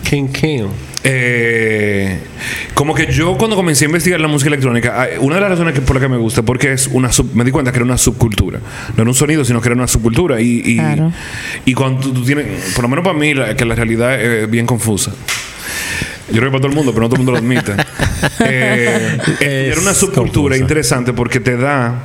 King 0.10 0.28
King. 0.30 0.68
Eh, 1.04 2.20
como 2.74 2.94
que 2.94 3.12
yo 3.12 3.38
cuando 3.38 3.56
comencé 3.56 3.86
a 3.86 3.88
investigar 3.88 4.20
la 4.20 4.28
música 4.28 4.50
electrónica, 4.50 5.08
una 5.20 5.36
de 5.36 5.42
las 5.42 5.50
razones 5.52 5.74
que, 5.74 5.82
por 5.82 5.96
la 5.96 6.02
que 6.02 6.08
me 6.10 6.18
gusta, 6.18 6.42
porque 6.44 6.74
es 6.74 6.88
una 6.88 7.12
sub- 7.12 7.34
me 7.34 7.44
di 7.44 7.52
cuenta 7.52 7.72
que 7.72 7.78
era 7.78 7.86
una 7.86 7.98
subcultura. 7.98 8.60
No 8.96 9.02
era 9.04 9.10
un 9.10 9.16
sonido, 9.16 9.44
sino 9.46 9.62
que 9.62 9.68
era 9.70 9.76
una 9.76 9.88
subcultura. 9.88 10.42
Y, 10.42 10.62
y, 10.66 10.76
Claro. 10.78 11.12
y 11.66 11.74
cuando 11.74 12.02
tú, 12.02 12.14
tú 12.14 12.24
tienes, 12.26 12.46
por 12.74 12.84
lo 12.84 12.90
menos 12.90 13.06
para 13.06 13.18
mí, 13.18 13.34
la- 13.34 13.56
que 13.56 13.66
la 13.66 13.76
realidad 13.76 14.20
es 14.22 14.50
bien 14.50 14.66
confusa. 14.66 15.12
Yo 16.32 16.36
creo 16.38 16.46
que 16.46 16.52
para 16.52 16.60
todo 16.62 16.68
el 16.70 16.76
mundo, 16.76 16.92
pero 16.94 17.02
no 17.04 17.10
todo 17.10 17.16
el 17.22 17.26
mundo 17.26 17.32
lo 17.34 17.38
admite. 17.38 17.74
Eh, 18.42 19.18
Es 19.40 19.72
era 19.72 19.80
una 19.82 19.94
subcultura 19.94 20.54
confusa. 20.54 20.62
interesante 20.62 21.14
porque 21.14 21.40
te 21.40 21.56
da 21.56 22.04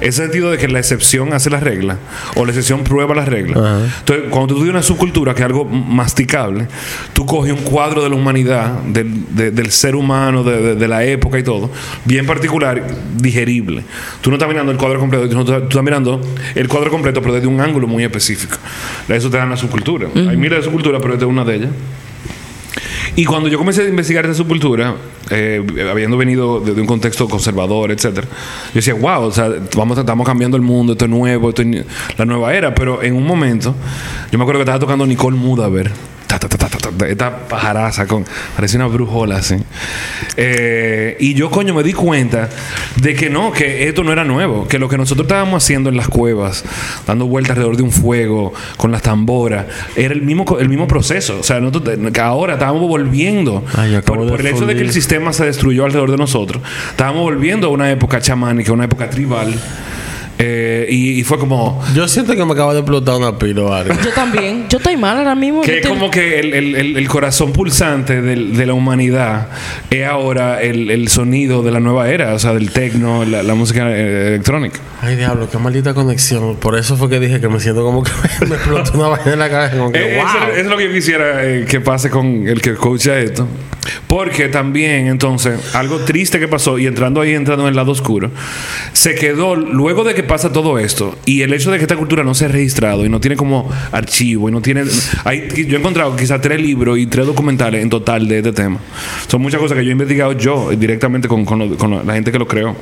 ese 0.00 0.22
sentido 0.22 0.50
de 0.50 0.58
que 0.58 0.68
la 0.68 0.78
excepción 0.78 1.32
hace 1.32 1.50
la 1.50 1.60
regla 1.60 1.98
o 2.36 2.44
la 2.44 2.50
excepción 2.52 2.84
prueba 2.84 3.14
la 3.14 3.24
regla. 3.24 3.54
Entonces, 4.00 4.26
cuando 4.30 4.48
tú 4.48 4.54
tienes 4.56 4.70
una 4.70 4.82
subcultura 4.82 5.34
que 5.34 5.40
es 5.40 5.46
algo 5.46 5.64
masticable, 5.64 6.66
tú 7.12 7.26
coges 7.26 7.52
un 7.52 7.60
cuadro 7.62 8.02
de 8.02 8.08
la 8.10 8.16
humanidad, 8.16 8.80
del, 8.84 9.34
de- 9.34 9.50
del 9.50 9.70
ser 9.70 9.94
humano, 9.94 10.42
de, 10.42 10.60
de- 10.62 10.74
de 10.76 10.88
la 10.88 11.04
época 11.04 11.38
y 11.38 11.42
todo, 11.42 11.70
bien 12.04 12.26
particular, 12.26 12.82
digerible. 13.16 13.84
Tú 14.20 14.30
no 14.30 14.36
estás 14.36 14.48
mirando 14.48 14.72
el 14.72 14.78
cuadro 14.78 14.98
completo, 14.98 15.28
tú, 15.28 15.34
no 15.34 15.40
estás- 15.42 15.60
tú 15.62 15.68
estás 15.68 15.82
mirando 15.84 16.20
el 16.54 16.68
cuadro 16.68 16.90
completo, 16.90 17.20
pero 17.20 17.34
desde 17.34 17.46
un 17.46 17.60
ángulo 17.60 17.86
muy 17.86 18.02
específico. 18.04 18.56
Eso 19.08 19.30
te 19.30 19.36
da 19.36 19.44
una 19.44 19.56
subcultura. 19.56 20.08
Hay 20.14 20.36
miles 20.36 20.58
de 20.58 20.64
subculturas, 20.64 21.00
pero 21.02 21.14
esta 21.14 21.26
es 21.26 21.30
una 21.30 21.44
de 21.44 21.56
ellas. 21.56 21.70
Y 23.16 23.24
cuando 23.24 23.48
yo 23.48 23.58
comencé 23.58 23.82
a 23.82 23.88
investigar 23.88 24.24
esa 24.24 24.34
subcultura, 24.34 24.94
eh, 25.30 25.64
habiendo 25.90 26.16
venido 26.16 26.60
de, 26.60 26.74
de 26.74 26.80
un 26.80 26.86
contexto 26.86 27.28
conservador, 27.28 27.90
etcétera, 27.90 28.26
yo 28.26 28.74
decía, 28.74 28.94
wow, 28.94 29.22
o 29.24 29.32
sea, 29.32 29.50
vamos, 29.76 29.98
estamos 29.98 30.26
cambiando 30.26 30.56
el 30.56 30.62
mundo, 30.62 30.92
esto 30.92 31.04
es 31.06 31.10
nuevo, 31.10 31.48
esto 31.48 31.62
es 31.62 31.84
la 32.16 32.24
nueva 32.24 32.54
era. 32.54 32.74
Pero 32.74 33.02
en 33.02 33.14
un 33.14 33.24
momento, 33.24 33.74
yo 34.30 34.38
me 34.38 34.44
acuerdo 34.44 34.60
que 34.60 34.62
estaba 34.62 34.78
tocando 34.78 35.06
Nicole 35.06 35.36
Mudaver. 35.36 35.90
Ta, 36.30 36.38
ta, 36.38 36.46
ta, 36.48 36.56
ta, 36.56 36.68
ta, 36.68 36.90
ta, 36.96 37.06
esta 37.08 37.48
pajaraza 37.48 38.06
con 38.06 38.24
parecía 38.54 38.78
una 38.78 38.86
brujola 38.86 39.38
así 39.38 39.56
Eh, 40.36 41.16
y 41.18 41.34
yo 41.34 41.50
coño 41.50 41.74
me 41.74 41.82
di 41.82 41.92
cuenta 41.92 42.48
de 43.02 43.14
que 43.14 43.28
no 43.28 43.50
que 43.50 43.88
esto 43.88 44.04
no 44.04 44.12
era 44.12 44.22
nuevo 44.22 44.68
que 44.68 44.78
lo 44.78 44.88
que 44.88 44.96
nosotros 44.96 45.24
estábamos 45.24 45.64
haciendo 45.64 45.90
en 45.90 45.96
las 45.96 46.06
cuevas 46.06 46.64
dando 47.04 47.26
vueltas 47.26 47.50
alrededor 47.56 47.76
de 47.76 47.82
un 47.82 47.90
fuego 47.90 48.52
con 48.76 48.92
las 48.92 49.02
tamboras 49.02 49.66
era 49.96 50.14
el 50.14 50.22
mismo 50.22 50.44
el 50.60 50.68
mismo 50.68 50.86
proceso. 50.86 51.40
O 51.40 51.42
sea 51.42 51.58
nosotros 51.58 51.98
que 52.12 52.20
ahora 52.20 52.52
estábamos 52.52 52.82
volviendo 52.82 53.64
Ay, 53.74 54.00
por, 54.06 54.28
por 54.28 54.40
el 54.40 54.46
hecho 54.46 54.66
de 54.66 54.76
que 54.76 54.82
el 54.82 54.92
sistema 54.92 55.32
se 55.32 55.46
destruyó 55.46 55.84
alrededor 55.84 56.12
de 56.12 56.16
nosotros 56.16 56.62
estábamos 56.90 57.22
volviendo 57.22 57.66
a 57.66 57.70
una 57.70 57.90
época 57.90 58.20
chamánica 58.20 58.72
una 58.72 58.84
época 58.84 59.10
tribal 59.10 59.52
Eh, 60.42 60.86
y, 60.88 61.20
y 61.20 61.24
fue 61.24 61.38
como 61.38 61.82
Yo 61.94 62.08
siento 62.08 62.34
que 62.34 62.44
me 62.44 62.52
acaba 62.52 62.72
de 62.72 62.80
explotar 62.80 63.16
una 63.16 63.38
pila 63.38 63.62
o 63.62 63.72
algo. 63.72 63.94
Yo 64.02 64.10
también. 64.10 64.66
Yo 64.68 64.78
estoy 64.78 64.96
mal 64.96 65.18
ahora 65.18 65.34
mismo. 65.34 65.60
que 65.60 65.72
es 65.72 65.76
estoy- 65.78 65.90
como 65.98 66.10
que 66.10 66.40
el, 66.40 66.54
el- 66.54 66.74
el- 66.76 66.96
el 66.96 67.08
corazón 67.08 67.52
pulsante 67.52 68.22
del- 68.22 68.56
de 68.56 68.66
la 68.66 68.72
humanidad 68.74 69.48
es 69.90 70.06
ahora 70.06 70.62
el, 70.62 70.90
el 70.90 71.08
sonido 71.08 71.62
de 71.62 71.70
la 71.72 71.80
nueva 71.80 72.08
era, 72.08 72.32
o 72.34 72.38
sea, 72.38 72.52
del 72.54 72.70
tecno, 72.72 73.24
la, 73.24 73.42
la 73.42 73.54
música 73.54 73.90
eh, 73.90 74.28
electrónica. 74.28 74.80
Ay, 75.02 75.16
diablo, 75.16 75.48
qué 75.50 75.58
maldita 75.58 75.94
conexión. 75.94 76.56
Por 76.56 76.78
eso 76.78 76.96
fue 76.96 77.08
que 77.10 77.20
dije 77.20 77.40
que 77.40 77.48
me 77.48 77.60
siento 77.60 77.82
como 77.84 78.02
que 78.02 78.10
me 78.46 78.54
explotó 78.56 78.92
una 78.98 79.08
vaina 79.08 79.32
en 79.32 79.38
la 79.38 79.50
cabeza. 79.50 79.76
Como 79.76 79.92
que, 79.92 79.98
Eh, 79.98 80.18
eso, 80.20 80.26
wow. 80.38 80.48
eso 80.52 80.60
es 80.60 80.66
lo 80.66 80.76
que 80.76 80.86
yo 80.88 80.92
quisiera 80.92 81.44
eh, 81.44 81.66
que 81.68 81.80
pase 81.80 82.08
con 82.10 82.46
el 82.48 82.60
que 82.62 82.74
coacha 82.74 83.18
esto. 83.18 83.46
Porque 84.06 84.48
también, 84.48 85.06
entonces, 85.06 85.74
algo 85.74 85.98
triste 86.00 86.38
que 86.40 86.48
pasó, 86.48 86.78
y 86.78 86.86
entrando 86.86 87.20
ahí, 87.20 87.34
entrando 87.34 87.64
en 87.64 87.68
el 87.70 87.76
lado 87.76 87.92
oscuro, 87.92 88.30
se 88.92 89.14
quedó, 89.14 89.54
luego 89.56 90.04
de 90.04 90.14
que 90.14 90.22
pasa 90.22 90.52
todo 90.52 90.78
esto, 90.78 91.16
y 91.24 91.42
el 91.42 91.52
hecho 91.54 91.70
de 91.70 91.78
que 91.78 91.84
esta 91.84 91.96
cultura 91.96 92.24
no 92.24 92.34
se 92.34 92.46
ha 92.46 92.48
registrado 92.48 93.04
y 93.04 93.08
no 93.08 93.20
tiene 93.20 93.36
como 93.36 93.70
archivo, 93.92 94.48
y 94.48 94.52
no 94.52 94.60
tiene. 94.60 94.84
Hay, 95.24 95.48
yo 95.66 95.76
he 95.76 95.80
encontrado 95.80 96.14
quizás 96.16 96.40
tres 96.40 96.60
libros 96.60 96.98
y 96.98 97.06
tres 97.06 97.26
documentales 97.26 97.82
en 97.82 97.90
total 97.90 98.26
de 98.28 98.38
este 98.38 98.52
tema. 98.52 98.78
Son 99.28 99.40
muchas 99.40 99.60
cosas 99.60 99.76
que 99.78 99.84
yo 99.84 99.90
he 99.90 99.92
investigado 99.92 100.32
yo 100.32 100.70
directamente 100.70 101.28
con, 101.28 101.44
con 101.44 101.58
lo- 101.58 101.76
con 101.76 102.06
la 102.06 102.14
gente 102.14 102.32
que 102.32 102.38
lo 102.38 102.46
creó. 102.48 102.76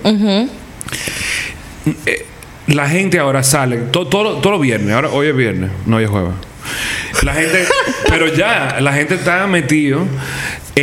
Eh, 2.06 2.26
la 2.68 2.88
gente 2.88 3.18
ahora 3.18 3.42
sale 3.42 3.76
to- 3.90 4.06
todo, 4.08 4.36
todos 4.38 4.52
los 4.52 4.60
viernes. 4.60 4.92
Ahora, 4.94 5.08
hoy 5.10 5.28
es 5.28 5.36
viernes, 5.36 5.70
no 5.86 5.96
hoy 5.96 6.04
es 6.04 6.10
jueves. 6.10 6.32
La 7.22 7.32
gente, 7.34 7.64
pero 8.08 8.32
ya, 8.32 8.76
la 8.80 8.92
gente 8.92 9.14
está 9.14 9.46
metido 9.46 10.00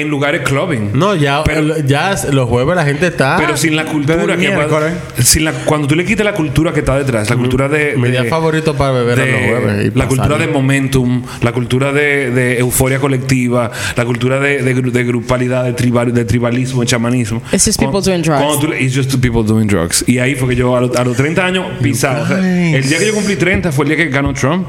en 0.01 0.09
lugares 0.09 0.41
clubbing. 0.41 0.91
No, 0.93 1.15
ya, 1.15 1.43
Pero- 1.43 1.77
ya 1.85 2.15
los 2.31 2.47
jueves 2.49 2.75
la 2.75 2.85
gente 2.85 3.07
está. 3.07 3.37
Pero 3.37 3.55
sin 3.57 3.75
la 3.75 3.85
cultura 3.85 4.25
que 4.35 4.37
miércoles. 4.37 4.93
sin 5.19 5.45
la, 5.45 5.51
cuando 5.51 5.87
tú 5.87 5.95
le 5.95 6.05
quitas 6.05 6.25
la 6.25 6.33
cultura 6.33 6.73
que 6.73 6.79
está 6.81 6.97
detrás, 6.97 7.29
la 7.29 7.35
cultura 7.35 7.67
de, 7.69 7.95
Mi 7.97 8.03
de- 8.03 8.11
día 8.11 8.25
favorito 8.25 8.75
para 8.75 8.91
beber 8.91 9.19
a 9.19 9.23
de- 9.25 9.31
los 9.31 9.41
jueves. 9.41 9.91
y 9.93 9.97
la 9.97 10.07
cultura 10.07 10.37
de 10.37 10.47
momentum, 10.47 11.23
la 11.41 11.51
cultura 11.51 11.91
de, 11.93 12.31
de 12.31 12.59
euforia 12.59 12.99
colectiva, 12.99 13.71
la 13.95 14.05
cultura 14.05 14.39
de, 14.39 14.61
de, 14.61 14.75
gru- 14.75 14.91
de 14.91 15.03
grupalidad, 15.03 15.63
de, 15.63 15.73
tribal, 15.73 16.13
de 16.13 16.25
tribalismo, 16.25 16.81
de 16.81 16.87
chamanismo. 16.87 17.41
It's 17.51 17.65
just 17.65 17.79
people 17.79 17.91
Cuando- 18.01 18.09
doing 18.11 18.21
drugs. 18.21 18.59
tú 18.59 18.73
it's 18.73 18.95
just 18.95 19.11
people 19.21 19.43
doing 19.43 19.67
drugs. 19.67 20.03
Y 20.07 20.19
ahí 20.19 20.35
fue 20.35 20.49
que 20.49 20.55
yo 20.55 20.75
a, 20.75 20.81
los- 20.81 20.95
a 20.95 21.03
los 21.03 21.15
30 21.15 21.45
años 21.45 21.65
pisaba. 21.81 22.21
O 22.23 22.27
sea, 22.27 22.37
el 22.75 22.87
día 22.87 22.97
que 22.99 23.07
yo 23.07 23.13
cumplí 23.13 23.35
30 23.35 23.71
fue 23.71 23.85
el 23.85 23.89
día 23.89 23.97
que 23.97 24.09
ganó 24.09 24.33
Trump. 24.33 24.67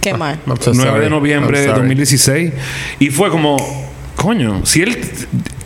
Qué 0.00 0.12
mal. 0.12 0.38
I'm 0.46 0.56
so 0.60 0.72
9 0.74 0.90
sorry. 0.90 1.04
de 1.04 1.10
noviembre 1.10 1.58
de 1.60 1.64
sorry. 1.66 1.78
2016. 1.78 2.52
Y 3.00 3.08
fue 3.10 3.30
como, 3.30 3.56
coño, 4.16 4.64
si 4.64 4.82
él, 4.82 4.96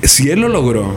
si 0.02 0.30
él 0.30 0.40
lo 0.40 0.48
logró 0.48 0.94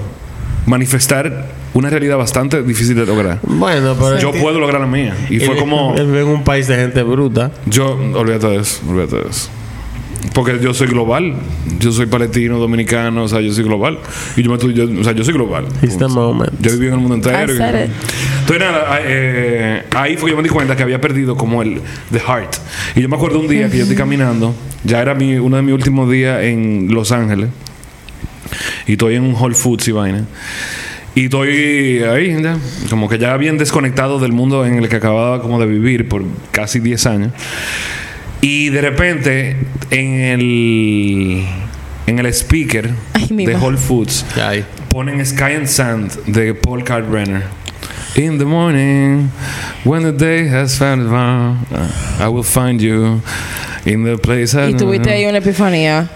manifestar 0.65 1.48
una 1.73 1.90
realidad 1.90 2.18
bastante 2.18 2.61
difícil 2.64 2.95
de 2.95 3.06
lograr, 3.06 3.40
Bueno, 3.44 3.95
pero. 3.99 4.19
yo 4.19 4.32
puedo 4.32 4.60
lograr 4.60 4.82
la 4.82 4.88
mía. 4.88 5.15
Y 5.30 5.40
fue 5.40 5.56
como, 5.57 5.95
Él 5.98 6.06
vive 6.07 6.22
en 6.22 6.28
un 6.28 6.44
país 6.44 6.68
de 6.68 6.76
gente 6.76 7.02
bruta. 7.03 7.52
yo, 7.65 7.91
olvídate 8.14 8.48
de 8.48 8.56
eso, 8.57 8.82
olvídate 8.88 9.15
de 9.18 9.30
eso. 9.30 9.49
Porque 10.34 10.60
yo 10.61 10.73
soy 10.73 10.88
global. 10.88 11.34
Yo 11.80 11.91
soy 11.91 12.06
palestino, 12.06 12.57
dominicano, 12.60 13.23
o 13.23 13.27
sea, 13.27 13.41
yo 13.41 13.52
soy 13.52 13.64
global. 13.64 13.98
Y 14.38 14.43
yo 14.43 14.49
me 14.49 14.56
estoy, 14.56 14.73
yo- 14.73 14.88
o 14.99 15.03
sea, 15.03 15.14
yo 15.14 15.23
soy 15.23 15.34
global. 15.34 15.65
It's 15.81 15.98
the 15.98 16.07
moment. 16.07 16.52
Yo 16.61 16.72
viví 16.72 16.88
en 16.88 16.93
el 16.93 16.99
mundo 16.99 17.15
entero. 17.15 17.53
I 17.53 17.57
said 17.57 17.85
it. 17.85 17.91
Entonces, 18.41 18.60
nada, 18.60 18.99
eh, 19.02 19.84
ahí 19.95 20.18
fue 20.18 20.30
que 20.30 20.31
yo 20.31 20.38
me 20.38 20.43
di 20.43 20.49
cuenta 20.49 20.76
que 20.76 20.84
había 20.84 21.02
perdido 21.02 21.35
como 21.35 21.61
el 21.61 21.81
the 22.11 22.19
heart. 22.19 22.56
Y 22.95 23.02
yo 23.02 23.10
me 23.10 23.15
acuerdo 23.15 23.39
un 23.39 23.48
día 23.48 23.69
que 23.69 23.77
yo 23.77 23.84
estoy 23.84 23.98
caminando, 23.98 24.53
ya 24.84 25.02
era 25.02 25.14
mi, 25.15 25.35
uno 25.35 25.56
de 25.57 25.61
mis 25.64 25.73
últimos 25.73 26.10
días 26.10 26.43
en 26.43 26.88
Los 26.91 27.11
Ángeles, 27.11 27.49
y 28.88 28.93
estoy 28.93 29.15
en 29.15 29.23
un 29.23 29.34
Whole 29.35 29.56
Foods 29.56 29.88
y 29.88 29.91
vaina. 29.91 30.26
Y 31.14 31.26
estoy 31.26 31.99
ahí, 32.03 32.41
ya, 32.41 32.57
como 32.89 33.10
que 33.10 33.18
ya 33.18 33.35
bien 33.38 33.57
desconectado 33.57 34.19
del 34.19 34.31
mundo 34.31 34.65
en 34.65 34.76
el 34.76 34.88
que 34.88 34.95
acababa 34.95 35.41
como 35.41 35.60
de 35.60 35.65
vivir 35.65 36.07
por 36.07 36.23
casi 36.52 36.80
10 36.80 37.06
años. 37.06 37.31
Y 38.41 38.69
de 38.69 38.81
repente, 38.81 39.55
en 39.91 40.19
el, 40.19 41.45
en 42.07 42.19
el 42.19 42.26
speaker 42.34 42.89
Ay, 43.13 43.27
de 43.45 43.55
Whole 43.55 43.77
Foods, 43.77 44.26
ponen 44.89 45.23
Sky 45.26 45.53
and 45.55 45.68
Sand 45.68 46.26
de 46.26 46.55
Paul 46.55 46.84
Kalkbrenner. 46.84 47.43
In 48.15 48.39
the 48.39 48.45
morning, 48.45 49.31
when 49.85 50.03
the 50.03 50.11
day 50.11 50.47
has 50.47 50.77
found 50.77 51.07
I 52.19 52.27
will 52.27 52.43
find 52.43 52.81
you 52.81 53.22
in 53.85 54.03
the 54.03 54.18
place 54.18 54.53
I 54.53 54.72
Y 54.72 54.73
tuviste 54.73 55.11
ahí 55.11 55.26
una 55.26 55.38
epifanía. 55.38 56.09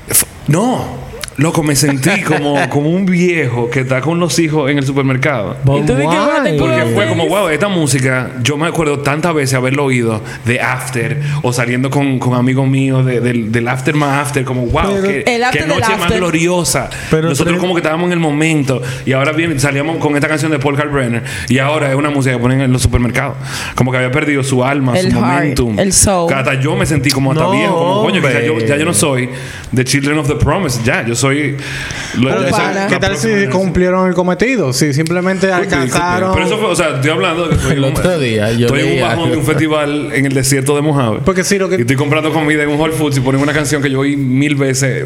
No, 0.48 1.05
loco, 1.38 1.64
me 1.64 1.76
sentí 1.76 2.22
como, 2.22 2.58
como 2.70 2.90
un 2.90 3.06
viejo 3.06 3.70
que 3.70 3.82
está 3.82 4.02
con 4.02 4.20
los 4.20 4.38
hijos 4.40 4.70
en 4.72 4.78
el 4.78 4.86
supermercado. 4.86 5.58
Y 5.66 5.82
tú 5.82 5.96
que 5.96 6.56
Porque 6.58 6.86
fue 6.94 7.08
como, 7.08 7.28
wow, 7.28 7.50
esta 7.50 7.68
música, 7.68 8.32
yo 8.42 8.58
me 8.58 8.68
acuerdo 8.68 9.00
tantas 9.00 9.34
veces 9.34 9.56
haberlo 9.56 9.86
oído 9.86 10.22
de 10.46 10.62
After 10.62 11.22
o 11.42 11.52
saliendo 11.52 11.90
con, 11.90 12.20
con 12.20 12.36
amigos 12.36 12.68
míos 12.68 13.06
de- 13.06 13.20
del, 13.20 13.52
del 13.52 13.68
After 13.68 13.96
más 13.96 14.28
After, 14.28 14.44
como, 14.46 14.66
wow, 14.68 14.84
Pero- 14.94 15.02
qué, 15.04 15.24
El 15.36 15.44
after 15.44 15.62
qué 15.64 15.68
del 15.68 15.80
noche 15.80 15.92
más 15.94 16.02
after. 16.04 16.18
gloriosa. 16.20 16.90
Pero 17.12 17.30
Nosotros 17.30 17.60
como 17.60 17.74
que 17.74 17.80
estábamos 17.80 18.08
en 18.08 18.14
el 18.14 18.20
momento 18.20 18.82
y 19.06 19.12
ahora 19.14 19.32
bien 19.32 19.60
salíamos 19.60 19.98
con 19.98 20.16
esta 20.16 20.28
canción 20.28 20.52
de 20.52 20.60
Paul 20.60 20.76
Kalkbrenner 20.78 21.24
y 21.50 21.58
ahora 21.60 21.90
es 21.90 21.96
una 21.96 22.10
música 22.10 22.36
que 22.36 22.42
ponen 22.42 22.62
en 22.62 22.72
los 22.72 22.82
supermercados. 22.82 23.36
Como 23.76 23.92
que 23.92 23.98
había 23.98 24.12
perdido 24.12 24.44
su 24.44 24.64
alma, 24.64 24.98
El 24.98 25.12
su 25.12 25.18
heart, 25.18 25.26
momentum. 25.60 25.80
el 25.80 25.92
soul. 25.94 26.28
Que 26.30 26.36
hasta 26.36 26.54
yo 26.62 26.76
me 26.76 26.86
sentí 26.86 27.10
como 27.12 27.32
hasta 27.32 27.44
No, 27.44 27.52
viejo, 27.52 27.74
como 27.78 28.02
coño, 28.04 28.22
que 28.22 28.34
ya 28.34 28.42
yo, 28.42 28.58
ya 28.60 28.78
yo 28.78 28.86
no 28.86 28.94
soy 28.94 29.30
The 29.76 29.84
Children 29.84 30.20
of 30.20 30.28
the 30.28 30.36
Promise, 30.36 30.80
ya, 30.86 31.06
yo 31.06 31.16
soy... 31.16 31.25
lo- 31.34 32.30
Pero 32.30 32.48
esa- 32.48 32.58
pana. 32.58 32.88
¿Qué 32.88 32.98
tal 32.98 33.18
si 33.18 33.48
cumplieron 33.52 34.08
el 34.08 34.14
cometido? 34.14 34.74
Si 34.74 34.94
simplemente 34.94 35.52
alcanzaron. 35.52 36.34
Pero 36.34 36.46
eso 36.46 36.58
fue, 36.58 36.68
o 36.70 36.76
sea, 36.76 36.96
estoy 36.96 37.12
hablando 37.12 37.44
de 37.44 37.50
que 37.50 37.56
estoy 37.56 37.72
El 37.74 37.78
en 37.84 37.84
un- 37.92 37.98
otro 37.98 38.20
día 38.20 38.52
yo 38.54 38.66
estoy 38.68 38.82
en 38.82 38.94
un 38.96 39.02
bajón 39.10 39.32
de 39.32 39.38
un 39.38 39.44
festival 39.46 40.10
en 40.14 40.26
el 40.26 40.34
desierto 40.34 40.76
de 40.76 40.82
Mojave. 40.82 41.20
Porque 41.26 41.44
sí, 41.44 41.58
lo 41.58 41.70
que- 41.70 41.78
Y 41.78 41.82
estoy 41.82 41.96
comprando 41.96 42.32
comida 42.32 42.64
en 42.64 42.70
un 42.70 42.80
Whole 42.80 42.94
Foods 42.94 43.18
y 43.18 43.22
ponen 43.22 43.42
una 43.42 43.54
canción 43.54 43.82
que 43.82 43.90
yo 43.90 44.00
oí 44.00 44.16
mil 44.16 44.56
veces. 44.56 45.06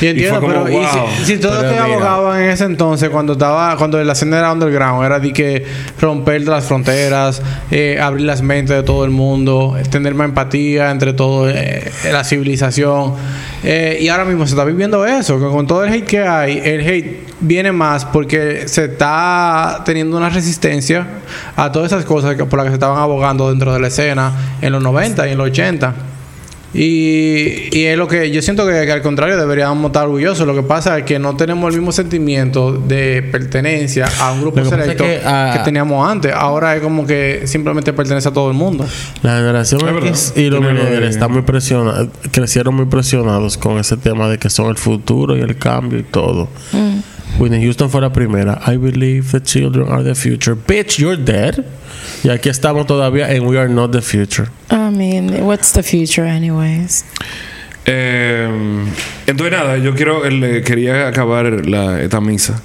Y 0.00 0.06
entiendo, 0.06 0.40
fue 0.40 0.48
como, 0.52 0.64
pero 0.64 0.82
y 0.82 0.86
si- 1.18 1.24
si, 1.24 1.38
todo 1.38 1.54
lo 1.54 1.60
Pero 1.60 1.72
que 1.72 1.80
mira. 1.90 1.94
abogaban 2.14 2.42
en 2.42 2.50
ese 2.50 2.64
entonces, 2.64 3.08
cuando 3.10 3.32
estaba, 3.34 3.76
cuando 3.76 4.02
la 4.02 4.12
escena 4.12 4.38
era 4.38 4.52
underground, 4.52 5.04
era 5.04 5.18
de 5.20 5.32
que 5.32 5.64
romper 6.00 6.42
las 6.46 6.64
fronteras, 6.66 7.42
eh, 7.70 7.98
abrir 8.00 8.26
las 8.26 8.42
mentes 8.42 8.76
de 8.76 8.82
todo 8.82 9.04
el 9.04 9.10
mundo, 9.10 9.76
tener 9.90 10.14
más 10.14 10.28
empatía 10.28 10.90
entre 10.90 11.12
todo 11.12 11.48
eh, 11.48 11.90
la 12.12 12.24
civilización. 12.24 13.14
Eh, 13.62 13.98
y 14.00 14.08
ahora 14.08 14.24
mismo 14.24 14.46
se 14.46 14.52
está 14.52 14.64
viviendo 14.64 15.06
eso, 15.06 15.38
que 15.38 15.46
con 15.54 15.68
todo 15.68 15.84
el 15.84 15.92
hate 15.92 16.04
que 16.04 16.18
hay, 16.18 16.60
el 16.64 16.80
hate 16.80 17.28
viene 17.38 17.70
más 17.70 18.04
porque 18.04 18.66
se 18.66 18.86
está 18.86 19.82
teniendo 19.84 20.16
una 20.16 20.28
resistencia 20.28 21.06
a 21.54 21.70
todas 21.70 21.92
esas 21.92 22.04
cosas 22.04 22.34
por 22.34 22.54
las 22.54 22.64
que 22.64 22.70
se 22.70 22.74
estaban 22.74 22.98
abogando 22.98 23.48
dentro 23.50 23.72
de 23.72 23.78
la 23.78 23.86
escena 23.86 24.32
en 24.60 24.72
los 24.72 24.82
90 24.82 25.28
y 25.28 25.30
en 25.30 25.38
los 25.38 25.46
80. 25.50 25.94
Y, 26.74 27.68
y 27.70 27.84
es 27.84 27.96
lo 27.96 28.08
que 28.08 28.32
yo 28.32 28.42
siento 28.42 28.66
que, 28.66 28.84
que 28.84 28.90
al 28.90 29.00
contrario 29.00 29.36
deberíamos 29.36 29.86
estar 29.86 30.04
orgullosos. 30.06 30.44
Lo 30.46 30.54
que 30.54 30.62
pasa 30.62 30.98
es 30.98 31.04
que 31.04 31.20
no 31.20 31.36
tenemos 31.36 31.72
el 31.72 31.78
mismo 31.80 31.92
sentimiento 31.92 32.72
de 32.72 33.22
pertenencia 33.30 34.08
a 34.20 34.32
un 34.32 34.40
grupo 34.40 34.56
que 34.56 34.68
selecto 34.68 35.04
es 35.04 35.18
que, 35.18 35.20
que, 35.20 35.22
ah, 35.24 35.62
teníamos 35.64 36.08
antes. 36.08 36.32
Ahora 36.32 36.74
es 36.74 36.82
como 36.82 37.06
que 37.06 37.42
simplemente 37.46 37.92
pertenece 37.92 38.28
a 38.28 38.32
todo 38.32 38.48
el 38.48 38.56
mundo. 38.56 38.86
La 39.22 39.36
generación 39.36 39.80
Es 39.80 39.86
verdad. 39.86 40.08
X 40.08 40.32
y 40.36 40.50
los 40.50 40.60
millennials 40.60 41.14
están 41.14 41.32
muy 41.32 41.42
presionados, 41.42 42.08
crecieron 42.32 42.74
muy 42.74 42.86
presionados 42.86 43.56
con 43.56 43.78
ese 43.78 43.96
tema 43.96 44.28
de 44.28 44.38
que 44.38 44.50
son 44.50 44.68
el 44.68 44.76
futuro 44.76 45.36
y 45.36 45.40
el 45.40 45.56
cambio 45.56 46.00
y 46.00 46.02
todo. 46.02 46.48
Whitney 47.38 47.62
Houston 47.62 47.90
fue 47.90 48.00
la 48.00 48.12
primera. 48.12 48.60
I 48.66 48.76
believe 48.76 49.30
the 49.32 49.40
children 49.40 49.90
are 49.90 50.04
the 50.04 50.14
future. 50.14 50.56
Bitch, 50.56 50.98
you're 50.98 51.16
dead. 51.16 51.64
Y 52.24 52.30
aquí 52.30 52.48
estamos 52.48 52.86
todavía 52.86 53.30
en 53.32 53.46
We 53.46 53.58
are 53.58 53.68
not 53.68 53.92
the 53.92 54.00
future. 54.02 54.48
I 54.70 54.90
mean, 54.90 55.44
what's 55.44 55.72
the 55.72 55.82
future 55.82 56.26
anyways? 56.26 57.04
Eh, 57.86 58.48
entonces, 59.26 59.52
nada, 59.58 59.76
yo 59.76 59.94
quiero, 59.94 60.24
eh, 60.24 60.62
quería 60.64 61.06
acabar 61.06 61.66
la, 61.66 62.00
esta 62.00 62.22
misa 62.22 62.62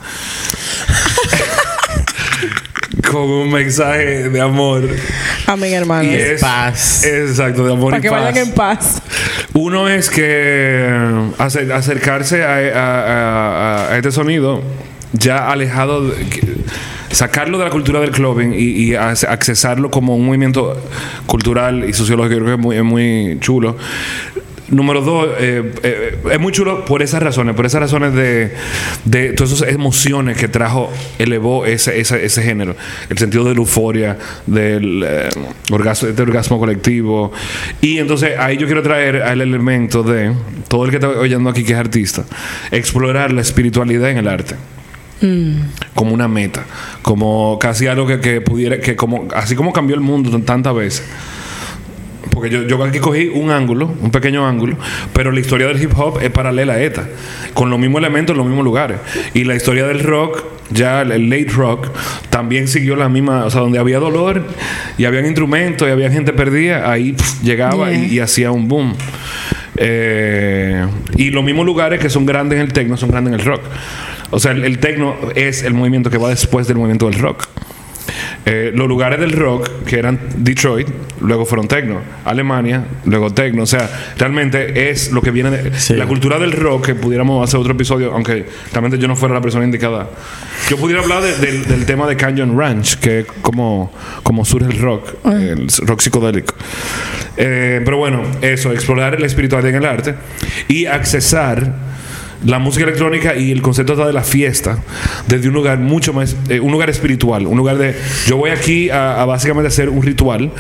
con 3.12 3.24
un 3.24 3.52
mensaje 3.52 4.30
de 4.30 4.40
amor. 4.42 4.88
Amén, 5.46 5.74
hermanos. 5.74 6.06
Y 6.06 6.16
es 6.16 6.40
paz. 6.42 7.04
Exacto, 7.04 7.66
de 7.66 7.74
amor 7.74 7.92
Para 7.92 8.00
y 8.00 8.02
que 8.02 8.10
paz. 8.10 8.22
vayan 8.24 8.48
en 8.48 8.54
paz. 8.54 9.02
Uno 9.54 9.90
es 9.90 10.10
que 10.10 10.88
acer- 11.38 11.72
acercarse 11.74 12.44
a, 12.46 12.56
a- 12.56 13.02
a- 13.90 13.92
a 13.92 13.98
este 13.98 14.12
sonido 14.14 14.62
ya 15.12 15.50
alejado, 15.52 16.08
de- 16.08 16.30
que- 16.30 16.48
sacarlo 17.12 17.58
de 17.58 17.66
la 17.66 17.70
cultura 17.72 18.00
del 18.00 18.12
clubbing 18.12 18.54
y, 18.54 18.58
y 18.58 18.90
ac- 18.92 19.28
accesarlo 19.28 19.90
como 19.90 20.16
un 20.16 20.26
movimiento 20.26 20.80
cultural 21.26 21.88
y 21.88 21.94
sociológico, 21.94 22.44
creo 22.44 22.58
que 22.58 22.78
es 22.78 22.84
muy, 22.84 23.38
chulo. 23.40 23.78
Número 24.70 25.02
dos, 25.02 25.28
eh, 25.40 25.74
eh, 25.82 26.18
es 26.32 26.40
muy 26.40 26.52
chulo 26.52 26.86
por 26.86 27.02
esas 27.02 27.24
razones, 27.24 27.56
por 27.56 27.66
esas 27.66 27.82
razones 27.82 28.14
de, 28.14 29.34
todas 29.34 29.52
esas 29.52 29.70
emociones 29.70 30.38
que 30.38 30.48
trajo, 30.48 30.92
elevó 31.18 31.66
ese, 31.66 32.00
ese, 32.00 32.24
ese 32.24 32.44
género. 32.44 32.76
El 33.10 33.18
sentido 33.18 33.46
de 33.46 33.56
la 33.56 33.62
euforia, 33.62 34.20
del 34.46 35.04
eh, 35.04 35.30
orgasmo, 35.72 36.10
este 36.10 36.22
orgasmo 36.22 36.60
colectivo. 36.60 37.32
Y 37.82 37.98
entonces 37.98 38.38
ahí 38.38 38.58
yo 38.58 38.68
quiero 38.68 38.84
traer 38.84 39.24
al 39.24 39.42
elemento 39.42 40.04
de 40.04 40.34
todo 40.68 40.86
el 40.86 40.92
que 40.92 40.98
está 40.98 41.10
oyendo 41.10 41.50
aquí 41.50 41.64
que 41.64 41.74
es 41.74 41.80
artista, 41.80 42.26
explorar 42.70 43.34
la 43.34 43.42
espiritualidad 43.42 44.12
en 44.12 44.18
el 44.20 44.28
arte 44.28 44.56
como 45.94 46.14
una 46.14 46.28
meta, 46.28 46.66
como 47.02 47.58
casi 47.60 47.88
algo 47.88 48.08
que, 48.08 48.20
que 48.20 48.42
pudiera, 48.42 48.80
que 48.80 48.96
como, 48.96 49.28
así 49.36 49.56
como 49.56 49.74
cambió 49.74 49.96
el 49.96 50.02
mundo 50.02 50.30
tan- 50.32 50.44
tantas 50.44 50.76
veces. 50.76 51.06
Porque 52.32 52.50
yo, 52.50 52.64
yo 52.68 52.82
aquí 52.84 53.00
cogí 53.00 53.28
un 53.28 53.50
ángulo, 53.52 53.92
un 54.02 54.12
pequeño 54.12 54.48
ángulo, 54.48 54.78
pero 55.14 55.32
la 55.32 55.40
historia 55.42 55.68
del 55.68 55.82
hip 55.82 55.92
hop 55.98 56.20
es 56.22 56.30
paralela 56.30 56.74
a 56.74 56.82
esta, 56.82 57.06
con 57.54 57.70
los 57.70 57.80
mismos 57.80 58.00
elementos 58.00 58.34
en 58.34 58.38
los 58.38 58.46
mismos 58.48 58.64
lugares. 58.64 58.98
Y 59.34 59.44
la 59.44 59.56
historia 59.56 59.86
del 59.88 60.00
rock, 60.02 60.44
ya 60.70 61.02
el 61.02 61.30
late 61.30 61.50
rock, 61.50 61.88
también 62.30 62.68
siguió 62.70 62.96
la 62.96 63.10
misma, 63.10 63.46
o 63.46 63.50
sea, 63.50 63.62
donde 63.62 63.80
había 63.80 64.00
dolor 64.00 64.46
y 64.98 65.06
habían 65.06 65.26
instrumentos 65.26 65.88
y 65.88 65.92
había 65.92 66.10
gente 66.12 66.32
perdida, 66.32 66.90
ahí 66.90 67.16
llegaba 67.44 67.92
y 67.92 68.20
hacía 68.20 68.52
un 68.52 68.68
boom. 68.70 68.96
Eh, 69.76 70.86
y 71.16 71.32
los 71.32 71.44
mismos 71.44 71.66
lugares 71.66 72.00
que 72.00 72.10
son 72.10 72.26
grandes 72.26 72.58
en 72.60 72.66
el 72.68 72.74
techno 72.74 72.96
son 72.98 73.10
grandes 73.10 73.34
en 73.34 73.40
el 73.40 73.46
rock. 73.46 73.62
O 74.32 74.40
sea, 74.40 74.52
el, 74.52 74.64
el 74.64 74.80
techno 74.80 75.16
es 75.36 75.64
el 75.64 75.74
movimiento 75.74 76.10
que 76.10 76.18
va 76.18 76.30
después 76.30 76.68
del 76.68 76.78
movimiento 76.78 77.10
del 77.10 77.20
rock. 77.20 77.46
Eh, 78.46 78.72
los 78.74 78.88
lugares 78.88 79.20
del 79.20 79.34
rock, 79.34 79.70
que 79.86 80.00
eran 80.00 80.20
Detroit, 80.38 80.88
luego 81.22 81.46
fueron 81.46 81.68
techno. 81.68 82.00
Alemania, 82.26 82.84
luego 83.06 83.32
techno. 83.32 83.64
O 83.64 83.66
sea, 83.68 83.88
realmente 84.18 84.90
es 84.90 85.12
lo 85.12 85.22
que 85.22 85.30
viene 85.30 85.52
de 85.52 85.80
Sí. 85.80 85.94
la 85.96 86.08
cultura 86.08 86.40
del 86.40 86.54
rock, 86.54 86.88
que 86.88 86.96
pudiéramos 86.96 87.48
hacer 87.48 87.60
otro 87.60 87.74
episodio, 87.74 88.12
aunque 88.14 88.46
realmente 88.72 88.98
yo 88.98 89.08
no 89.08 89.16
fuera 89.16 89.36
la 89.36 89.42
persona 89.42 89.66
indicada. 89.66 90.10
Yo 90.70 90.78
pudiera 90.78 91.02
hablar 91.04 91.22
de- 91.22 91.36
del, 91.38 91.66
del 91.68 91.86
tema 91.86 92.08
de 92.08 92.16
Canyon 92.16 92.58
Ranch, 92.58 92.96
que 92.96 93.20
es 93.20 93.26
como, 93.42 93.92
como 94.24 94.44
surge 94.46 94.72
el 94.72 94.80
rock, 94.80 95.14
el 95.26 95.68
rock 95.86 96.02
psicodélico. 96.02 96.56
Eh, 97.38 97.82
pero 97.86 97.98
bueno, 97.98 98.24
eso, 98.42 98.72
explorar 98.72 99.20
la 99.20 99.28
espiritualidad 99.28 99.70
en 99.70 99.76
el 99.78 99.86
arte 99.86 100.16
y 100.68 100.86
accesar 100.88 101.74
la 102.46 102.58
música 102.60 102.86
electrónica 102.86 103.36
y 103.36 103.52
el 103.52 103.62
concepto 103.62 103.96
de 104.06 104.14
la 104.14 104.24
fiesta 104.24 104.78
desde 105.28 105.50
un 105.50 105.54
lugar 105.54 105.78
mucho 105.80 106.14
más, 106.14 106.36
eh, 106.48 106.60
un 106.60 106.72
lugar 106.72 106.90
espiritual, 106.90 107.48
un 107.48 107.58
lugar 107.58 107.78
de, 107.78 107.96
yo 108.28 108.38
voy 108.38 108.52
aquí 108.52 108.90
a, 108.90 109.22
a 109.22 109.26
básicamente 109.26 109.68
hacer 109.68 109.90
un 109.90 110.02
ritual, 110.02 110.52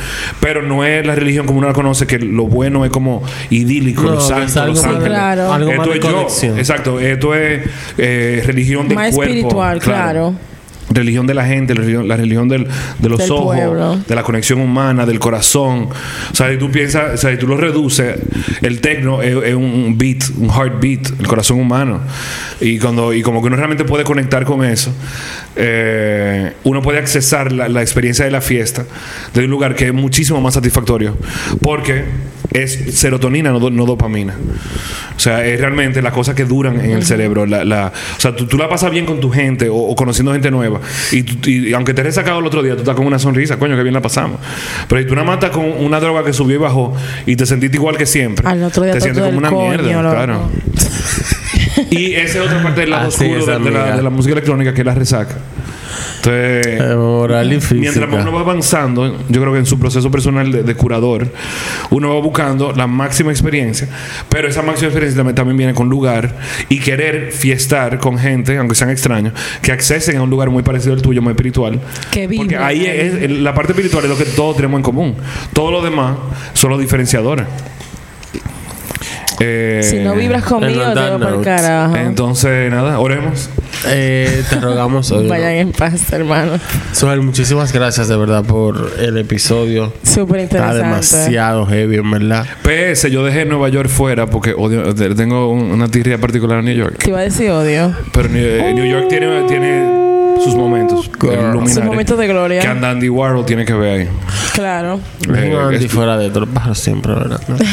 pero 0.41 0.61
no 0.61 0.83
es 0.83 1.05
la 1.05 1.15
religión 1.15 1.45
como 1.45 1.59
uno 1.59 1.67
la 1.67 1.73
conoce, 1.73 2.05
que 2.05 2.19
lo 2.19 2.47
bueno 2.47 2.83
es 2.83 2.91
como 2.91 3.23
idílico, 3.49 4.03
No, 4.03 4.11
los 4.15 4.27
santos, 4.27 4.57
algo 4.57 4.73
los 4.73 4.83
más- 4.83 4.93
ángeles. 4.95 5.09
claro. 5.09 5.53
algo 5.53 5.71
más 5.71 5.87
Esto 5.87 5.89
de 5.89 5.97
es 6.27 6.41
yo, 6.41 6.57
exacto, 6.57 6.99
esto 6.99 7.33
es 7.35 7.61
eh, 7.97 8.43
religión 8.45 8.87
del 8.87 8.95
Más 8.95 9.15
cuerpo. 9.15 9.33
espiritual, 9.33 9.79
claro. 9.79 10.33
Religión 10.91 11.27
de 11.27 11.33
la 11.35 11.45
gente, 11.45 11.73
la 11.75 11.81
religión, 11.81 12.07
la 12.07 12.17
religión 12.17 12.49
del- 12.49 12.67
de 12.99 13.09
los 13.09 13.19
Del 13.19 13.31
ojos, 13.31 13.55
pueblo. 13.55 13.97
de 14.07 14.15
la 14.15 14.23
conexión 14.23 14.59
humana, 14.59 15.05
del 15.05 15.19
corazón. 15.19 15.89
O 16.31 16.35
sea, 16.35 16.49
si 16.51 16.57
tú 16.57 16.71
piensas, 16.71 17.13
o 17.13 17.17
sea, 17.17 17.31
si 17.31 17.37
tú 17.37 17.47
lo 17.47 17.57
reduces, 17.57 18.17
el 18.61 18.81
tecno 18.81 19.21
es, 19.21 19.35
es 19.45 19.53
un 19.55 19.95
beat, 19.97 20.23
un 20.37 20.49
heartbeat, 20.49 21.19
el 21.19 21.27
corazón 21.27 21.59
humano. 21.59 21.99
Y 22.61 22.79
cuando 22.79 23.13
y 23.13 23.21
como 23.21 23.41
que 23.41 23.47
uno 23.47 23.55
realmente 23.55 23.85
puede 23.85 24.03
conectar 24.03 24.45
con 24.45 24.65
eso, 24.65 24.91
eh, 25.55 26.53
uno 26.63 26.81
puede 26.81 26.99
accesar 26.99 27.51
la, 27.51 27.67
la 27.69 27.81
experiencia 27.81 28.25
de 28.25 28.31
la 28.31 28.41
fiesta 28.41 28.85
de 29.33 29.43
un 29.45 29.49
lugar 29.51 29.75
que 29.75 29.87
es 29.87 29.93
muchísimo 29.93 30.41
más 30.41 30.53
satisfactorio. 30.55 31.17
Porque 31.61 32.05
es 32.51 32.97
serotonina, 32.99 33.51
no, 33.51 33.59
do- 33.59 33.69
no 33.69 33.85
dopamina. 33.85 34.35
O 35.15 35.19
sea, 35.19 35.45
es 35.45 35.59
realmente 35.59 36.01
las 36.01 36.13
cosas 36.13 36.33
que 36.35 36.45
duran 36.45 36.79
en 36.79 36.91
el 36.91 37.03
cerebro. 37.05 37.45
La, 37.45 37.63
la- 37.65 37.87
o 38.17 38.19
sea, 38.19 38.35
tú, 38.35 38.47
tú 38.47 38.57
la 38.57 38.69
pasas 38.69 38.89
bien 38.91 39.05
con 39.05 39.19
tu 39.19 39.29
gente 39.29 39.69
o, 39.69 39.75
o 39.75 39.95
conociendo 39.95 40.31
gente 40.31 40.49
nueva. 40.49 40.78
Y, 41.11 41.23
tú- 41.23 41.49
y 41.49 41.73
aunque 41.73 41.93
te 41.93 42.01
hayas 42.01 42.15
sacado 42.15 42.39
el 42.39 42.45
otro 42.45 42.61
día, 42.63 42.73
tú 42.73 42.79
estás 42.79 42.95
con 42.95 43.05
una 43.05 43.19
sonrisa, 43.19 43.57
coño, 43.57 43.75
que 43.75 43.83
bien 43.83 43.93
la 43.93 44.01
pasamos. 44.01 44.39
Pero 44.87 45.01
si 45.01 45.07
tú 45.07 45.15
la 45.15 45.23
matas 45.23 45.49
con 45.51 45.65
una 45.65 45.99
droga 45.99 46.23
que 46.23 46.33
subió 46.33 46.55
y 46.55 46.59
bajó 46.59 46.93
y 47.25 47.35
te 47.35 47.45
sentiste 47.45 47.77
igual 47.77 47.97
que 47.97 48.05
siempre, 48.05 48.47
Al 48.47 48.63
otro 48.63 48.83
día 48.83 48.93
te 48.93 49.01
sientes 49.01 49.23
como 49.23 49.37
una 49.37 49.49
coño, 49.49 49.69
mierda. 49.69 50.01
loco. 50.01 50.15
Claro. 50.15 50.49
y 51.89 52.13
esa 52.13 52.39
es 52.39 52.45
otra 52.45 52.61
parte 52.63 52.81
del 52.81 52.89
lado 52.91 53.07
Así 53.07 53.25
oscuro 53.25 53.39
es, 53.39 53.45
de, 53.63 53.69
de 53.69 53.71
la, 53.71 53.95
de 53.97 54.01
la 54.01 54.09
música 54.09 54.33
electrónica 54.33 54.73
que 54.73 54.81
es 54.81 54.85
la 54.85 54.95
resaca. 54.95 55.35
Entonces, 56.17 56.95
moral 56.97 57.53
y 57.53 57.61
física. 57.61 57.91
Mientras 57.99 58.21
uno 58.23 58.31
va 58.33 58.41
avanzando, 58.41 59.17
yo 59.29 59.41
creo 59.41 59.53
que 59.53 59.59
en 59.59 59.65
su 59.65 59.79
proceso 59.79 60.11
personal 60.11 60.51
de, 60.51 60.63
de 60.63 60.75
curador, 60.75 61.27
uno 61.91 62.13
va 62.13 62.21
buscando 62.21 62.73
la 62.73 62.87
máxima 62.87 63.31
experiencia, 63.31 63.87
pero 64.27 64.47
esa 64.49 64.61
máxima 64.61 64.87
experiencia 64.87 65.17
también, 65.17 65.35
también 65.35 65.57
viene 65.57 65.73
con 65.73 65.89
lugar 65.89 66.35
y 66.67 66.79
querer 66.79 67.31
fiestar 67.31 67.99
con 67.99 68.17
gente, 68.17 68.57
aunque 68.57 68.75
sean 68.75 68.89
extraños, 68.89 69.33
que 69.61 69.71
accesen 69.71 70.17
a 70.17 70.21
un 70.21 70.29
lugar 70.29 70.49
muy 70.49 70.61
parecido 70.61 70.93
al 70.93 71.01
tuyo, 71.01 71.21
muy 71.21 71.31
espiritual. 71.31 71.79
Que 72.11 72.27
Porque 72.35 72.57
ahí 72.57 72.85
es, 72.85 73.13
es- 73.15 73.31
la 73.31 73.53
parte 73.53 73.71
espiritual 73.71 74.03
es 74.03 74.09
lo 74.09 74.17
que 74.17 74.25
todos 74.25 74.57
tenemos 74.57 74.77
en 74.79 74.83
común. 74.83 75.15
Todo 75.53 75.71
lo 75.71 75.81
demás 75.81 76.17
son 76.53 76.69
los 76.71 76.79
diferenciadores. 76.79 77.45
Eh, 79.39 79.81
Si 79.83 79.97
no 79.99 80.15
vibras 80.15 80.43
conmigo, 80.43 80.83
on 80.83 80.93
te 80.93 81.09
voy 81.09 81.19
note, 81.19 81.43
carajo. 81.43 81.95
Entonces, 81.95 82.71
nada, 82.71 82.99
oremos. 82.99 83.49
Eh, 83.87 84.43
te 84.49 84.55
rogamos 84.59 85.09
hoy. 85.11 85.27
Vayan 85.27 85.53
en 85.53 85.71
paz, 85.71 86.11
hermano. 86.11 86.53
Soel, 86.91 87.21
muchísimas 87.21 87.71
gracias 87.71 88.07
de 88.09 88.17
verdad 88.17 88.43
por 88.43 88.91
el 88.99 89.17
episodio. 89.17 89.93
Súper 90.03 90.41
Está 90.41 90.57
interesante. 90.57 90.87
demasiado 90.87 91.65
heavy, 91.67 91.95
en 91.97 92.11
verdad. 92.11 92.45
PS, 92.63 93.09
yo 93.09 93.23
dejé 93.23 93.45
Nueva 93.45 93.69
York 93.69 93.89
fuera 93.89 94.25
porque 94.27 94.53
odio- 94.53 94.93
tengo 95.15 95.49
un- 95.51 95.71
una 95.71 95.87
tirria 95.87 96.17
particular 96.17 96.59
en 96.59 96.65
New 96.65 96.75
York. 96.75 96.97
Te 96.97 97.09
iba 97.09 97.19
a 97.19 97.23
decir 97.23 97.49
odio. 97.51 97.93
Pero 98.11 98.27
New, 98.29 98.43
eh, 98.43 98.73
New 98.73 98.85
York 98.85 99.07
tiene, 99.09 99.43
tiene 99.47 99.98
sus 100.43 100.55
momentos. 100.55 101.09
Girl. 101.19 101.33
el 101.33 101.51
luminario. 101.51 101.73
Su 101.73 101.81
momento 101.83 102.15
de 102.17 102.27
gloria. 102.27 102.61
Que 102.61 102.67
Andy 102.67 103.09
Warhol 103.09 103.45
tiene 103.45 103.65
que 103.65 103.73
ver 103.73 103.99
ahí. 104.01 104.09
Claro. 104.53 104.99
Eh, 105.27 105.51
Un 105.55 105.59
Andy 105.73 105.85
es- 105.85 105.91
fuera 105.91 106.17
de 106.17 106.27
otro 106.27 106.45
pájaro 106.47 106.75
siempre, 106.75 107.13
¿verdad? 107.13 107.41
¿No? 107.47 107.55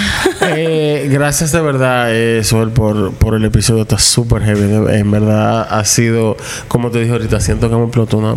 Eh, 0.59 1.09
gracias 1.10 1.51
de 1.52 1.60
verdad, 1.60 2.06
eh, 2.14 2.43
Soel, 2.44 2.70
por, 2.70 3.12
por 3.14 3.34
el 3.34 3.44
episodio. 3.44 3.82
Está 3.82 3.98
súper 3.98 4.43
heavy. 4.43 4.72
En 4.97 5.10
verdad 5.10 5.66
ha 5.68 5.84
sido, 5.84 6.36
como 6.68 6.90
te 6.90 7.01
dije 7.01 7.10
ahorita, 7.12 7.40
siento 7.40 7.68
que 7.68 7.74
me 7.76 7.82
explotó 7.84 8.18
una. 8.18 8.36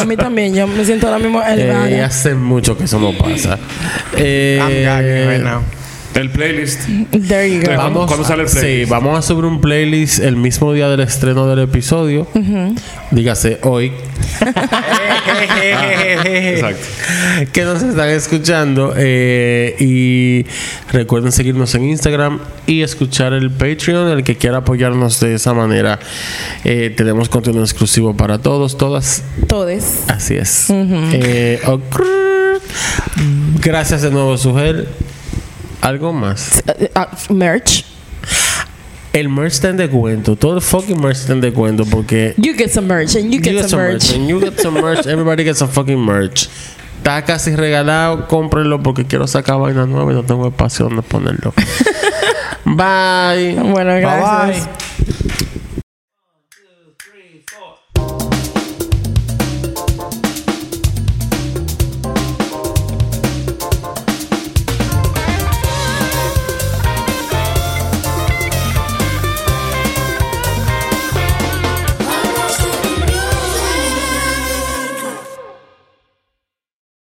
A 0.00 0.04
mí 0.04 0.16
también. 0.16 0.54
Yo 0.54 0.66
me 0.66 0.84
siento 0.84 1.06
ahora 1.06 1.18
mismo 1.18 1.42
elevada. 1.42 1.88
Eh, 1.88 2.02
hace 2.02 2.34
mucho 2.34 2.76
que 2.76 2.84
eso 2.84 2.98
no 3.00 3.12
pasa. 3.16 3.58
Eh, 4.16 4.58
I'm 4.60 4.84
gagging 4.84 5.28
right 5.30 5.42
now. 5.44 5.62
El 6.16 6.30
playlist. 6.30 6.80
There 7.28 7.48
you 7.52 7.60
go. 7.60 7.68
Vamos. 7.76 7.84
Vamos, 7.94 8.06
¿Cuándo 8.06 8.26
sale 8.26 8.42
el 8.44 8.48
Sí, 8.48 8.58
playlist? 8.58 8.90
vamos 8.90 9.18
a 9.18 9.22
subir 9.22 9.44
un 9.44 9.60
playlist 9.60 10.18
el 10.20 10.36
mismo 10.36 10.72
día 10.72 10.88
del 10.88 11.00
estreno 11.00 11.46
del 11.46 11.58
episodio. 11.60 12.26
Dígase 13.10 13.58
hoy. 13.62 13.92
Exacto. 15.64 16.86
que 17.52 17.64
nos 17.64 17.82
están 17.82 18.08
escuchando. 18.10 18.94
eh, 18.96 19.74
y 19.78 20.46
recuerden 20.92 21.32
seguirnos 21.32 21.74
en 21.74 21.84
Instagram 21.84 22.38
y 22.66 22.82
escuchar 22.82 23.32
el 23.32 23.50
Patreon. 23.50 24.08
El 24.08 24.24
que 24.24 24.36
quiera 24.36 24.58
apoyarnos 24.58 25.20
de 25.20 25.34
esa 25.34 25.52
manera, 25.54 25.98
eh, 26.64 26.92
tenemos 26.96 27.28
contenido 27.28 27.62
exclusivo 27.62 28.16
para 28.16 28.38
todos, 28.38 28.78
todas. 28.78 29.22
Todes. 29.46 30.04
Así 30.08 30.34
es. 30.36 30.66
Eh, 30.70 31.60
ok. 31.66 31.82
Gracias 33.62 34.02
de 34.02 34.10
nuevo, 34.10 34.36
Sugel. 34.38 34.88
¿Algo 35.80 36.12
más? 36.12 36.62
Uh, 36.66 36.98
uh, 36.98 37.34
merch. 37.34 37.84
El 39.12 39.28
merch 39.30 39.54
está 39.54 39.68
en 39.70 39.76
descuento. 39.78 40.36
Todo 40.36 40.56
el 40.56 40.60
fucking 40.62 41.00
merch 41.00 41.16
está 41.18 41.32
en 41.32 41.40
descuento 41.40 41.84
porque 41.86 42.34
You 42.36 42.54
get 42.54 42.70
some 42.70 42.86
merch 42.86 43.16
and 43.16 43.32
you 43.32 43.40
get 43.40 43.52
You 43.54 43.68
some 43.68 43.82
merch. 43.82 44.12
and 44.14 44.28
you 44.28 44.40
get 44.40 44.60
some 44.60 44.80
merch. 44.80 45.06
Everybody 45.06 45.44
gets 45.44 45.58
some 45.58 45.72
fucking 45.72 45.98
merch. 46.04 46.48
Está 46.98 47.24
casi 47.24 47.54
regalado. 47.56 48.26
Cómprenlo 48.28 48.82
porque 48.82 49.04
quiero 49.06 49.26
sacar 49.26 49.58
vaina 49.58 49.86
nueva 49.86 50.12
y 50.12 50.14
no 50.16 50.24
tengo 50.24 50.48
espacio 50.48 50.86
donde 50.86 51.02
ponerlo. 51.02 51.54
Bye. 52.64 53.54
Bueno, 53.54 53.92
Bye 53.92 54.00
gracias. 54.00 54.66
bye. 54.66 54.85